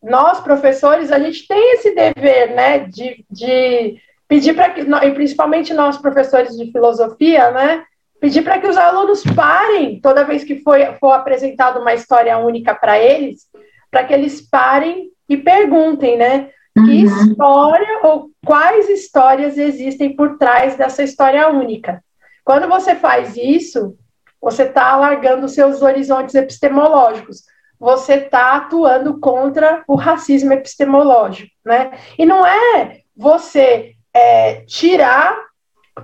nós, 0.00 0.40
professores, 0.40 1.10
a 1.10 1.18
gente 1.18 1.46
tem 1.48 1.74
esse 1.74 1.92
dever 1.92 2.54
né, 2.54 2.78
de, 2.80 3.24
de 3.28 4.00
pedir 4.30 4.54
para 4.54 4.70
que, 4.70 4.82
e 4.82 5.10
principalmente 5.10 5.74
nós, 5.74 5.98
professores 5.98 6.56
de 6.56 6.70
filosofia, 6.70 7.50
né? 7.50 7.84
Pedir 8.20 8.42
para 8.42 8.60
que 8.60 8.68
os 8.68 8.76
alunos 8.76 9.24
parem 9.34 10.00
toda 10.00 10.22
vez 10.22 10.44
que 10.44 10.60
for, 10.60 10.78
for 11.00 11.10
apresentada 11.10 11.80
uma 11.80 11.94
história 11.94 12.38
única 12.38 12.72
para 12.72 12.96
eles, 12.96 13.48
para 13.90 14.04
que 14.04 14.14
eles 14.14 14.40
parem 14.40 15.10
e 15.28 15.36
perguntem, 15.36 16.16
né? 16.16 16.50
Que 16.74 16.80
uhum. 16.80 17.06
história 17.06 18.00
ou 18.04 18.30
quais 18.46 18.88
histórias 18.88 19.58
existem 19.58 20.14
por 20.14 20.38
trás 20.38 20.76
dessa 20.76 21.02
história 21.02 21.48
única? 21.48 22.00
Quando 22.44 22.68
você 22.68 22.94
faz 22.94 23.36
isso, 23.36 23.96
você 24.40 24.62
está 24.62 24.92
alargando 24.92 25.48
seus 25.48 25.82
horizontes 25.82 26.36
epistemológicos. 26.36 27.42
Você 27.80 28.14
está 28.14 28.54
atuando 28.54 29.18
contra 29.18 29.82
o 29.88 29.96
racismo 29.96 30.52
epistemológico, 30.52 31.50
né? 31.64 31.90
E 32.16 32.24
não 32.24 32.46
é 32.46 33.00
você 33.16 33.96
é, 34.20 34.64
tirar 34.66 35.36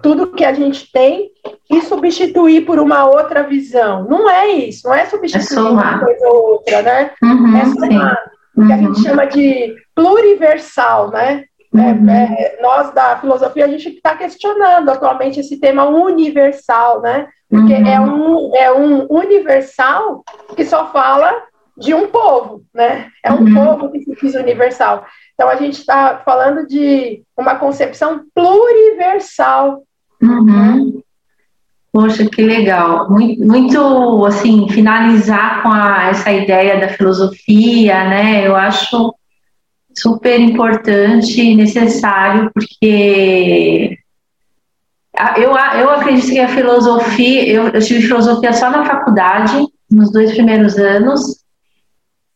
tudo 0.03 0.33
que 0.33 0.45
a 0.45 0.53
gente 0.53 0.91
tem 0.91 1.31
e 1.71 1.81
substituir 1.83 2.65
por 2.65 2.79
uma 2.79 3.07
outra 3.07 3.43
visão. 3.43 4.05
Não 4.09 4.29
é 4.29 4.49
isso, 4.49 4.87
não 4.87 4.95
é 4.95 5.07
substituir 5.07 5.67
é 5.67 5.71
uma 5.71 6.01
coisa 6.01 6.29
ou 6.29 6.53
outra, 6.53 6.83
né? 6.83 7.11
Uhum, 7.23 7.57
é 7.57 7.65
somar. 7.65 8.31
Uhum. 8.57 8.67
Que 8.67 8.73
a 8.73 8.77
gente 8.77 9.03
chama 9.03 9.27
de 9.27 9.75
pluriversal, 9.95 11.11
né? 11.11 11.45
É, 11.75 11.79
uhum. 11.79 12.11
É, 12.11 12.59
nós 12.63 12.93
da 12.93 13.17
filosofia 13.19 13.65
a 13.65 13.69
gente 13.69 13.89
está 13.89 14.17
questionando 14.17 14.89
atualmente 14.89 15.41
esse 15.41 15.59
tema 15.59 15.85
universal, 15.85 17.01
né? 17.03 17.29
Porque 17.49 17.75
uhum. 17.75 17.87
é, 17.87 18.01
um, 18.01 18.57
é 18.57 18.73
um 18.73 19.07
universal 19.11 20.25
que 20.57 20.65
só 20.65 20.91
fala 20.91 21.33
de 21.77 21.95
um 21.95 22.09
povo, 22.09 22.63
né? 22.75 23.09
É 23.23 23.33
um 23.33 23.43
uhum. 23.43 23.55
povo 23.55 23.93
que 23.93 24.01
se 24.01 24.15
diz 24.15 24.35
universal. 24.35 25.07
Então 25.35 25.49
a 25.49 25.57
gente 25.57 25.79
está 25.79 26.23
falando 26.25 26.67
de 26.67 27.23
uma 27.37 27.57
concepção 27.57 28.25
pluriversal. 28.35 29.83
Uhum. 30.23 31.03
Poxa, 31.93 32.27
que 32.27 32.43
legal. 32.43 33.11
Muito, 33.11 33.45
muito, 33.45 34.27
assim, 34.27 34.69
finalizar 34.71 35.63
com 35.63 35.69
a, 35.71 36.09
essa 36.09 36.33
ideia 36.33 36.81
da 36.81 36.89
filosofia, 36.89 38.09
né? 38.09 38.47
Eu 38.47 38.57
acho 38.57 39.15
super 39.97 40.39
importante 40.39 41.41
e 41.41 41.57
necessário, 41.57 42.51
porque 42.53 43.99
eu, 45.37 45.51
eu 45.51 45.91
acredito 45.91 46.31
que 46.31 46.39
a 46.39 46.49
filosofia, 46.49 47.49
eu, 47.49 47.69
eu 47.69 47.81
tive 47.81 48.07
filosofia 48.07 48.53
só 48.53 48.71
na 48.71 48.85
faculdade, 48.85 49.57
nos 49.91 50.13
dois 50.13 50.33
primeiros 50.33 50.77
anos, 50.77 51.46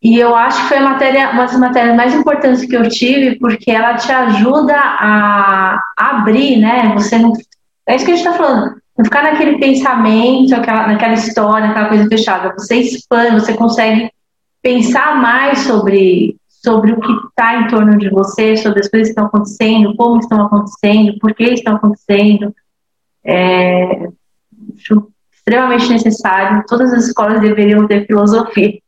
e 0.02 0.18
eu 0.18 0.34
acho 0.34 0.62
que 0.62 0.68
foi 0.68 0.80
matéria, 0.80 1.30
uma 1.30 1.44
das 1.44 1.58
matérias 1.58 1.94
mais 1.94 2.14
importantes 2.14 2.64
que 2.64 2.74
eu 2.74 2.88
tive, 2.88 3.38
porque 3.38 3.70
ela 3.70 3.94
te 3.96 4.10
ajuda 4.10 4.74
a 4.74 5.78
abrir, 5.96 6.56
né? 6.56 6.94
Você 6.94 7.18
não. 7.18 7.34
É 7.86 7.96
isso 7.96 8.06
que 8.06 8.12
a 8.12 8.16
gente 8.16 8.26
está 8.26 8.36
falando. 8.38 8.80
Não 8.96 9.04
ficar 9.04 9.22
naquele 9.22 9.58
pensamento, 9.58 10.54
aquela, 10.54 10.86
naquela 10.86 11.14
história, 11.14 11.68
aquela 11.68 11.88
coisa 11.88 12.08
fechada. 12.08 12.54
Você 12.54 12.76
expande, 12.76 13.40
você 13.40 13.52
consegue 13.52 14.10
pensar 14.62 15.20
mais 15.20 15.58
sobre, 15.60 16.36
sobre 16.48 16.92
o 16.92 17.00
que 17.00 17.12
está 17.28 17.56
em 17.56 17.68
torno 17.68 17.98
de 17.98 18.08
você, 18.08 18.56
sobre 18.56 18.80
as 18.80 18.88
coisas 18.88 19.08
que 19.08 19.12
estão 19.12 19.26
acontecendo, 19.26 19.94
como 19.96 20.18
estão 20.20 20.46
acontecendo, 20.46 21.18
por 21.18 21.34
que 21.34 21.44
estão 21.44 21.76
acontecendo. 21.76 22.54
É, 23.22 24.08
extremamente 25.32 25.90
necessário. 25.90 26.64
Todas 26.66 26.92
as 26.92 27.06
escolas 27.06 27.40
deveriam 27.40 27.86
ter 27.86 28.06
filosofia. 28.06 28.79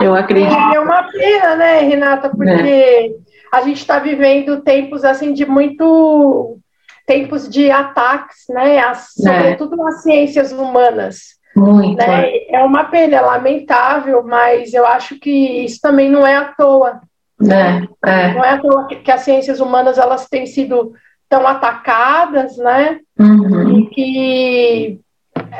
Eu 0.00 0.14
acredito. 0.14 0.52
É 0.74 0.80
uma 0.80 1.02
pena, 1.04 1.56
né, 1.56 1.80
Renata? 1.80 2.28
Porque 2.30 2.52
é. 2.52 3.10
a 3.52 3.62
gente 3.62 3.78
está 3.78 3.98
vivendo 3.98 4.62
tempos 4.62 5.04
assim 5.04 5.32
de 5.32 5.46
muito 5.46 6.58
tempos 7.06 7.48
de 7.48 7.70
ataques, 7.70 8.44
né? 8.48 8.78
As, 8.80 9.12
sobretudo 9.14 9.74
é. 9.74 9.84
nas 9.84 10.02
ciências 10.02 10.52
humanas. 10.52 11.34
Muito. 11.56 11.98
Né? 11.98 12.46
É 12.48 12.62
uma 12.64 12.84
pena, 12.84 13.16
é 13.16 13.20
lamentável, 13.20 14.22
mas 14.24 14.74
eu 14.74 14.84
acho 14.86 15.18
que 15.18 15.64
isso 15.64 15.78
também 15.80 16.10
não 16.10 16.26
é 16.26 16.36
à 16.36 16.44
toa. 16.46 17.00
É, 17.42 18.10
é. 18.10 18.34
Não 18.34 18.44
é 18.44 18.50
à 18.50 18.58
toa 18.60 18.86
que, 18.86 18.96
que, 18.96 19.10
as 19.10 19.20
ciências 19.20 19.60
humanas 19.60 19.98
elas 19.98 20.28
têm 20.28 20.46
sido 20.46 20.92
tão 21.28 21.46
atacadas, 21.46 22.56
né? 22.56 23.00
Uhum. 23.18 23.78
E 23.78 23.86
que 23.90 25.00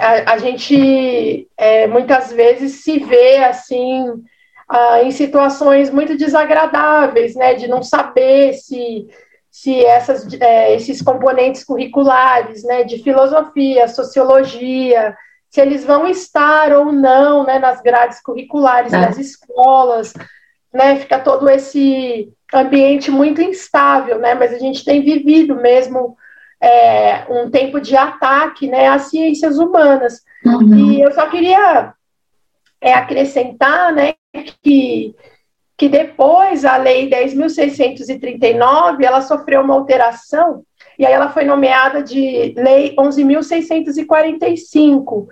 a, 0.01 0.33
a 0.33 0.39
gente 0.39 1.49
é, 1.57 1.87
muitas 1.87 2.33
vezes 2.33 2.83
se 2.83 2.99
vê 2.99 3.39
assim 3.39 4.23
ah, 4.69 5.03
em 5.03 5.11
situações 5.11 5.91
muito 5.91 6.17
desagradáveis, 6.17 7.35
né, 7.35 7.55
de 7.55 7.69
não 7.69 7.83
saber 7.83 8.55
se 8.55 9.07
se 9.51 9.85
essas, 9.85 10.27
é, 10.41 10.75
esses 10.75 11.01
componentes 11.01 11.63
curriculares, 11.63 12.65
né, 12.65 12.83
de 12.83 13.01
filosofia, 13.05 13.87
sociologia, 13.87 15.17
se 15.49 15.61
eles 15.61 15.85
vão 15.85 16.09
estar 16.09 16.73
ou 16.73 16.91
não, 16.91 17.45
né, 17.45 17.61
nas 17.61 17.81
grades 17.81 18.21
curriculares 18.21 18.93
é. 18.93 19.01
das 19.01 19.17
escolas, 19.17 20.13
né, 20.73 20.97
fica 20.97 21.21
todo 21.21 21.49
esse 21.49 22.33
ambiente 22.53 23.13
muito 23.13 23.41
instável, 23.41 24.19
né, 24.19 24.35
mas 24.35 24.53
a 24.53 24.59
gente 24.59 24.85
tem 24.85 25.01
vivido 25.01 25.55
mesmo 25.55 26.17
é, 26.65 27.27
um 27.29 27.51
tempo 27.51 27.79
de 27.79 27.95
ataque 27.95 28.67
né, 28.67 28.89
às 28.89 29.11
ciências 29.11 29.59
humanas. 29.59 30.23
Uhum. 30.47 30.93
E 30.93 31.03
eu 31.03 31.13
só 31.13 31.29
queria 31.29 31.93
é, 32.81 32.95
acrescentar 32.95 33.93
né, 33.93 34.15
que, 34.63 35.15
que 35.77 35.91
depois 35.91 36.65
a 36.65 36.79
Lei 36.79 37.11
10.639 37.11 39.03
ela 39.03 39.21
sofreu 39.21 39.61
uma 39.61 39.75
alteração 39.75 40.63
e 40.99 41.05
aí 41.05 41.13
ela 41.13 41.29
foi 41.29 41.45
nomeada 41.45 42.03
de 42.03 42.55
Lei 42.57 42.97
11.645. 42.97 45.27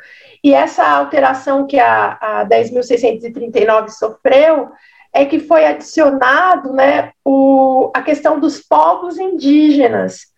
E 0.45 0.53
essa 0.53 0.87
alteração 0.87 1.67
que 1.67 1.79
a, 1.79 2.19
a 2.21 2.47
10.639 2.47 3.89
sofreu 3.89 4.69
é 5.15 5.25
que 5.25 5.39
foi 5.39 5.65
adicionado 5.65 6.75
né, 6.75 7.13
o, 7.25 7.91
a 7.95 8.03
questão 8.03 8.39
dos 8.39 8.61
povos 8.61 9.19
indígenas 9.19 10.31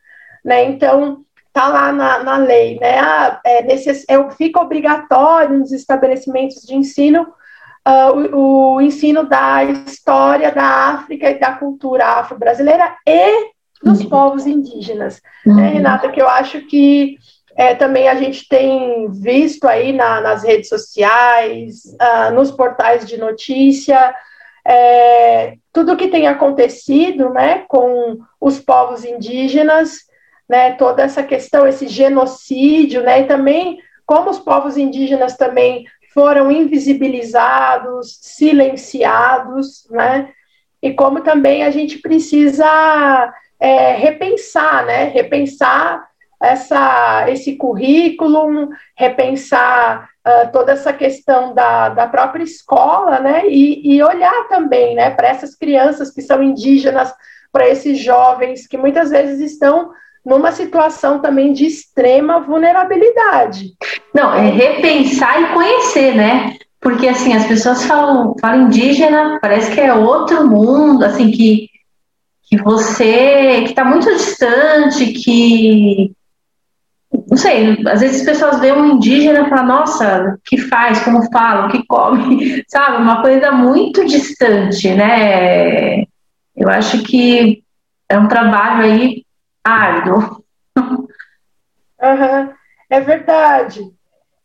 né? 0.45 0.65
Então, 0.65 1.25
está 1.49 1.69
lá 1.69 1.93
na, 1.93 2.23
na 2.23 2.37
lei, 2.37 2.79
né? 2.81 2.99
Ah, 2.99 3.41
é, 3.45 3.62
necess, 3.62 4.05
é, 4.09 4.31
fica 4.31 4.61
obrigatório 4.61 5.59
nos 5.59 5.73
estabelecimentos 5.73 6.62
de 6.62 6.75
ensino 6.75 7.29
uh, 7.87 8.37
o, 8.37 8.75
o, 8.75 8.81
ensino 8.81 9.25
da 9.25 9.62
história 9.65 10.51
da 10.51 10.65
África 10.65 11.31
e 11.31 11.39
da 11.39 11.53
cultura 11.53 12.07
afro-brasileira 12.07 12.97
e 13.07 13.53
dos 13.83 14.01
uhum. 14.01 14.09
povos 14.09 14.47
indígenas. 14.47 15.21
Né, 15.47 15.53
uhum. 15.53 15.61
Né, 15.61 15.69
Renata, 15.69 16.09
que 16.11 16.21
eu 16.21 16.29
acho 16.29 16.61
que 16.62 17.16
é, 17.57 17.75
também 17.75 18.09
a 18.09 18.16
gente 18.16 18.49
tem 18.49 19.09
visto 19.12 19.69
aí 19.69 19.93
na, 19.93 20.21
nas 20.21 20.43
redes 20.43 20.69
sociais, 20.69 21.85
uh, 22.01 22.35
nos 22.35 22.51
portais 22.51 23.07
de 23.07 23.16
notícia, 23.16 24.12
é, 24.66 25.55
tudo 25.73 25.97
que 25.97 26.09
tem 26.09 26.27
acontecido 26.27 27.31
né, 27.31 27.65
com 27.69 28.19
os 28.41 28.59
povos 28.59 29.05
indígenas 29.05 29.99
né, 30.49 30.73
toda 30.73 31.03
essa 31.03 31.23
questão, 31.23 31.66
esse 31.66 31.89
genocídio, 31.89 33.03
né, 33.03 33.23
e 33.23 33.25
também 33.25 33.79
como 34.07 34.31
os 34.31 34.39
povos 34.39 34.77
indígenas 34.77 35.37
também 35.37 35.87
foram 36.12 36.51
invisibilizados, 36.51 38.19
silenciados, 38.21 39.89
né, 39.91 40.31
e 40.83 40.93
como 40.93 41.23
também 41.23 41.65
a 41.65 41.71
gente 41.71 41.99
precisa 41.99 43.33
é, 43.59 43.93
repensar, 43.93 44.85
né, 44.85 45.05
repensar 45.05 46.07
essa, 46.45 47.25
esse 47.31 47.57
currículo, 47.57 48.69
repensar 48.97 50.11
uh, 50.27 50.53
toda 50.53 50.73
essa 50.73 50.93
questão 50.93 51.55
da, 51.55 51.89
da 51.89 52.07
própria 52.07 52.43
escola, 52.43 53.21
né, 53.21 53.47
e, 53.49 53.97
e 53.97 54.03
olhar 54.03 54.49
também, 54.49 54.95
né, 54.95 55.11
para 55.11 55.29
essas 55.29 55.55
crianças 55.55 56.11
que 56.11 56.21
são 56.21 56.43
indígenas, 56.43 57.12
para 57.51 57.69
esses 57.69 57.99
jovens 57.99 58.66
que 58.66 58.77
muitas 58.77 59.11
vezes 59.11 59.53
estão 59.53 59.93
numa 60.25 60.53
situação 60.53 61.21
também 61.21 61.53
de 61.53 61.67
extrema 61.67 62.41
vulnerabilidade. 62.41 63.75
Não, 64.13 64.35
é 64.35 64.49
repensar 64.51 65.41
e 65.43 65.55
conhecer, 65.55 66.15
né? 66.15 66.57
Porque 66.81 67.09
assim, 67.09 67.33
as 67.33 67.47
pessoas 67.47 67.85
falam, 67.85 68.35
falam 68.41 68.67
indígena, 68.67 69.39
parece 69.41 69.73
que 69.73 69.81
é 69.81 69.93
outro 69.93 70.47
mundo, 70.47 71.05
assim, 71.05 71.31
que, 71.31 71.69
que 72.49 72.57
você 72.59 73.63
que 73.63 73.71
está 73.71 73.85
muito 73.85 74.07
distante, 74.15 75.13
que 75.13 76.13
não 77.29 77.37
sei, 77.37 77.79
às 77.87 78.01
vezes 78.01 78.21
as 78.21 78.27
pessoas 78.27 78.61
veem 78.61 78.73
um 78.73 78.97
indígena 78.97 79.41
e 79.41 79.49
falam, 79.49 79.67
nossa, 79.67 80.39
que 80.45 80.59
faz, 80.59 81.01
como 81.05 81.31
fala, 81.31 81.67
o 81.67 81.71
que 81.71 81.87
come, 81.87 82.65
sabe? 82.69 83.03
Uma 83.03 83.23
coisa 83.23 83.53
muito 83.53 84.05
distante, 84.05 84.89
né? 84.93 86.05
eu 86.57 86.69
acho 86.69 87.03
que 87.03 87.63
é 88.09 88.19
um 88.19 88.29
trabalho 88.29 88.85
aí 88.85 89.24
árduo. 89.65 90.45
Uhum, 90.78 92.53
é 92.91 93.01
verdade. 93.01 93.81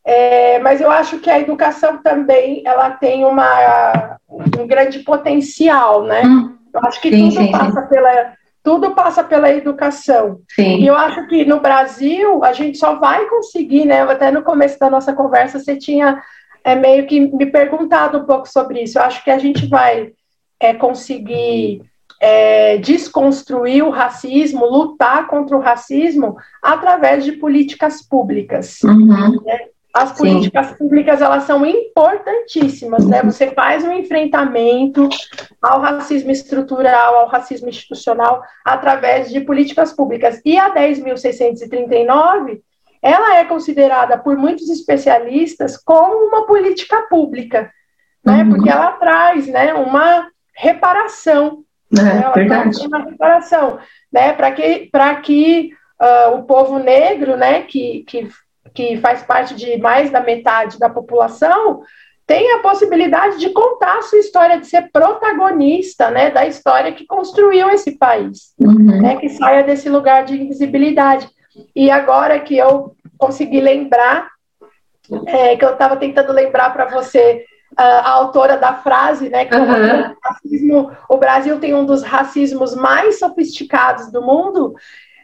É, 0.05 0.59
mas 0.59 0.81
eu 0.81 0.89
acho 0.89 1.19
que 1.19 1.29
a 1.29 1.39
educação 1.39 2.01
também 2.01 2.63
ela 2.65 2.91
tem 2.91 3.25
uma, 3.25 4.17
um 4.29 4.65
grande 4.65 4.99
potencial, 4.99 6.03
né? 6.03 6.23
Hum, 6.25 6.57
eu 6.73 6.79
acho 6.85 7.01
que 7.01 7.11
sim, 7.11 7.29
tudo 7.29 7.43
sim, 7.43 7.51
passa 7.51 7.81
sim. 7.81 7.87
pela 7.87 8.33
tudo 8.61 8.91
passa 8.91 9.23
pela 9.23 9.49
educação. 9.51 10.41
Sim. 10.49 10.79
E 10.79 10.87
eu 10.87 10.95
acho 10.95 11.27
que 11.27 11.45
no 11.45 11.59
Brasil 11.59 12.43
a 12.43 12.53
gente 12.53 12.77
só 12.77 12.95
vai 12.95 13.25
conseguir, 13.25 13.85
né? 13.85 14.01
Até 14.01 14.31
no 14.31 14.43
começo 14.43 14.77
da 14.77 14.89
nossa 14.89 15.13
conversa 15.13 15.59
você 15.59 15.77
tinha 15.77 16.21
é, 16.63 16.75
meio 16.75 17.07
que 17.07 17.19
me 17.19 17.45
perguntado 17.45 18.19
um 18.19 18.25
pouco 18.25 18.47
sobre 18.47 18.81
isso. 18.83 18.99
Eu 18.99 19.03
acho 19.03 19.23
que 19.23 19.31
a 19.31 19.37
gente 19.37 19.65
vai 19.67 20.11
é, 20.59 20.73
conseguir 20.73 21.81
é, 22.19 22.77
desconstruir 22.77 23.83
o 23.83 23.89
racismo, 23.89 24.65
lutar 24.65 25.27
contra 25.27 25.55
o 25.55 25.61
racismo 25.61 26.37
através 26.61 27.23
de 27.23 27.33
políticas 27.33 28.01
públicas. 28.01 28.79
Uhum. 28.83 29.41
Né? 29.43 29.67
As 29.93 30.11
políticas 30.11 30.67
Sim. 30.67 30.75
públicas 30.75 31.21
elas 31.21 31.43
são 31.43 31.65
importantíssimas, 31.65 33.07
né? 33.07 33.23
Você 33.23 33.51
faz 33.51 33.83
um 33.83 33.91
enfrentamento 33.91 35.09
ao 35.59 35.81
racismo 35.81 36.29
estrutural, 36.29 37.15
ao 37.15 37.27
racismo 37.27 37.69
institucional 37.69 38.43
através 38.63 39.31
de 39.31 39.41
políticas 39.41 39.91
públicas. 39.91 40.39
E 40.45 40.59
a 40.59 40.71
10.639 40.73 42.61
ela 43.01 43.37
é 43.37 43.45
considerada 43.45 44.17
por 44.17 44.37
muitos 44.37 44.69
especialistas 44.69 45.77
como 45.77 46.27
uma 46.27 46.45
política 46.45 47.03
pública, 47.09 47.71
né? 48.23 48.43
Uhum. 48.43 48.49
Porque 48.49 48.69
ela 48.69 48.91
traz, 48.91 49.47
né, 49.47 49.73
uma 49.73 50.27
reparação, 50.53 51.63
é, 51.97 52.31
verdade. 52.33 52.87
uma 52.87 52.99
reparação, 52.99 53.79
né? 54.11 54.33
Para 54.33 54.51
que 54.51 54.89
que 55.23 55.71
uh, 55.99 56.35
o 56.35 56.43
povo 56.43 56.79
negro, 56.79 57.35
né, 57.35 57.63
que, 57.63 58.03
que 58.07 58.29
que 58.73 58.97
faz 58.97 59.23
parte 59.23 59.55
de 59.55 59.77
mais 59.77 60.11
da 60.11 60.21
metade 60.21 60.77
da 60.77 60.89
população, 60.89 61.81
tem 62.25 62.53
a 62.53 62.59
possibilidade 62.59 63.39
de 63.39 63.49
contar 63.49 63.97
a 63.97 64.01
sua 64.03 64.19
história, 64.19 64.59
de 64.59 64.67
ser 64.67 64.91
protagonista 64.91 66.11
né, 66.11 66.29
da 66.29 66.45
história 66.45 66.91
que 66.91 67.05
construiu 67.05 67.69
esse 67.71 67.97
país, 67.97 68.53
uhum. 68.59 69.01
né, 69.01 69.15
que 69.15 69.29
saia 69.29 69.63
desse 69.63 69.89
lugar 69.89 70.25
de 70.25 70.39
invisibilidade. 70.39 71.27
E 71.75 71.89
agora 71.89 72.39
que 72.39 72.55
eu 72.55 72.95
consegui 73.17 73.59
lembrar, 73.59 74.29
é, 75.25 75.57
que 75.57 75.65
eu 75.65 75.73
estava 75.73 75.97
tentando 75.97 76.31
lembrar 76.31 76.71
para 76.71 76.85
você 76.85 77.43
a, 77.81 78.11
autora 78.11 78.57
da 78.57 78.73
frase, 78.73 79.29
né, 79.29 79.45
que 79.45 79.55
uhum. 79.55 79.63
o, 79.63 80.17
racismo, 80.23 80.91
o 81.07 81.17
Brasil 81.17 81.59
tem 81.59 81.73
um 81.73 81.85
dos 81.85 82.03
racismos 82.03 82.75
mais 82.75 83.19
sofisticados 83.19 84.11
do 84.11 84.21
mundo, 84.21 84.75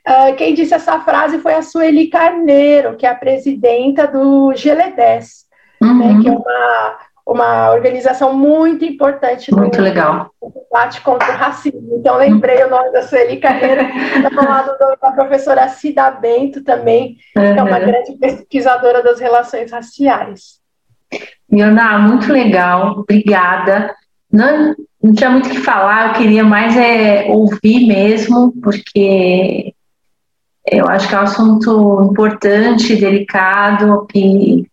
Uh, 0.08 0.36
quem 0.36 0.54
disse 0.54 0.72
essa 0.72 1.00
frase 1.00 1.40
foi 1.40 1.56
a 1.56 1.64
Sueli 1.64 2.10
Carneiro, 2.10 2.96
que 2.96 3.08
é 3.08 3.10
a 3.10 3.16
presidenta 3.16 4.06
do 4.06 4.52
GLE10, 4.52 5.46
uhum. 5.82 5.98
né, 5.98 6.22
que 6.22 6.28
é 6.28 6.32
uma, 6.32 6.98
uma 7.26 7.72
organização 7.72 8.32
muito 8.32 8.86
importante 8.86 9.52
muito 9.52 9.80
no, 9.80 9.84
legal. 9.84 10.30
combate 10.40 11.02
contra 11.02 11.32
o 11.32 11.36
racismo. 11.36 11.98
Então, 11.98 12.18
lembrei 12.18 12.62
uhum. 12.62 12.68
o 12.68 12.70
nome 12.70 12.92
da 12.92 13.02
Sueli 13.02 13.38
Carneiro, 13.38 13.82
está 13.82 14.30
ao 14.40 14.48
lado 14.48 14.78
da 14.78 15.12
professora 15.12 15.68
Cida 15.70 16.12
Bento 16.12 16.64
também, 16.64 17.18
uhum. 17.36 17.54
que 17.54 17.60
é 17.60 17.64
uma 17.64 17.80
grande 17.80 18.16
pesquisadora 18.20 19.02
das 19.02 19.20
relações 19.20 19.72
raciais. 19.72 20.60
Iona, 21.52 22.00
muito 22.00 22.32
legal, 22.32 23.00
obrigada. 23.00 23.96
Não, 24.32 24.76
não 25.02 25.14
tinha 25.14 25.30
muito 25.30 25.48
o 25.48 25.52
que 25.52 25.60
falar, 25.60 26.08
eu 26.08 26.14
queria 26.14 26.44
mais 26.44 26.76
é 26.76 27.28
ouvir 27.30 27.88
mesmo, 27.88 28.52
porque 28.62 29.74
eu 30.70 30.88
acho 30.88 31.08
que 31.08 31.16
é 31.16 31.20
um 31.20 31.24
assunto 31.24 32.10
importante, 32.12 32.96
delicado, 32.96 34.06
que, 34.08 34.68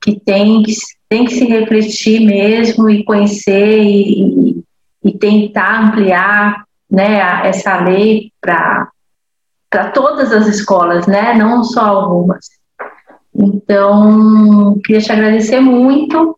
que, 0.00 0.20
tem, 0.20 0.62
que 0.62 0.72
tem 1.08 1.24
que 1.24 1.34
se 1.34 1.44
refletir 1.44 2.20
mesmo 2.20 2.88
e 2.88 3.04
conhecer 3.04 3.82
e, 3.82 4.62
e 5.04 5.18
tentar 5.18 5.88
ampliar 5.88 6.64
né, 6.90 7.18
essa 7.46 7.80
lei 7.80 8.32
para 8.40 8.90
todas 9.92 10.32
as 10.32 10.46
escolas, 10.46 11.06
né, 11.06 11.34
não 11.34 11.64
só 11.64 11.84
algumas. 11.84 12.57
Então, 13.38 14.78
queria 14.84 15.00
te 15.00 15.12
agradecer 15.12 15.60
muito 15.60 16.36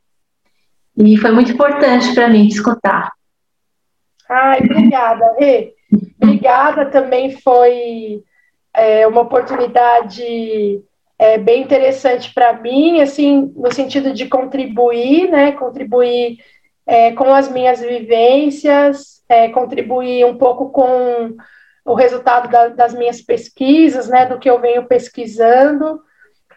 e 0.99 1.17
foi 1.17 1.31
muito 1.31 1.53
importante 1.53 2.15
para 2.15 2.29
mim 2.29 2.47
escutar. 2.47 3.11
Ai, 4.29 4.61
obrigada, 4.61 5.35
Rê. 5.39 5.73
Obrigada 6.21 6.87
também 6.87 7.31
foi 7.39 8.23
é 8.73 9.07
uma 9.07 9.23
oportunidade 9.23 10.81
é, 11.19 11.37
bem 11.39 11.63
interessante 11.63 12.33
para 12.33 12.53
mim, 12.53 13.01
assim, 13.01 13.53
no 13.57 13.73
sentido 13.73 14.13
de 14.13 14.27
contribuir, 14.27 15.31
né, 15.31 15.53
contribuir 15.53 16.39
é, 16.87 17.13
com 17.13 17.35
as 17.35 17.51
minhas 17.51 17.81
vivências, 17.81 19.23
é, 19.29 19.49
contribuir 19.49 20.25
um 20.25 20.39
pouco 20.39 20.71
com 20.71 21.37
o 21.85 21.95
resultado 21.95 22.49
da, 22.49 22.69
das 22.69 22.95
minhas 22.95 23.21
pesquisas, 23.21 24.09
né, 24.09 24.27
do 24.27 24.39
que 24.39 24.49
eu 24.49 24.61
venho 24.61 24.87
pesquisando. 24.87 26.01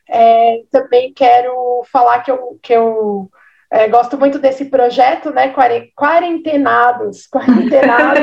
É, 0.10 0.64
também 0.72 1.14
quero 1.14 1.84
falar 1.92 2.20
que 2.20 2.32
eu, 2.32 2.60
que 2.62 2.74
eu 2.74 3.30
é, 3.74 3.88
gosto 3.88 4.20
muito 4.20 4.38
desse 4.38 4.66
projeto, 4.66 5.32
né? 5.32 5.52
Quarentenados, 5.96 7.28
quarentenados, 7.34 8.22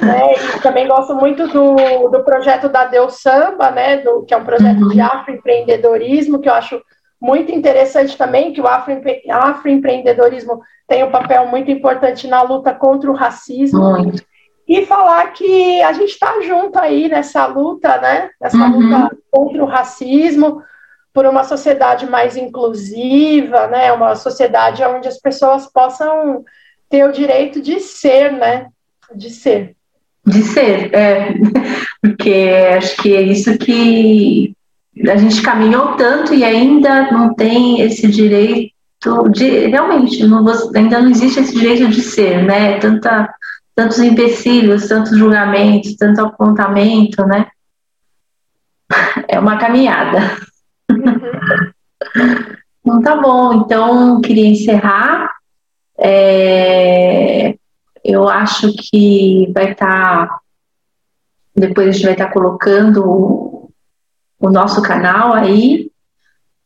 né? 0.00 0.34
E 0.56 0.60
também 0.60 0.86
gosto 0.86 1.16
muito 1.16 1.48
do, 1.48 2.08
do 2.08 2.22
projeto 2.22 2.68
da 2.68 2.84
Deus 2.84 3.20
Samba, 3.20 3.72
né? 3.72 3.96
Do, 3.96 4.22
que 4.24 4.32
é 4.32 4.36
um 4.36 4.44
projeto 4.44 4.82
uhum. 4.82 4.88
de 4.90 5.00
afroempreendedorismo, 5.00 6.38
que 6.38 6.48
eu 6.48 6.54
acho 6.54 6.80
muito 7.20 7.50
interessante 7.50 8.16
também, 8.16 8.52
que 8.52 8.60
o 8.60 8.66
afroempreendedorismo 8.66 10.60
tem 10.86 11.02
um 11.02 11.10
papel 11.10 11.46
muito 11.46 11.70
importante 11.70 12.28
na 12.28 12.42
luta 12.42 12.72
contra 12.72 13.10
o 13.10 13.14
racismo. 13.14 13.90
Muito. 13.90 14.22
E 14.68 14.86
falar 14.86 15.32
que 15.32 15.82
a 15.82 15.92
gente 15.92 16.10
está 16.10 16.40
junto 16.40 16.78
aí 16.78 17.08
nessa 17.08 17.46
luta, 17.46 17.98
né? 17.98 18.30
Nessa 18.40 18.58
uhum. 18.58 18.78
luta 18.78 19.16
contra 19.28 19.62
o 19.62 19.66
racismo, 19.66 20.62
por 21.12 21.26
uma 21.26 21.44
sociedade 21.44 22.06
mais 22.06 22.36
inclusiva, 22.36 23.66
né? 23.66 23.92
Uma 23.92 24.16
sociedade 24.16 24.82
onde 24.84 25.08
as 25.08 25.18
pessoas 25.18 25.66
possam 25.66 26.44
ter 26.88 27.04
o 27.04 27.12
direito 27.12 27.60
de 27.60 27.80
ser, 27.80 28.32
né? 28.32 28.68
De 29.14 29.30
ser. 29.30 29.76
De 30.26 30.42
ser, 30.42 30.94
é. 30.94 31.34
Porque 32.00 32.50
acho 32.76 32.96
que 32.96 33.14
é 33.14 33.22
isso 33.22 33.56
que 33.58 34.54
a 35.08 35.16
gente 35.16 35.42
caminhou 35.42 35.96
tanto 35.96 36.34
e 36.34 36.44
ainda 36.44 37.10
não 37.10 37.34
tem 37.34 37.80
esse 37.80 38.08
direito 38.08 38.72
de 39.30 39.66
realmente 39.66 40.24
não, 40.26 40.44
ainda 40.76 41.00
não 41.00 41.10
existe 41.10 41.40
esse 41.40 41.54
direito 41.54 41.88
de 41.88 42.00
ser, 42.00 42.44
né? 42.44 42.78
Tanta, 42.78 43.28
tantos 43.74 43.98
empecilhos, 43.98 44.88
tantos 44.88 45.16
julgamentos, 45.16 45.94
tanto 45.96 46.20
apontamento, 46.20 47.26
né? 47.26 47.46
É 49.28 49.38
uma 49.38 49.56
caminhada. 49.56 50.20
Então 52.80 53.00
tá 53.00 53.16
bom, 53.16 53.54
então 53.54 54.20
queria 54.20 54.48
encerrar. 54.48 55.30
É, 55.98 57.54
eu 58.04 58.28
acho 58.28 58.72
que 58.74 59.50
vai 59.54 59.72
estar. 59.72 60.26
Tá, 60.26 60.40
depois 61.54 61.88
a 61.88 61.92
gente 61.92 62.04
vai 62.04 62.12
estar 62.12 62.26
tá 62.26 62.32
colocando 62.32 63.70
o, 64.40 64.50
nosso 64.50 64.82
canal 64.82 65.32
aí. 65.32 65.90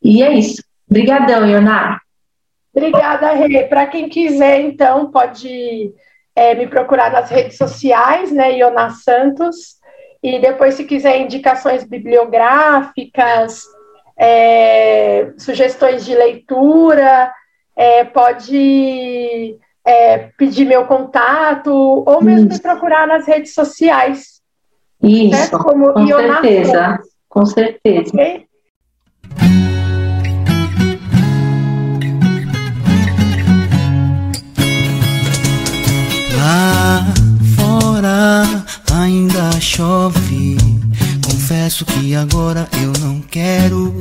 E 0.01 0.23
é 0.23 0.33
isso. 0.33 0.63
Obrigadão, 0.89 1.47
Ioná. 1.47 1.99
Obrigada, 2.73 3.33
Rê. 3.33 3.65
Para 3.65 3.85
quem 3.87 4.09
quiser, 4.09 4.61
então, 4.61 5.11
pode 5.11 5.93
é, 6.35 6.55
me 6.55 6.67
procurar 6.67 7.11
nas 7.11 7.29
redes 7.29 7.57
sociais, 7.57 8.31
né, 8.31 8.57
Ioná 8.57 8.89
Santos. 8.91 9.77
E 10.23 10.39
depois, 10.39 10.75
se 10.75 10.85
quiser 10.85 11.21
indicações 11.21 11.83
bibliográficas, 11.83 13.63
é, 14.17 15.31
sugestões 15.37 16.03
de 16.05 16.15
leitura, 16.15 17.31
é, 17.75 18.03
pode 18.03 19.57
é, 19.85 20.29
pedir 20.37 20.65
meu 20.65 20.85
contato 20.85 21.71
ou 21.71 22.21
mesmo 22.21 22.49
Isso. 22.49 22.57
me 22.57 22.61
procurar 22.61 23.07
nas 23.07 23.27
redes 23.27 23.53
sociais. 23.53 24.41
Isso, 25.01 25.37
certo? 25.37 25.59
Como 25.59 25.93
com 25.93 26.07
certeza, 26.07 26.99
com 27.29 27.45
certeza. 27.45 28.09
Okay? 28.09 28.47
Lá 36.35 37.05
fora 37.55 38.43
ainda 38.91 39.51
chove 39.61 40.66
Confesso 41.47 41.85
que 41.85 42.13
agora 42.13 42.67
eu 42.83 42.91
não 42.99 43.21
quero 43.21 43.97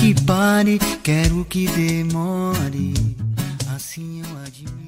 que 0.00 0.20
pare, 0.24 0.80
quero 1.00 1.44
que 1.44 1.68
demore. 1.68 2.92
Assim 3.72 4.20
eu 4.20 4.36
admiro. 4.44 4.87